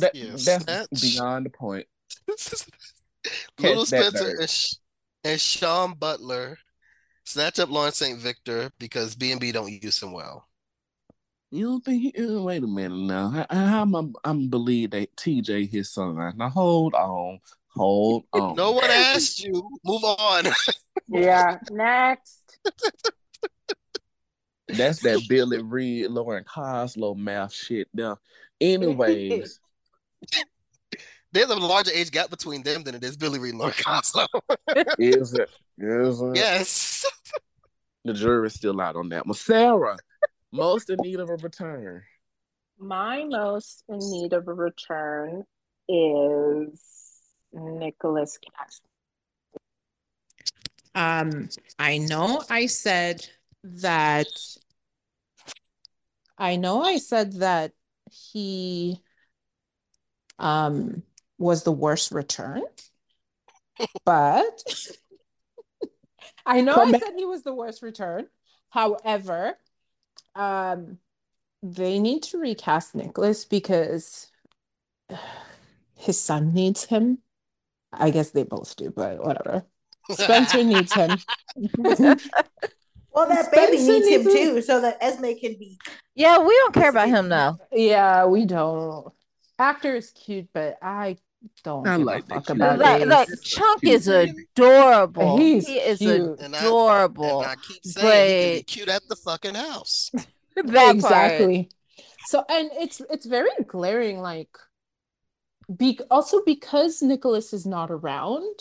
that 0.00 0.14
Yeah, 0.14 0.30
that's 0.32 0.42
Snatch. 0.64 0.88
beyond 1.00 1.46
the 1.46 1.50
point? 1.50 1.86
Little 3.58 3.86
Spencer 3.86 4.24
bird. 4.24 4.38
and, 4.40 4.50
Sh- 4.50 4.74
and 5.24 5.40
Sean 5.40 5.94
Butler 5.94 6.58
snatch 7.24 7.58
up 7.60 7.70
Lawrence 7.70 7.96
St. 7.98 8.18
Victor 8.18 8.70
because 8.78 9.14
B 9.14 9.30
and 9.32 9.40
B 9.40 9.52
don't 9.52 9.70
use 9.82 10.02
him 10.02 10.12
well. 10.12 10.46
You 11.54 11.66
don't 11.66 11.84
think 11.84 12.02
he? 12.02 12.12
Wait 12.16 12.62
a 12.62 12.66
minute 12.66 12.96
now. 12.96 13.28
How, 13.28 13.46
how 13.50 13.82
am 13.82 13.94
I? 13.94 14.04
I'm 14.24 14.48
believe 14.48 14.92
that 14.92 15.14
TJ 15.16 15.70
his 15.70 15.90
son. 15.90 16.16
Now 16.38 16.48
hold 16.48 16.94
on, 16.94 17.40
hold 17.68 18.24
on. 18.32 18.56
No 18.56 18.72
one 18.72 18.88
asked 18.90 19.44
you. 19.44 19.68
Move 19.84 20.02
on. 20.02 20.46
Yeah. 21.08 21.58
Next. 21.70 22.38
That's 24.68 25.00
that 25.02 25.26
Billy 25.28 25.62
Reed, 25.62 26.06
Lauren 26.10 26.44
Koslow 26.44 27.14
math 27.14 27.52
shit 27.52 27.88
Now, 27.92 28.16
Anyways, 28.58 29.60
There's 31.32 31.50
a 31.50 31.56
larger 31.56 31.90
age 31.92 32.10
gap 32.12 32.30
between 32.30 32.62
them 32.62 32.82
than 32.82 32.94
it 32.94 33.04
is 33.04 33.18
Billy 33.18 33.38
Reed 33.38 33.50
and 33.52 33.58
Lauren 33.58 33.74
Koslow. 33.74 34.26
is 34.98 35.34
it? 35.34 35.50
Is 35.76 36.22
it? 36.22 36.34
yes. 36.34 37.04
The 38.06 38.14
jury's 38.14 38.54
still 38.54 38.80
out 38.80 38.96
on 38.96 39.10
that 39.10 39.26
one. 39.26 39.34
Sarah, 39.34 39.98
most 40.52 40.90
in 40.90 40.98
need 41.00 41.18
of 41.20 41.30
a 41.30 41.36
return. 41.36 42.02
My 42.78 43.24
most 43.24 43.84
in 43.88 43.98
need 43.98 44.32
of 44.32 44.48
a 44.48 44.52
return 44.52 45.44
is 45.88 46.80
Nicholas 47.52 48.38
Cash. 48.38 48.80
Um, 50.94 51.48
I 51.78 51.98
know 51.98 52.42
I 52.50 52.66
said 52.66 53.26
that 53.64 54.26
I 56.36 56.56
know 56.56 56.82
I 56.82 56.98
said 56.98 57.34
that 57.34 57.72
he 58.10 59.00
um 60.38 61.02
was 61.38 61.62
the 61.62 61.72
worst 61.72 62.12
return, 62.12 62.62
but 64.04 64.62
I 66.46 66.60
know 66.60 66.74
Come 66.74 66.88
I 66.88 66.92
back. 66.92 67.02
said 67.02 67.12
he 67.16 67.24
was 67.24 67.42
the 67.42 67.54
worst 67.54 67.82
return. 67.82 68.26
However, 68.70 69.56
um 70.34 70.98
they 71.62 71.98
need 71.98 72.22
to 72.24 72.38
recast 72.38 72.94
Nicholas 72.94 73.44
because 73.44 74.28
his 75.94 76.18
son 76.18 76.52
needs 76.52 76.84
him. 76.84 77.18
I 77.92 78.10
guess 78.10 78.30
they 78.30 78.42
both 78.42 78.74
do, 78.76 78.90
but 78.90 79.24
whatever. 79.24 79.64
Spencer 80.10 80.64
needs 80.64 80.92
him. 80.92 81.18
Well, 83.14 83.28
that 83.28 83.52
baby 83.52 83.76
Spencer 83.76 83.92
needs 83.92 84.08
him 84.08 84.24
needs 84.24 84.34
too, 84.34 84.62
so 84.62 84.80
that 84.80 84.98
Esme 85.00 85.34
can 85.40 85.58
be. 85.58 85.78
Yeah, 86.14 86.38
we 86.38 86.54
don't 86.54 86.74
care 86.74 86.90
about 86.90 87.08
him 87.08 87.28
though. 87.28 87.58
Yeah, 87.70 88.26
we 88.26 88.46
don't. 88.46 89.12
Actor 89.58 89.96
is 89.96 90.10
cute, 90.10 90.48
but 90.52 90.78
I 90.82 91.18
don't 91.64 91.86
I 91.86 91.96
give 91.98 92.06
like 92.06 92.24
a 92.24 92.34
fuck 92.34 92.50
about 92.50 92.78
Like, 92.78 93.02
Abe. 93.02 93.08
like 93.08 93.28
Chunk 93.42 93.84
is 93.84 94.08
adorable. 94.08 95.38
He's 95.38 95.66
he 95.66 95.74
is 95.76 95.98
cute. 95.98 96.40
And 96.40 96.54
I- 96.56 96.58
adorable. 96.60 97.42
And 97.42 97.50
I 97.52 97.54
keep 97.56 97.84
saying 97.84 98.52
he 98.54 98.58
but 98.60 98.66
cute 98.66 98.88
at 98.88 99.02
the 99.08 99.16
fucking 99.16 99.54
house. 99.54 100.10
exactly. 100.56 101.70
So 102.26 102.44
and 102.48 102.70
it's 102.74 103.00
it's 103.10 103.26
very 103.26 103.50
glaring, 103.66 104.20
like 104.20 104.50
be 105.74 105.98
also 106.10 106.42
because 106.44 107.02
Nicholas 107.02 107.52
is 107.52 107.66
not 107.66 107.90
around, 107.90 108.58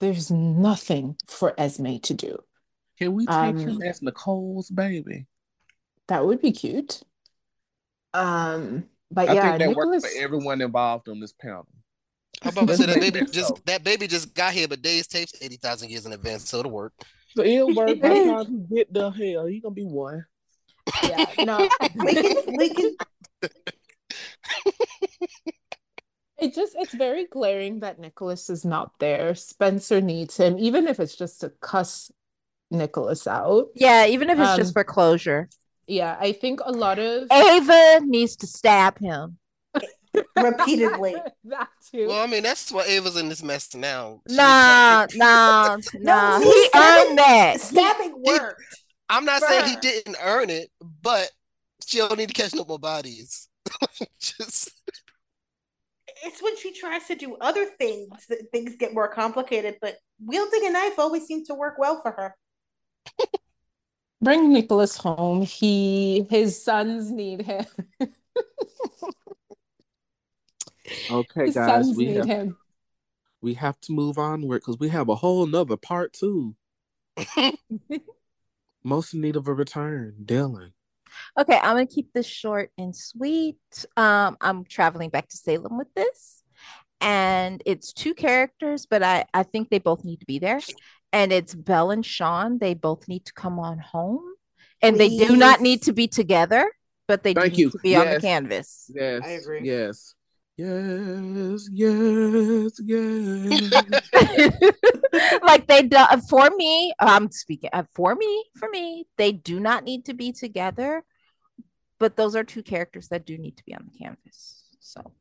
there's 0.00 0.30
nothing 0.30 1.16
for 1.26 1.54
Esme 1.58 1.96
to 2.02 2.14
do. 2.14 2.38
Can 2.98 3.14
we 3.14 3.26
take 3.26 3.34
Um, 3.34 3.58
him 3.58 3.82
as 3.82 4.00
Nicole's 4.02 4.70
baby? 4.70 5.26
That 6.08 6.24
would 6.24 6.40
be 6.40 6.52
cute. 6.52 7.02
Um, 8.14 8.84
but 9.10 9.28
I 9.28 9.34
yeah, 9.34 9.42
think 9.42 9.58
that 9.58 9.68
Nicholas. 9.68 10.02
works 10.02 10.14
for 10.14 10.22
everyone 10.22 10.60
involved 10.60 11.08
on 11.08 11.18
this 11.20 11.32
panel. 11.32 11.66
I'm 12.44 12.50
about 12.50 12.68
to 12.68 12.76
say 12.76 12.86
that 12.86 13.00
baby 13.00 13.20
just 13.30 13.48
so. 13.48 13.56
that 13.66 13.84
baby 13.84 14.06
just 14.06 14.34
got 14.34 14.52
here, 14.52 14.68
but 14.68 14.82
Days 14.82 15.06
tapes 15.06 15.34
eighty 15.40 15.56
thousand 15.56 15.90
years 15.90 16.06
in 16.06 16.12
advance, 16.12 16.48
so 16.48 16.58
it'll 16.58 16.70
work. 16.72 16.92
So 17.36 17.42
it'll 17.42 17.74
work 17.74 18.00
by 18.00 18.08
the 18.08 18.24
time 18.44 18.66
he 18.68 18.76
get 18.76 18.92
the 18.92 19.10
hell. 19.10 19.46
He 19.46 19.60
gonna 19.60 19.74
be 19.74 19.84
one. 19.84 20.24
Yeah, 21.02 21.26
no, 21.44 21.68
We 21.94 22.14
can 22.14 22.56
we 22.56 22.68
can 22.74 22.96
it 26.38 26.54
just 26.54 26.74
it's 26.76 26.92
very 26.92 27.26
glaring 27.26 27.80
that 27.80 28.00
Nicholas 28.00 28.50
is 28.50 28.64
not 28.64 28.90
there. 28.98 29.34
Spencer 29.34 30.00
needs 30.00 30.36
him, 30.36 30.58
even 30.58 30.88
if 30.88 30.98
it's 30.98 31.14
just 31.14 31.40
to 31.42 31.50
cuss 31.60 32.10
Nicholas 32.70 33.26
out. 33.26 33.68
Yeah, 33.76 34.06
even 34.06 34.28
if 34.28 34.38
it's 34.40 34.48
Um, 34.48 34.58
just 34.58 34.72
for 34.72 34.82
closure. 34.84 35.48
Yeah, 35.86 36.16
I 36.18 36.32
think 36.32 36.60
a 36.64 36.72
lot 36.72 36.98
of 36.98 37.28
Ava 37.30 38.00
needs 38.04 38.36
to 38.36 38.46
stab 38.46 38.98
him. 38.98 39.38
Repeatedly. 40.36 41.16
that 41.44 41.68
too. 41.90 42.08
Well, 42.08 42.22
I 42.22 42.26
mean 42.26 42.42
that's 42.42 42.70
why 42.72 42.84
Ava's 42.84 43.16
in 43.16 43.28
this 43.28 43.42
mess 43.42 43.74
now. 43.74 44.20
She 44.28 44.36
Nah, 44.36 45.06
nah, 45.14 45.76
nah. 45.94 46.40
No, 46.40 46.40
He 46.40 46.68
earned 46.74 47.18
that. 47.18 47.60
Stabbing 47.60 48.14
worked. 48.16 48.62
I'm 49.08 49.24
not 49.24 49.42
saying 49.42 49.68
he 49.68 49.76
didn't 49.76 50.16
earn 50.22 50.50
it, 50.50 50.70
but 51.02 51.30
she 51.84 51.98
don't 51.98 52.16
need 52.16 52.28
to 52.28 52.34
catch 52.34 52.54
no 52.54 52.64
more 52.64 52.78
bodies. 52.78 53.48
just 54.20 54.70
It's 56.24 56.42
when 56.42 56.56
she 56.56 56.72
tries 56.72 57.06
to 57.06 57.14
do 57.14 57.36
other 57.40 57.66
things 57.66 58.26
that 58.28 58.50
things 58.52 58.76
get 58.76 58.94
more 58.94 59.08
complicated, 59.08 59.76
but 59.80 59.96
wielding 60.24 60.66
a 60.66 60.70
knife 60.70 60.98
always 60.98 61.26
seems 61.26 61.48
to 61.48 61.54
work 61.54 61.76
well 61.78 62.00
for 62.02 62.12
her. 62.12 62.34
Bring 64.22 64.52
Nicholas 64.52 64.96
home. 64.96 65.42
He 65.42 66.26
his 66.30 66.62
sons 66.62 67.10
need 67.10 67.42
him. 67.42 67.66
Okay, 71.10 71.46
His 71.46 71.54
guys, 71.54 71.92
we 71.94 72.14
have 72.14 72.26
him. 72.26 72.56
we 73.40 73.54
have 73.54 73.80
to 73.82 73.92
move 73.92 74.18
onward 74.18 74.60
because 74.60 74.78
we 74.78 74.88
have 74.88 75.08
a 75.08 75.16
whole 75.16 75.46
nother 75.46 75.76
part 75.76 76.12
two. 76.12 76.56
Most 78.84 79.14
in 79.14 79.20
need 79.20 79.36
of 79.36 79.46
a 79.48 79.54
return, 79.54 80.16
Dylan. 80.24 80.72
Okay, 81.38 81.56
I'm 81.56 81.74
gonna 81.74 81.86
keep 81.86 82.12
this 82.12 82.26
short 82.26 82.70
and 82.78 82.96
sweet. 82.96 83.58
Um, 83.96 84.36
I'm 84.40 84.64
traveling 84.64 85.10
back 85.10 85.28
to 85.28 85.36
Salem 85.36 85.76
with 85.78 85.92
this, 85.94 86.42
and 87.00 87.62
it's 87.66 87.92
two 87.92 88.14
characters, 88.14 88.86
but 88.86 89.02
I 89.02 89.26
I 89.34 89.42
think 89.42 89.68
they 89.70 89.78
both 89.78 90.04
need 90.04 90.20
to 90.20 90.26
be 90.26 90.38
there, 90.38 90.60
and 91.12 91.32
it's 91.32 91.54
Belle 91.54 91.90
and 91.90 92.04
Sean. 92.04 92.58
They 92.58 92.74
both 92.74 93.08
need 93.08 93.26
to 93.26 93.32
come 93.34 93.58
on 93.58 93.78
home, 93.78 94.24
and 94.80 94.98
they 94.98 95.10
do 95.10 95.36
not 95.36 95.60
need 95.60 95.82
to 95.82 95.92
be 95.92 96.08
together, 96.08 96.70
but 97.06 97.22
they 97.22 97.34
do 97.34 97.40
Thank 97.40 97.52
need 97.52 97.60
you. 97.60 97.70
to 97.70 97.78
be 97.78 97.94
on 97.94 98.08
the 98.08 98.20
canvas. 98.20 98.90
Yes, 98.94 99.22
I 99.24 99.30
agree. 99.32 99.60
Yes, 99.64 100.14
yes, 100.62 101.68
yes, 101.72 102.80
yes. 102.84 104.02
like 105.42 105.66
they 105.66 105.82
do 105.82 105.98
for 106.28 106.50
me. 106.50 106.92
I'm 106.98 107.30
speaking 107.30 107.70
uh, 107.72 107.84
for 107.94 108.14
me. 108.14 108.44
For 108.56 108.68
me, 108.68 109.06
they 109.16 109.32
do 109.32 109.60
not 109.60 109.84
need 109.84 110.06
to 110.06 110.14
be 110.14 110.32
together, 110.32 111.04
but 111.98 112.16
those 112.16 112.36
are 112.36 112.44
two 112.44 112.62
characters 112.62 113.08
that 113.08 113.26
do 113.26 113.36
need 113.38 113.56
to 113.56 113.64
be 113.64 113.74
on 113.74 113.88
the 113.90 113.98
canvas. 113.98 114.64
So, 114.80 115.12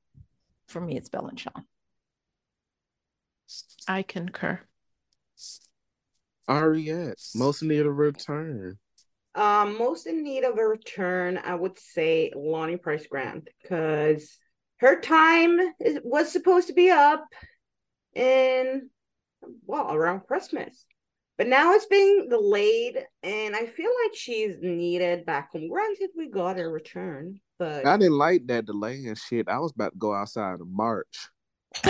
for 0.67 0.81
me, 0.81 0.97
it's 0.97 1.09
Belle 1.09 1.27
and 1.27 1.39
Sean. 1.39 1.65
I 3.87 4.03
concur. 4.03 4.61
Ariette, 6.49 7.35
most 7.35 7.61
in 7.61 7.69
need 7.69 7.79
of 7.79 7.87
a 7.87 7.93
return. 7.93 8.77
Um, 9.33 9.77
most 9.77 10.07
in 10.07 10.23
need 10.23 10.43
of 10.43 10.57
a 10.57 10.65
return, 10.65 11.37
I 11.37 11.55
would 11.55 11.79
say 11.79 12.31
Lani 12.35 12.77
Price 12.77 13.07
Grant, 13.07 13.47
because 13.61 14.37
her 14.81 14.99
time 14.99 15.59
is, 15.79 15.99
was 16.03 16.31
supposed 16.31 16.67
to 16.67 16.73
be 16.73 16.89
up 16.89 17.23
in 18.15 18.89
well 19.65 19.93
around 19.93 20.21
Christmas, 20.27 20.85
but 21.37 21.47
now 21.47 21.73
it's 21.73 21.85
being 21.85 22.27
delayed, 22.29 23.05
and 23.23 23.55
I 23.55 23.67
feel 23.67 23.91
like 24.03 24.15
she's 24.15 24.55
needed 24.59 25.25
back 25.25 25.51
home. 25.51 25.69
Granted, 25.69 26.09
we 26.17 26.29
got 26.29 26.57
her 26.57 26.69
return, 26.69 27.39
but 27.59 27.85
I 27.85 27.95
didn't 27.97 28.17
like 28.17 28.47
that 28.47 28.65
delay 28.65 29.05
and 29.05 29.17
shit. 29.17 29.47
I 29.47 29.59
was 29.59 29.71
about 29.71 29.93
to 29.93 29.97
go 29.99 30.15
outside 30.15 30.59
in 30.59 30.75
March. 30.75 31.29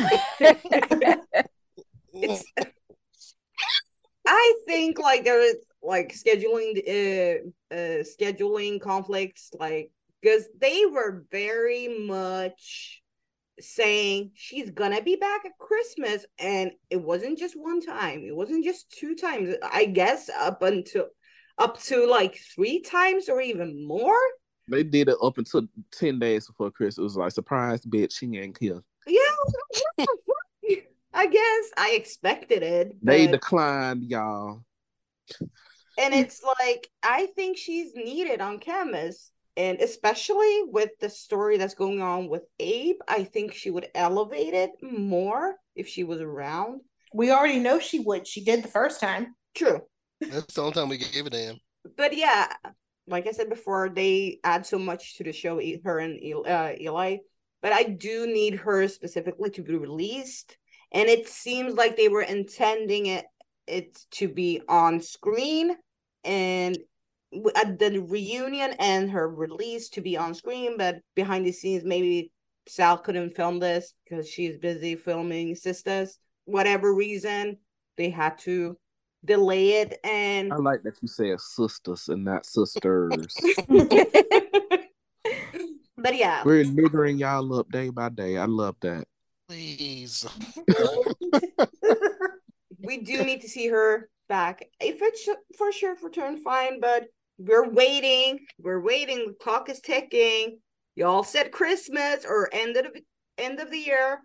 it's 2.14 2.44
I 4.28 4.54
think 4.68 5.00
like 5.00 5.24
there 5.24 5.40
was 5.40 5.56
like 5.82 6.14
scheduling 6.14 6.78
uh, 6.88 7.40
uh 7.74 8.04
scheduling 8.04 8.80
conflicts 8.80 9.50
like 9.58 9.92
because 10.22 10.48
they 10.60 10.86
were 10.86 11.26
very 11.32 11.88
much 12.08 13.02
saying 13.60 14.32
she's 14.34 14.72
gonna 14.72 15.02
be 15.02 15.16
back 15.16 15.46
at 15.46 15.58
Christmas 15.60 16.26
and 16.40 16.72
it 16.90 17.02
wasn't 17.02 17.38
just 17.38 17.54
one 17.56 17.80
time 17.82 18.24
it 18.26 18.36
wasn't 18.36 18.64
just 18.64 18.90
two 18.92 19.14
times 19.16 19.54
I 19.62 19.86
guess 19.86 20.30
up 20.30 20.64
until 20.64 21.08
up 21.60 21.80
to 21.84 22.08
like 22.08 22.40
three 22.56 22.82
times 22.82 23.30
or 23.30 23.40
even 23.42 23.86
more 23.86 24.18
They 24.68 24.82
did 24.84 25.10
it 25.10 25.18
up 25.22 25.38
until 25.38 25.68
ten 25.92 26.18
days 26.18 26.48
before 26.48 26.72
Christmas. 26.72 26.98
It 27.00 27.04
was 27.04 27.18
like 27.18 27.32
surprise, 27.34 27.82
bitch, 27.86 28.14
she 28.14 28.26
ain't 28.38 28.58
here. 28.60 28.82
yeah 29.06 29.20
what 29.46 29.88
the 29.98 30.18
fuck? 30.26 30.86
I 31.14 31.28
guess 31.28 31.66
I 31.78 31.92
expected 31.92 32.64
it 32.64 32.96
They 33.04 33.26
but- 33.28 33.34
declined, 33.34 34.04
y'all. 34.06 34.64
and 36.00 36.14
it's 36.14 36.42
like 36.62 36.88
I 37.04 37.28
think 37.36 37.58
she's 37.58 37.94
needed 37.96 38.42
on 38.42 38.58
canvas, 38.60 39.30
and 39.58 39.80
especially 39.82 40.64
with 40.68 40.92
the 41.00 41.10
story 41.10 41.58
that's 41.58 41.74
going 41.76 42.02
on 42.02 42.28
with 42.30 42.44
Abe, 42.60 42.98
I 43.08 43.24
think 43.24 43.54
she 43.54 43.70
would 43.72 43.88
elevate 43.96 44.54
it 44.54 44.72
more 44.82 45.56
if 45.76 45.88
she 45.88 46.04
was 46.04 46.22
around. 46.22 46.82
We 47.14 47.32
already 47.32 47.60
know 47.60 47.80
she 47.80 48.00
would. 48.00 48.28
She 48.28 48.44
did 48.44 48.64
the 48.64 48.70
first 48.70 49.00
time. 49.00 49.36
True, 49.56 49.82
that's 50.22 50.54
the 50.54 50.62
only 50.62 50.74
time 50.74 50.90
we 50.90 50.98
gave 50.98 51.26
a 51.26 51.30
damn. 51.30 51.60
but 51.98 52.16
yeah, 52.16 52.54
like 53.08 53.28
I 53.28 53.32
said 53.32 53.50
before, 53.50 53.90
they 53.90 54.40
add 54.44 54.66
so 54.66 54.80
much 54.80 55.18
to 55.18 55.24
the 55.24 55.34
show, 55.34 55.60
her 55.84 56.00
and 56.00 56.20
uh, 56.48 56.74
Eli. 56.80 57.18
But 57.62 57.74
I 57.74 57.84
do 57.84 58.26
need 58.28 58.56
her 58.56 58.88
specifically 58.88 59.50
to 59.52 59.62
be 59.64 59.76
released, 59.76 60.58
and 60.92 61.10
it 61.10 61.28
seems 61.28 61.76
like 61.76 61.96
they 61.98 62.08
were 62.10 62.22
intending 62.24 63.08
it 63.08 63.26
it 63.68 64.00
to 64.12 64.28
be 64.28 64.62
on 64.68 65.00
screen 65.02 65.76
and 66.24 66.76
w- 66.76 66.86
at 67.56 67.68
uh, 67.68 67.72
the 67.78 68.00
reunion 68.00 68.74
and 68.80 69.12
her 69.12 69.30
release 69.30 69.90
to 69.90 70.02
be 70.02 70.18
on 70.18 70.34
screen, 70.34 70.78
but 70.78 71.02
behind 71.16 71.46
the 71.46 71.52
scenes, 71.52 71.84
maybe 71.84 72.32
Sal 72.68 72.98
couldn't 72.98 73.36
film 73.36 73.60
this 73.60 73.94
because 74.04 74.28
she's 74.28 74.58
busy 74.58 74.96
filming 74.96 75.56
Sisters. 75.56 76.18
Whatever 76.46 76.94
reason, 76.94 77.58
they 77.98 78.10
had 78.10 78.38
to 78.40 78.78
delay 79.24 79.82
it. 79.82 80.00
And 80.04 80.52
I 80.52 80.58
like 80.58 80.84
that 80.84 80.98
you 81.02 81.08
said 81.08 81.40
sisters 81.40 82.10
and 82.10 82.26
not 82.26 82.46
sisters. 82.46 83.34
but 85.98 86.16
yeah, 86.16 86.44
We're 86.44 86.66
niggering 86.66 87.20
y'all 87.20 87.60
up 87.60 87.72
day 87.72 87.90
by 87.90 88.10
day. 88.10 88.38
I 88.38 88.46
love 88.46 88.76
that. 88.82 89.06
Please. 89.48 90.28
we 92.84 93.02
do 93.02 93.24
need 93.24 93.42
to 93.42 93.50
see 93.50 93.68
her 93.68 94.10
back. 94.28 94.68
If 94.80 95.02
it's 95.02 95.28
for 95.58 95.72
sure 95.72 95.96
return, 96.02 96.38
fine, 96.38 96.80
but 96.80 97.08
we're 97.46 97.70
waiting. 97.70 98.40
We're 98.60 98.82
waiting. 98.82 99.28
The 99.28 99.34
clock 99.42 99.70
is 99.70 99.80
ticking. 99.80 100.60
Y'all 100.96 101.24
said 101.24 101.52
Christmas 101.52 102.26
or 102.26 102.50
end 102.52 102.78
of 102.78 102.94
the, 102.94 103.02
end 103.38 103.60
of 103.60 103.72
the 103.72 103.78
year. 103.78 104.20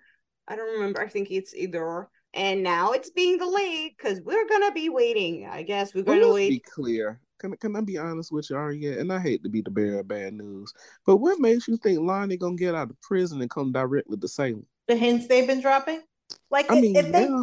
I 0.49 0.57
don't 0.57 0.75
remember. 0.75 1.01
I 1.01 1.09
think 1.09 1.31
it's 1.31 1.55
either. 1.55 2.09
And 2.35 2.63
now 2.63 2.93
it's 2.93 3.11
being 3.11 3.39
delayed 3.39 3.93
because 3.97 4.21
we're 4.23 4.47
gonna 4.49 4.73
be 4.73 4.89
waiting. 4.89 5.49
I 5.51 5.63
guess 5.63 5.95
we're 5.95 6.05
gonna 6.05 6.27
let's 6.27 6.49
be 6.49 6.59
clear. 6.61 7.21
Can, 7.39 7.57
can 7.57 7.77
I 7.77 7.81
be 7.81 7.99
honest 7.99 8.33
with 8.33 8.51
you, 8.51 8.57
Aria? 8.57 8.99
And 8.99 9.13
I 9.13 9.19
hate 9.19 9.43
to 9.43 9.49
be 9.49 9.61
the 9.63 9.71
bearer 9.71 10.01
of 10.01 10.09
bad 10.09 10.35
news, 10.35 10.73
but 11.07 11.17
what 11.19 11.39
makes 11.39 11.67
you 11.69 11.77
think 11.77 12.01
Lani 12.01 12.37
gonna 12.37 12.57
get 12.57 12.75
out 12.75 12.91
of 12.91 13.01
prison 13.01 13.41
and 13.41 13.51
come 13.51 13.73
directly 13.73 14.17
to 14.19 14.29
Salem? 14.29 14.67
The 14.87 14.97
hints 14.97 15.27
they've 15.27 15.47
been 15.47 15.61
dropping. 15.61 16.03
Like 16.51 16.71
I 16.71 16.77
if- 16.77 16.83
mean, 16.83 16.97
if 16.97 17.11
they 17.11 17.25
yeah. 17.25 17.43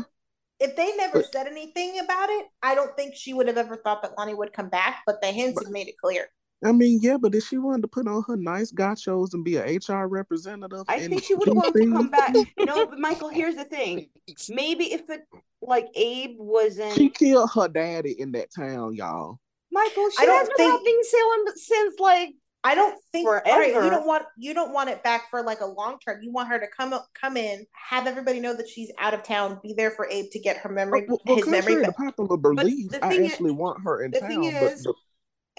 If 0.63 0.75
they 0.75 0.95
never 0.95 1.19
But- 1.19 1.31
said 1.31 1.47
anything 1.47 1.99
about 1.99 2.29
it, 2.29 2.47
I 2.63 2.73
don't 2.73 2.95
think 2.95 3.15
she 3.15 3.33
would 3.33 3.47
have 3.47 3.57
ever 3.57 3.75
thought 3.75 4.01
that 4.01 4.17
Lani 4.17 4.33
would 4.33 4.53
come 4.53 4.69
back. 4.69 5.03
But 5.05 5.21
the 5.21 5.27
hints 5.27 5.61
have 5.61 5.71
made 5.71 5.87
it 5.89 5.97
clear. 5.97 6.29
I 6.65 6.71
mean, 6.71 6.99
yeah, 7.01 7.17
but 7.17 7.35
if 7.35 7.43
she 7.43 7.57
wanted 7.57 7.81
to 7.81 7.87
put 7.89 8.07
on 8.07 8.23
her 8.25 8.37
nice 8.37 8.71
gachos 8.71 9.33
and 9.33 9.43
be 9.43 9.57
an 9.57 9.67
HR 9.67 10.07
representative, 10.07 10.85
I 10.87 11.05
think 11.05 11.21
she 11.21 11.35
would 11.35 11.49
have 11.49 11.57
wanted 11.57 11.73
to 11.83 11.91
come 11.91 12.09
back. 12.09 12.33
You 12.57 12.65
know, 12.65 12.85
but 12.85 12.97
Michael, 12.99 13.27
here's 13.27 13.55
the 13.55 13.65
thing. 13.65 14.07
Maybe 14.49 14.93
if 14.93 15.09
it 15.09 15.27
like 15.61 15.89
Abe 15.95 16.37
wasn't 16.39 16.93
She 16.95 17.09
killed 17.09 17.51
her 17.55 17.67
daddy 17.67 18.17
in 18.17 18.31
that 18.31 18.53
town, 18.55 18.95
y'all. 18.95 19.39
Michael, 19.73 20.09
she 20.11 20.23
I 20.23 20.25
don't 20.25 20.37
has 20.39 20.47
been 20.47 20.55
think- 20.57 20.71
helping 20.71 20.99
Salem 21.03 21.45
since 21.57 21.99
like 21.99 22.29
I 22.65 22.75
don't 22.75 22.97
think 23.11 23.27
all 23.27 23.33
right, 23.33 23.73
you 23.73 23.89
don't 23.89 24.07
want 24.07 24.23
you 24.37 24.53
don't 24.53 24.71
want 24.71 24.89
it 24.89 25.03
back 25.03 25.29
for 25.29 25.43
like 25.43 25.59
a 25.59 25.65
long 25.65 25.99
term. 25.99 26.21
You 26.23 26.31
want 26.31 26.47
her 26.49 26.59
to 26.59 26.67
come 26.67 26.93
up, 26.93 27.07
come 27.13 27.35
in, 27.35 27.65
have 27.73 28.07
everybody 28.07 28.39
know 28.39 28.55
that 28.55 28.69
she's 28.69 28.91
out 28.99 29.13
of 29.13 29.23
town, 29.23 29.59
be 29.61 29.73
there 29.73 29.91
for 29.91 30.07
Abe 30.09 30.31
to 30.31 30.39
get 30.39 30.57
her 30.57 30.69
memory, 30.69 31.05
Well, 31.07 31.19
well, 31.25 31.35
his 31.37 31.47
memory 31.47 31.83
to 31.83 31.91
popular 31.91 32.37
belief, 32.37 32.91
I 33.01 33.09
thing 33.09 33.25
is- 33.25 33.31
actually 33.33 33.51
want 33.51 33.83
her 33.83 34.03
in 34.03 34.11
the 34.11 34.19
town. 34.21 34.29
thing 34.29 34.43
is- 34.45 34.83
the- 34.83 34.93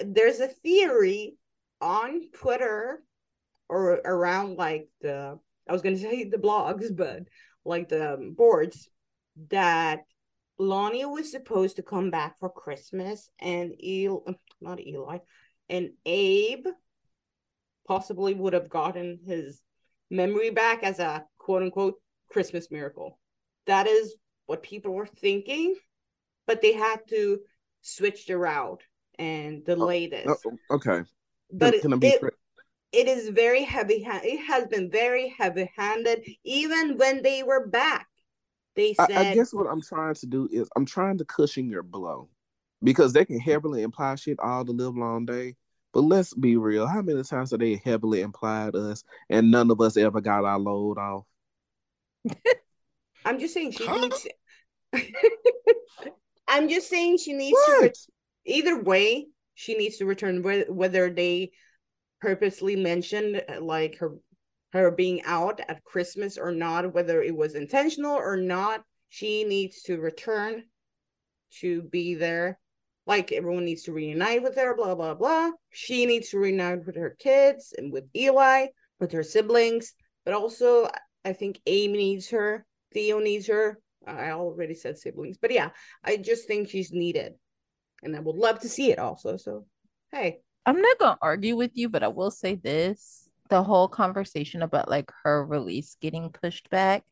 there's 0.04 0.40
a 0.40 0.48
theory 0.48 1.36
on 1.80 2.30
Twitter 2.32 3.02
or 3.68 4.00
around 4.04 4.56
like 4.56 4.88
the 5.00 5.38
I 5.68 5.72
was 5.72 5.82
gonna 5.82 5.98
say 5.98 6.24
the 6.24 6.38
blogs, 6.38 6.94
but 6.94 7.22
like 7.64 7.88
the 7.88 8.14
um, 8.14 8.32
boards 8.32 8.88
that 9.50 10.04
Lani 10.58 11.04
was 11.04 11.30
supposed 11.30 11.76
to 11.76 11.82
come 11.82 12.10
back 12.10 12.38
for 12.38 12.48
Christmas 12.50 13.28
and 13.40 13.74
El 13.82 14.24
not 14.60 14.80
Eli 14.80 15.18
and 15.68 15.90
Abe 16.06 16.66
possibly 17.86 18.34
would 18.34 18.52
have 18.52 18.68
gotten 18.68 19.20
his 19.26 19.60
memory 20.10 20.50
back 20.50 20.82
as 20.82 20.98
a 20.98 21.24
quote 21.38 21.62
unquote 21.62 21.94
Christmas 22.30 22.70
miracle. 22.70 23.18
That 23.66 23.86
is 23.86 24.14
what 24.46 24.62
people 24.62 24.92
were 24.92 25.06
thinking, 25.06 25.74
but 26.46 26.60
they 26.60 26.72
had 26.72 27.00
to 27.10 27.40
switch 27.80 28.26
the 28.26 28.36
route 28.36 28.82
and 29.18 29.62
oh, 29.68 29.74
delay 29.74 30.06
this. 30.06 30.26
oh, 30.46 30.76
okay, 30.76 31.02
but 31.52 31.72
can, 31.80 31.82
can 31.82 31.92
it, 31.94 32.00
be? 32.00 32.06
it, 32.08 32.34
it 32.92 33.08
is 33.08 33.28
very 33.28 33.64
heavy 33.64 34.04
it 34.06 34.44
has 34.46 34.66
been 34.66 34.90
very 34.90 35.34
heavy 35.36 35.70
handed 35.76 36.24
even 36.44 36.96
when 36.96 37.22
they 37.22 37.42
were 37.42 37.66
back 37.66 38.06
they 38.76 38.94
I, 38.98 39.06
said 39.06 39.16
I 39.16 39.34
guess 39.34 39.52
what 39.52 39.66
I'm 39.66 39.82
trying 39.82 40.14
to 40.14 40.26
do 40.26 40.48
is 40.50 40.68
I'm 40.76 40.86
trying 40.86 41.18
to 41.18 41.24
cushion 41.24 41.68
your 41.68 41.82
blow 41.82 42.28
because 42.82 43.12
they 43.12 43.24
can 43.24 43.38
heavily 43.38 43.82
imply 43.82 44.14
shit 44.16 44.38
all 44.40 44.64
the 44.64 44.72
live 44.72 44.96
long 44.96 45.24
day. 45.24 45.56
But 45.94 46.02
let's 46.02 46.34
be 46.34 46.56
real. 46.56 46.86
How 46.88 47.00
many 47.02 47.22
times 47.22 47.52
have 47.52 47.60
they 47.60 47.76
heavily 47.76 48.20
implied 48.20 48.74
us 48.74 49.04
and 49.30 49.50
none 49.50 49.70
of 49.70 49.80
us 49.80 49.96
ever 49.96 50.20
got 50.20 50.44
our 50.44 50.58
load 50.58 50.98
off? 50.98 51.24
i'm 53.24 53.38
just 53.38 53.54
saying 53.54 53.72
she 53.72 53.86
Huh? 53.86 53.96
needs 54.00 54.26
i'm 56.48 56.68
just 56.68 56.88
saying 56.88 57.16
she 57.18 57.32
needs 57.32 57.64
to 57.64 57.72
What? 57.72 57.82
re- 57.82 57.92
either 58.46 58.82
way 58.82 59.26
she 59.54 59.74
needs 59.76 59.98
to 59.98 60.06
return 60.06 60.42
whe- 60.42 60.68
whether 60.68 61.10
they 61.10 61.50
purposely 62.20 62.76
mentioned 62.76 63.42
uh, 63.48 63.60
like 63.60 63.98
her 63.98 64.14
her 64.72 64.90
being 64.90 65.22
out 65.24 65.60
at 65.68 65.84
christmas 65.84 66.36
or 66.38 66.50
not 66.52 66.92
whether 66.94 67.22
it 67.22 67.34
was 67.36 67.54
intentional 67.54 68.16
or 68.16 68.36
not 68.36 68.82
she 69.08 69.44
needs 69.44 69.82
to 69.82 69.98
return 69.98 70.62
to 71.60 71.82
be 71.82 72.14
there 72.14 72.58
like 73.06 73.32
everyone 73.32 73.64
needs 73.64 73.82
to 73.84 73.92
reunite 73.92 74.42
with 74.42 74.56
her 74.56 74.74
blah 74.76 74.94
blah 74.94 75.14
blah. 75.14 75.50
She 75.70 76.06
needs 76.06 76.30
to 76.30 76.38
reunite 76.38 76.86
with 76.86 76.96
her 76.96 77.16
kids 77.18 77.74
and 77.76 77.92
with 77.92 78.04
eli 78.16 78.66
with 79.00 79.12
her 79.12 79.22
siblings. 79.22 79.92
But 80.24 80.34
also 80.34 80.88
i 81.24 81.32
think 81.32 81.60
amy 81.66 81.98
needs 81.98 82.30
her 82.30 82.66
theo 82.92 83.18
needs 83.18 83.46
her. 83.48 83.78
I 84.06 84.30
already 84.30 84.74
said 84.74 84.98
siblings 84.98 85.38
but 85.38 85.50
yeah 85.50 85.70
i 86.04 86.16
just 86.16 86.46
think 86.46 86.68
she's 86.68 86.92
needed. 86.92 87.34
And 88.02 88.16
i 88.16 88.20
would 88.20 88.36
love 88.36 88.60
to 88.60 88.68
see 88.68 88.90
it 88.90 88.98
also 88.98 89.36
so 89.36 89.66
hey. 90.12 90.40
I'm 90.66 90.80
not 90.80 90.98
gonna 90.98 91.18
argue 91.20 91.56
with 91.56 91.72
you, 91.74 91.90
but 91.90 92.02
I 92.02 92.08
will 92.08 92.30
say 92.30 92.54
this. 92.54 93.28
The 93.50 93.62
whole 93.62 93.86
conversation 93.86 94.62
about 94.62 94.88
like 94.88 95.10
her 95.22 95.44
release 95.44 95.98
getting 96.00 96.30
pushed 96.30 96.70
back 96.70 97.04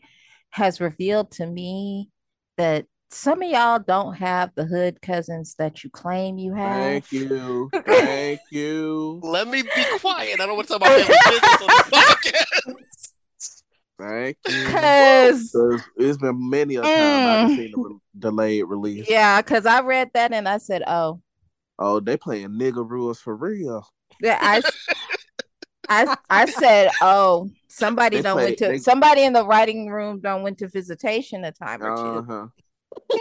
has 0.50 0.80
revealed 0.80 1.32
to 1.32 1.46
me 1.46 2.08
that 2.56 2.86
some 3.12 3.42
of 3.42 3.48
y'all 3.50 3.78
don't 3.78 4.14
have 4.14 4.50
the 4.54 4.64
hood 4.64 5.00
cousins 5.02 5.54
that 5.58 5.84
you 5.84 5.90
claim 5.90 6.38
you 6.38 6.54
have. 6.54 6.82
Thank 6.82 7.12
you. 7.12 7.70
Thank 7.86 8.40
you. 8.50 9.20
Let 9.22 9.48
me 9.48 9.62
be 9.62 9.84
quiet. 10.00 10.40
I 10.40 10.46
don't 10.46 10.56
want 10.56 10.68
to 10.68 10.78
talk 10.78 10.82
about 10.82 11.00
family 11.00 11.14
business 11.30 11.60
on 11.60 11.66
the 11.68 11.96
podcast. 11.96 13.22
Thank 13.98 14.36
you. 14.48 14.64
Cause 14.66 15.52
'Cause 15.54 15.82
it's 15.96 16.18
been 16.18 16.50
many 16.50 16.76
a 16.76 16.82
time 16.82 16.90
I've 16.90 17.50
Mm. 17.50 17.56
seen 17.56 17.72
a 17.76 17.80
re- 17.82 17.96
delayed 18.18 18.64
release. 18.64 19.08
yeah, 19.08 19.40
cause 19.42 19.66
I 19.66 19.80
read 19.82 20.10
that 20.14 20.32
and 20.32 20.48
I 20.48 20.58
said, 20.58 20.82
oh, 20.86 21.20
Oh, 21.78 22.00
they 22.00 22.16
playing 22.16 22.50
nigga 22.50 22.88
rules 22.88 23.20
for 23.20 23.34
real. 23.36 23.86
yeah, 24.20 24.38
I, 24.40 24.62
I, 25.88 26.16
I 26.30 26.46
said, 26.46 26.90
oh, 27.00 27.50
somebody 27.68 28.16
They 28.16 28.22
don't 28.22 28.36
play- 28.36 28.44
went 28.46 28.58
to 28.58 28.68
they- 28.68 28.78
somebody 28.78 29.22
in 29.22 29.32
the 29.32 29.44
writing 29.46 29.88
room 29.88 30.20
don't 30.20 30.42
went 30.42 30.58
to 30.58 30.68
visitation 30.68 31.44
a 31.44 31.52
time 31.52 31.82
or 31.82 31.96
two. 31.96 32.02
Uh 32.02 32.22
huh. 32.22 32.46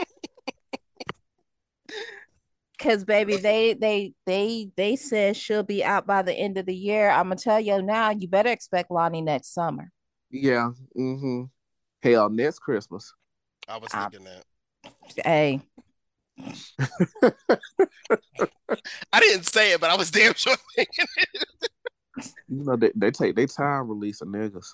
Cause 2.80 3.04
baby, 3.04 3.38
they 3.38 3.74
they 3.76 4.14
they 4.26 4.72
they 4.76 4.96
said 4.96 5.38
she'll 5.38 5.62
be 5.62 5.84
out 5.84 6.08
by 6.08 6.24
the 6.24 6.34
end 6.34 6.58
of 6.58 6.66
the 6.66 6.74
year. 6.76 7.12
I'm 7.12 7.26
gonna 7.26 7.36
tell 7.36 7.60
you 7.60 7.80
now, 7.82 8.10
you 8.10 8.28
better 8.28 8.50
expect 8.50 8.90
Lani 8.90 9.22
next 9.22 9.54
summer. 9.54 9.92
Yeah. 10.32 10.72
Mm-hmm. 10.98 11.44
Hell, 12.02 12.30
next 12.30 12.58
Christmas. 12.60 13.14
I 13.68 13.78
was 13.78 13.92
thinking 13.92 14.24
that. 14.26 14.44
Hey, 15.24 15.62
I 19.14 19.20
didn't 19.20 19.46
say 19.46 19.74
it, 19.74 19.82
but 19.82 19.90
I 19.90 19.96
was 19.96 20.12
damn 20.12 20.34
sure 20.34 20.56
thinking 20.76 21.06
it. 21.18 21.46
You 22.48 22.64
know 22.64 22.76
they, 22.76 22.92
they 22.96 23.12
take 23.12 23.36
their 23.36 23.48
time 23.48 23.88
releasing 23.88 24.30
niggas. 24.30 24.74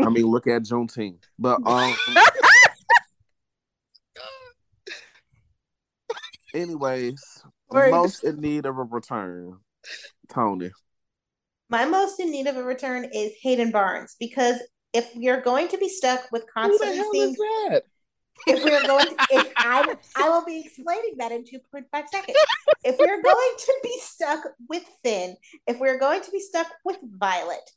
I 0.00 0.08
mean, 0.08 0.26
look 0.26 0.46
at 0.46 0.62
Juneteenth. 0.62 1.22
But 1.38 1.60
um, 1.66 1.94
anyways, 6.54 7.44
Word. 7.70 7.90
most 7.90 8.24
in 8.24 8.40
need 8.40 8.66
of 8.66 8.78
a 8.78 8.82
return, 8.82 9.58
Tony. 10.28 10.70
My 11.70 11.84
most 11.84 12.18
in 12.20 12.30
need 12.30 12.46
of 12.46 12.56
a 12.56 12.62
return 12.62 13.04
is 13.12 13.32
Hayden 13.42 13.70
Barnes 13.70 14.16
because 14.18 14.56
if 14.92 15.14
we 15.14 15.28
are 15.28 15.40
going 15.40 15.68
to 15.68 15.78
be 15.78 15.88
stuck 15.88 16.20
with 16.32 16.42
Who 16.42 16.46
the 16.46 16.52
constantly 16.52 16.96
hell 16.96 17.10
seeing 17.12 17.30
is 17.30 17.36
that? 17.36 17.82
if 18.46 18.64
we 18.64 18.74
are 18.74 18.86
going 18.86 19.06
to, 19.06 19.26
if 19.30 19.52
I 19.56 19.96
I 20.16 20.28
will 20.28 20.44
be 20.44 20.62
explaining 20.64 21.16
that 21.18 21.32
in 21.32 21.44
2.5 21.44 21.84
seconds. 22.08 22.38
If 22.84 22.96
we're 22.98 23.22
going 23.22 23.52
to 23.58 23.74
be 23.82 23.98
stuck 24.00 24.40
with 24.68 24.84
Finn, 25.02 25.36
if 25.66 25.78
we're 25.78 25.98
going 25.98 26.22
to 26.22 26.30
be 26.30 26.40
stuck 26.40 26.68
with 26.84 26.96
Violet, 27.02 27.70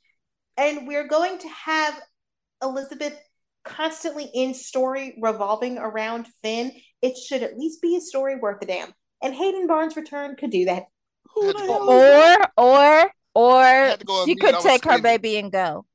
and 0.57 0.88
we're 0.88 1.07
going 1.07 1.39
to 1.39 1.48
have 1.48 1.99
Elizabeth 2.61 3.19
constantly 3.64 4.30
in 4.34 4.53
story 4.53 5.18
revolving 5.22 5.77
around 5.77 6.27
Finn, 6.43 6.72
it 7.02 7.18
should 7.18 7.44
at 7.44 7.57
least 7.57 7.82
be 7.82 7.95
a 7.95 8.02
story 8.02 8.36
worth 8.36 8.61
a 8.61 8.65
damn. 8.65 8.94
And 9.23 9.34
Hayden 9.36 9.68
Barnes' 9.68 9.95
return 9.95 10.36
could 10.36 10.49
do 10.49 10.65
that. 10.65 10.86
Who 11.34 11.53
the 11.53 11.60
Had 11.60 11.68
to 11.68 11.72
hell 11.73 11.86
go- 11.86 11.95
is 11.98 12.02
that? 12.38 12.52
or 12.57 12.65
or 12.65 13.11
or 13.34 13.64
had 13.64 13.99
to 13.99 14.06
go 14.06 14.22
on 14.22 14.28
she 14.28 14.36
could 14.36 14.60
take 14.60 14.84
her 14.86 15.02
baby 15.02 15.38
and 15.38 15.52
go. 15.52 15.86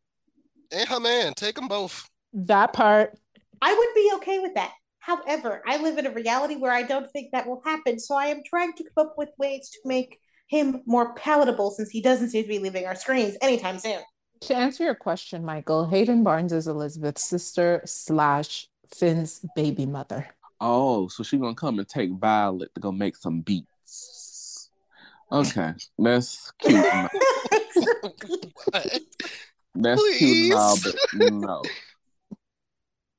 And 0.73 0.89
her 0.89 1.01
man, 1.01 1.35
take 1.35 1.55
them 1.57 1.69
both. 1.69 2.09
That 2.33 2.73
part. 2.73 3.19
I 3.63 3.73
would 3.75 3.89
be 3.95 4.11
okay 4.17 4.39
with 4.39 4.55
that. 4.55 4.73
However, 4.99 5.63
I 5.67 5.77
live 5.77 5.99
in 5.99 6.07
a 6.07 6.11
reality 6.11 6.57
where 6.57 6.73
I 6.73 6.83
don't 6.83 7.09
think 7.13 7.31
that 7.33 7.47
will 7.47 7.63
happen, 7.65 7.99
so 8.01 8.17
I 8.17 8.27
am 8.27 8.43
trying 8.45 8.73
to 8.75 8.85
come 8.85 9.07
up 9.07 9.15
with 9.17 9.29
ways 9.39 9.71
to 9.71 9.79
make 9.85 10.19
him 10.49 10.83
more 10.87 11.15
palatable 11.15 11.71
since 11.71 11.91
he 11.91 12.01
doesn't 12.01 12.31
seem 12.31 12.43
to 12.43 12.49
be 12.49 12.59
leaving 12.59 12.87
our 12.87 12.95
screens 12.97 13.37
anytime 13.41 13.79
soon. 13.79 14.01
To 14.43 14.57
answer 14.57 14.85
your 14.85 14.95
question, 14.97 15.45
Michael, 15.45 15.87
Hayden 15.87 16.23
Barnes 16.25 16.53
is 16.53 16.67
Elizabeth's 16.67 17.25
sister 17.25 17.83
slash 17.85 18.67
Finn's 18.95 19.45
baby 19.55 19.87
mother. 19.87 20.29
Oh, 20.61 21.09
so 21.09 21.23
she 21.23 21.39
gonna 21.39 21.55
come 21.55 21.79
and 21.79 21.89
take 21.89 22.11
Violet 22.13 22.75
to 22.75 22.81
go 22.81 22.93
make 22.93 23.17
some 23.17 23.41
beats. 23.41 24.71
Okay, 25.31 25.75
that's 25.99 26.53
cute. 26.59 26.85
and 26.85 27.09
all. 27.13 28.15
What? 28.73 29.01
That's 29.75 30.19
cute 30.19 30.45
and 30.45 30.55
all, 30.55 30.79
but 30.83 30.95
no, 31.15 31.63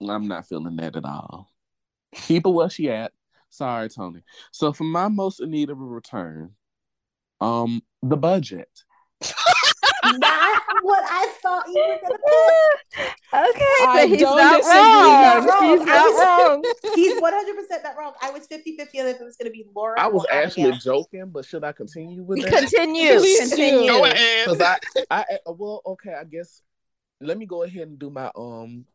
I'm 0.10 0.28
not 0.28 0.48
feeling 0.48 0.76
that 0.78 0.96
at 0.96 1.06
all. 1.06 1.52
Keep 2.14 2.46
her 2.46 2.52
where 2.52 2.70
she 2.70 2.90
at. 2.90 3.12
Sorry, 3.50 3.90
Tony. 3.90 4.22
So 4.52 4.74
for 4.74 4.84
my 4.84 5.08
most 5.08 5.40
in 5.40 5.52
need 5.52 5.70
of 5.70 5.80
a 5.80 5.84
return, 5.84 6.52
um, 7.42 7.82
the 8.02 8.18
budget. 8.18 8.70
Not 10.04 10.62
what 10.84 11.04
I 11.06 11.34
thought 11.42 11.68
you 11.68 11.86
were 11.88 12.00
gonna 12.02 12.20
pick. 12.98 13.16
Okay, 13.34 13.66
I 13.82 14.00
but 14.02 14.10
he's 14.10 14.20
don't 14.22 14.38
not 14.38 14.58
disagree, 14.58 14.80
wrong. 14.80 15.78
He's 15.78 15.86
not 15.86 16.06
was- 16.06 16.22
wrong. 16.24 16.94
He's 16.96 17.14
100% 17.80 17.84
not 17.84 17.98
wrong. 17.98 18.14
I 18.22 18.32
was 18.32 18.48
50 18.48 18.78
50 18.78 19.02
on 19.02 19.08
if 19.08 19.20
it 19.20 19.24
was 19.24 19.36
gonna 19.36 19.50
be 19.52 19.66
Laura. 19.76 20.00
I 20.00 20.08
was 20.08 20.26
actually 20.32 20.64
Abigail. 20.64 20.80
joking, 21.04 21.30
but 21.30 21.44
should 21.46 21.64
I 21.64 21.74
continue 21.74 22.24
with 22.24 22.42
that? 22.44 22.52
Continue. 22.54 23.18
Please 23.20 23.50
do. 23.50 23.56
Continue. 23.58 23.90
Go 23.92 24.06
ahead. 24.06 24.46
Because 24.50 24.62
I, 24.62 24.78
I, 25.12 25.26
uh, 25.46 25.52
well, 25.54 25.82
okay, 25.86 26.14
I 26.14 26.24
guess. 26.24 26.62
Let 27.20 27.38
me 27.38 27.46
go 27.46 27.64
ahead 27.64 27.88
and 27.88 28.00
do 28.00 28.10
my 28.10 28.32
um 28.36 28.86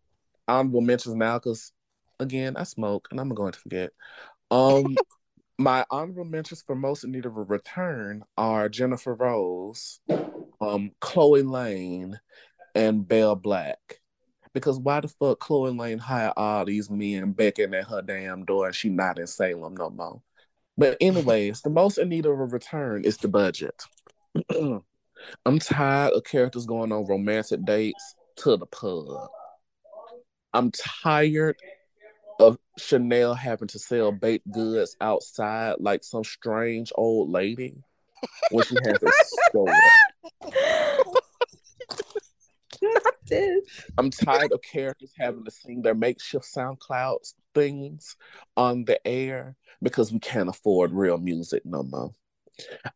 honorable 0.48 0.80
mentions 0.80 1.14
now, 1.14 1.38
because 1.38 1.72
again, 2.20 2.56
I 2.56 2.62
smoke 2.62 3.08
and 3.10 3.20
I'm 3.20 3.28
going 3.30 3.52
to 3.52 3.58
forget. 3.58 3.90
Um, 4.50 4.96
My 5.58 5.84
honorable 5.90 6.24
mentions 6.24 6.62
for 6.62 6.74
most 6.74 7.04
in 7.04 7.12
need 7.12 7.26
of 7.26 7.36
a 7.36 7.42
return 7.42 8.24
are 8.36 8.68
Jennifer 8.68 9.14
Rose, 9.14 10.00
um, 10.60 10.90
Chloe 11.00 11.42
Lane, 11.42 12.18
and 12.74 13.06
Belle 13.06 13.36
Black. 13.36 14.00
Because 14.54 14.78
why 14.78 15.00
the 15.00 15.08
fuck 15.08 15.40
Chloe 15.40 15.70
Lane 15.70 15.98
hire 15.98 16.32
all 16.36 16.64
these 16.64 16.90
men 16.90 17.32
becking 17.32 17.74
at 17.74 17.86
her 17.88 18.02
damn 18.02 18.44
door 18.44 18.66
and 18.66 18.74
she 18.74 18.88
not 18.88 19.18
in 19.18 19.26
Salem 19.26 19.74
no 19.74 19.90
more? 19.90 20.22
But 20.76 20.96
anyways, 21.00 21.62
the 21.62 21.70
most 21.70 21.98
in 21.98 22.08
need 22.08 22.26
of 22.26 22.32
a 22.32 22.44
return 22.44 23.04
is 23.04 23.16
the 23.16 23.28
budget. 23.28 23.82
I'm 25.46 25.58
tired 25.58 26.12
of 26.14 26.24
characters 26.24 26.66
going 26.66 26.92
on 26.92 27.06
romantic 27.06 27.64
dates 27.64 28.14
to 28.36 28.56
the 28.56 28.66
pub. 28.66 29.28
I'm 30.52 30.70
tired 30.70 31.56
of 32.40 32.58
Chanel 32.78 33.34
having 33.34 33.68
to 33.68 33.78
sell 33.78 34.12
baked 34.12 34.50
goods 34.50 34.96
outside 35.00 35.76
like 35.78 36.04
some 36.04 36.24
strange 36.24 36.92
old 36.94 37.30
lady 37.30 37.76
when 38.50 38.64
she 38.64 38.76
has 38.84 39.02
a 39.02 39.10
store. 39.50 39.74
Not 42.82 43.11
I'm 43.98 44.10
tired 44.10 44.52
of 44.52 44.60
characters 44.62 45.12
having 45.18 45.44
to 45.44 45.50
sing 45.50 45.82
their 45.82 45.94
makeshift 45.94 46.44
SoundCloud 46.44 47.18
things 47.54 48.16
on 48.56 48.84
the 48.84 49.04
air 49.06 49.56
because 49.82 50.12
we 50.12 50.18
can't 50.18 50.48
afford 50.48 50.92
real 50.92 51.18
music 51.18 51.62
no 51.64 51.82
more. 51.82 52.12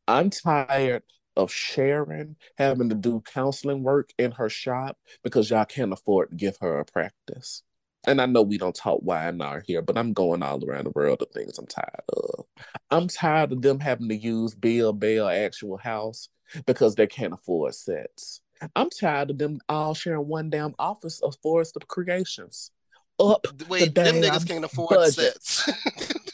I'm 0.06 0.30
tired 0.30 1.02
of 1.36 1.52
Sharon 1.52 2.36
having 2.56 2.88
to 2.88 2.94
do 2.94 3.20
counseling 3.20 3.82
work 3.82 4.10
in 4.18 4.32
her 4.32 4.48
shop 4.48 4.98
because 5.22 5.50
y'all 5.50 5.64
can't 5.64 5.92
afford 5.92 6.30
to 6.30 6.36
give 6.36 6.56
her 6.60 6.78
a 6.78 6.84
practice. 6.84 7.62
And 8.06 8.20
I 8.20 8.26
know 8.26 8.42
we 8.42 8.56
don't 8.56 8.74
talk 8.74 9.00
Y&R 9.02 9.64
here, 9.66 9.82
but 9.82 9.98
I'm 9.98 10.12
going 10.12 10.42
all 10.42 10.64
around 10.64 10.84
the 10.84 10.92
world 10.94 11.22
of 11.22 11.30
things 11.30 11.58
I'm 11.58 11.66
tired 11.66 12.04
of. 12.08 12.44
I'm 12.90 13.08
tired 13.08 13.52
of 13.52 13.62
them 13.62 13.80
having 13.80 14.08
to 14.08 14.16
use 14.16 14.54
Bill 14.54 14.92
Bell 14.92 15.28
actual 15.28 15.76
house 15.76 16.28
because 16.66 16.94
they 16.94 17.08
can't 17.08 17.34
afford 17.34 17.74
sets. 17.74 18.42
I'm 18.74 18.90
tired 18.90 19.30
of 19.30 19.38
them 19.38 19.60
all 19.68 19.94
sharing 19.94 20.28
one 20.28 20.50
damn 20.50 20.74
office 20.78 21.20
of 21.20 21.36
Forrester 21.42 21.80
Creations. 21.86 22.70
Up 23.18 23.46
Wait, 23.68 23.94
the 23.94 24.02
them 24.02 24.20
damn 24.20 24.32
niggas 24.32 24.46
can't 24.46 24.64
afford 24.64 24.90
budget. 24.90 25.42
sets. 25.42 25.68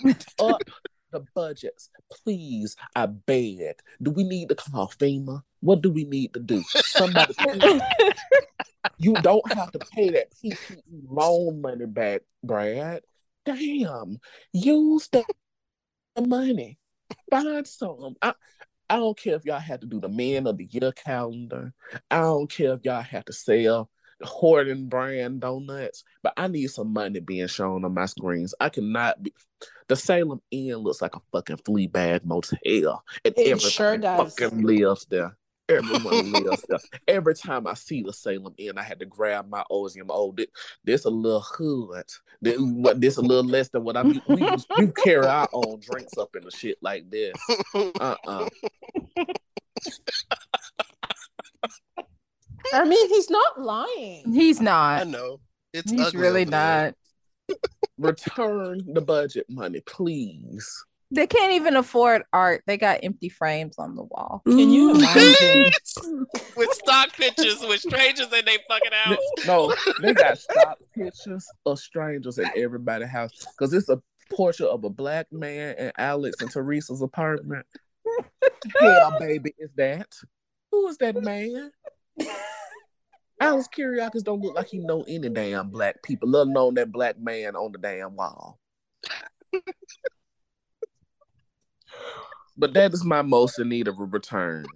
up 0.40 0.62
the 1.12 1.24
budgets. 1.34 1.90
Please, 2.10 2.76
I 2.96 3.06
beg. 3.06 3.74
Do 4.00 4.10
we 4.10 4.24
need 4.24 4.48
to 4.48 4.54
call 4.54 4.88
FEMA? 4.88 5.42
What 5.60 5.82
do 5.82 5.90
we 5.90 6.04
need 6.04 6.34
to 6.34 6.40
do? 6.40 6.62
Somebody, 6.68 7.34
you 8.98 9.14
don't 9.14 9.52
have 9.52 9.70
to 9.72 9.78
pay 9.78 10.10
that 10.10 10.32
PPE 10.32 10.82
loan 11.08 11.60
money 11.60 11.86
back, 11.86 12.22
Brad. 12.42 13.02
Damn, 13.44 14.18
use 14.52 15.08
the, 15.08 15.24
the 16.16 16.26
money. 16.26 16.78
Find 17.30 17.66
some. 17.66 18.16
I, 18.20 18.34
I 18.92 18.96
don't 18.96 19.16
care 19.16 19.36
if 19.36 19.46
y'all 19.46 19.58
had 19.58 19.80
to 19.80 19.86
do 19.86 20.00
the 20.00 20.08
men 20.10 20.46
of 20.46 20.58
the 20.58 20.66
year 20.66 20.92
calendar. 20.92 21.72
I 22.10 22.20
don't 22.20 22.50
care 22.50 22.74
if 22.74 22.80
y'all 22.84 23.00
had 23.00 23.24
to 23.24 23.32
sell 23.32 23.88
Horton 24.22 24.86
brand 24.90 25.40
donuts, 25.40 26.04
but 26.22 26.34
I 26.36 26.46
need 26.48 26.66
some 26.66 26.92
money 26.92 27.18
being 27.20 27.46
shown 27.46 27.86
on 27.86 27.94
my 27.94 28.04
screens. 28.04 28.54
I 28.60 28.68
cannot 28.68 29.22
be. 29.22 29.32
The 29.88 29.96
Salem 29.96 30.42
Inn 30.50 30.76
looks 30.76 31.00
like 31.00 31.16
a 31.16 31.22
fucking 31.32 31.60
flea 31.64 31.86
bag 31.86 32.26
motel, 32.26 33.02
and 33.24 33.34
It 33.34 33.38
everybody 33.38 33.70
sure 33.70 33.96
does. 33.96 34.34
fucking 34.34 34.62
lives 34.62 35.06
there. 35.08 35.38
Everyone 35.78 36.32
lives 36.32 36.64
there. 36.68 36.78
Every 37.08 37.34
time 37.34 37.66
I 37.66 37.74
see 37.74 38.02
the 38.02 38.12
Salem 38.12 38.54
Inn, 38.58 38.78
I 38.78 38.82
had 38.82 38.98
to 39.00 39.06
grab 39.06 39.48
my 39.48 39.64
Ozium. 39.70 40.06
Oh, 40.10 40.32
this, 40.36 40.46
this 40.84 41.04
a 41.04 41.10
little 41.10 41.40
hood. 41.40 42.04
This, 42.40 42.58
what 42.58 43.00
this 43.00 43.16
a 43.16 43.22
little 43.22 43.44
less 43.44 43.68
than 43.68 43.84
what 43.84 43.96
I'm. 43.96 44.20
We, 44.28 44.42
used- 44.42 44.70
we 44.78 44.86
carry 45.04 45.26
our 45.26 45.48
own 45.52 45.80
drinks 45.80 46.16
up 46.18 46.34
in 46.36 46.44
the 46.44 46.50
shit 46.50 46.78
like 46.80 47.08
this. 47.10 47.32
Uh 47.74 48.16
uh 48.26 48.48
I 52.72 52.84
mean, 52.84 53.08
he's 53.08 53.28
not 53.30 53.60
lying. 53.60 54.32
He's 54.32 54.60
not. 54.60 55.00
I 55.00 55.04
know. 55.04 55.40
It's 55.72 55.90
He's 55.90 56.00
ugly 56.00 56.20
really 56.20 56.44
not. 56.44 56.94
Return 57.98 58.80
the 58.92 59.00
budget 59.00 59.46
money, 59.48 59.80
please. 59.80 60.84
They 61.12 61.26
can't 61.26 61.52
even 61.52 61.76
afford 61.76 62.22
art. 62.32 62.62
They 62.66 62.78
got 62.78 63.00
empty 63.02 63.28
frames 63.28 63.74
on 63.78 63.94
the 63.94 64.02
wall. 64.02 64.42
Can 64.46 64.70
you 64.70 64.94
mm. 64.94 64.98
imagine? 64.98 65.72
With 66.56 66.72
stock 66.72 67.12
pictures 67.12 67.60
with 67.60 67.80
strangers 67.80 68.32
in 68.32 68.44
their 68.44 68.58
fucking 68.68 68.92
house. 68.92 69.18
No, 69.46 69.74
they 70.00 70.14
got 70.14 70.38
stock 70.38 70.78
pictures 70.94 71.46
of 71.66 71.78
strangers 71.78 72.38
in 72.38 72.48
everybody's 72.56 73.08
house 73.08 73.32
because 73.52 73.72
it's 73.72 73.88
a 73.88 74.00
portrait 74.30 74.68
of 74.68 74.84
a 74.84 74.90
black 74.90 75.26
man 75.32 75.74
in 75.76 75.92
Alex 75.98 76.40
and 76.40 76.50
Teresa's 76.50 77.02
apartment. 77.02 77.66
Hell, 78.78 79.16
baby, 79.18 79.54
is 79.58 79.70
that? 79.76 80.08
Who 80.70 80.88
is 80.88 80.96
that 80.98 81.22
man? 81.22 81.70
Alex 83.40 83.68
Kiriakis 83.76 84.22
don't 84.22 84.40
look 84.40 84.54
like 84.54 84.68
he 84.68 84.78
know 84.78 85.04
any 85.08 85.28
damn 85.28 85.68
black 85.68 86.02
people, 86.02 86.28
let 86.28 86.46
alone 86.46 86.74
that 86.74 86.92
black 86.92 87.18
man 87.18 87.56
on 87.56 87.72
the 87.72 87.78
damn 87.78 88.14
wall. 88.14 88.58
But 92.56 92.74
that 92.74 92.92
is 92.92 93.04
my 93.04 93.22
most 93.22 93.58
in 93.58 93.68
need 93.68 93.88
of 93.88 93.98
a 93.98 94.04
return. 94.04 94.66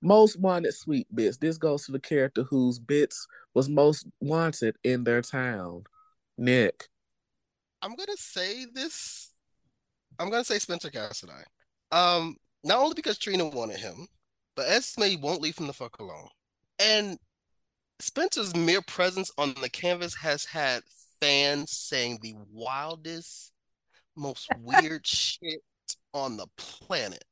Most 0.00 0.38
wanted 0.38 0.74
sweet 0.74 1.12
bits. 1.14 1.36
This 1.36 1.58
goes 1.58 1.84
to 1.86 1.92
the 1.92 1.98
character 1.98 2.44
whose 2.44 2.78
bits 2.78 3.26
was 3.54 3.68
most 3.68 4.06
wanted 4.20 4.76
in 4.84 5.04
their 5.04 5.22
town. 5.22 5.84
Nick. 6.36 6.88
I'm 7.82 7.96
gonna 7.96 8.16
say 8.16 8.64
this. 8.72 9.32
I'm 10.18 10.30
gonna 10.30 10.44
say 10.44 10.58
Spencer 10.58 10.90
Cassadine. 10.90 11.44
Um, 11.90 12.36
not 12.62 12.78
only 12.78 12.94
because 12.94 13.18
Trina 13.18 13.46
wanted 13.46 13.78
him, 13.78 14.06
but 14.54 14.68
Esme 14.68 15.20
won't 15.20 15.40
leave 15.40 15.58
him 15.58 15.66
the 15.66 15.72
fuck 15.72 15.98
alone. 15.98 16.28
And 16.78 17.18
Spencer's 18.00 18.54
mere 18.54 18.82
presence 18.82 19.32
on 19.38 19.54
the 19.60 19.68
canvas 19.68 20.14
has 20.16 20.44
had 20.44 20.82
fans 21.20 21.72
saying 21.72 22.18
the 22.22 22.34
wildest, 22.52 23.52
most 24.16 24.48
weird 24.60 25.06
shit 25.06 25.60
on 26.18 26.36
the 26.36 26.46
planet. 26.56 27.24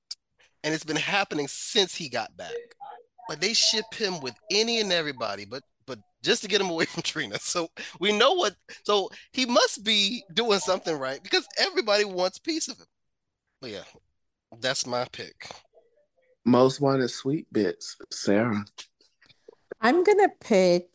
And 0.65 0.75
it's 0.75 0.85
been 0.85 0.97
happening 0.97 1.49
since 1.49 1.95
he 1.95 2.09
got 2.09 2.37
back. 2.37 2.55
But 3.29 3.41
they 3.41 3.53
ship 3.53 3.93
him 3.93 4.21
with 4.21 4.35
any 4.51 4.81
and 4.81 4.93
everybody, 4.93 5.45
but 5.45 5.63
but 5.87 5.99
just 6.23 6.43
to 6.43 6.49
get 6.49 6.61
him 6.61 6.71
away 6.71 6.85
from 6.87 7.03
Trina. 7.03 7.39
So 7.39 7.69
we 8.01 8.17
know 8.17 8.35
what 8.35 8.55
so 8.85 9.11
he 9.33 9.47
must 9.47 9.85
be 9.85 10.25
doing 10.33 10.61
something 10.61 10.97
right 10.97 11.23
because 11.23 11.47
everybody 11.59 12.05
wants 12.05 12.39
a 12.39 12.43
piece 12.43 12.69
of 12.69 12.79
him. 12.79 12.87
But 13.61 13.71
yeah, 13.71 13.85
that's 14.61 14.87
my 14.87 15.07
pick. 15.13 15.51
Most 16.45 16.81
wanted 16.81 17.11
sweet 17.11 17.53
bits. 17.53 17.97
Sarah. 18.13 18.65
I'm 19.81 20.05
gonna 20.05 20.29
pick 20.41 20.89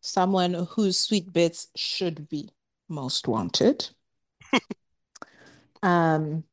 someone 0.00 0.54
whose 0.70 0.98
sweet 0.98 1.32
bits 1.32 1.68
should 1.76 2.28
be 2.28 2.50
most 2.88 3.26
wanted. 3.26 3.88
um, 5.82 6.44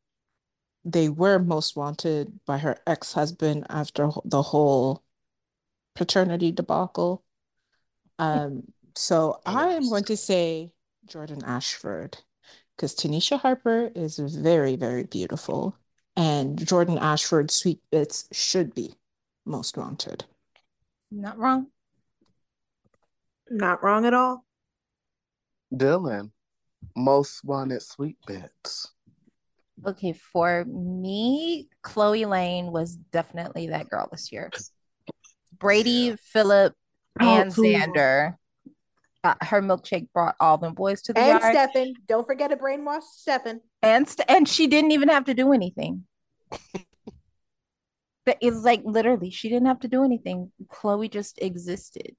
they 0.86 1.10
were 1.10 1.40
most 1.40 1.76
wanted 1.76 2.40
by 2.46 2.58
her 2.58 2.78
ex-husband 2.86 3.66
after 3.70 4.10
the 4.26 4.42
whole 4.42 5.04
paternity 5.96 6.52
debacle. 6.52 7.24
Um, 8.20 8.64
so 8.96 9.40
I 9.46 9.70
am 9.70 9.90
going 9.90 10.04
to 10.06 10.18
say 10.18 10.72
Jordan 11.06 11.44
Ashford 11.46 12.18
because 12.76 12.96
Tanisha 12.96 13.40
Harper 13.40 13.92
is 13.96 14.18
very, 14.18 14.76
very 14.76 15.04
beautiful, 15.04 15.78
and 16.16 16.66
Jordan 16.66 16.98
Ashford's 16.98 17.54
sweet 17.54 17.80
bits 17.92 18.28
should 18.32 18.74
be 18.74 18.96
most 19.46 19.78
wanted. 19.78 20.26
Not 21.12 21.38
wrong. 21.38 21.68
Not 23.50 23.84
wrong 23.84 24.06
at 24.06 24.14
all. 24.14 24.46
Dylan. 25.74 26.32
Most 26.96 27.44
wanted 27.44 27.82
sweet 27.82 28.18
bits. 28.28 28.93
Okay, 29.86 30.14
for 30.14 30.66
me, 30.66 31.68
Chloe 31.82 32.26
Lane 32.26 32.72
was 32.72 32.96
definitely 32.96 33.68
that 33.68 33.90
girl 33.90 34.08
this 34.12 34.32
year. 34.32 34.50
Brady, 35.60 35.90
Yeah. 35.92 36.16
Philip, 36.22 36.74
Oh, 37.20 37.28
and 37.42 37.54
cool. 37.54 37.66
Xander. 37.66 38.36
Uh, 39.24 39.36
her 39.42 39.62
milkshake 39.62 40.08
brought 40.14 40.36
all 40.40 40.58
the 40.58 40.70
boys 40.72 41.02
to 41.04 41.14
the 41.14 41.20
And 41.20 41.40
yard, 41.40 41.54
Stefan. 41.54 41.94
Don't 42.08 42.26
forget 42.26 42.50
to 42.50 42.58
brainwash 42.58 43.04
Stefan. 43.04 43.62
and 43.82 44.08
st- 44.08 44.26
and 44.30 44.50
she 44.50 44.68
didn't 44.68 44.92
even 44.92 45.10
have 45.10 45.26
to 45.26 45.34
do 45.34 45.54
anything. 45.54 46.06
But 48.26 48.38
It's 48.42 48.64
like 48.64 48.82
literally, 48.86 49.32
she 49.32 49.50
didn't 49.50 49.68
have 49.68 49.82
to 49.82 49.90
do 49.90 50.04
anything. 50.06 50.52
Chloe 50.70 51.10
just 51.10 51.42
existed, 51.42 52.16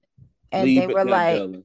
and 0.53 0.65
Leave 0.67 0.81
they 0.89 0.95
were 0.95 1.05
like, 1.07 1.41
Dylan. 1.41 1.65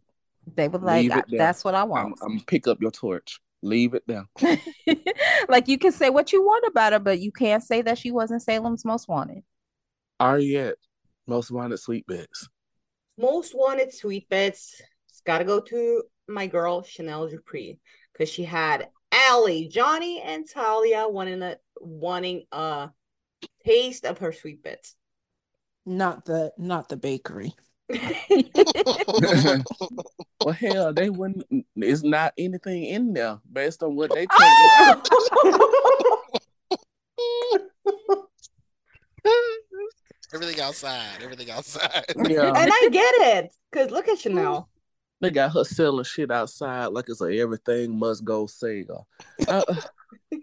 they 0.56 0.68
were 0.70 0.80
like, 0.80 1.02
Leave 1.04 1.18
it 1.18 1.26
"That's 1.38 1.66
what 1.66 1.76
I 1.76 1.82
I'm, 1.82 1.90
want." 1.90 2.20
I'm 2.22 2.40
pick 2.40 2.66
up 2.66 2.82
your 2.82 2.92
torch. 2.92 3.42
Leave 3.61 3.94
it 3.94 4.03
there. 4.07 4.26
like 5.49 5.68
you 5.68 5.77
can 5.77 5.91
say 5.91 6.10
what 6.10 6.31
you 6.31 6.41
want 6.41 6.65
about 6.68 6.94
her, 6.94 6.99
but 6.99 7.19
you 7.19 7.31
can't 7.31 7.64
say 7.64 7.81
that 7.81 7.98
she 7.98 8.11
wasn't 8.11 8.41
Salem's 8.41 8.86
most 8.86 9.07
wanted. 9.07 9.44
Are 10.19 10.40
yet 10.40 10.76
Most 11.27 11.52
wanted 11.52 11.77
sweet 11.80 12.07
bits. 12.07 12.48
Most 13.18 13.53
wanted 13.53 13.94
sweet 13.94 14.30
bits. 14.30 14.81
It's 15.10 15.22
got 15.22 15.40
to 15.40 15.44
go 15.44 15.60
to 15.60 16.03
my 16.27 16.48
girl 16.48 16.84
Chanel 16.84 17.27
Dupree 17.27 17.80
because 18.14 18.30
she 18.30 18.44
had 18.44 18.88
Allie, 19.11 19.68
Johnny, 19.68 20.22
and 20.22 20.48
Talia 20.49 21.07
wanting 21.07 21.41
a 21.41 21.57
wanting 21.81 22.45
a 22.52 22.90
taste 23.65 24.06
of 24.06 24.19
her 24.19 24.31
sweet 24.31 24.64
bits. 24.64 24.95
Not 25.86 26.26
the 26.26 26.52
not 26.57 26.90
the 26.90 26.98
bakery. 26.98 27.56
Well, 27.90 29.64
hell, 30.53 30.94
they 30.94 31.10
wouldn't. 31.10 31.44
It's 31.76 32.03
not 32.03 32.34
anything 32.38 32.86
in 32.86 33.14
there 33.14 33.40
based 33.52 33.82
on 33.82 33.95
what 33.95 34.14
they 34.14 34.26
told 34.28 34.41
everything 40.34 40.61
outside. 40.61 41.22
Everything 41.22 41.49
outside. 41.49 42.06
Yeah, 42.16 42.53
and 42.56 42.72
I 42.72 42.90
get 42.91 43.14
it, 43.16 43.52
cause 43.72 43.90
look 43.90 44.07
at 44.07 44.20
Chanel. 44.20 44.70
they 45.22 45.32
got 45.32 45.53
her 45.53 45.64
selling 45.64 46.03
shit 46.03 46.32
outside 46.32 46.88
like 46.88 47.06
it's 47.07 47.22
a 47.22 47.40
everything 47.40 47.98
must 47.98 48.24
go 48.24 48.45
sale. 48.45 49.07
Uh, 49.48 49.64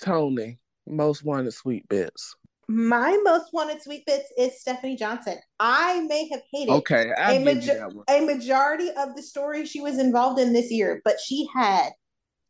Tony, 0.00 0.58
most 0.86 1.24
wanted 1.24 1.52
sweet 1.52 1.88
bits. 1.88 2.36
My 2.70 3.18
most 3.24 3.52
wanted 3.54 3.82
sweet 3.82 4.04
bits 4.04 4.30
is 4.36 4.60
Stephanie 4.60 4.96
Johnson. 4.96 5.38
I 5.58 6.02
may 6.02 6.28
have 6.28 6.42
hated 6.52 6.70
Okay, 6.72 7.10
a, 7.16 7.38
majo- 7.42 8.04
a 8.08 8.20
majority 8.20 8.90
of 8.90 9.16
the 9.16 9.22
stories 9.22 9.70
she 9.70 9.80
was 9.80 9.98
involved 9.98 10.38
in 10.38 10.52
this 10.52 10.70
year, 10.70 11.00
but 11.04 11.18
she 11.18 11.48
had 11.54 11.90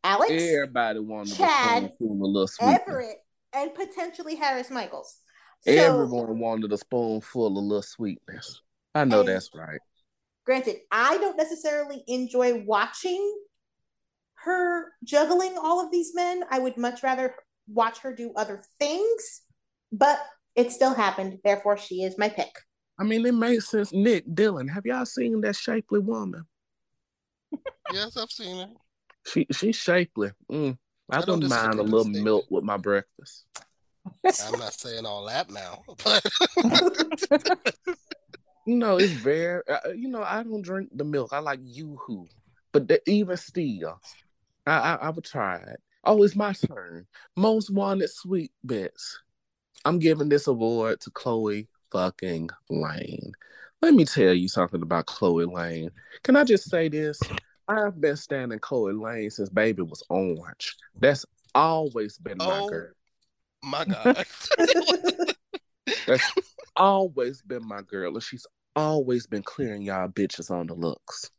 Alex, 0.02 0.32
Everybody 0.32 0.98
wanted 1.00 1.34
Chad, 1.36 1.84
a 1.84 1.86
spoonful 1.94 2.12
of 2.12 2.20
little 2.32 2.48
sweetness. 2.48 2.80
Everett, 2.88 3.16
and 3.52 3.74
potentially 3.74 4.34
Harris 4.34 4.70
Michaels. 4.70 5.18
So, 5.60 5.72
Everyone 5.72 6.38
wanted 6.40 6.72
a 6.72 6.78
spoonful 6.78 7.46
of 7.46 7.52
little 7.52 7.82
sweetness. 7.82 8.60
I 8.94 9.04
know 9.04 9.22
that's 9.22 9.50
right. 9.54 9.78
granted, 10.44 10.78
I 10.90 11.18
don't 11.18 11.36
necessarily 11.36 12.02
enjoy 12.08 12.64
watching 12.64 13.36
her 14.44 14.92
juggling 15.04 15.56
all 15.58 15.84
of 15.84 15.92
these 15.92 16.12
men. 16.14 16.42
I 16.50 16.58
would 16.58 16.76
much 16.76 17.02
rather 17.04 17.34
watch 17.68 17.98
her 18.00 18.14
do 18.14 18.32
other 18.34 18.62
things, 18.78 19.42
but 19.92 20.20
it 20.54 20.72
still 20.72 20.94
happened. 20.94 21.38
Therefore, 21.44 21.76
she 21.76 22.02
is 22.02 22.18
my 22.18 22.28
pick. 22.28 22.50
I 22.98 23.04
mean, 23.04 23.24
it 23.24 23.34
makes 23.34 23.68
sense. 23.68 23.92
Nick 23.92 24.26
Dylan, 24.26 24.68
have 24.70 24.84
y'all 24.84 25.06
seen 25.06 25.40
that 25.42 25.56
shapely 25.56 26.00
woman? 26.00 26.44
yes, 27.92 28.16
I've 28.16 28.30
seen 28.30 28.56
it. 28.56 28.70
She 29.26 29.46
she's 29.52 29.76
shapely. 29.76 30.32
Mm. 30.50 30.78
I, 31.10 31.18
I 31.18 31.20
don't 31.20 31.40
don't 31.40 31.48
mind 31.48 31.78
a 31.78 31.82
little 31.82 32.04
the 32.04 32.22
milk 32.22 32.46
with 32.50 32.64
my 32.64 32.76
breakfast. 32.76 33.44
I'm 34.24 34.58
not 34.58 34.72
saying 34.72 35.06
all 35.06 35.26
that 35.26 35.50
now, 35.50 35.82
but 36.04 37.58
You 38.68 38.76
know, 38.76 38.98
it's 38.98 39.12
very. 39.12 39.62
Uh, 39.66 39.92
you 39.96 40.08
know, 40.08 40.22
I 40.22 40.42
don't 40.42 40.60
drink 40.60 40.90
the 40.92 41.02
milk. 41.02 41.32
I 41.32 41.38
like 41.38 41.58
YooHoo, 41.60 42.26
but 42.70 42.86
the, 42.86 43.00
even 43.08 43.38
still, 43.38 43.98
I, 44.66 44.72
I 44.72 44.94
I 44.94 45.08
would 45.08 45.24
try 45.24 45.56
it. 45.56 45.80
Oh, 46.04 46.22
it's 46.22 46.36
my 46.36 46.52
turn. 46.52 47.06
Most 47.34 47.70
wanted 47.70 48.10
sweet 48.10 48.52
bits. 48.66 49.22
I'm 49.84 49.98
giving 49.98 50.28
this 50.28 50.46
award 50.46 51.00
to 51.02 51.10
Chloe 51.10 51.68
fucking 51.92 52.50
Lane. 52.68 53.32
Let 53.80 53.94
me 53.94 54.04
tell 54.04 54.34
you 54.34 54.48
something 54.48 54.82
about 54.82 55.06
Chloe 55.06 55.44
Lane. 55.44 55.90
Can 56.24 56.36
I 56.36 56.44
just 56.44 56.68
say 56.68 56.88
this? 56.88 57.20
I've 57.68 58.00
been 58.00 58.16
standing 58.16 58.58
Chloe 58.58 58.92
Lane 58.92 59.30
since 59.30 59.48
baby 59.50 59.82
was 59.82 60.02
orange. 60.08 60.76
That's 61.00 61.24
always 61.54 62.18
been 62.18 62.38
my 62.38 62.60
Oh. 62.62 62.68
girl. 62.68 62.90
my 63.62 63.84
God. 63.88 64.26
That's 66.06 66.32
always 66.76 67.42
been 67.42 67.66
my 67.66 67.82
girl, 67.82 68.14
and 68.14 68.22
she's 68.22 68.46
always 68.74 69.26
been 69.26 69.42
clearing 69.42 69.82
y'all 69.82 70.08
bitches 70.08 70.50
on 70.50 70.66
the 70.66 70.74
looks. 70.74 71.30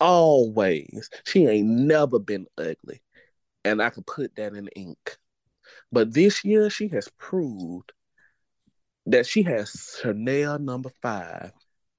Always. 0.00 1.10
She 1.24 1.46
ain't 1.46 1.68
never 1.68 2.18
been 2.18 2.46
ugly. 2.58 3.02
And 3.64 3.82
I 3.82 3.90
can 3.90 4.02
put 4.04 4.36
that 4.36 4.54
in 4.54 4.68
ink. 4.68 5.16
But 5.94 6.12
this 6.12 6.44
year, 6.44 6.68
she 6.70 6.88
has 6.88 7.08
proved 7.18 7.92
that 9.06 9.26
she 9.26 9.44
has 9.44 9.96
Chanel 10.02 10.58
number 10.58 10.90
five 11.00 11.52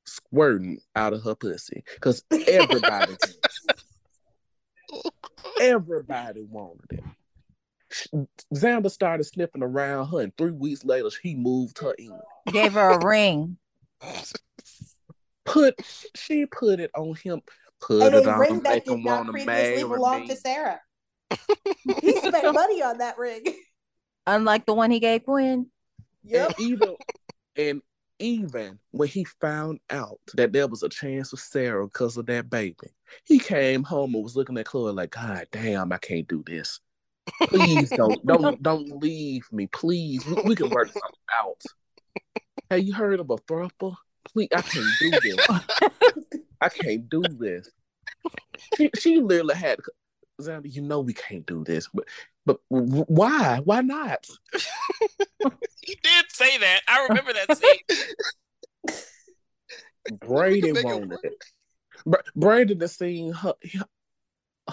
squirting 0.06 0.80
out 0.98 1.14
of 1.14 1.24
her 1.24 1.34
pussy. 1.34 1.82
Because 1.94 2.22
everybody, 2.30 3.16
everybody 5.62 6.42
wanted 6.44 6.92
it. 6.92 8.28
Xander 8.54 8.92
started 8.92 9.24
sniffing 9.24 9.64
around 9.64 10.10
her, 10.10 10.20
and 10.20 10.36
three 10.36 10.52
weeks 10.52 10.84
later, 10.84 11.10
he 11.24 11.34
moved 11.34 11.80
her 11.80 11.94
in. 11.94 12.20
Gave 12.52 12.74
her 12.74 12.90
a 12.90 13.06
ring. 13.06 13.56
Put 15.46 15.80
she 16.16 16.46
put 16.48 16.82
it 16.82 16.92
on 16.98 17.16
him. 17.16 17.42
Put 17.80 18.08
and 18.08 18.16
it 18.16 18.26
a 18.26 18.34
on 18.34 18.40
ring 18.42 18.56
him. 18.56 18.64
that 18.64 18.74
Make 18.74 18.84
did 18.84 19.06
not 19.06 19.28
previously 19.28 19.46
marry 19.46 19.84
belong 19.84 20.28
to 20.28 20.36
Sarah. 20.36 20.82
he 22.02 22.18
spent 22.18 22.54
money 22.54 22.82
on 22.82 22.98
that 22.98 23.18
ring. 23.18 23.46
Unlike 24.28 24.66
the 24.66 24.74
one 24.74 24.92
he 24.92 25.00
gave 25.00 25.26
Gwen. 25.26 25.68
Yep. 26.24 26.56
And 26.58 26.60
even 26.60 26.96
and 27.58 27.82
even 28.20 28.80
when 28.92 29.10
he 29.10 29.26
found 29.42 29.80
out 29.90 30.20
that 30.36 30.54
there 30.54 30.68
was 30.68 30.84
a 30.84 30.90
chance 30.90 31.30
for 31.30 31.38
Sarah 31.38 31.86
because 31.86 32.18
of 32.18 32.26
that 32.28 32.50
baby, 32.50 32.88
he 33.26 33.40
came 33.40 33.84
home 33.84 34.16
and 34.16 34.24
was 34.24 34.36
looking 34.36 34.58
at 34.58 34.66
Chloe 34.66 34.92
like, 34.94 35.12
God 35.12 35.48
damn, 35.52 35.92
I 35.92 35.98
can't 35.98 36.28
do 36.28 36.44
this. 36.46 36.80
Please 37.44 37.90
don't 37.90 38.26
don't 38.26 38.62
don't 38.62 39.02
leave 39.02 39.48
me. 39.52 39.68
Please. 39.68 40.26
We, 40.26 40.42
we 40.44 40.56
can 40.56 40.70
work 40.70 40.88
something 40.88 41.12
out. 41.34 41.62
Have 42.72 42.84
you 42.84 42.94
heard 42.94 43.20
of 43.20 43.30
a 43.30 43.38
throuple? 43.38 43.96
Please, 44.26 44.50
I 44.56 44.62
can't 44.62 44.88
do 45.00 45.12
this. 45.12 45.48
I 46.62 46.70
can't 46.70 47.10
do 47.10 47.22
this. 47.22 47.70
She 48.76 48.90
she 48.98 49.18
literally 49.20 49.56
had 49.56 49.80
Xander, 50.42 50.74
you 50.74 50.82
know 50.82 51.00
we 51.00 51.14
can't 51.14 51.46
do 51.46 51.64
this, 51.64 51.88
but 51.94 52.06
but 52.46 52.60
why? 52.70 53.60
Why 53.64 53.82
not? 53.82 54.28
he 55.82 55.98
did 56.04 56.26
say 56.30 56.58
that. 56.58 56.82
I 56.88 57.08
remember 57.08 57.34
that 57.34 57.58
scene. 57.58 58.06
Brady 60.20 60.72
wanted 60.72 61.10
work. 61.10 61.20
it. 61.24 61.34
Br- 62.06 62.18
Brady 62.36 62.78
has 62.80 62.96
seen 62.96 63.34
her 63.34 63.54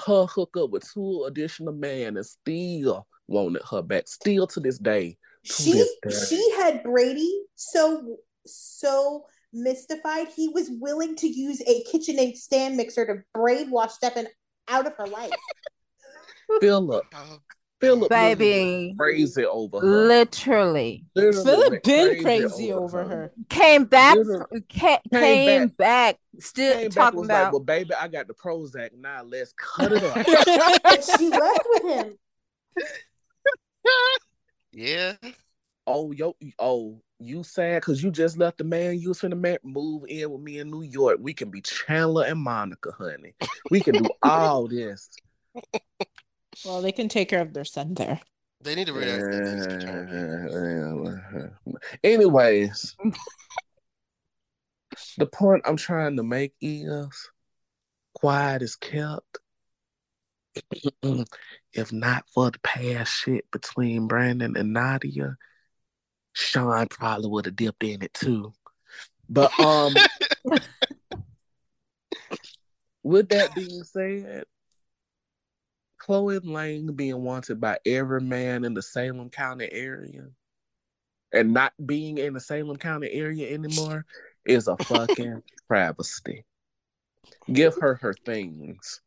her 0.07 0.25
hook 0.27 0.57
up 0.59 0.71
with 0.71 0.91
two 0.93 1.25
additional 1.27 1.73
men 1.73 2.17
and 2.17 2.27
still 2.27 3.07
wanted 3.29 3.63
her 3.71 3.83
back. 3.83 4.09
Still 4.09 4.47
to 4.49 4.61
this 4.61 4.79
day. 4.79 5.17
To 5.45 5.53
She 5.63 5.73
this 5.73 5.97
day. 6.03 6.37
she 6.37 6.51
had 6.57 6.83
Brady 6.83 7.43
so 7.57 8.19
so 8.47 9.25
mystified 9.53 10.29
he 10.35 10.49
was 10.49 10.71
willing 10.81 11.15
to 11.17 11.27
use 11.27 11.61
a 11.63 11.85
KitchenAid 11.85 12.37
stand 12.37 12.77
mixer 12.77 13.07
to 13.07 13.23
brainwash 13.39 13.91
Stefan 13.91 14.27
out 14.69 14.87
of 14.87 14.95
her 14.97 15.07
life. 15.07 15.33
Philip. 16.61 17.05
Oh, 17.15 17.39
Philip 17.83 18.11
Baby. 18.11 18.95
crazy 18.97 19.45
over 19.45 19.81
her. 19.81 19.87
Literally. 19.87 21.05
Literally 21.17 21.45
Philip 21.45 21.83
been 21.83 22.23
crazy 22.23 22.73
over 22.73 23.03
her. 23.03 23.33
Came 23.49 23.87
back 23.87 24.17
Came 24.69 25.01
came, 25.11 25.69
back, 25.69 26.17
still 26.39 26.75
Came 26.75 26.91
talking 26.91 27.07
and 27.09 27.17
was 27.19 27.29
like, 27.29 27.41
about 27.41 27.53
well, 27.53 27.61
baby, 27.61 27.93
I 27.93 28.07
got 28.07 28.29
the 28.29 28.35
Prozac. 28.35 28.91
Now 28.97 29.25
let's 29.25 29.53
cut 29.59 29.91
it 29.91 30.05
up. 30.05 30.15
she 31.19 31.29
left 31.29 31.67
with 31.71 32.07
him. 32.07 32.19
yeah. 34.73 35.15
oh, 35.89 36.13
yo, 36.13 36.37
oh, 36.61 37.03
you 37.19 37.43
sad 37.43 37.83
because 37.83 38.01
you 38.01 38.13
just 38.13 38.39
left 38.39 38.59
the 38.59 38.65
man 38.65 39.01
you 39.01 39.09
was 39.09 39.21
finna 39.21 39.37
ma- 39.37 39.69
move 39.69 40.05
in 40.09 40.31
with 40.31 40.41
me 40.41 40.61
in 40.61 40.71
New 40.71 40.83
York. 40.83 41.19
We 41.21 41.35
can 41.35 41.51
be 41.51 41.63
Chandler 41.63 42.27
and 42.27 42.39
Monica, 42.39 42.93
honey. 42.97 43.35
We 43.73 43.81
can 43.81 44.05
do 44.05 44.09
all 44.23 44.69
this. 44.69 45.11
Well, 46.65 46.83
they 46.83 46.93
can 46.93 47.09
take 47.09 47.29
care 47.29 47.43
of 47.43 47.55
their 47.55 47.65
son 47.65 47.95
there. 47.95 48.21
They 48.61 48.77
need 48.77 48.87
to 48.87 48.93
read 48.93 49.09
Anyways, 52.05 52.97
the 55.19 55.27
point 55.27 55.63
I'm 55.65 55.77
trying 55.77 56.17
to 56.17 56.23
make 56.23 56.55
is 56.61 57.31
quiet 58.15 58.63
is 58.63 58.77
kept. 58.77 59.39
if 61.73 61.93
not 61.93 62.25
for 62.33 62.51
the 62.51 62.59
past 62.61 63.13
shit 63.13 63.51
between 63.51 64.07
Brandon 64.07 64.57
and 64.57 64.73
Nadia, 64.73 65.37
Shawn 66.35 66.87
probably 66.89 67.31
would 67.31 67.47
have 67.47 67.57
dipped 67.57 67.83
in 67.83 68.03
it 68.03 68.15
too. 68.15 68.53
But 69.29 69.59
um 69.59 69.95
with 73.03 73.31
that 73.31 73.55
being 73.55 73.83
said, 73.85 74.45
Chloe 76.03 76.41
Lane 76.41 76.93
being 76.95 77.23
wanted 77.23 77.61
by 77.61 77.79
every 77.87 78.21
man 78.21 78.65
in 78.65 78.75
the 78.75 78.83
Salem 78.83 79.31
County 79.31 79.69
area 79.71 80.25
and 81.33 81.55
not 81.55 81.73
being 81.87 82.19
in 82.19 82.35
the 82.35 82.41
Salem 82.41 82.77
County 82.77 83.09
area 83.13 83.55
anymore 83.55 84.05
is 84.45 84.67
a 84.67 84.77
fucking 84.79 85.41
travesty. 85.69 86.45
Give 87.53 87.77
her 87.81 87.95
her 88.03 88.15
things. 88.27 89.01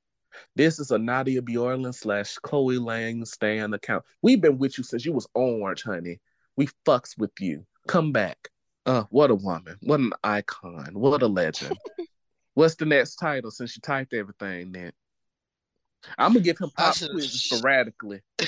This 0.56 0.80
is 0.80 0.92
a 0.92 0.98
Nadia 0.98 1.42
Bjorlin 1.42 1.94
slash 1.94 2.36
Chloe 2.36 2.78
Lane 2.78 3.26
stand 3.26 3.76
account. 3.76 4.06
We've 4.22 4.40
been 4.40 4.58
with 4.58 4.78
you 4.78 4.86
since 4.86 5.04
you 5.04 5.12
was 5.12 5.28
orange, 5.34 5.84
honey. 5.84 6.22
We 6.56 6.70
fucks 6.86 7.18
with 7.18 7.32
you. 7.42 7.66
Come 7.90 8.14
back. 8.14 8.38
Uh, 8.86 9.04
what 9.10 9.32
a 9.32 9.36
woman. 9.36 9.76
What 9.82 10.00
an 10.00 10.14
icon. 10.24 10.92
What 10.94 11.24
a 11.24 11.28
legend. 11.28 11.78
What's 12.54 12.76
the 12.76 12.86
next 12.86 13.18
title 13.18 13.52
since 13.52 13.76
you 13.76 13.82
typed 13.82 14.14
everything 14.14 14.72
then? 14.72 14.94
I'm 16.18 16.34
gonna 16.34 16.44
give 16.44 16.58
him 16.58 16.72
I 16.78 16.84
pop 16.84 16.96
quizzes 16.96 17.44
sporadically. 17.44 18.22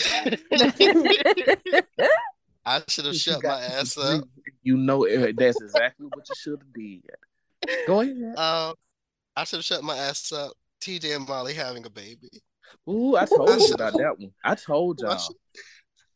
I 2.67 2.83
should 2.89 3.05
have 3.05 3.15
shut 3.25 3.41
my 3.43 3.61
ass 3.61 3.97
up. 3.97 4.25
You 4.61 4.75
know 4.75 5.07
that's 5.33 5.61
exactly 5.61 6.07
what 6.13 6.27
you 6.27 6.35
should 6.35 6.59
have 6.59 6.73
did. 6.73 7.01
Go 7.87 8.01
ahead. 8.01 8.37
Um, 8.37 8.75
I 9.35 9.43
should 9.45 9.57
have 9.57 9.65
shut 9.65 9.83
my 9.83 9.95
ass 9.97 10.31
up. 10.33 10.51
TJ 10.81 11.15
and 11.15 11.27
Molly 11.27 11.53
having 11.53 11.85
a 11.85 11.89
baby. 11.89 12.29
Ooh, 12.87 13.15
I 13.15 13.25
told 13.25 13.59
you 13.61 13.73
about 13.73 13.93
that 13.93 14.19
one. 14.19 14.31
I 14.43 14.55
told 14.55 14.99
y'all. 14.99 15.17
should, 15.17 15.35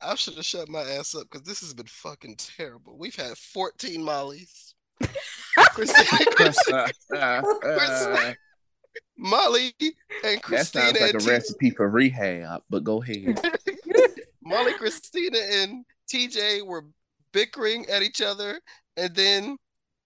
I 0.01 0.15
should 0.15 0.35
have 0.35 0.45
shut 0.45 0.69
my 0.69 0.81
ass 0.81 1.15
up 1.15 1.23
because 1.31 1.47
this 1.47 1.61
has 1.61 1.73
been 1.73 1.87
fucking 1.87 2.35
terrible. 2.37 2.97
We've 2.97 3.15
had 3.15 3.37
14 3.37 4.03
Mollies. 4.03 4.75
Kristina, 5.73 6.91
that 7.09 8.37
Molly 9.17 9.73
and 10.23 10.41
Kristina 10.41 10.63
sounds 10.65 10.99
like 10.99 11.13
and 11.13 11.21
a 11.21 11.25
T- 11.25 11.29
recipe 11.29 11.69
for 11.69 11.89
rehab, 11.89 12.63
but 12.69 12.83
go 12.83 13.01
ahead. 13.01 13.39
Molly, 14.43 14.73
Kristina, 14.73 15.63
and 15.63 15.85
TJ 16.11 16.65
were 16.65 16.85
bickering 17.31 17.85
at 17.87 18.01
each 18.01 18.21
other, 18.21 18.59
and 18.97 19.15
then, 19.15 19.57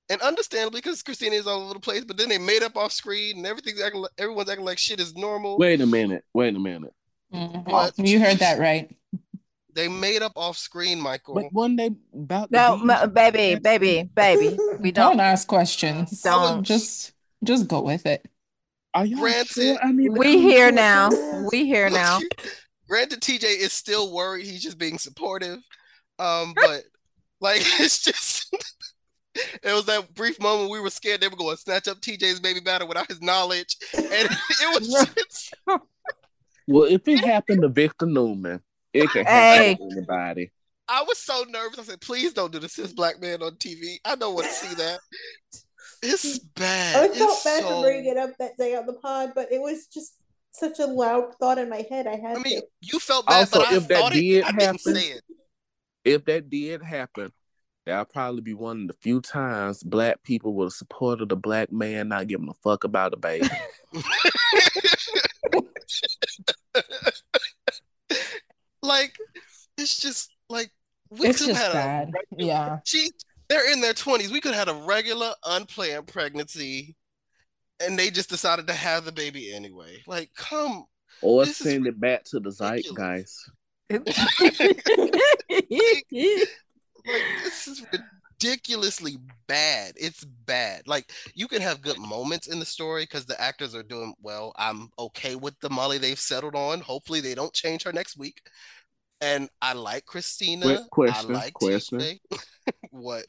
and 0.09 0.21
understandably, 0.21 0.81
because 0.81 1.01
Kristina 1.01 1.33
is 1.33 1.47
all 1.47 1.63
over 1.63 1.73
the 1.73 1.79
place, 1.79 2.03
but 2.03 2.17
then 2.17 2.29
they 2.29 2.37
made 2.37 2.61
up 2.61 2.75
off 2.75 2.91
screen, 2.91 3.37
and 3.37 3.47
everything's 3.47 3.81
acting, 3.81 4.01
like, 4.01 4.11
everyone's 4.17 4.49
acting 4.49 4.65
like 4.65 4.77
shit 4.77 4.99
is 4.99 5.15
normal. 5.15 5.57
Wait 5.57 5.81
a 5.81 5.85
minute. 5.85 6.23
Wait 6.33 6.55
a 6.55 6.59
minute. 6.59 6.93
Mhm. 7.33 7.65
What? 7.67 7.97
You 7.97 8.19
heard 8.19 8.37
that 8.39 8.59
right. 8.59 8.93
They 9.73 9.87
made 9.89 10.21
up 10.21 10.33
off 10.35 10.57
screen, 10.57 11.01
Michael. 11.01 11.35
But 11.35 11.51
one 11.51 11.75
day 11.75 11.91
about 12.13 12.51
to 12.51 12.55
no, 12.55 12.77
be- 12.77 12.85
ma- 12.85 13.05
baby, 13.07 13.55
baby, 13.59 14.03
baby. 14.03 14.57
We 14.79 14.91
Don't 14.91 15.17
don't. 15.17 15.19
ask 15.19 15.47
questions. 15.47 16.21
Don't. 16.21 16.63
Just 16.63 17.13
just 17.43 17.67
go 17.67 17.81
with 17.81 18.05
it. 18.05 18.25
Are 18.95 19.05
y'all 19.05 19.19
Granted, 19.19 19.47
sure 19.53 19.77
I 19.83 19.91
need 19.91 20.09
We 20.09 20.39
here 20.39 20.71
now. 20.71 21.09
first? 21.09 21.51
We 21.51 21.65
here 21.65 21.89
now. 21.89 22.19
Granted, 22.87 23.19
TJ 23.21 23.43
is 23.43 23.73
still 23.73 24.13
worried. 24.13 24.45
He's 24.45 24.63
just 24.63 24.77
being 24.77 24.97
supportive. 24.97 25.59
Um, 26.17 26.53
but 26.55 26.83
like 27.41 27.61
it's 27.79 28.01
just 28.01 28.55
it 29.35 29.73
was 29.73 29.85
that 29.87 30.13
brief 30.13 30.39
moment 30.39 30.71
we 30.71 30.79
were 30.79 30.89
scared 30.89 31.19
they 31.19 31.27
were 31.27 31.35
going 31.35 31.57
to 31.57 31.61
snatch 31.61 31.89
up 31.89 31.99
TJ's 31.99 32.39
baby 32.39 32.61
battle 32.61 32.87
without 32.87 33.09
his 33.09 33.21
knowledge. 33.21 33.75
And 33.93 34.29
it 34.29 34.79
was 34.81 34.87
just 35.15 35.53
Well, 36.67 36.85
if 36.85 37.05
it 37.07 37.19
happened 37.19 37.63
to 37.63 37.67
Victor 37.67 38.05
Newman, 38.05 38.61
it 38.93 39.09
could 39.09 39.25
Hey. 39.27 39.73
happen 39.73 39.77
to 39.77 39.93
anybody. 39.97 40.51
I 40.87 41.01
was 41.03 41.17
so 41.17 41.43
nervous. 41.49 41.79
I 41.79 41.83
said, 41.83 41.99
please 42.01 42.31
don't 42.31 42.53
do 42.53 42.59
the 42.59 42.69
cis 42.69 42.93
black 42.93 43.19
man 43.19 43.41
on 43.41 43.55
TV. 43.55 43.97
I 44.05 44.15
don't 44.15 44.35
want 44.35 44.47
to 44.47 44.53
see 44.53 44.75
that. 44.75 44.99
It's 46.01 46.39
mm. 46.39 46.45
bad. 46.55 46.95
I 46.95 47.07
felt 47.15 47.31
It's 47.31 47.43
bad 47.43 47.61
so- 47.63 47.69
for 47.69 47.81
bringing 47.83 48.11
it 48.11 48.17
up 48.17 48.31
that 48.39 48.57
day 48.57 48.75
on 48.75 48.85
the 48.85 48.93
pod, 48.93 49.33
but 49.35 49.51
it 49.51 49.61
was 49.61 49.87
just 49.87 50.13
such 50.51 50.79
a 50.79 50.85
loud 50.85 51.33
thought 51.39 51.57
in 51.57 51.69
my 51.69 51.85
head. 51.89 52.07
I 52.07 52.15
had 52.15 52.37
I 52.37 52.39
mean, 52.41 52.61
to. 52.61 52.67
you 52.81 52.99
felt 52.99 53.25
bad, 53.27 53.39
Also, 53.41 53.59
but 53.59 53.67
I 53.69 53.75
if 53.75 53.87
that 53.89 53.97
thought 53.99 54.15
it. 54.15 54.21
did 54.21 54.43
happen- 54.45 55.21
If 56.05 56.25
that 56.25 56.49
did 56.49 56.81
happen, 56.83 57.33
that'll 57.85 58.05
probably 58.05 58.41
be 58.41 58.53
one 58.53 58.83
of 58.83 58.87
the 58.87 58.93
few 59.01 59.19
times 59.21 59.83
black 59.83 60.23
people 60.23 60.53
will 60.53 60.69
support 60.69 61.21
a 61.21 61.25
black 61.35 61.71
man 61.71 62.07
not 62.09 62.27
giving 62.27 62.47
a 62.49 62.53
fuck 62.63 62.83
about 62.83 63.13
a 63.13 63.17
baby. 63.17 63.47
like, 68.81 69.15
it's 69.77 69.97
just 69.99 70.31
like 70.49 70.71
we 71.09 71.27
It's 71.27 71.39
could 71.39 71.47
just 71.49 71.61
had 71.61 71.73
bad. 71.73 72.09
a 72.09 72.43
Yeah. 72.43 72.79
She, 72.85 73.11
they're 73.49 73.71
in 73.71 73.81
their 73.81 73.93
twenties. 73.93 74.31
We 74.31 74.41
could 74.41 74.53
have 74.53 74.67
had 74.67 74.75
a 74.75 74.85
regular 74.85 75.33
unplanned 75.45 76.07
pregnancy, 76.07 76.95
and 77.79 77.97
they 77.97 78.09
just 78.09 78.29
decided 78.29 78.67
to 78.67 78.73
have 78.73 79.05
the 79.05 79.11
baby 79.11 79.53
anyway. 79.53 80.01
Like, 80.07 80.31
come, 80.35 80.85
or 81.21 81.45
This 81.45 81.57
send 81.57 81.87
it 81.87 81.99
back 81.99 82.23
to 82.25 82.39
the 82.39 82.49
ridiculous. 82.49 82.57
zeitgeist. 82.59 83.51
like 87.07 87.23
this 87.43 87.67
is 87.67 87.85
ridiculously 88.39 89.17
bad. 89.47 89.93
It's 89.95 90.23
bad. 90.23 90.87
Like 90.87 91.11
you 91.33 91.47
can 91.47 91.61
have 91.61 91.81
good 91.81 91.99
moments 91.99 92.47
in 92.47 92.59
the 92.59 92.65
story 92.65 93.03
because 93.03 93.25
the 93.25 93.39
actors 93.39 93.75
are 93.75 93.83
doing 93.83 94.13
well. 94.21 94.53
I'm 94.57 94.89
okay 94.97 95.35
with 95.35 95.59
the 95.59 95.69
Molly 95.69 95.97
they've 95.97 96.19
settled 96.19 96.55
on. 96.55 96.81
Hopefully 96.81 97.21
they 97.21 97.35
don't 97.35 97.53
change 97.53 97.83
her 97.83 97.93
next 97.93 98.17
week. 98.17 98.41
And 99.21 99.49
I 99.61 99.73
like 99.73 100.05
Kristina. 100.05 100.65
Wait, 100.65 100.79
question, 100.91 101.35
I 101.35 101.39
like 101.39 101.53
question. 101.53 102.19
TJ. 102.95 103.01
what? 103.01 103.25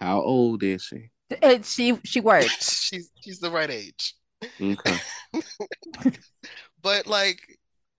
How 0.00 0.20
old 0.20 0.62
is 0.62 0.84
she? 0.84 1.10
And 1.40 1.64
she 1.64 1.98
she 2.04 2.20
works. 2.20 2.82
she's 2.88 3.10
she's 3.20 3.38
the 3.38 3.50
right 3.50 3.70
age. 3.70 4.14
Okay. 4.60 4.98
But 6.82 7.06
like 7.06 7.40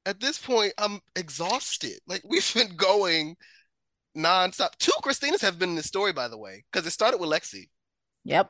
at 0.06 0.20
this 0.20 0.38
point, 0.38 0.74
I'm 0.78 1.00
exhausted. 1.16 2.00
Like 2.08 2.22
we've 2.28 2.54
been 2.54 2.76
going 2.76 3.36
nonstop. 4.16 4.78
Two 4.78 4.92
Kristinas 5.02 5.42
have 5.42 5.58
been 5.58 5.70
in 5.70 5.76
the 5.76 5.84
story, 5.84 6.14
by 6.14 6.28
the 6.28 6.38
way, 6.38 6.66
because 6.72 6.86
it 6.86 6.92
started 6.92 7.20
with 7.20 7.30
Lexi. 7.30 7.70
Yep. 8.26 8.50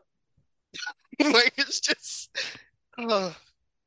like 1.20 1.54
it's 1.58 1.80
just 1.80 2.36
uh, 2.98 3.32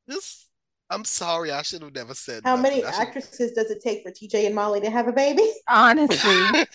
this. 0.07 0.45
I'm 0.89 1.03
sorry, 1.03 1.51
I 1.51 1.63
should 1.63 1.81
have 1.81 1.93
never 1.93 2.13
said. 2.13 2.43
That. 2.43 2.49
How 2.49 2.55
nothing. 2.55 2.81
many 2.81 2.83
actresses 2.85 3.51
does 3.51 3.69
it 3.69 3.83
take 3.83 4.03
for 4.03 4.11
TJ 4.11 4.45
and 4.45 4.55
Molly 4.55 4.79
to 4.79 4.89
have 4.89 5.09
a 5.09 5.11
baby? 5.11 5.45
Honestly. 5.67 6.65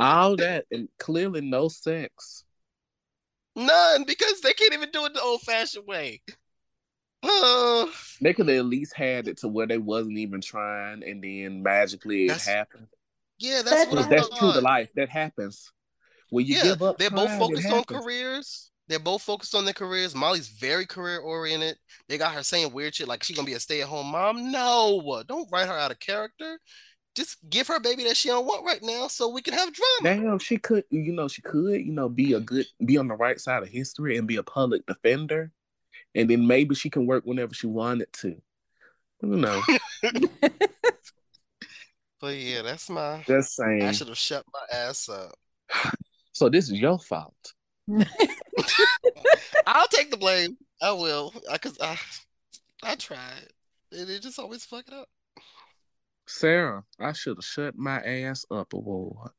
All 0.00 0.36
that 0.36 0.66
and 0.70 0.88
clearly 0.98 1.40
no 1.40 1.68
sex. 1.68 2.44
None, 3.56 4.04
because 4.04 4.40
they 4.40 4.52
can't 4.52 4.72
even 4.74 4.90
do 4.92 5.04
it 5.06 5.14
the 5.14 5.20
old-fashioned 5.22 5.86
way. 5.86 6.22
Uh, 7.22 7.86
They 8.22 8.32
could 8.32 8.48
have 8.48 8.58
at 8.58 8.64
least 8.64 8.94
had 8.94 9.28
it 9.28 9.38
to 9.38 9.48
where 9.48 9.66
they 9.66 9.78
wasn't 9.78 10.18
even 10.18 10.40
trying, 10.40 11.02
and 11.02 11.22
then 11.22 11.62
magically 11.62 12.24
it 12.24 12.28
That's- 12.28 12.46
happened. 12.46 12.86
yeah, 13.38 13.62
that's 13.62 13.70
That's 13.70 13.92
what 13.92 14.08
that's 14.10 14.38
true 14.38 14.52
to 14.52 14.60
life. 14.60 14.90
That 14.94 15.08
happens. 15.08 15.70
When 16.30 16.46
you 16.46 16.56
yeah, 16.56 16.62
give 16.62 16.82
up, 16.82 16.96
they're 16.98 17.10
both 17.10 17.26
trying, 17.26 17.40
it 17.40 17.46
focused 17.62 17.72
on 17.72 17.84
careers. 17.84 18.70
They're 18.86 18.98
both 18.98 19.22
focused 19.22 19.54
on 19.54 19.64
their 19.64 19.74
careers. 19.74 20.14
Molly's 20.14 20.48
very 20.48 20.86
career 20.86 21.18
oriented. 21.18 21.76
They 22.08 22.18
got 22.18 22.34
her 22.34 22.42
saying 22.42 22.72
weird 22.72 22.94
shit 22.94 23.08
like 23.08 23.22
she's 23.24 23.36
gonna 23.36 23.46
be 23.46 23.54
a 23.54 23.60
stay 23.60 23.82
at 23.82 23.88
home 23.88 24.08
mom. 24.12 24.50
No, 24.52 25.22
don't 25.26 25.50
write 25.50 25.68
her 25.68 25.74
out 25.78 25.90
of 25.90 25.98
character. 25.98 26.58
Just 27.14 27.38
give 27.50 27.66
her 27.68 27.76
a 27.76 27.80
baby 27.80 28.04
that 28.04 28.16
she 28.16 28.28
don't 28.28 28.46
want 28.46 28.64
right 28.64 28.82
now, 28.82 29.08
so 29.08 29.28
we 29.28 29.42
can 29.42 29.54
have 29.54 29.72
drama. 29.72 30.22
Damn, 30.22 30.38
she 30.38 30.58
could, 30.58 30.84
you 30.90 31.12
know, 31.12 31.26
she 31.26 31.42
could, 31.42 31.84
you 31.84 31.92
know, 31.92 32.08
be 32.08 32.34
a 32.34 32.40
good, 32.40 32.66
be 32.84 32.96
on 32.98 33.08
the 33.08 33.14
right 33.14 33.40
side 33.40 33.62
of 33.62 33.68
history 33.68 34.16
and 34.16 34.28
be 34.28 34.36
a 34.36 34.42
public 34.42 34.86
defender, 34.86 35.50
and 36.14 36.30
then 36.30 36.46
maybe 36.46 36.74
she 36.74 36.88
can 36.88 37.06
work 37.06 37.24
whenever 37.24 37.52
she 37.52 37.66
wanted 37.66 38.12
to. 38.14 38.40
You 39.22 39.36
know, 39.36 39.60
But 42.20 42.36
yeah, 42.36 42.60
that's 42.62 42.90
my. 42.90 43.24
just 43.26 43.56
saying. 43.56 43.82
I 43.82 43.92
should 43.92 44.08
have 44.08 44.18
shut 44.18 44.44
my 44.52 44.76
ass 44.76 45.08
up. 45.08 45.34
So 46.32 46.48
this 46.48 46.70
is 46.70 46.80
your 46.80 46.98
fault. 46.98 47.34
I'll 49.66 49.88
take 49.88 50.10
the 50.10 50.16
blame. 50.16 50.56
I 50.80 50.92
will. 50.92 51.34
I 51.50 51.58
cause 51.58 51.76
I, 51.80 51.98
I 52.84 52.94
tried. 52.94 53.48
And 53.92 54.08
it 54.08 54.22
just 54.22 54.38
always 54.38 54.64
fuck 54.64 54.86
it 54.86 54.94
up. 54.94 55.08
Sarah, 56.30 56.84
I 56.98 57.12
should 57.12 57.38
have 57.38 57.44
shut 57.44 57.76
my 57.76 57.98
ass 57.98 58.46
up 58.52 58.72
award. 58.72 59.32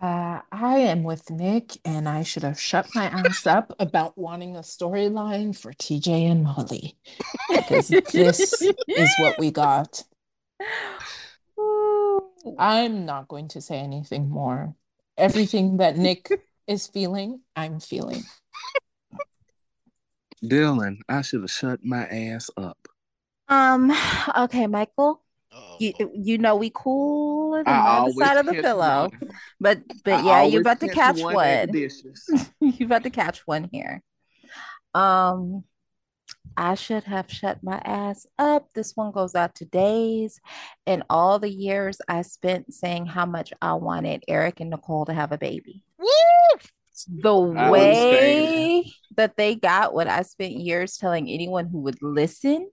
Uh, 0.00 0.40
I 0.50 0.78
am 0.78 1.02
with 1.02 1.30
Nick, 1.30 1.76
and 1.84 2.08
I 2.08 2.22
should 2.22 2.44
have 2.44 2.58
shut 2.58 2.88
my 2.94 3.04
ass 3.04 3.46
up 3.46 3.74
about 3.78 4.16
wanting 4.16 4.56
a 4.56 4.60
storyline 4.60 5.56
for 5.56 5.72
TJ 5.72 6.30
and 6.30 6.44
Molly 6.44 6.96
because 7.50 7.88
this 7.88 8.62
is 8.88 9.10
what 9.18 9.38
we 9.38 9.50
got. 9.50 10.02
I'm 12.58 13.04
not 13.04 13.28
going 13.28 13.48
to 13.48 13.60
say 13.60 13.76
anything 13.76 14.30
more. 14.30 14.74
Everything 15.18 15.76
that 15.76 15.98
Nick 15.98 16.30
is 16.66 16.86
feeling, 16.86 17.40
I'm 17.54 17.80
feeling. 17.80 18.22
Dylan, 20.42 21.00
I 21.08 21.20
should 21.20 21.42
have 21.42 21.50
shut 21.50 21.84
my 21.84 22.06
ass 22.06 22.50
up. 22.56 22.78
Um, 23.48 23.92
okay, 24.36 24.66
Michael. 24.66 25.22
Uh-oh. 25.58 25.76
You 25.80 26.10
you 26.14 26.38
know 26.38 26.56
we 26.56 26.70
cool 26.74 27.54
on 27.54 27.64
the 27.64 27.70
I 27.70 27.98
other 27.98 28.12
side 28.12 28.36
of 28.36 28.46
the 28.46 28.54
pillow. 28.54 29.10
one. 29.10 29.30
But 29.60 29.82
but 30.04 30.14
I 30.14 30.26
yeah, 30.26 30.42
you're 30.44 30.60
about 30.60 30.80
to 30.80 30.88
catch 30.88 31.20
one 31.20 31.34
one. 31.34 31.46
at 31.46 31.72
the 31.72 31.80
dishes. 31.88 32.50
you 32.60 32.86
about 32.86 33.02
to 33.04 33.10
catch 33.10 33.46
one 33.46 33.68
here. 33.72 34.02
Um, 34.94 35.64
I 36.56 36.74
should 36.74 37.04
have 37.04 37.30
shut 37.30 37.62
my 37.62 37.78
ass 37.84 38.26
up. 38.38 38.68
This 38.74 38.96
one 38.96 39.12
goes 39.12 39.34
out 39.34 39.54
to 39.56 39.64
Days 39.64 40.40
and 40.86 41.02
all 41.08 41.38
the 41.38 41.50
years 41.50 41.98
I 42.08 42.22
spent 42.22 42.72
saying 42.74 43.06
how 43.06 43.26
much 43.26 43.52
I 43.62 43.74
wanted 43.74 44.24
Eric 44.26 44.60
and 44.60 44.70
Nicole 44.70 45.04
to 45.06 45.14
have 45.14 45.30
a 45.32 45.38
baby. 45.38 45.84
Woo! 45.98 46.08
The 47.08 47.32
I 47.56 47.70
way 47.70 48.92
that 49.16 49.36
they 49.36 49.54
got 49.54 49.94
what 49.94 50.08
I 50.08 50.22
spent 50.22 50.52
years 50.54 50.96
telling 50.96 51.28
anyone 51.28 51.66
who 51.68 51.78
would 51.82 52.02
listen, 52.02 52.70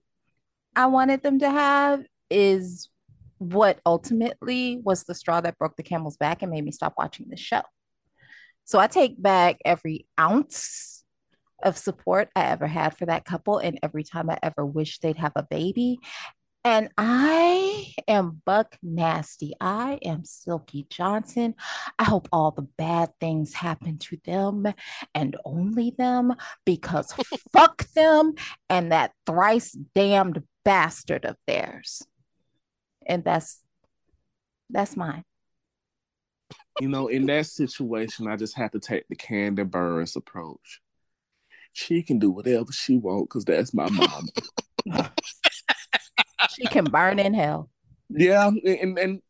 I 0.74 0.86
wanted 0.86 1.22
them 1.22 1.38
to 1.38 1.50
have 1.50 2.02
is 2.30 2.88
what 3.38 3.80
ultimately 3.84 4.80
was 4.82 5.04
the 5.04 5.14
straw 5.14 5.40
that 5.40 5.58
broke 5.58 5.76
the 5.76 5.82
camel's 5.82 6.16
back 6.16 6.42
and 6.42 6.50
made 6.50 6.64
me 6.64 6.70
stop 6.70 6.94
watching 6.96 7.26
the 7.28 7.36
show. 7.36 7.62
So 8.64 8.78
I 8.78 8.86
take 8.86 9.20
back 9.20 9.58
every 9.64 10.06
ounce 10.18 11.04
of 11.62 11.76
support 11.76 12.28
I 12.34 12.44
ever 12.44 12.66
had 12.66 12.96
for 12.96 13.06
that 13.06 13.24
couple, 13.24 13.58
and 13.58 13.78
every 13.82 14.04
time 14.04 14.28
I 14.28 14.38
ever 14.42 14.64
wished 14.64 15.02
they'd 15.02 15.16
have 15.16 15.32
a 15.36 15.46
baby. 15.48 15.98
And 16.64 16.88
I 16.98 17.92
am 18.08 18.42
Buck 18.44 18.76
Nasty. 18.82 19.52
I 19.60 20.00
am 20.04 20.24
Silky 20.24 20.84
Johnson. 20.90 21.54
I 21.96 22.02
hope 22.02 22.28
all 22.32 22.50
the 22.50 22.66
bad 22.76 23.10
things 23.20 23.54
happen 23.54 23.98
to 23.98 24.18
them 24.24 24.66
and 25.14 25.36
only 25.44 25.94
them 25.96 26.34
because 26.64 27.14
fuck 27.52 27.86
them 27.92 28.34
and 28.68 28.90
that 28.90 29.12
thrice 29.26 29.78
damned 29.94 30.42
bastard 30.64 31.24
of 31.24 31.36
theirs. 31.46 32.02
And 33.06 33.24
that's 33.24 33.60
that's 34.68 34.96
mine. 34.96 35.24
You 36.80 36.88
know, 36.88 37.08
in 37.08 37.26
that 37.26 37.46
situation, 37.46 38.28
I 38.28 38.36
just 38.36 38.56
have 38.56 38.72
to 38.72 38.80
take 38.80 39.08
the 39.08 39.16
Kandi 39.16 39.64
Burruss 39.68 40.16
approach. 40.16 40.80
She 41.72 42.02
can 42.02 42.18
do 42.18 42.30
whatever 42.30 42.70
she 42.72 42.96
wants 42.96 43.28
because 43.28 43.44
that's 43.44 43.72
my 43.72 43.88
mama. 43.88 45.10
She 46.50 46.66
can 46.66 46.84
burn 46.84 47.18
in 47.18 47.34
hell. 47.34 47.68
yeah, 48.08 48.48
and 48.48 48.98
and 48.98 49.20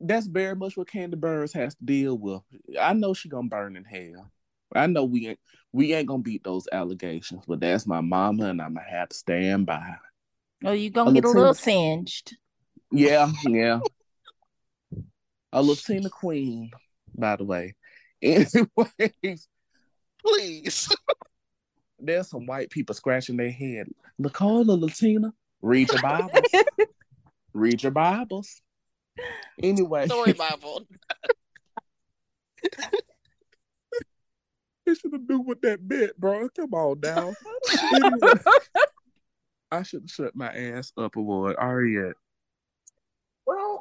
that's 0.00 0.26
very 0.26 0.56
much 0.56 0.76
what 0.76 0.88
Kandi 0.88 1.14
Burruss 1.14 1.52
has 1.52 1.74
to 1.74 1.84
deal 1.84 2.16
with. 2.16 2.40
I 2.80 2.94
know 2.94 3.12
she 3.12 3.28
gonna 3.28 3.48
burn 3.48 3.76
in 3.76 3.84
hell. 3.84 4.30
I 4.74 4.86
know 4.86 5.04
we 5.04 5.28
ain't 5.28 5.40
we 5.72 5.92
ain't 5.92 6.08
gonna 6.08 6.22
beat 6.22 6.42
those 6.42 6.66
allegations, 6.72 7.44
but 7.46 7.60
that's 7.60 7.86
my 7.86 8.00
mama, 8.00 8.46
and 8.46 8.62
I'm 8.62 8.74
gonna 8.74 8.86
have 8.88 9.10
to 9.10 9.16
stand 9.16 9.66
by. 9.66 9.94
Oh, 10.64 10.72
you 10.72 10.90
gonna 10.90 11.12
get 11.12 11.24
a 11.24 11.26
little 11.26 11.40
little 11.40 11.54
singed. 11.54 12.36
Yeah, 12.92 13.30
yeah. 13.46 13.80
A 15.52 15.62
Latina 15.62 16.10
queen, 16.10 16.70
by 17.14 17.36
the 17.36 17.44
way. 17.44 17.74
Anyways, 18.22 19.48
Please. 20.24 20.88
there's 21.98 22.28
some 22.28 22.46
white 22.46 22.70
people 22.70 22.94
scratching 22.94 23.36
their 23.36 23.50
head. 23.50 23.88
Nicola 24.18 24.72
Latina, 24.72 25.32
read 25.62 25.90
your 25.90 26.02
Bibles. 26.02 26.52
read 27.52 27.82
your 27.82 27.92
Bibles. 27.92 28.60
Anyway, 29.62 30.06
Story 30.06 30.32
Bible. 30.32 30.86
you 34.86 34.94
should 34.94 35.12
have 35.12 35.28
knew 35.28 35.40
with 35.40 35.60
that 35.62 35.82
meant, 35.82 36.18
bro. 36.18 36.48
Come 36.50 36.74
on 36.74 37.00
now. 37.00 37.34
Anyway, 37.94 38.32
I 39.70 39.82
should 39.82 40.02
have 40.02 40.10
shut 40.10 40.36
my 40.36 40.48
ass 40.48 40.92
up 40.96 41.16
award. 41.16 41.56
Ariette. 41.56 42.14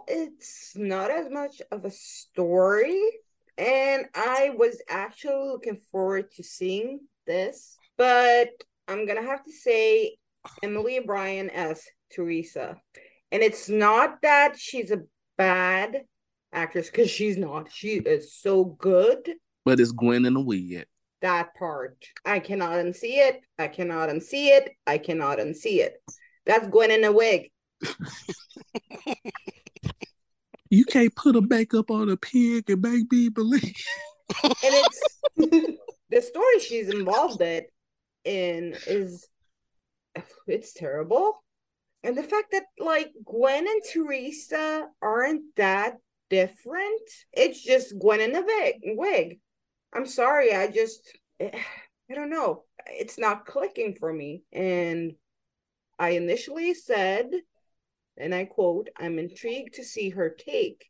Well, 0.10 0.27
it's 0.31 0.73
not 0.76 1.11
as 1.11 1.30
much 1.30 1.61
of 1.72 1.86
a 1.86 1.91
story, 1.91 3.02
and 3.57 4.06
I 4.15 4.52
was 4.57 4.81
actually 4.90 5.49
looking 5.49 5.80
forward 5.91 6.31
to 6.34 6.44
seeing 6.44 7.02
this, 7.26 7.77
but 7.98 8.49
I'm 8.88 9.06
gonna 9.06 9.23
have 9.23 9.44
to 9.44 9.52
say 9.52 10.18
Emily 10.64 10.99
O'Brien 10.99 11.49
as 11.49 11.84
Theresa. 12.11 12.77
And 13.31 13.44
it's 13.44 13.69
not 13.69 14.22
that 14.22 14.57
she's 14.57 14.91
a 14.91 15.03
bad 15.38 16.03
actress, 16.52 16.90
because 16.90 17.10
she's 17.10 17.38
not. 17.38 17.72
She 17.72 17.95
is 17.98 18.34
so 18.34 18.64
good. 18.65 19.30
But 19.65 19.80
it's 19.80 19.91
Gwen 19.91 20.26
in 20.26 20.34
the 20.34 20.41
wig. 20.41 20.86
That 21.22 21.53
part. 21.56 21.98
I 22.26 22.40
cannot 22.40 22.73
unsee 22.73 23.18
it. 23.18 23.41
I 23.57 23.68
cannot 23.68 24.10
unsee 24.10 24.48
it. 24.48 24.72
I 24.88 24.98
cannot 24.98 25.40
unsee 25.40 25.80
it. 25.80 26.02
That's 26.45 26.68
Gwen 26.68 26.91
in 26.91 27.03
a 27.03 27.11
wig. 27.11 27.52
You 30.69 30.85
can't 30.85 31.15
put 31.15 31.35
a 31.35 31.41
makeup 31.41 31.89
on 31.89 32.09
a 32.09 32.17
pig 32.17 32.69
and 32.69 32.81
make 32.81 33.11
me 33.11 33.29
believe. 33.29 33.75
and 34.43 34.53
it's 34.61 35.19
the 36.09 36.21
story 36.21 36.59
she's 36.59 36.89
involved 36.89 37.41
in, 37.41 37.63
in 38.25 38.75
is 38.87 39.27
it's 40.47 40.73
terrible 40.73 41.43
and 42.03 42.17
the 42.17 42.23
fact 42.23 42.51
that 42.51 42.63
like 42.79 43.11
gwen 43.23 43.67
and 43.67 43.81
theresa 43.91 44.87
aren't 45.01 45.43
that 45.55 45.97
different 46.29 47.01
it's 47.33 47.63
just 47.63 47.97
gwen 47.99 48.19
in 48.19 48.35
a 48.35 48.41
wig, 48.41 48.75
wig. 48.97 49.39
i'm 49.93 50.05
sorry 50.05 50.53
i 50.53 50.67
just 50.67 51.17
i 51.41 52.13
don't 52.13 52.29
know 52.29 52.63
it's 52.87 53.17
not 53.17 53.45
clicking 53.45 53.95
for 53.95 54.11
me 54.11 54.43
and 54.51 55.13
i 55.97 56.09
initially 56.09 56.73
said 56.73 57.29
and 58.19 58.35
i 58.35 58.45
quote 58.45 58.89
i'm 58.97 59.17
intrigued 59.17 59.73
to 59.73 59.83
see 59.83 60.09
her 60.09 60.29
take 60.29 60.89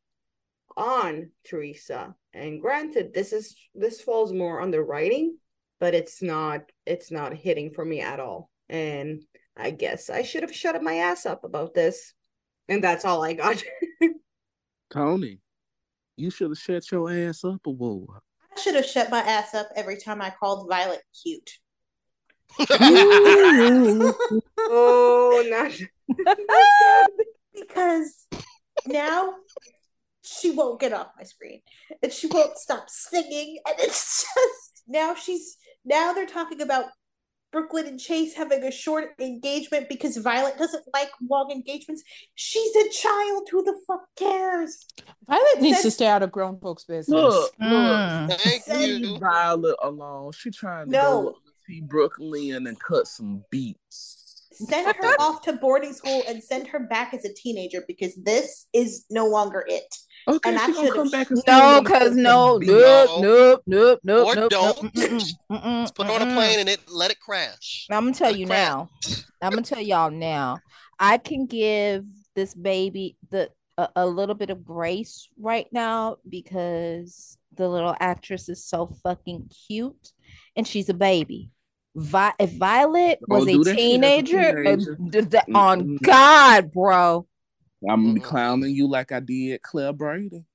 on 0.80 1.30
Theresa. 1.44 2.16
And 2.34 2.62
granted, 2.62 3.14
this 3.14 3.34
is 3.34 3.56
this 3.76 4.02
falls 4.02 4.34
more 4.34 4.62
on 4.62 4.72
the 4.72 4.82
writing, 4.82 5.38
but 5.80 5.94
it's 5.94 6.24
not 6.24 6.62
it's 6.86 7.12
not 7.12 7.34
hitting 7.34 7.72
for 7.72 7.86
me 7.86 8.02
at 8.02 8.20
all. 8.20 8.50
And 8.70 9.22
I 9.58 9.72
guess 9.72 10.10
I 10.10 10.24
should 10.24 10.44
have 10.44 10.56
shut 10.56 10.82
my 10.82 10.96
ass 10.96 11.26
up 11.26 11.44
about 11.44 11.74
this. 11.74 12.14
And 12.68 12.84
that's 12.84 13.06
all 13.06 13.24
I 13.24 13.34
got. 13.34 13.62
Tony, 14.92 15.40
you 16.16 16.30
should 16.30 16.52
have 16.52 16.58
shut 16.58 16.92
your 16.92 17.12
ass 17.12 17.44
up 17.44 17.66
award. 17.66 18.22
I 18.56 18.60
should 18.60 18.76
have 18.76 18.86
shut 18.86 19.10
my 19.10 19.20
ass 19.20 19.54
up 19.54 19.70
every 19.76 19.98
time 19.98 20.22
I 20.22 20.30
called 20.30 20.70
Violet 20.70 21.02
cute. 21.24 21.52
oh, 24.60 25.46
not 25.50 25.72
because 27.54 28.26
now 28.88 29.34
she 30.22 30.52
won't 30.52 30.80
get 30.80 30.94
off 30.94 31.08
my 31.18 31.24
screen 31.24 31.62
and 32.04 32.12
she 32.12 32.28
won't 32.28 32.58
stop 32.58 32.86
singing 32.90 33.58
and 33.68 33.76
it's 33.80 34.24
just 34.36 34.84
now 34.88 35.16
she's 35.16 35.58
now 35.86 36.14
they're 36.14 36.26
talking 36.26 36.62
about 36.62 36.86
Brooklyn 37.52 37.88
and 37.88 38.00
Chase 38.00 38.36
having 38.36 38.64
a 38.64 38.72
short 38.72 39.10
engagement 39.20 39.90
because 39.90 40.16
Violet 40.18 40.58
doesn't 40.60 40.84
like 40.94 41.10
long 41.28 41.50
engagements. 41.52 42.04
She's 42.36 42.76
a 42.76 42.90
child. 42.90 43.48
Who 43.52 43.64
the 43.64 43.76
fuck 43.88 44.02
cares? 44.16 44.86
Violet 45.28 45.60
needs 45.60 45.82
to 45.82 45.90
stay 45.90 46.06
out 46.06 46.22
of 46.22 46.32
grown 46.32 46.60
folks' 46.60 46.84
business. 46.84 47.10
Look, 47.20 47.52
look. 47.60 47.72
Mm. 47.72 48.34
Thank 48.34 48.62
Send 48.64 49.04
you. 49.04 49.18
Violet 49.18 49.76
alone. 49.82 50.32
She 50.34 50.52
trying 50.52 50.88
to 50.88 50.92
No. 50.92 51.22
go 51.24 51.36
see 51.66 51.82
Brooklyn 51.82 52.68
and 52.68 52.80
cut 52.80 53.08
some 53.08 53.44
beats. 53.50 54.19
Send 54.68 54.96
her 54.96 55.16
off 55.20 55.42
to 55.44 55.54
boarding 55.54 55.94
school 55.94 56.24
and 56.28 56.44
send 56.44 56.68
her 56.68 56.80
back 56.80 57.14
as 57.14 57.26
a 57.26 57.34
teenager 57.34 57.84
because 57.88 58.16
this 58.16 58.68
is 58.74 59.06
no 59.10 59.26
longer 59.28 59.64
it. 59.68 59.96
Okay, 60.28 60.50
And 60.50 60.60
I 60.60 60.66
she 60.66 60.74
gonna 60.74 60.92
come 60.92 61.10
back 61.10 61.30
and 61.30 61.42
No, 61.48 61.82
cause 61.84 61.88
cut 61.88 62.14
no, 62.14 62.54
some 62.54 62.60
beats. 62.60 62.72
nope, 62.72 63.22
nope, 63.22 63.62
nope, 63.66 64.00
nope, 64.04 64.28
Or 64.28 64.36
nope, 64.36 64.50
don't. 64.52 64.96
nope, 65.50 65.96
put 65.96 66.08
her 66.08 66.14
on 66.14 66.22
a 66.22 66.34
plane 66.34 66.60
and 66.60 66.68
it 66.70 66.82
let 66.90 67.10
it 67.12 67.20
crash. 67.20 67.88
I'm 67.90 68.04
gonna 68.04 68.14
tell 68.16 68.32
Let 68.32 68.40
you 68.40 68.46
now. 68.46 68.90
I'm 69.42 69.52
gonna 69.52 69.62
tell 69.62 69.82
y'all 69.82 70.12
now. 70.12 70.60
I 71.00 71.18
can 71.18 71.46
give 71.46 72.06
this 72.36 72.54
baby 72.54 73.16
the 73.32 73.50
a, 73.78 73.90
a 73.96 74.06
little 74.06 74.36
bit 74.36 74.50
of 74.50 74.66
grace 74.66 75.30
right 75.40 75.68
now 75.72 76.18
because 76.28 77.38
the 77.56 77.68
little 77.68 77.96
actress 78.00 78.50
is 78.50 78.64
so 78.66 78.88
fucking 79.04 79.50
cute 79.68 80.12
and 80.56 80.68
she's 80.68 80.90
a 80.90 80.94
baby. 80.94 81.50
Vi- 82.00 82.34
if 82.40 82.52
Violet 82.54 83.20
was 83.28 83.46
do 83.46 83.62
a 83.62 83.64
that 83.64 83.78
shit 83.78 84.04
as 84.04 84.20
a 84.20 84.22
teenager, 84.24 84.94
uh, 85.02 85.12
th- 85.12 85.30
th- 85.30 85.44
on 85.54 85.86
Mm-mm. 85.86 86.02
God, 86.02 86.72
bro. 86.72 87.28
I'm 87.90 88.04
gonna 88.04 88.14
be 88.14 88.20
Mm-mm. 88.22 88.24
clowning 88.24 88.74
you 88.74 88.88
like 88.88 89.12
I 89.12 89.20
did 89.20 89.62
Claire 89.62 89.92
Brady. 89.92 90.46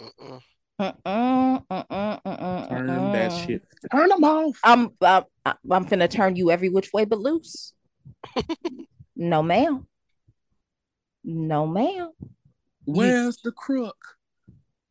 Mm-mm, 0.00 0.40
mm-mm, 0.80 1.66
mm-mm, 1.68 2.68
Turn 2.68 3.12
that 3.12 3.32
shit. 3.32 3.62
Turn 3.92 4.08
them 4.08 4.24
off. 4.24 4.58
I'm 4.64 4.90
I'm 5.00 5.24
I'm 5.70 5.84
gonna 5.84 6.08
turn 6.08 6.34
you 6.34 6.50
every 6.50 6.68
which 6.68 6.92
way 6.92 7.04
but 7.04 7.20
loose. 7.20 7.72
no, 9.16 9.42
ma'am. 9.42 9.86
No, 11.22 11.66
ma'am. 11.66 12.10
Where's 12.84 13.38
the 13.44 13.52
crook? 13.52 13.96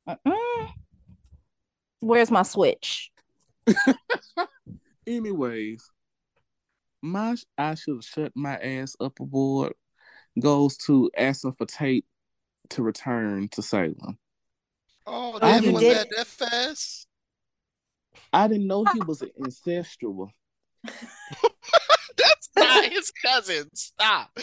Mm-mm. 0.08 0.70
Where's 2.00 2.32
my 2.32 2.44
switch? 2.44 3.12
Anyways, 5.08 5.90
my 7.02 7.36
I 7.58 7.76
should 7.76 7.96
have 7.96 8.04
shut 8.04 8.32
my 8.36 8.58
ass 8.58 8.96
up 9.00 9.20
aboard 9.20 9.74
goes 10.40 10.76
to 10.78 11.10
asking 11.18 11.54
for 11.54 11.66
Tate 11.66 12.06
to 12.70 12.84
return 12.84 13.48
to 13.50 13.62
Salem. 13.62 14.18
Oh, 15.06 15.38
I 15.42 15.60
damn, 15.60 15.62
did- 15.64 15.74
was 15.74 15.84
that 15.84 16.10
that 16.16 16.28
fast? 16.28 17.08
I 18.34 18.48
didn't 18.48 18.68
know 18.68 18.86
he 18.94 19.00
was 19.02 19.22
an 19.22 19.32
incestual. 19.40 20.30
That's 22.18 22.50
not 22.56 22.86
his 22.86 23.12
cousin. 23.12 23.70
Stop. 23.74 24.38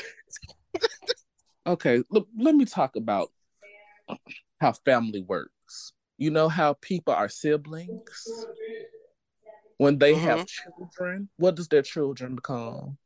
Okay, 1.66 2.02
look, 2.10 2.28
let 2.38 2.54
me 2.54 2.64
talk 2.64 2.96
about 2.96 3.30
how 4.60 4.72
family 4.72 5.22
works. 5.22 5.92
You 6.18 6.30
know 6.30 6.48
how 6.48 6.74
people 6.74 7.14
are 7.14 7.28
siblings? 7.28 8.26
When 9.78 9.98
they 9.98 10.14
have 10.14 10.40
mm-hmm. 10.40 10.70
children, 10.78 11.28
what 11.36 11.54
does 11.56 11.68
their 11.68 11.82
children 11.82 12.36
become? 12.36 12.98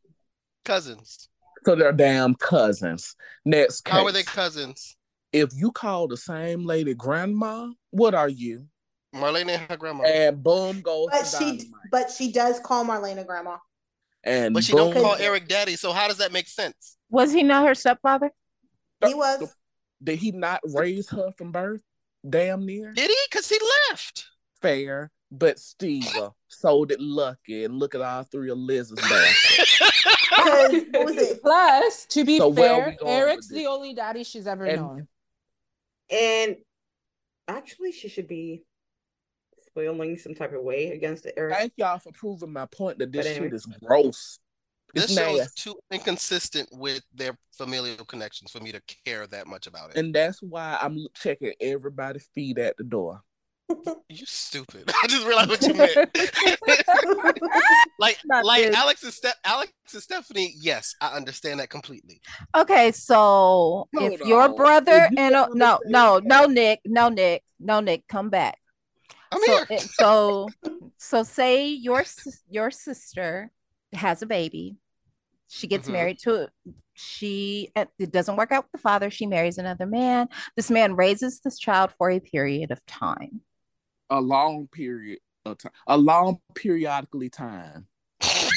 Cousins. 0.64 1.28
So 1.64 1.74
they're 1.74 1.92
damn 1.92 2.34
cousins. 2.34 3.14
Next 3.44 3.82
case. 3.82 3.92
How 3.92 4.04
are 4.06 4.12
they 4.12 4.22
cousins? 4.22 4.96
if 5.32 5.50
you 5.54 5.70
call 5.70 6.08
the 6.08 6.16
same 6.16 6.64
lady 6.64 6.94
grandma, 6.94 7.70
what 7.90 8.14
are 8.14 8.28
you? 8.28 8.66
Marlena 9.14 9.50
and 9.50 9.70
her 9.70 9.76
grandma. 9.76 10.04
and 10.04 10.42
boom 10.42 10.80
goes 10.80 11.08
But 11.10 11.26
she 11.26 11.44
dynamite. 11.58 11.70
but 11.90 12.10
she 12.10 12.32
does 12.32 12.60
call 12.60 12.84
Marlena 12.84 13.26
grandma. 13.26 13.58
and 14.24 14.54
But 14.54 14.64
she 14.64 14.72
boom, 14.72 14.92
don't 14.92 15.02
call 15.02 15.16
Eric 15.16 15.48
daddy, 15.48 15.76
so 15.76 15.92
how 15.92 16.08
does 16.08 16.18
that 16.18 16.32
make 16.32 16.48
sense? 16.48 16.96
Was 17.10 17.32
he 17.32 17.42
not 17.42 17.66
her 17.66 17.74
stepfather? 17.74 18.30
He 19.04 19.14
was. 19.14 19.54
Did 20.02 20.18
he 20.18 20.32
not 20.32 20.60
raise 20.64 21.08
her 21.10 21.32
from 21.36 21.52
birth? 21.52 21.80
Damn 22.28 22.66
near 22.66 22.92
Did 22.92 23.10
he? 23.10 23.16
Because 23.30 23.48
he 23.48 23.58
left. 23.90 24.26
fair, 24.60 25.10
but 25.38 25.58
still 25.58 26.02
uh, 26.22 26.30
sold 26.48 26.92
it 26.92 27.00
lucky. 27.00 27.64
And 27.64 27.78
look 27.78 27.94
at 27.94 28.00
all 28.00 28.22
three 28.24 28.50
of 28.50 28.58
Liz's 28.58 28.98
baskets. 29.08 29.78
Because 30.30 30.72
what 30.90 31.04
was 31.06 31.16
it? 31.16 31.42
Plus, 31.42 32.06
to 32.06 32.24
be 32.24 32.38
So 32.38 32.52
fair, 32.52 32.96
Eric's 33.04 33.48
the 33.48 33.66
only 33.66 33.94
daddy 33.94 34.24
she's 34.24 34.46
ever 34.46 34.64
And- 34.64 34.80
known. 34.82 35.08
And 36.10 36.56
actually, 37.48 37.92
she 37.92 38.08
should 38.08 38.28
be 38.28 38.62
feeling 39.74 40.16
some 40.18 40.34
type 40.34 40.52
of 40.54 40.62
way 40.62 40.90
against 40.92 41.26
Eric. 41.36 41.54
Thank 41.54 41.72
y'all 41.76 41.98
for 41.98 42.12
proving 42.12 42.52
my 42.52 42.66
point 42.66 42.98
that 42.98 43.10
this 43.12 43.26
anyway. 43.26 43.46
shit 43.46 43.54
is 43.54 43.66
gross. 43.82 44.38
It's 44.94 45.08
This 45.08 45.16
show 45.18 45.36
is 45.36 45.52
too 45.52 45.74
inconsistent 45.90 46.68
with 46.72 47.02
their 47.12 47.36
familial 47.52 48.04
connections 48.04 48.50
for 48.52 48.60
me 48.60 48.70
to 48.72 48.80
care 49.04 49.26
that 49.26 49.46
much 49.48 49.66
about 49.66 49.90
it. 49.90 49.96
And 49.96 50.14
that's 50.14 50.40
why 50.40 50.78
I'm 50.80 51.06
checking 51.14 51.52
everybody's 51.60 52.26
feet 52.34 52.56
at 52.58 52.76
the 52.76 52.84
door. 52.84 53.20
You 54.08 54.24
stupid. 54.26 54.84
I 55.02 55.06
just 55.08 55.26
realized 55.26 55.48
what 55.50 55.62
you 55.62 55.74
meant. 55.74 55.96
like, 57.98 58.18
Not 58.24 58.44
like 58.44 58.62
this. 58.64 58.76
Alex 58.76 59.02
and 59.04 59.12
Ste- 59.12 59.38
Alex 59.44 59.72
and 59.92 60.02
Stephanie. 60.02 60.54
Yes, 60.58 60.94
I 61.00 61.08
understand 61.16 61.60
that 61.60 61.70
completely. 61.70 62.20
Okay, 62.56 62.92
so 62.92 63.88
if 63.92 64.18
Hold 64.20 64.28
your 64.28 64.54
brother 64.54 65.06
If 65.06 65.12
you 65.12 65.18
and 65.18 65.32
don't 65.32 65.56
no, 65.56 65.78
no, 65.86 66.20
no, 66.22 66.46
Nick, 66.46 66.80
no, 66.84 67.08
Nick, 67.08 67.42
no, 67.58 67.80
Nick, 67.80 68.06
come 68.08 68.30
back. 68.30 68.58
I'm 69.32 69.40
so, 69.44 69.46
here. 69.56 69.66
it- 69.70 69.80
so, 69.80 70.48
so 70.98 71.22
say 71.22 71.66
your 71.68 72.04
your 72.48 72.70
sister 72.70 73.50
has 73.92 74.22
a 74.22 74.26
baby. 74.26 74.76
She 75.48 75.66
gets 75.66 75.88
Mhm. 75.88 75.92
married 75.92 76.18
to 76.24 76.48
she. 76.94 77.70
It 77.76 78.10
doesn't 78.10 78.36
work 78.36 78.52
out 78.52 78.64
with 78.64 78.72
the 78.72 78.78
father. 78.78 79.10
She 79.10 79.26
marries 79.26 79.58
another 79.58 79.86
man. 79.86 80.28
This 80.56 80.70
man 80.70 80.96
raises 80.96 81.40
this 81.40 81.58
child 81.58 81.92
for 81.98 82.10
a 82.10 82.20
period 82.20 82.70
of 82.70 82.84
time. 82.86 83.40
A 84.10 84.20
long 84.20 84.68
period 84.68 85.18
of 85.44 85.58
time. 85.58 85.72
A 85.86 85.96
long 85.96 86.38
periodically 86.54 87.28
time. 87.28 87.86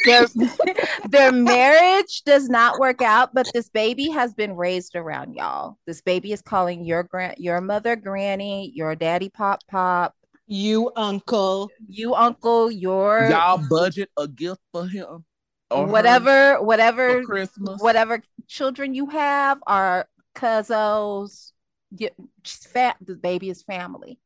Their 0.05 0.27
their 1.09 1.31
marriage 1.31 2.23
does 2.25 2.49
not 2.49 2.79
work 2.79 3.01
out, 3.01 3.33
but 3.33 3.47
this 3.53 3.69
baby 3.69 4.09
has 4.09 4.33
been 4.33 4.55
raised 4.55 4.95
around 4.95 5.33
y'all. 5.33 5.77
This 5.85 6.01
baby 6.01 6.31
is 6.31 6.41
calling 6.41 6.85
your 6.85 7.03
grand, 7.03 7.35
your 7.37 7.59
mother 7.61 7.95
granny, 7.95 8.71
your 8.73 8.95
daddy 8.95 9.29
pop 9.29 9.59
pop, 9.69 10.15
You 10.47 10.91
uncle. 10.95 11.69
you 11.87 12.15
uncle, 12.15 12.71
your 12.71 13.27
Y'all 13.29 13.61
budget 13.69 14.09
a 14.17 14.27
gift 14.27 14.61
for 14.71 14.87
him 14.87 15.25
or 15.71 15.85
her 15.85 15.91
whatever, 15.91 16.61
whatever, 16.63 17.23
Christmas. 17.25 17.81
whatever 17.81 18.23
children 18.47 18.93
you 18.93 19.07
have 19.07 19.59
are 19.67 20.07
cousins. 20.35 21.53
Get, 21.95 22.13
she's 22.43 22.65
fat. 22.65 22.97
The 23.01 23.15
baby 23.15 23.49
is 23.49 23.63
family. 23.63 24.19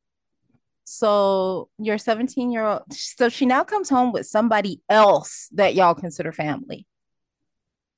So 0.86 1.70
your 1.78 1.98
17 1.98 2.52
year 2.52 2.66
old, 2.66 2.82
so 2.92 3.30
she 3.30 3.46
now 3.46 3.64
comes 3.64 3.90
home 3.90 4.12
with 4.12 4.26
somebody 4.26 4.82
else 4.90 5.48
that 5.54 5.76
y'all 5.76 5.96
consider 5.96 6.32
family. 6.32 6.86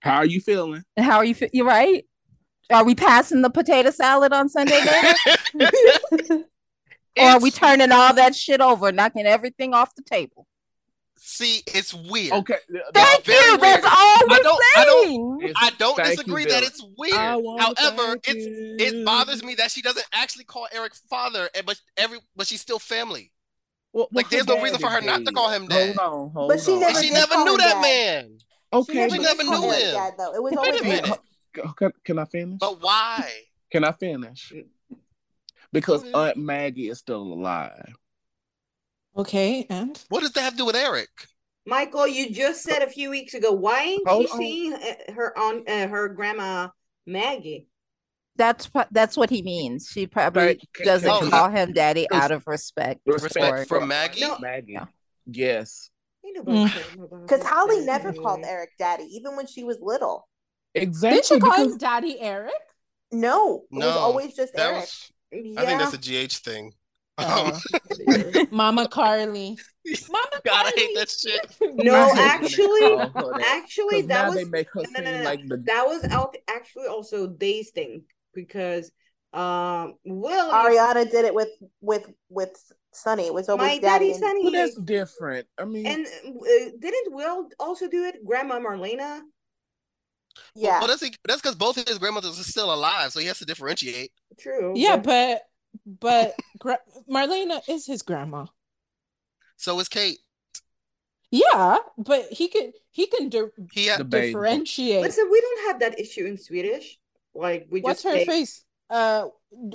How 0.02 0.18
are 0.18 0.26
you 0.26 0.40
feeling? 0.40 0.84
And 0.95 1.06
how 1.06 1.18
are 1.18 1.26
you? 1.26 1.36
fe- 1.36 1.49
You 1.53 1.68
right? 1.68 2.06
Are 2.72 2.84
we 2.84 2.95
passing 2.95 3.41
the 3.41 3.49
potato 3.49 3.91
salad 3.91 4.34
on 4.34 4.49
Sunday 4.49 4.80
later, 4.84 5.14
or 7.20 7.26
are 7.26 7.40
we 7.40 7.52
turning 7.52 7.91
all 7.91 8.14
that 8.14 8.36
shit 8.36 8.60
over, 8.60 8.91
knocking 8.91 9.26
everything 9.26 9.74
off 9.74 9.94
the 9.95 10.02
table? 10.02 10.48
See, 11.18 11.62
it's 11.68 11.94
weird. 11.94 12.34
Okay. 12.34 12.58
Thank 12.94 13.28
you. 13.28 13.34
weird. 13.34 13.62
That's 13.62 13.86
all 13.86 13.92
I 13.94 14.26
we're 14.30 14.36
I 14.36 14.40
don't- 14.42 14.62
I 14.78 14.86
don't- 14.86 15.54
I 15.58 15.70
don't 15.78 15.96
thank 15.96 16.10
you, 16.10 16.16
disagree 16.16 16.46
that 16.46 16.64
it's 16.64 16.84
weird. 16.98 17.16
However, 17.16 18.18
it's 18.26 18.46
you. 18.46 18.76
it 18.80 19.06
bothers 19.06 19.44
me 19.44 19.56
that 19.56 19.72
she 19.72 19.82
doesn't 19.82 20.06
actually 20.14 20.44
call 20.44 20.68
Eric 20.72 20.94
father, 21.10 21.50
and 21.56 21.66
but 21.66 21.80
every 21.98 22.20
but 22.36 22.48
she's 22.48 22.62
still 22.62 22.80
family. 22.80 23.32
Well, 23.94 24.08
Like, 24.12 24.30
there's 24.30 24.46
no 24.46 24.62
reason 24.62 24.80
for 24.80 24.90
her 24.90 25.00
daddy 25.00 25.24
not 25.24 25.26
to 25.30 25.32
call 25.32 25.50
him 25.50 25.68
dad. 25.68 25.96
Hold 25.96 26.26
on, 26.26 26.30
hold 26.32 26.50
But 26.50 26.60
she 26.62 26.74
on. 26.74 26.80
never 26.82 26.98
And 26.98 27.06
she 27.06 27.12
never 27.14 27.36
knew 27.46 27.58
that 27.58 27.74
dad. 27.76 27.82
man. 27.82 28.38
Okay, 28.74 28.94
She 29.10 29.18
but- 29.18 29.22
never 29.24 29.42
did 29.44 29.48
call 29.48 29.62
knew 29.62 29.72
him. 29.72 29.94
Dad, 29.94 30.14
though. 30.18 30.34
It 30.34 30.44
was 30.44 30.54
Wait 30.54 30.82
a 30.82 30.84
minute. 30.84 31.20
Can, 31.78 31.94
can 32.04 32.20
I 32.20 32.26
finish? 32.26 32.60
But 32.60 32.82
why? 32.82 33.32
Can 33.72 33.86
I 33.86 33.94
finish? 33.94 34.52
Because 35.72 36.04
Aunt 36.14 36.36
Maggie 36.38 36.90
is 36.90 37.00
still 37.00 37.22
alive. 37.22 37.96
Okay, 39.18 39.66
and 39.70 40.02
What 40.10 40.22
does 40.22 40.32
that 40.34 40.42
have 40.42 40.54
to 40.54 40.58
do 40.58 40.66
with 40.66 40.76
Eric? 40.76 41.10
Michael, 41.66 42.08
you 42.08 42.30
just 42.32 42.62
said 42.64 42.82
a 42.82 42.90
few 42.90 43.10
weeks 43.10 43.34
ago, 43.34 43.52
why 43.52 43.82
ain't 43.84 44.08
Hold 44.08 44.26
she 44.28 44.32
on. 44.32 44.38
seeing 44.38 44.74
uh, 44.74 45.14
her 45.14 45.38
on 45.38 45.64
uh, 45.68 45.88
her 45.88 46.10
grandma 46.10 46.68
Maggie? 47.08 47.68
That's 48.36 48.70
that's 48.92 49.16
what 49.16 49.30
he 49.30 49.42
means. 49.42 49.88
She 49.92 50.06
probably 50.08 50.44
Right. 50.44 50.62
doesn't 50.84 51.10
Oh, 51.10 51.30
call 51.30 51.50
him 51.50 51.72
daddy 51.72 52.06
out 52.12 52.32
of 52.32 52.44
respect. 52.46 53.00
Respect 53.06 53.68
for- 53.70 53.80
for 53.80 53.86
Maggie. 53.86 54.22
No. 54.22 54.38
Maggie. 54.40 54.74
Yeah. 54.74 54.86
Yes. 55.26 55.90
Ain't 56.26 56.46
Mm. 56.46 57.22
Because 57.22 57.44
Holly 57.44 57.86
never 57.86 58.12
called. 58.12 58.42
Eric 58.44 58.72
daddy, 58.78 59.04
even 59.16 59.36
when 59.38 59.48
she 59.48 59.64
was 59.64 59.78
little. 59.82 60.28
Exactly. 60.74 61.18
did 61.20 61.26
she 61.26 61.40
call 61.40 61.52
because- 61.52 61.72
him 61.74 61.78
Daddy 61.78 62.20
Eric? 62.20 62.54
No, 63.12 63.60
it 63.72 63.76
was 63.76 63.80
No, 63.86 63.90
always 63.92 64.36
just 64.36 64.54
That 64.56 64.72
Eric. 64.72 64.82
was. 64.82 65.12
Yeah. 65.32 65.62
I 65.62 65.66
think 65.66 65.80
that's 65.80 65.94
a 65.94 65.98
GH 65.98 66.40
thing. 66.40 66.74
Uh, 67.18 67.60
Um, 67.98 68.46
Mama 68.52 68.88
Carly. 68.88 69.58
Mama 70.10 70.28
God, 70.46 70.66
I 70.66 70.72
Carly. 70.72 70.82
hate 70.82 70.96
that 70.96 71.10
shit. 71.10 71.42
No, 71.78 71.96
actually, 71.96 72.20
actually, 72.20 72.80
that. 73.16 73.36
actually, 73.46 74.02
'Cause 74.02 74.08
that 74.08 74.24
now 74.24 74.30
was 74.30 74.36
they 74.36 74.46
make 74.46 74.70
her 74.72 74.82
no, 74.92 75.02
no, 75.02 75.12
no, 75.12 75.18
no. 75.18 75.24
like 75.24 75.48
the 75.48 75.58
that 75.66 75.86
was 75.86 76.06
actually 76.48 76.88
also 76.88 77.28
Day's 77.28 77.72
thing 77.72 78.04
because 78.34 78.92
um 79.34 79.96
Will 80.06 80.52
Arianna 80.52 81.10
did 81.10 81.26
it 81.26 81.34
with 81.34 81.50
with 81.82 82.10
with 82.30 82.56
Sonny. 82.94 83.28
It 83.28 83.34
was 83.34 83.50
always 83.50 83.72
my 83.72 83.80
daddy. 83.80 84.08
daddy 84.08 84.14
Sonny 84.14 84.44
Well, 84.44 84.52
that's 84.52 84.76
different. 84.76 85.48
I 85.58 85.66
mean, 85.66 85.86
and 85.88 86.06
uh, 86.08 86.70
didn't 86.80 87.14
Will 87.14 87.50
also 87.60 87.90
do 87.90 88.06
it? 88.06 88.26
Grandma 88.26 88.60
Marlena. 88.60 89.22
Yeah. 90.54 90.80
Well, 90.80 90.88
that's 90.88 91.02
that's 91.26 91.42
because 91.42 91.56
both 91.56 91.78
of 91.78 91.88
his 91.88 91.98
grandmothers 91.98 92.40
are 92.40 92.44
still 92.44 92.74
alive, 92.74 93.12
so 93.12 93.20
he 93.20 93.28
has 93.28 93.40
to 93.40 93.46
differentiate. 93.46 94.12
True. 94.40 94.74
Yeah, 94.76 94.98
but 94.98 95.44
but 95.86 96.36
gra- 96.60 96.80
Marlena 97.10 97.62
is 97.70 97.86
his 97.86 98.02
grandma. 98.02 98.45
So 99.57 99.80
is 99.80 99.88
Kate. 99.90 100.20
Yeah, 101.32 101.78
but 101.98 102.26
he 102.32 102.48
can 102.48 102.72
he 102.91 103.07
can 103.07 103.30
di- 103.30 103.41
He 103.74 103.88
had 103.88 103.99
The 103.99 104.06
baby. 104.06 104.28
differentiate. 104.28 105.02
listen, 105.02 105.28
we 105.32 105.41
don't 105.41 105.68
have 105.68 105.80
that 105.82 105.99
issue 105.99 106.26
in 106.26 106.38
Swedish. 106.38 106.98
Like 107.34 107.68
we 107.70 107.82
What's 107.82 108.03
just 108.03 108.14
her 108.14 108.20
say- 108.20 108.26
face? 108.26 108.64
Uh, 108.90 109.30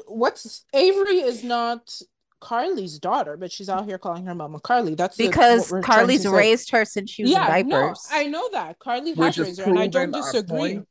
what's 0.07 0.65
Avery 0.73 1.19
is 1.21 1.43
not 1.43 2.01
Carly's 2.41 2.99
daughter, 2.99 3.37
but 3.37 3.51
she's 3.51 3.69
out 3.69 3.85
here 3.85 3.99
calling 3.99 4.25
her 4.27 4.35
Mama 4.35 4.61
Carly. 4.61 4.95
That's 4.95 5.17
because 5.17 5.71
what 5.71 5.79
we're 5.79 5.83
Carly's 5.83 6.23
say. 6.23 6.29
raised 6.29 6.71
her 6.71 6.85
since 6.85 7.11
she 7.11 7.25
was 7.25 7.33
yeah, 7.33 7.57
in 7.57 7.69
no. 7.69 7.95
I 8.11 8.27
know 8.29 8.49
that 8.53 8.79
Carly 8.79 9.13
Which 9.15 9.37
has 9.37 9.39
raised 9.47 9.61
her, 9.61 9.65
and 9.71 9.79
I 9.79 9.89
don't 9.89 10.13
disagree. 10.13 10.57
point. 10.59 10.89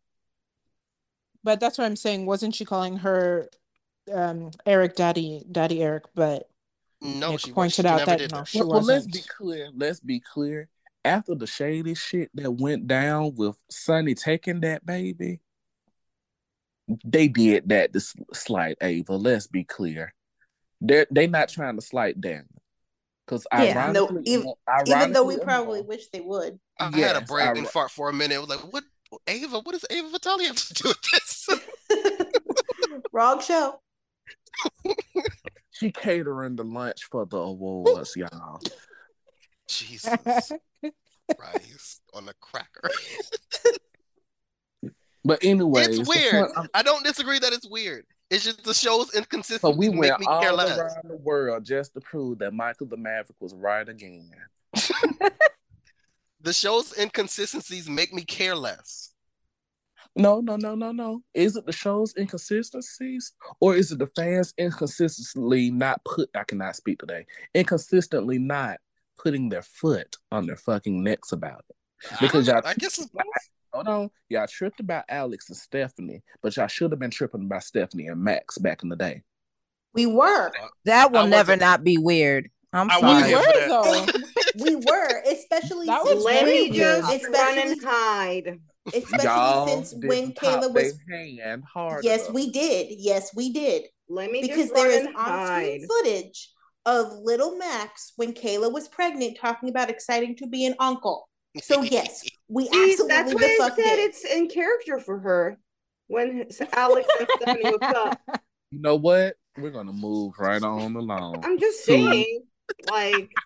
But 1.43 1.59
that's 1.61 1.77
what 1.77 1.85
I'm 1.85 1.95
saying. 1.95 2.25
Wasn't 2.25 2.53
she 2.53 2.65
calling 2.65 2.97
her 2.97 3.49
um 4.11 4.51
Eric 4.65 4.95
Daddy 4.95 5.43
Daddy 5.51 5.81
Eric? 5.83 6.03
But 6.15 6.49
no. 7.01 7.31
Nick 7.31 7.39
She 7.41 7.51
pointed 7.51 7.83
she 7.83 7.87
out 7.87 7.97
never 7.99 8.05
that 8.11 8.17
did 8.19 8.31
no, 8.31 8.37
that. 8.39 8.47
she 8.47 8.59
well, 8.59 8.69
well, 8.69 8.77
let's 8.81 9.05
wasn't. 9.05 9.13
be 9.13 9.21
clear. 9.37 9.69
Let's 9.75 9.99
be 9.99 10.19
clear. 10.19 10.67
After 11.05 11.33
the 11.35 11.47
shady 11.47 11.95
shit 11.95 12.29
that 12.33 12.51
went 12.51 12.87
down 12.87 13.35
with 13.35 13.55
Sonny 13.69 14.15
taking 14.15 14.59
that 14.61 14.85
baby, 14.85 15.39
they 17.05 17.27
did 17.29 17.69
that 17.69 17.93
to 17.93 17.97
s- 17.99 18.13
slight 18.33 18.77
Ava. 18.81 19.13
Let's 19.15 19.47
be 19.47 19.63
clear. 19.63 20.13
They're 20.81 21.07
they 21.11 21.27
not 21.27 21.49
trying 21.49 21.75
to 21.75 21.81
slight 21.81 22.19
Daniel. 22.19 22.45
Because 23.25 23.45
Yeah. 23.53 23.91
No, 23.91 24.07
ironically, 24.07 24.33
even- 24.33 24.53
Even 24.87 25.13
though 25.13 25.23
we 25.23 25.37
probably 25.37 25.81
wish 25.81 26.07
they 26.07 26.19
would. 26.21 26.59
I 26.79 26.89
had 26.97 27.15
a 27.15 27.21
brain 27.21 27.59
I- 27.59 27.63
fart 27.65 27.91
for 27.91 28.09
a 28.09 28.13
minute. 28.13 28.35
I 28.35 28.39
was 28.39 28.49
like, 28.49 28.73
what? 28.73 28.83
Ava? 29.27 29.59
What 29.61 29.71
does 29.71 29.85
Ava 29.89 30.09
Vitali 30.09 30.45
have 30.45 30.55
to 30.55 30.73
do 30.73 30.89
with 30.89 31.01
this? 31.11 31.49
Wrong 33.11 33.41
show. 33.41 33.79
She 35.71 35.91
catering 35.91 36.55
the 36.55 36.63
lunch 36.63 37.05
for 37.11 37.25
the 37.25 37.37
awards, 37.37 38.15
y'all. 38.15 38.59
Jesus 39.67 40.51
Christ 41.37 42.01
on 42.13 42.27
a 42.29 42.33
cracker. 42.39 42.89
But 45.23 45.43
anyway, 45.43 45.83
it's 45.83 46.07
weird. 46.07 46.31
point 46.53 46.69
I'm- 46.73 46.85
don't 46.85 47.03
disagree 47.05 47.39
that 47.39 47.53
it's 47.53 47.67
weird. 47.69 48.05
It's 48.29 48.43
just 48.43 48.63
the 48.63 48.73
show's 48.73 49.11
So 49.11 49.17
inconsistency 49.19 49.77
we 49.77 49.89
make 49.89 49.99
went 50.11 50.19
me 50.21 50.25
all 50.27 50.41
care 50.41 50.53
less. 50.53 50.77
around 50.77 51.09
the 51.09 51.17
world 51.17 51.65
just 51.65 51.93
to 51.95 51.99
prove 52.01 52.39
that 52.39 52.53
Michael 52.53 52.85
the 52.87 52.97
Maverick 52.97 53.35
was 53.39 53.53
right 53.53 53.87
again. 53.87 54.31
The 56.41 56.53
show's 56.53 56.97
inconsistencies 56.97 57.89
make 57.89 58.13
me 58.13 58.23
care 58.23 58.55
less. 58.55 59.13
No, 60.15 60.41
no, 60.41 60.55
no, 60.57 60.75
no, 60.75 60.91
no. 60.91 61.21
Is 61.33 61.55
it 61.55 61.65
the 61.65 61.71
show's 61.71 62.13
inconsistencies 62.17 63.33
or 63.61 63.75
is 63.75 63.91
it 63.91 63.99
the 63.99 64.07
fans 64.15 64.53
inconsistently 64.57 65.71
not 65.71 66.03
put 66.03 66.29
I 66.35 66.43
cannot 66.43 66.75
speak 66.75 66.99
today. 66.99 67.25
Inconsistently 67.53 68.37
not 68.39 68.79
putting 69.17 69.49
their 69.49 69.61
foot 69.61 70.17
on 70.31 70.45
their 70.47 70.57
fucking 70.57 71.03
necks 71.03 71.31
about 71.31 71.63
it. 71.69 71.75
Because 72.21 72.47
y'all 72.47 72.61
I 72.65 72.73
guess 72.73 72.97
it's 72.97 73.07
both. 73.09 73.23
hold 73.73 73.87
on. 73.87 74.09
Y'all 74.29 74.47
tripped 74.47 74.79
about 74.79 75.03
Alex 75.09 75.49
and 75.49 75.57
Stephanie, 75.57 76.23
but 76.41 76.55
y'all 76.57 76.67
should 76.67 76.91
have 76.91 76.99
been 76.99 77.11
tripping 77.11 77.43
about 77.45 77.63
Stephanie 77.63 78.07
and 78.07 78.21
Max 78.23 78.57
back 78.57 78.83
in 78.83 78.89
the 78.89 78.95
day. 78.95 79.23
We 79.93 80.05
were. 80.05 80.51
That 80.85 81.11
will 81.11 81.27
never 81.27 81.53
wasn't- 81.55 81.83
be 81.83 81.97
weird. 81.97 82.49
I'm 82.73 82.89
I 82.91 82.99
sorry. 82.99 83.05
wasn't 83.05 83.25
We 83.25 83.29
here 83.29 83.39
were 83.39 83.67
though. 83.67 84.05
We 84.63 84.75
were, 84.75 85.21
especially 85.31 85.85
That 85.87 86.03
was 86.03 86.23
Let 86.23 86.45
me 86.45 86.71
just 86.71 87.11
Especially- 87.13 87.31
run 87.33 87.57
and 87.59 87.83
hide. 87.83 88.59
Especially 88.87 89.25
Y'all 89.25 89.67
since 89.67 89.91
didn't 89.91 90.07
when 90.07 90.31
Kayla 90.33 90.73
was 90.73 90.99
hand 91.09 91.63
hard. 91.71 92.03
Yes, 92.03 92.29
we 92.31 92.49
did. 92.51 92.87
Yes, 92.91 93.35
we 93.35 93.51
did. 93.51 93.83
Let 94.07 94.31
me 94.31 94.41
Because 94.41 94.57
just 94.57 94.73
there 94.73 94.87
run 94.89 94.99
is 94.99 95.05
and 95.05 95.15
on-screen 95.15 95.87
footage 95.87 96.51
of 96.85 97.13
little 97.21 97.57
Max 97.57 98.13
when 98.15 98.33
Kayla 98.33 98.71
was 98.71 98.87
pregnant 98.87 99.37
talking 99.37 99.69
about 99.69 99.89
exciting 99.89 100.35
to 100.37 100.47
be 100.47 100.65
an 100.65 100.75
uncle. 100.79 101.29
So 101.61 101.81
yes, 101.83 102.25
we 102.47 102.65
See, 102.69 102.91
absolutely 102.91 103.07
that's 103.07 103.31
the 103.31 103.35
why 103.35 103.65
I 103.65 103.69
said 103.69 103.75
did. 103.95 104.09
it's 104.09 104.25
in 104.25 104.47
character 104.47 104.99
for 104.99 105.19
her 105.19 105.59
when 106.07 106.47
Alex 106.73 107.07
and 107.19 107.27
Stephanie 107.37 107.65
hooked 107.69 107.83
up. 107.95 108.19
You 108.71 108.81
know 108.81 108.97
what? 108.97 109.35
We're 109.57 109.71
gonna 109.71 109.91
move 109.93 110.35
right 110.37 110.61
on 110.61 110.95
along. 110.95 111.43
I'm 111.43 111.57
just 111.59 111.83
saying, 111.83 112.43
like, 112.85 113.31
I- 113.35 113.41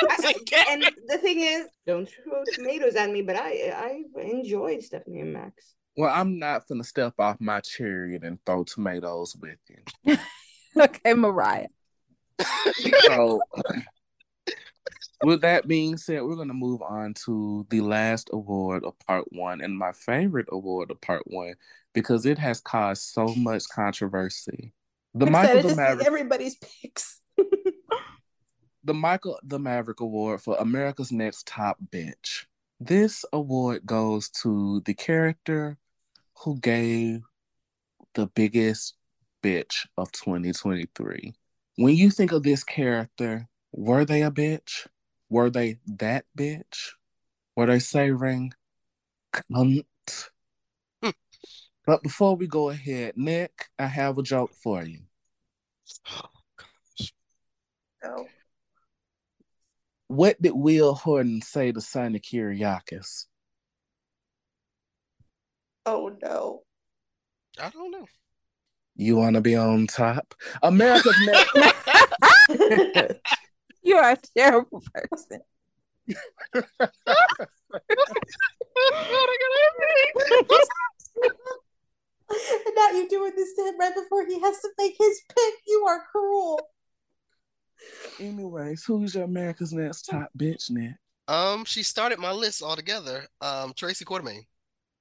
and 0.70 0.84
the 1.06 1.18
thing 1.18 1.40
is, 1.40 1.66
don't 1.86 2.08
throw 2.08 2.42
tomatoes 2.52 2.94
at 2.94 3.10
me, 3.10 3.22
but 3.22 3.36
I 3.36 4.02
I 4.16 4.20
enjoyed 4.20 4.82
Stephanie 4.82 5.20
and 5.20 5.32
Max. 5.32 5.74
Well, 5.96 6.12
I'm 6.14 6.38
not 6.38 6.66
gonna 6.68 6.84
step 6.84 7.14
off 7.18 7.40
my 7.40 7.60
chariot 7.60 8.22
and 8.22 8.38
throw 8.44 8.64
tomatoes 8.64 9.36
with 9.40 9.58
you. 9.68 10.16
okay, 10.82 11.14
Mariah. 11.14 11.68
So, 13.06 13.40
with 15.24 15.40
that 15.40 15.66
being 15.66 15.96
said, 15.96 16.22
we're 16.22 16.36
going 16.36 16.48
to 16.48 16.54
move 16.54 16.82
on 16.82 17.14
to 17.24 17.66
the 17.70 17.80
last 17.80 18.30
award 18.32 18.84
of 18.84 18.96
part 19.00 19.24
one 19.32 19.60
and 19.60 19.76
my 19.76 19.92
favorite 19.92 20.46
award 20.52 20.90
of 20.90 21.00
part 21.00 21.22
one 21.26 21.54
because 21.92 22.26
it 22.26 22.38
has 22.38 22.60
caused 22.60 23.02
so 23.02 23.34
much 23.34 23.68
controversy. 23.68 24.72
The 25.14 25.26
I'm 25.26 25.32
Michael 25.32 25.58
excited 25.58 25.64
the 25.64 25.68
to 25.68 25.74
see 25.74 25.80
Maverick, 25.80 26.06
everybody's 26.06 26.56
picks. 26.56 27.20
The 28.84 28.94
Michael 28.94 29.38
the 29.42 29.58
Maverick 29.58 30.00
Award 30.00 30.40
for 30.40 30.56
America's 30.58 31.12
Next 31.12 31.46
Top 31.46 31.78
Bitch. 31.90 32.46
This 32.80 33.24
award 33.32 33.84
goes 33.84 34.28
to 34.42 34.82
the 34.84 34.94
character 34.94 35.78
who 36.44 36.58
gave 36.60 37.22
the 38.14 38.26
biggest 38.26 38.94
bitch 39.42 39.86
of 39.96 40.12
2023. 40.12 41.34
When 41.76 41.96
you 41.96 42.10
think 42.10 42.32
of 42.32 42.42
this 42.42 42.64
character, 42.64 43.48
were 43.72 44.04
they 44.04 44.22
a 44.22 44.30
bitch? 44.30 44.86
Were 45.28 45.50
they 45.50 45.80
that 45.86 46.24
bitch? 46.36 46.92
Were 47.56 47.66
they 47.66 47.80
savoring 47.80 48.52
cunt? 49.32 49.84
but 51.86 52.02
before 52.02 52.36
we 52.36 52.46
go 52.46 52.70
ahead, 52.70 53.14
Nick, 53.16 53.66
I 53.78 53.86
have 53.86 54.18
a 54.18 54.22
joke 54.22 54.52
for 54.54 54.84
you. 54.84 55.00
Oh. 58.04 58.26
What 60.08 60.40
did 60.40 60.52
Will 60.52 60.94
Horton 60.94 61.42
say 61.42 61.72
to 61.72 61.80
Sonny 61.80 62.18
Kiriakis? 62.18 63.26
Oh 65.86 66.16
no. 66.22 66.62
I 67.60 67.70
don't 67.70 67.90
know. 67.90 68.06
You 68.96 69.16
want 69.16 69.36
to 69.36 69.40
be 69.40 69.54
on 69.56 69.86
top? 69.86 70.34
America's 70.62 71.16
Next. 71.24 73.20
You 73.88 73.96
are 73.96 74.10
a 74.12 74.18
terrible 74.36 74.82
person. 74.92 75.40
and 76.08 76.18
now 82.76 82.90
you're 82.92 83.08
doing 83.08 83.32
this 83.34 83.54
to 83.54 83.64
him 83.64 83.78
right 83.78 83.94
before 83.94 84.26
he 84.26 84.38
has 84.40 84.60
to 84.60 84.68
make 84.76 84.94
his 84.98 85.22
pick. 85.34 85.54
You 85.66 85.86
are 85.88 86.04
cruel. 86.12 86.60
Anyways, 88.20 88.84
who's 88.84 89.14
your 89.14 89.24
America's 89.24 89.72
Next 89.72 90.02
Top 90.02 90.30
Bitch, 90.36 90.70
Nick? 90.70 90.94
Um, 91.26 91.64
she 91.64 91.82
started 91.82 92.18
my 92.18 92.32
list 92.32 92.62
altogether. 92.62 93.26
Um, 93.40 93.72
Tracy 93.76 94.04
Quartermaine. 94.04 94.46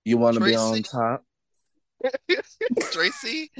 You 0.06 0.18
want 0.18 0.36
to 0.36 0.40
be 0.40 0.54
Tracy. 0.54 0.60
on 0.60 0.84
top? 0.84 1.24
Tracy 2.92 3.52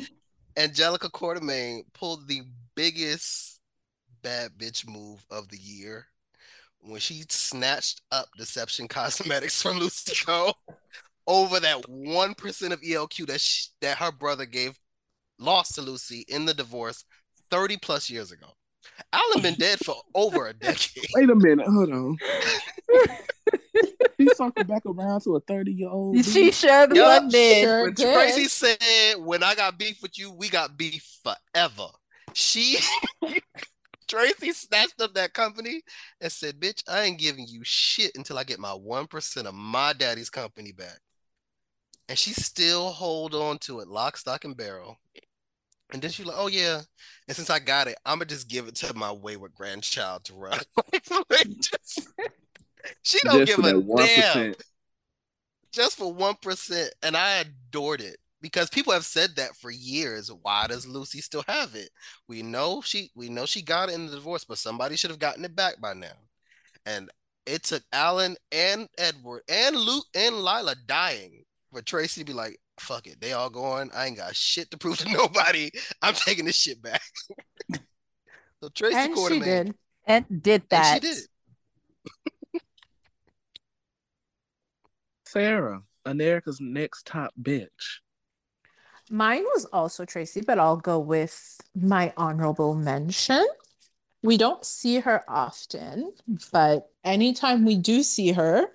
Angelica 0.56 1.10
Quartermaine 1.10 1.84
pulled 1.94 2.28
the 2.28 2.44
biggest 2.76 3.60
bad 4.22 4.52
bitch 4.58 4.88
move 4.88 5.26
of 5.32 5.48
the 5.50 5.58
year 5.58 6.06
when 6.82 7.00
she 7.00 7.24
snatched 7.30 8.02
up 8.12 8.28
Deception 8.38 8.88
Cosmetics 8.90 9.62
from 9.62 9.80
Lucy 9.80 10.14
Coe. 10.26 10.54
over 11.28 11.60
that 11.60 11.88
one 11.90 12.34
percent 12.34 12.74
of 12.74 12.82
ELQ 12.82 13.28
that 13.28 13.42
sh 13.42 13.68
that 13.82 13.98
her 13.98 14.12
brother 14.12 14.46
gave 14.46 14.80
lost 15.38 15.76
to 15.76 15.82
Lucy 15.82 16.26
in 16.30 16.46
the 16.46 16.54
divorce 16.54 17.04
thirty 17.52 17.78
plus 17.78 18.10
years 18.10 18.32
ago. 18.32 18.48
Alan 19.14 19.42
been 19.42 19.56
dead 19.56 19.80
for 19.80 19.96
over 20.14 20.48
a 20.48 20.54
decade. 20.54 21.04
Wait 21.14 21.30
a 21.30 21.36
minute, 21.36 21.68
hold 21.68 21.92
on. 21.92 22.18
He's 24.18 24.36
talking 24.36 24.66
back 24.66 24.84
around 24.86 25.22
to 25.22 25.36
a 25.36 25.40
30 25.42 25.72
year 25.72 25.90
old. 25.90 26.24
She 26.26 26.52
sure 26.52 26.88
the 26.88 26.96
Yeah, 26.96 27.20
fuck 27.20 27.30
did. 27.32 27.64
sure 27.64 27.84
When 27.84 27.94
did. 27.94 28.14
Tracy 28.14 28.46
said, 28.46 29.16
"When 29.20 29.44
I 29.44 29.56
got 29.56 29.78
beef 29.78 30.02
with 30.02 30.18
you, 30.18 30.32
we 30.32 30.50
got 30.50 30.78
beef 30.78 31.20
forever," 31.24 31.88
she 32.34 32.78
Tracy 34.08 34.54
snatched 34.54 35.02
up 35.02 35.14
that 35.16 35.34
company 35.34 35.82
and 36.22 36.32
said, 36.32 36.60
"Bitch, 36.60 36.82
I 36.88 37.04
ain't 37.04 37.20
giving 37.20 37.46
you 37.48 37.62
shit 37.64 38.16
until 38.16 38.38
I 38.38 38.44
get 38.44 38.60
my 38.60 38.74
one 38.74 39.06
percent 39.08 39.48
of 39.48 39.54
my 39.54 39.94
daddy's 39.94 40.30
company 40.30 40.72
back." 40.72 41.00
And 42.10 42.18
she 42.18 42.32
still 42.32 42.90
hold 42.90 43.36
on 43.36 43.58
to 43.60 43.82
it, 43.82 43.88
lock, 43.88 44.16
stock, 44.18 44.46
and 44.46 44.56
barrel. 44.56 44.98
And 45.94 46.02
then 46.02 46.12
she's 46.12 46.26
like, 46.26 46.36
"Oh 46.38 46.48
yeah," 46.48 46.82
and 47.28 47.36
since 47.38 47.50
I 47.50 47.60
got 47.60 47.88
it, 47.88 47.98
I'm 48.06 48.18
gonna 48.18 48.26
just 48.26 48.50
give 48.50 48.68
it 48.68 48.76
to 48.76 48.94
my 48.94 49.12
wayward 49.12 49.54
grandchild 49.54 50.26
to 50.26 50.34
run. 50.34 50.60
Just- 51.60 52.10
she 53.04 53.20
don't 53.24 53.46
Just 53.46 53.58
give 53.58 53.66
a 53.66 53.74
that 53.74 54.34
damn 54.34 54.54
just 55.78 55.98
for 55.98 56.12
one 56.12 56.36
percent, 56.42 56.94
and 57.04 57.16
I 57.16 57.44
adored 57.70 58.02
it 58.02 58.18
because 58.42 58.70
people 58.70 58.94
have 58.94 59.06
said 59.06 59.36
that 59.36 59.56
for 59.56 59.70
years. 59.72 60.32
Why 60.42 60.68
does 60.68 60.88
Lucy 60.88 61.22
still 61.22 61.44
have 61.48 61.76
it? 61.76 61.90
We 62.28 62.42
know 62.42 62.82
she 62.82 63.12
we 63.16 63.30
know 63.30 63.46
she 63.46 63.62
got 63.62 63.90
it 63.90 63.96
in 63.96 64.08
the 64.08 64.16
divorce, 64.16 64.44
but 64.44 64.58
somebody 64.58 64.96
should 64.96 65.12
have 65.12 65.20
gotten 65.20 65.46
it 65.46 65.56
back 65.56 65.80
by 65.80 65.94
now. 65.94 66.14
And 66.86 67.10
it 67.46 67.64
took 67.64 67.84
Alan 67.94 68.36
and 68.52 68.88
Edward 68.98 69.44
and 69.48 69.76
Luke 69.76 70.06
and 70.16 70.38
Lila 70.38 70.76
dying 70.88 71.44
for 71.72 71.82
Tracy 71.82 72.22
to 72.22 72.26
be 72.26 72.34
like, 72.34 72.60
"Fuck 72.80 73.08
it, 73.08 73.20
they 73.20 73.34
all 73.34 73.50
going. 73.50 73.92
I 73.94 74.08
ain't 74.08 74.18
got 74.18 74.36
shit 74.36 74.72
to 74.72 74.78
prove 74.78 74.98
to 75.00 75.10
nobody. 75.12 75.72
I'm 76.02 76.14
taking 76.14 76.46
this 76.46 76.56
shit 76.56 76.82
back." 76.82 77.02
so 78.62 78.70
Tracy 78.74 78.98
and 78.98 79.18
she 79.18 79.40
did. 79.40 79.76
And 80.06 80.26
did 80.42 80.62
and 80.62 80.70
that. 80.70 80.94
she 80.94 81.00
did. 81.00 82.62
Sarah, 85.26 85.82
America's 86.06 86.60
Next 86.62 87.06
Top 87.06 87.34
Bitch. 87.40 88.00
Mine 89.10 89.44
was 89.44 89.66
also 89.66 90.06
Tracy, 90.06 90.42
but 90.42 90.60
I'll 90.60 90.78
go 90.78 91.00
with 91.00 91.60
my 91.76 92.14
honorable 92.18 92.76
mention. 92.76 93.46
We 94.24 94.38
don't 94.38 94.66
see 94.66 95.00
her 95.00 95.24
often, 95.28 96.14
but 96.52 96.90
anytime 97.04 97.66
we 97.66 97.76
do 97.78 98.04
see 98.04 98.32
her, 98.32 98.68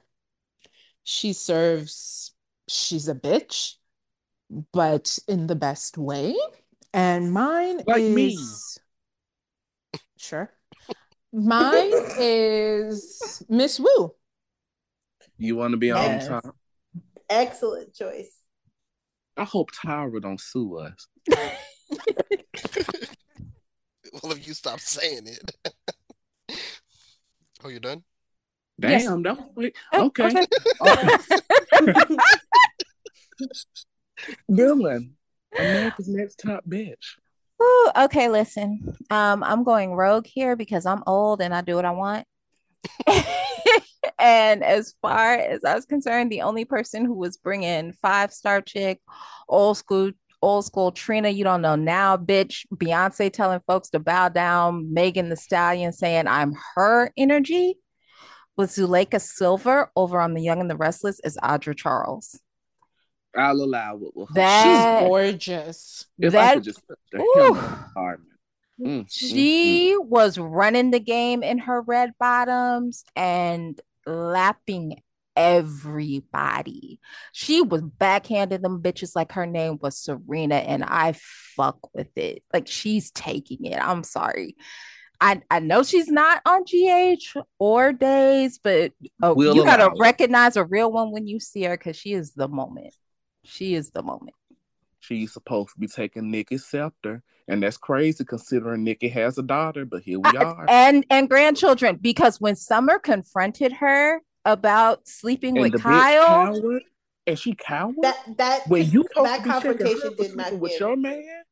she 1.04 1.32
serves, 1.32 2.32
she's 2.68 3.08
a 3.08 3.14
bitch, 3.14 3.74
but 4.72 5.18
in 5.28 5.46
the 5.46 5.54
best 5.56 5.96
way. 5.98 6.34
And 6.94 7.32
mine 7.32 7.82
Like 7.86 8.02
me. 8.02 8.34
is 8.34 8.78
sure. 10.18 10.50
Mine 11.32 11.92
is 12.18 13.42
Miss 13.48 13.80
Wu. 13.80 14.14
You 15.38 15.56
want 15.56 15.72
to 15.72 15.78
be 15.78 15.90
on 15.90 16.02
Yes. 16.02 16.28
top? 16.28 16.56
Excellent 17.30 17.94
choice. 17.94 18.38
I 19.36 19.44
hope 19.44 19.70
Tyra 19.72 20.20
don't 20.20 20.40
sue 20.40 20.76
us. 20.78 21.06
Well, 24.22 24.32
if 24.32 24.46
you 24.46 24.52
stop 24.52 24.78
saying 24.78 25.26
it. 25.26 25.56
oh, 27.64 27.68
you're 27.68 27.80
done. 27.80 28.04
Yes. 28.76 29.04
Damn, 29.04 29.22
that 29.22 29.38
was 29.38 29.46
quick. 29.54 29.74
Oh, 29.94 30.04
Okay. 30.06 30.34
okay. 30.82 31.16
Dylan, 34.50 35.12
America's 35.58 36.08
Next 36.08 36.38
Top 36.38 36.64
Bitch. 36.68 37.16
Ooh, 37.62 37.90
okay, 37.96 38.28
listen. 38.28 38.96
Um, 39.10 39.42
I'm 39.42 39.62
going 39.62 39.92
rogue 39.92 40.26
here 40.26 40.56
because 40.56 40.84
I'm 40.86 41.02
old 41.06 41.40
and 41.40 41.54
I 41.54 41.60
do 41.60 41.76
what 41.76 41.84
I 41.84 41.92
want. 41.92 42.26
and 44.18 44.64
as 44.64 44.94
far 45.00 45.34
as 45.34 45.62
I 45.64 45.74
was 45.74 45.86
concerned, 45.86 46.32
the 46.32 46.42
only 46.42 46.64
person 46.64 47.04
who 47.04 47.14
was 47.14 47.36
bringing 47.36 47.92
five 47.92 48.32
star 48.32 48.60
chick, 48.60 49.00
old 49.48 49.76
school, 49.76 50.10
old 50.40 50.64
school 50.64 50.90
Trina, 50.90 51.28
you 51.28 51.44
don't 51.44 51.62
know 51.62 51.76
now, 51.76 52.16
bitch. 52.16 52.66
Beyonce 52.74 53.32
telling 53.32 53.60
folks 53.66 53.90
to 53.90 54.00
bow 54.00 54.28
down, 54.28 54.92
Megan 54.92 55.28
Thee 55.28 55.36
Stallion 55.36 55.92
saying 55.92 56.26
I'm 56.26 56.54
her 56.74 57.12
energy 57.16 57.78
with 58.56 58.70
Zuleyka 58.70 59.20
Silver 59.20 59.90
over 59.96 60.20
on 60.20 60.34
The 60.34 60.42
Young 60.42 60.60
and 60.60 60.70
the 60.70 60.76
Restless 60.76 61.20
is 61.24 61.38
Audra 61.42 61.76
Charles. 61.76 62.40
I'll 63.36 63.62
allow 63.62 63.96
it. 63.96 64.14
With 64.14 64.28
her. 64.30 64.34
That- 64.34 65.00
She's 65.00 65.08
gorgeous. 65.08 66.06
if 66.18 66.34
I 66.34 66.36
that- 66.36 66.54
could 66.54 66.64
just 66.64 66.82
touch 66.88 66.98
the 67.12 67.20
Ooh. 67.20 67.54
her. 67.54 68.20
Mm, 68.80 68.86
mm, 68.86 69.00
mm. 69.00 69.06
She 69.10 69.96
was 69.98 70.38
running 70.38 70.90
the 70.90 71.00
game 71.00 71.42
in 71.42 71.58
her 71.58 71.80
red 71.82 72.12
bottoms 72.18 73.04
and 73.16 73.80
lapping 74.06 75.00
everybody. 75.36 76.98
She 77.32 77.62
was 77.62 77.82
backhanding 77.82 78.62
them 78.62 78.82
bitches 78.82 79.14
like 79.14 79.32
her 79.32 79.46
name 79.46 79.78
was 79.80 79.96
Serena, 79.96 80.56
and 80.56 80.84
I 80.84 81.14
fuck 81.56 81.94
with 81.94 82.16
it. 82.16 82.42
Like 82.52 82.66
she's 82.66 83.10
taking 83.10 83.64
it. 83.64 83.76
I'm 83.78 84.04
sorry. 84.04 84.56
I, 85.20 85.40
I 85.50 85.60
know 85.60 85.84
she's 85.84 86.08
not 86.08 86.42
on 86.44 86.64
GH 86.64 87.36
or 87.60 87.92
days, 87.92 88.58
but 88.58 88.92
oh, 89.22 89.34
We'll 89.34 89.54
you 89.54 89.64
gotta 89.64 89.84
allow 89.86 89.92
it. 89.94 90.00
recognize 90.00 90.56
a 90.56 90.64
real 90.64 90.90
one 90.90 91.12
when 91.12 91.28
you 91.28 91.38
see 91.38 91.62
her 91.62 91.76
because 91.76 91.96
she 91.96 92.12
is 92.12 92.32
the 92.34 92.48
moment. 92.48 92.92
She 93.44 93.74
is 93.74 93.90
the 93.90 94.02
moment. 94.02 94.34
She's 95.00 95.32
supposed 95.32 95.70
to 95.70 95.80
be 95.80 95.88
taking 95.88 96.30
Nikki's 96.30 96.64
scepter, 96.64 97.22
and 97.48 97.62
that's 97.62 97.76
crazy 97.76 98.24
considering 98.24 98.84
Nikki 98.84 99.08
has 99.08 99.36
a 99.36 99.42
daughter. 99.42 99.84
But 99.84 100.02
here 100.02 100.20
we 100.20 100.30
are. 100.36 100.66
and 100.68 101.04
and 101.10 101.28
grandchildren 101.28 101.98
because 102.00 102.40
when 102.40 102.54
Summer 102.54 102.98
confronted 102.98 103.72
her 103.74 104.20
about 104.44 105.08
sleeping 105.08 105.56
and 105.58 105.72
with 105.72 105.82
Kyle, 105.82 106.26
coward, 106.26 106.82
and 107.26 107.38
she 107.38 107.54
coward. 107.54 107.96
That 108.02 108.36
that 108.38 108.68
when 108.68 108.88
you 108.90 109.02
that 109.02 109.14
to 109.14 109.22
be 109.22 109.28
checking 109.28 109.52
her 109.52 109.52
confrontation 109.52 110.14
did 110.16 110.36
not 110.36 110.46
sleeping 110.48 110.60
with 110.60 110.80
your 110.80 110.96
man. 110.96 111.42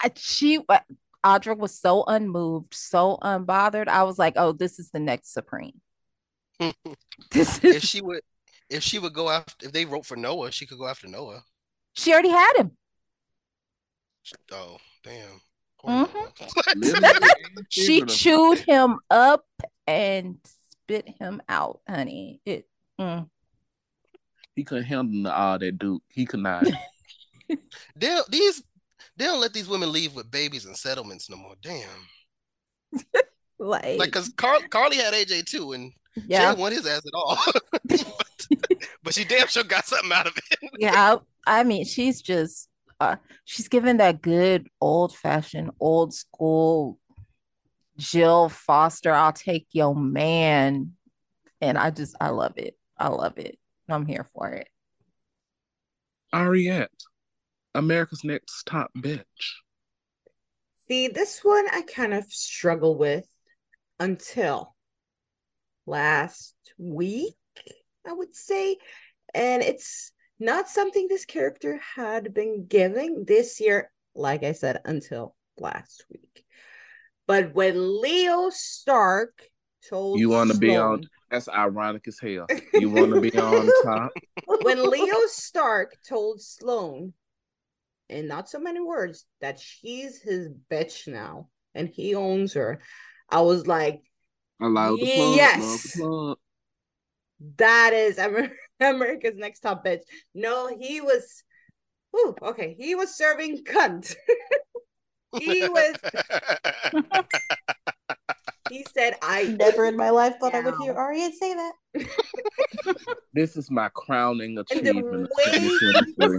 I- 0.00 0.12
she 0.14 0.60
uh, 0.68 0.78
Audra 1.24 1.56
was 1.58 1.76
so 1.76 2.04
unmoved, 2.04 2.74
so 2.74 3.18
unbothered. 3.20 3.88
I 3.88 4.04
was 4.04 4.18
like, 4.18 4.34
oh, 4.36 4.52
this 4.52 4.78
is 4.78 4.90
the 4.90 5.00
next 5.00 5.32
Supreme. 5.32 5.80
This 7.30 7.58
if 7.64 7.76
is 7.76 7.82
she 7.82 8.00
would, 8.02 8.20
if 8.68 8.82
she 8.82 8.98
would 8.98 9.12
go 9.12 9.30
after, 9.30 9.66
if 9.66 9.72
they 9.72 9.84
wrote 9.84 10.06
for 10.06 10.16
Noah, 10.16 10.50
she 10.52 10.66
could 10.66 10.78
go 10.78 10.86
after 10.86 11.06
Noah. 11.08 11.42
she 11.94 12.12
already 12.12 12.30
had 12.30 12.54
him. 12.56 12.72
Oh, 14.52 14.78
damn. 15.02 15.40
Mhm. 15.84 17.28
She 17.68 18.02
chewed 18.02 18.58
him 18.58 18.98
up 19.10 19.46
and 19.86 20.38
spit 20.44 21.08
him 21.08 21.40
out, 21.48 21.80
honey. 21.88 22.40
It 22.44 22.68
mm. 23.00 23.28
He 24.54 24.64
couldn't 24.64 24.84
handle 24.84 25.30
all 25.30 25.58
that 25.58 25.78
Duke. 25.78 26.02
He 26.08 26.26
could 26.26 26.40
not. 26.40 26.66
They 27.94 28.20
these 28.28 28.64
they 29.16 29.24
don't 29.24 29.40
let 29.40 29.52
these 29.52 29.68
women 29.68 29.92
leave 29.92 30.14
with 30.16 30.30
babies 30.30 30.64
and 30.64 30.76
settlements 30.76 31.30
no 31.30 31.36
more. 31.36 31.54
Damn. 31.62 31.88
like, 33.58 33.98
Like, 33.98 34.10
cause 34.10 34.32
Carl, 34.36 34.60
Carly 34.68 34.96
had 34.96 35.14
AJ 35.14 35.46
too, 35.46 35.72
and 35.72 35.92
she 36.16 36.22
yeah, 36.28 36.48
didn't 36.48 36.60
want 36.60 36.74
his 36.74 36.86
ass 36.86 37.02
at 37.06 37.14
all. 37.14 37.38
but, 37.84 38.04
but 39.02 39.14
she 39.14 39.24
damn 39.24 39.46
sure 39.48 39.64
got 39.64 39.86
something 39.86 40.12
out 40.12 40.26
of 40.26 40.36
it. 40.36 40.70
yeah. 40.78 41.16
I 41.46 41.62
mean, 41.62 41.84
she's 41.84 42.22
just 42.22 42.68
uh, 43.00 43.16
she's 43.44 43.68
given 43.68 43.98
that 43.98 44.22
good 44.22 44.68
old 44.80 45.14
fashioned, 45.14 45.70
old 45.80 46.14
school 46.14 46.98
Jill 47.98 48.48
Foster. 48.48 49.12
I'll 49.12 49.32
take 49.32 49.66
your 49.72 49.94
man, 49.94 50.92
and 51.60 51.78
I 51.78 51.90
just 51.90 52.16
I 52.20 52.30
love 52.30 52.54
it. 52.56 52.76
I 52.98 53.08
love 53.08 53.38
it. 53.38 53.58
I'm 53.88 54.06
here 54.06 54.26
for 54.34 54.50
it. 54.50 54.68
Ariette, 56.34 56.88
America's 57.74 58.24
Next 58.24 58.64
Top 58.64 58.90
Bitch. 58.96 59.22
See, 60.88 61.08
this 61.08 61.40
one 61.42 61.66
I 61.72 61.82
kind 61.82 62.14
of 62.14 62.24
struggle 62.26 62.96
with 62.96 63.26
until 63.98 64.75
last 65.86 66.54
week, 66.78 67.34
I 68.06 68.12
would 68.12 68.34
say. 68.34 68.76
And 69.34 69.62
it's 69.62 70.12
not 70.38 70.68
something 70.68 71.06
this 71.08 71.24
character 71.24 71.80
had 71.94 72.34
been 72.34 72.66
giving 72.66 73.24
this 73.24 73.60
year, 73.60 73.90
like 74.14 74.42
I 74.42 74.52
said, 74.52 74.80
until 74.84 75.34
last 75.58 76.04
week. 76.10 76.44
But 77.26 77.54
when 77.54 78.00
Leo 78.00 78.50
Stark 78.50 79.42
told 79.88 80.20
You 80.20 80.28
want 80.28 80.52
to 80.52 80.58
be 80.58 80.76
on 80.76 81.02
that's 81.30 81.48
ironic 81.48 82.06
as 82.06 82.18
hell. 82.20 82.46
You 82.74 82.90
want 82.90 83.12
to 83.14 83.20
be 83.20 83.36
on 83.36 83.68
top? 83.84 84.12
when 84.62 84.88
Leo 84.88 85.26
Stark 85.26 85.96
told 86.08 86.40
Sloane, 86.40 87.12
in 88.08 88.28
not 88.28 88.48
so 88.48 88.60
many 88.60 88.80
words, 88.80 89.26
that 89.40 89.58
she's 89.58 90.22
his 90.22 90.48
bitch 90.70 91.08
now 91.08 91.48
and 91.74 91.88
he 91.88 92.14
owns 92.14 92.54
her, 92.54 92.80
I 93.28 93.40
was 93.40 93.66
like, 93.66 94.02
Allow 94.60 94.96
the 94.96 95.14
plug. 95.14 95.36
Yes. 95.36 95.60
Love 95.60 95.82
the 95.82 95.98
plug. 95.98 96.38
that 97.58 97.92
is 97.92 98.18
America's 98.80 99.36
next 99.36 99.60
top 99.60 99.84
bitch. 99.84 100.02
No, 100.34 100.68
he 100.80 101.00
was, 101.00 101.42
whew, 102.10 102.34
okay, 102.42 102.74
he 102.78 102.94
was 102.94 103.14
serving 103.16 103.64
cunt. 103.64 104.14
he 105.38 105.68
was, 105.68 105.94
he 108.70 108.84
said, 108.94 109.16
I 109.22 109.44
Never 109.58 109.84
in 109.86 109.96
my 109.96 110.10
life 110.10 110.36
thought 110.40 110.54
I 110.54 110.60
would 110.60 110.74
hear 110.80 110.94
Now. 110.94 111.30
Say 111.30 111.54
that. 111.54 111.72
This 113.34 113.56
is 113.56 113.70
my 113.70 113.90
crowning 113.90 114.58
achievement 114.58 115.28
of 116.18 116.30
way- 116.30 116.38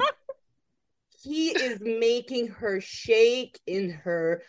he 1.24 1.50
is 1.50 1.80
making 1.82 2.48
her 2.48 2.80
shake 2.80 3.60
in 3.68 3.90
her 3.90 4.42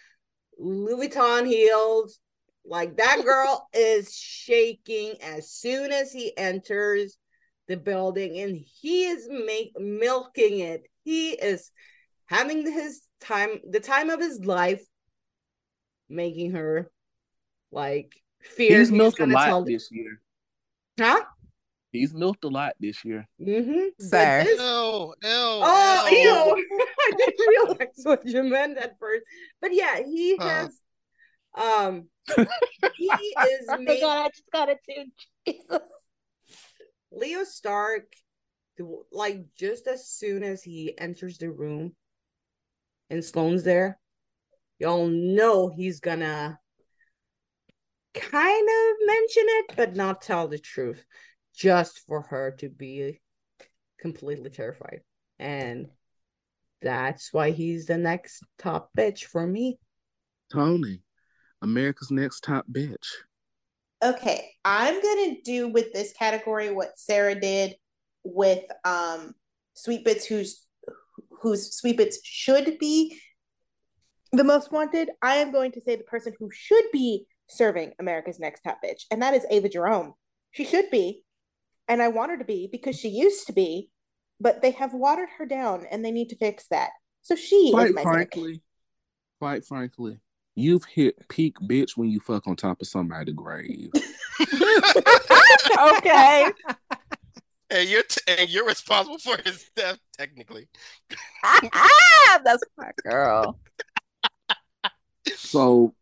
Louis 0.58 1.08
Vuitton 1.08 1.46
heels. 1.46 2.20
Like 2.68 2.98
that 2.98 3.24
girl 3.24 3.66
is 3.72 4.14
shaking 4.14 5.14
as 5.22 5.50
soon 5.50 5.90
as 5.90 6.12
he 6.12 6.36
enters 6.36 7.16
the 7.66 7.76
building, 7.76 8.38
and 8.38 8.56
he 8.80 9.06
is 9.06 9.26
make, 9.30 9.72
milking 9.78 10.60
it. 10.60 10.82
He 11.04 11.30
is 11.30 11.70
having 12.26 12.70
his 12.70 13.00
time, 13.20 13.60
the 13.68 13.80
time 13.80 14.10
of 14.10 14.20
his 14.20 14.44
life, 14.44 14.82
making 16.08 16.52
her 16.52 16.90
like 17.72 18.20
fear. 18.42 18.78
He's 18.78 18.92
milked 18.92 19.20
a 19.20 19.26
lot 19.26 19.46
tell- 19.46 19.64
this 19.64 19.88
year. 19.90 20.20
Huh? 21.00 21.24
He's 21.90 22.12
milked 22.12 22.44
a 22.44 22.48
lot 22.48 22.74
this 22.78 23.02
year. 23.02 23.26
Mm-hmm. 23.40 23.88
Sir. 23.98 24.44
Ew, 24.46 24.56
ew, 24.56 25.14
Oh, 25.22 26.08
ew. 26.10 26.18
ew. 26.18 26.66
I 27.00 27.12
didn't 27.16 27.48
realize 27.48 28.00
what 28.02 28.26
you 28.26 28.42
meant 28.42 28.76
at 28.76 28.98
first. 28.98 29.22
But 29.62 29.72
yeah, 29.74 30.02
he 30.04 30.36
Huh. 30.36 30.48
has 30.48 30.78
um 31.58 32.08
he 32.96 33.06
is 33.42 33.66
Oh 33.68 33.76
my 33.76 33.84
making 33.84 34.08
god, 34.08 34.26
I 34.26 34.28
just 34.28 34.50
got 34.52 34.68
it 34.68 34.78
too. 34.88 35.04
Jesus. 35.46 35.80
Leo 37.10 37.44
Stark 37.44 38.04
like 39.10 39.44
just 39.56 39.86
as 39.86 40.08
soon 40.08 40.42
as 40.42 40.62
he 40.62 40.96
enters 40.98 41.38
the 41.38 41.50
room 41.50 41.94
and 43.10 43.24
Sloane's 43.24 43.64
there, 43.64 43.98
y'all 44.78 45.08
know 45.08 45.68
he's 45.68 46.00
gonna 46.00 46.58
kind 48.14 48.68
of 48.68 49.06
mention 49.06 49.44
it, 49.46 49.76
but 49.76 49.96
not 49.96 50.22
tell 50.22 50.48
the 50.48 50.58
truth, 50.58 51.04
just 51.54 52.00
for 52.06 52.22
her 52.22 52.52
to 52.58 52.68
be 52.68 53.20
completely 53.98 54.50
terrified. 54.50 55.00
And 55.38 55.88
that's 56.82 57.32
why 57.32 57.50
he's 57.50 57.86
the 57.86 57.98
next 57.98 58.44
top 58.58 58.90
bitch 58.96 59.24
for 59.24 59.46
me. 59.46 59.78
Tony, 60.52 61.00
America's 61.62 62.10
Next 62.10 62.40
Top 62.40 62.66
Bitch. 62.70 63.06
Okay, 64.02 64.50
I'm 64.64 65.02
gonna 65.02 65.36
do 65.44 65.68
with 65.68 65.92
this 65.92 66.12
category 66.12 66.70
what 66.70 66.98
Sarah 66.98 67.34
did 67.34 67.74
with 68.24 68.64
um 68.84 69.34
Sweet 69.74 70.04
Bits, 70.04 70.24
who's 70.26 70.64
whose 71.42 71.74
Sweet 71.74 71.96
Bits 71.96 72.20
should 72.24 72.78
be 72.78 73.18
the 74.32 74.44
most 74.44 74.70
wanted. 74.70 75.10
I 75.22 75.36
am 75.36 75.52
going 75.52 75.72
to 75.72 75.80
say 75.80 75.96
the 75.96 76.04
person 76.04 76.32
who 76.38 76.50
should 76.52 76.84
be 76.92 77.26
serving 77.48 77.92
America's 77.98 78.38
Next 78.38 78.60
Top 78.60 78.78
Bitch, 78.84 79.04
and 79.10 79.22
that 79.22 79.34
is 79.34 79.46
Ava 79.50 79.68
Jerome. 79.68 80.14
She 80.52 80.64
should 80.64 80.90
be, 80.90 81.22
and 81.88 82.00
I 82.00 82.08
want 82.08 82.30
her 82.30 82.38
to 82.38 82.44
be 82.44 82.68
because 82.70 82.98
she 82.98 83.08
used 83.08 83.46
to 83.48 83.52
be, 83.52 83.90
but 84.40 84.62
they 84.62 84.70
have 84.72 84.94
watered 84.94 85.28
her 85.38 85.46
down, 85.46 85.86
and 85.90 86.04
they 86.04 86.10
need 86.10 86.28
to 86.28 86.36
fix 86.36 86.66
that. 86.70 86.90
So 87.22 87.34
she 87.34 87.72
Quite 87.72 87.88
is 87.88 87.94
my 87.94 88.02
pick. 88.02 88.12
frankly, 88.12 88.62
quite 89.40 89.64
frankly, 89.64 90.18
you've 90.58 90.84
hit 90.84 91.28
peak 91.28 91.56
bitch 91.60 91.96
when 91.96 92.08
you 92.10 92.20
fuck 92.20 92.46
on 92.46 92.56
top 92.56 92.80
of 92.80 92.86
somebody's 92.88 93.34
grave. 93.34 93.90
okay. 95.96 96.46
And 97.70 97.88
you're 97.88 98.02
t- 98.02 98.20
and 98.26 98.48
you're 98.48 98.66
responsible 98.66 99.18
for 99.18 99.36
his 99.44 99.68
death, 99.76 99.98
technically. 100.16 100.68
ah, 101.44 102.40
that's 102.44 102.62
my 102.78 102.90
girl. 103.04 103.58
So 105.36 105.94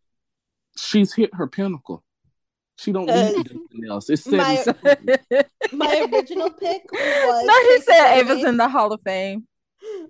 she's 0.77 1.13
hit 1.13 1.33
her 1.33 1.47
pinnacle. 1.47 2.03
She 2.77 2.91
don't 2.91 3.09
Uh, 3.09 3.15
need 3.29 3.35
anything 3.51 3.89
else. 3.89 4.09
It's 4.09 4.25
my- 4.27 4.63
My 5.73 6.07
original 6.11 6.51
pick 6.51 6.83
was 6.91 7.45
no, 7.45 7.53
he 7.53 7.67
Tracy 7.67 7.83
said 7.83 7.95
Chapman. 8.15 8.31
Ava's 8.37 8.43
in 8.45 8.57
the 8.57 8.69
Hall 8.69 8.93
of 8.93 9.01
Fame. 9.03 9.45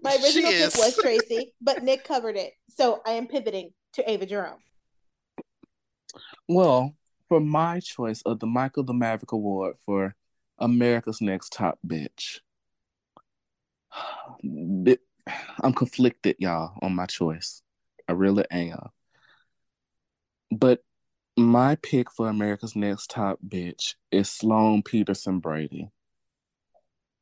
My 0.03 0.11
original 0.11 0.31
She 0.31 0.41
pick 0.43 0.53
is. 0.67 0.75
was 0.77 0.95
Tracy, 0.97 1.53
but 1.61 1.81
Nick 1.83 2.03
covered 2.03 2.35
it. 2.37 2.53
So 2.69 3.01
I 3.05 3.11
am 3.13 3.27
pivoting 3.27 3.71
to 3.97 4.09
Ava 4.09 4.25
Jerome. 4.25 4.59
Well, 6.47 6.95
for 7.27 7.39
my 7.39 7.79
choice 7.79 8.21
of 8.25 8.39
the 8.39 8.45
Michael 8.47 8.83
the 8.83 8.93
Maverick 8.93 9.31
Award 9.31 9.75
for 9.85 10.15
America's 10.59 11.19
Next 11.19 11.51
Top 11.51 11.79
Bitch, 11.85 12.39
I'm 15.61 15.73
conflicted, 15.73 16.37
y'all, 16.39 16.77
on 16.81 16.95
my 16.95 17.07
choice. 17.07 17.61
I 18.07 18.13
really 18.13 18.45
am. 18.51 18.89
But 20.51 20.83
my 21.35 21.75
pick 21.81 22.11
for 22.11 22.29
America's 22.29 22.75
Next 22.75 23.09
Top 23.09 23.39
Bitch 23.45 23.95
is 24.11 24.29
Sloane 24.29 24.83
Peterson 24.83 25.39
Brady. 25.39 25.89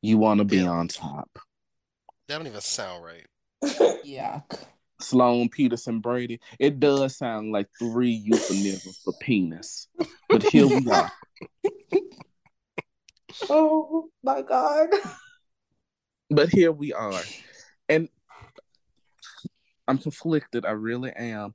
You 0.02 0.18
want 0.18 0.38
to 0.38 0.44
be 0.44 0.60
on 0.60 0.88
top. 0.88 1.38
That 2.28 2.36
don't 2.36 2.46
even 2.46 2.60
sound 2.60 3.02
right. 3.02 3.26
Yuck. 4.04 4.66
Sloan 5.00 5.48
Petersen 5.48 6.00
Brady. 6.00 6.40
It 6.58 6.80
does 6.80 7.16
sound 7.16 7.52
like 7.52 7.68
three 7.78 8.12
euphemisms 8.12 9.00
for 9.04 9.12
penis. 9.20 9.88
But 10.28 10.42
here 10.42 10.66
we 10.66 10.86
are. 10.90 11.12
Oh 13.50 14.08
my 14.22 14.40
god. 14.40 14.88
But 16.30 16.48
here 16.48 16.72
we 16.72 16.92
are. 16.92 17.20
And 17.88 18.08
I'm 19.86 19.98
conflicted. 19.98 20.64
I 20.64 20.70
really 20.70 21.12
am. 21.12 21.54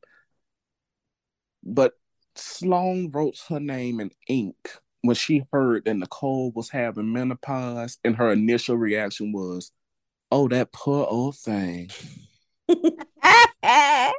But 1.63 1.93
Sloan 2.35 3.09
wrote 3.11 3.37
her 3.49 3.59
name 3.59 3.99
in 3.99 4.11
ink 4.27 4.55
when 5.01 5.15
she 5.15 5.43
heard 5.51 5.85
that 5.85 5.95
Nicole 5.95 6.51
was 6.51 6.69
having 6.69 7.11
menopause, 7.11 7.97
and 8.03 8.15
her 8.15 8.31
initial 8.31 8.77
reaction 8.77 9.31
was, 9.31 9.71
Oh, 10.31 10.47
that 10.47 10.71
poor 10.71 11.05
old 11.09 11.35
thing. 11.37 11.89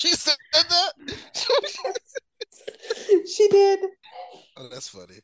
She 0.00 0.12
said 0.14 0.36
that. 0.54 0.92
she 3.28 3.48
did. 3.48 3.80
oh, 4.56 4.68
that's 4.68 4.88
funny. 4.88 5.20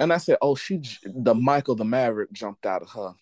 And 0.00 0.12
I 0.12 0.16
said, 0.16 0.38
Oh, 0.42 0.56
she, 0.56 0.82
the 1.04 1.36
Michael 1.36 1.76
the 1.76 1.84
Maverick 1.84 2.32
jumped 2.32 2.66
out 2.66 2.82
of 2.82 2.90
her. 2.90 3.14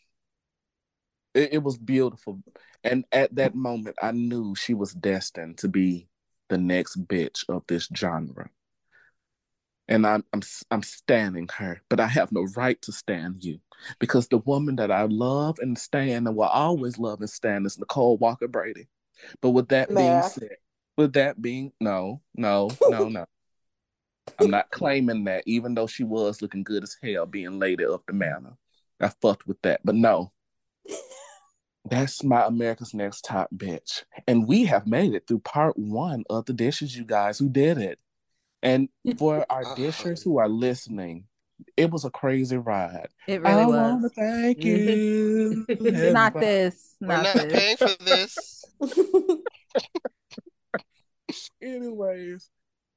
It, 1.34 1.54
it 1.54 1.62
was 1.62 1.76
beautiful. 1.76 2.40
And 2.82 3.04
at 3.12 3.34
that 3.36 3.54
moment, 3.54 3.96
I 4.02 4.12
knew 4.12 4.54
she 4.54 4.72
was 4.72 4.94
destined 4.94 5.58
to 5.58 5.68
be 5.68 6.08
the 6.48 6.56
next 6.56 7.06
bitch 7.06 7.44
of 7.48 7.64
this 7.66 7.88
genre. 7.94 8.48
And 9.88 10.06
I'm 10.06 10.24
I'm 10.32 10.42
I'm 10.70 10.82
standing 10.82 11.48
her, 11.58 11.82
but 11.90 12.00
I 12.00 12.06
have 12.06 12.32
no 12.32 12.46
right 12.56 12.80
to 12.82 12.92
stand 12.92 13.44
you 13.44 13.60
because 13.98 14.28
the 14.28 14.38
woman 14.38 14.76
that 14.76 14.90
I 14.90 15.04
love 15.04 15.58
and 15.60 15.78
stand 15.78 16.26
and 16.26 16.36
will 16.36 16.44
always 16.44 16.98
love 16.98 17.20
and 17.20 17.30
stand 17.30 17.66
is 17.66 17.78
Nicole 17.78 18.16
Walker 18.16 18.48
Brady. 18.48 18.88
But 19.40 19.50
with 19.50 19.68
that 19.68 19.94
being 19.94 20.22
said, 20.22 20.56
with 20.96 21.12
that 21.14 21.40
being 21.40 21.72
no, 21.80 22.22
no, 22.34 22.70
no, 22.88 23.08
no. 23.08 23.26
I'm 24.38 24.50
not 24.50 24.70
claiming 24.70 25.24
that, 25.24 25.44
even 25.46 25.74
though 25.74 25.86
she 25.86 26.04
was 26.04 26.42
looking 26.42 26.64
good 26.64 26.82
as 26.82 26.96
hell 27.02 27.26
being 27.26 27.58
lady 27.58 27.84
of 27.84 28.02
the 28.06 28.12
manor. 28.12 28.56
I 29.00 29.08
fucked 29.20 29.46
with 29.46 29.60
that, 29.62 29.80
but 29.84 29.94
no. 29.94 30.32
That's 31.88 32.24
my 32.24 32.44
America's 32.44 32.94
Next 32.94 33.22
Top 33.22 33.48
Bitch. 33.54 34.02
And 34.26 34.48
we 34.48 34.64
have 34.64 34.86
made 34.86 35.14
it 35.14 35.26
through 35.28 35.40
part 35.40 35.78
one 35.78 36.24
of 36.28 36.46
the 36.46 36.52
Dishys, 36.52 36.96
you 36.96 37.04
guys 37.04 37.38
who 37.38 37.48
did 37.48 37.78
it. 37.78 38.00
And 38.62 38.88
for 39.18 39.46
our 39.48 39.76
dishers 39.76 40.22
who 40.22 40.38
are 40.38 40.48
listening, 40.48 41.24
it 41.76 41.90
was 41.90 42.04
a 42.04 42.10
crazy 42.10 42.56
ride. 42.56 43.08
It 43.26 43.42
really 43.42 43.62
I 43.62 43.66
was. 43.66 43.74
want 43.76 44.02
to 44.02 44.08
thank 44.10 44.58
you. 44.64 45.64
Not 45.68 46.36
everybody. 46.36 46.46
this. 46.46 46.94
We're 47.00 47.08
Not, 47.08 47.22
not 47.24 47.34
this. 47.48 47.52
paying 47.52 47.76
for 47.76 47.88
this. 48.04 48.64
Anyways, 51.62 52.50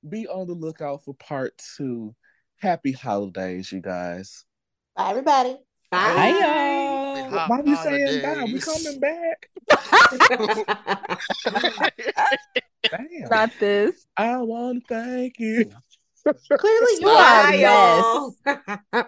be 0.07 0.27
on 0.27 0.45
the 0.47 0.53
lookout 0.53 1.03
for 1.03 1.13
part 1.15 1.53
two. 1.77 2.15
Happy 2.61 2.91
holidays, 2.91 3.71
you 3.71 3.79
guys. 3.81 4.45
Bye 4.95 5.09
everybody. 5.11 5.57
Bye, 5.91 6.15
Bye. 6.15 6.29
y'all. 6.29 7.29
Hot 7.31 7.49
Why 7.49 7.61
we 7.61 7.75
saying 7.75 8.21
bye? 8.21 8.43
We 8.43 8.59
coming 8.59 8.99
back. 8.99 9.49
Damn. 12.91 13.29
Not 13.29 13.51
this. 13.59 14.05
I 14.15 14.37
want 14.37 14.87
to 14.87 14.95
thank 14.95 15.39
you. 15.39 15.71
Clearly 16.57 16.93
you 16.99 17.07
are 17.09 17.53
a 17.53 17.57
mess. 17.57 18.35
y'all. 18.93 19.05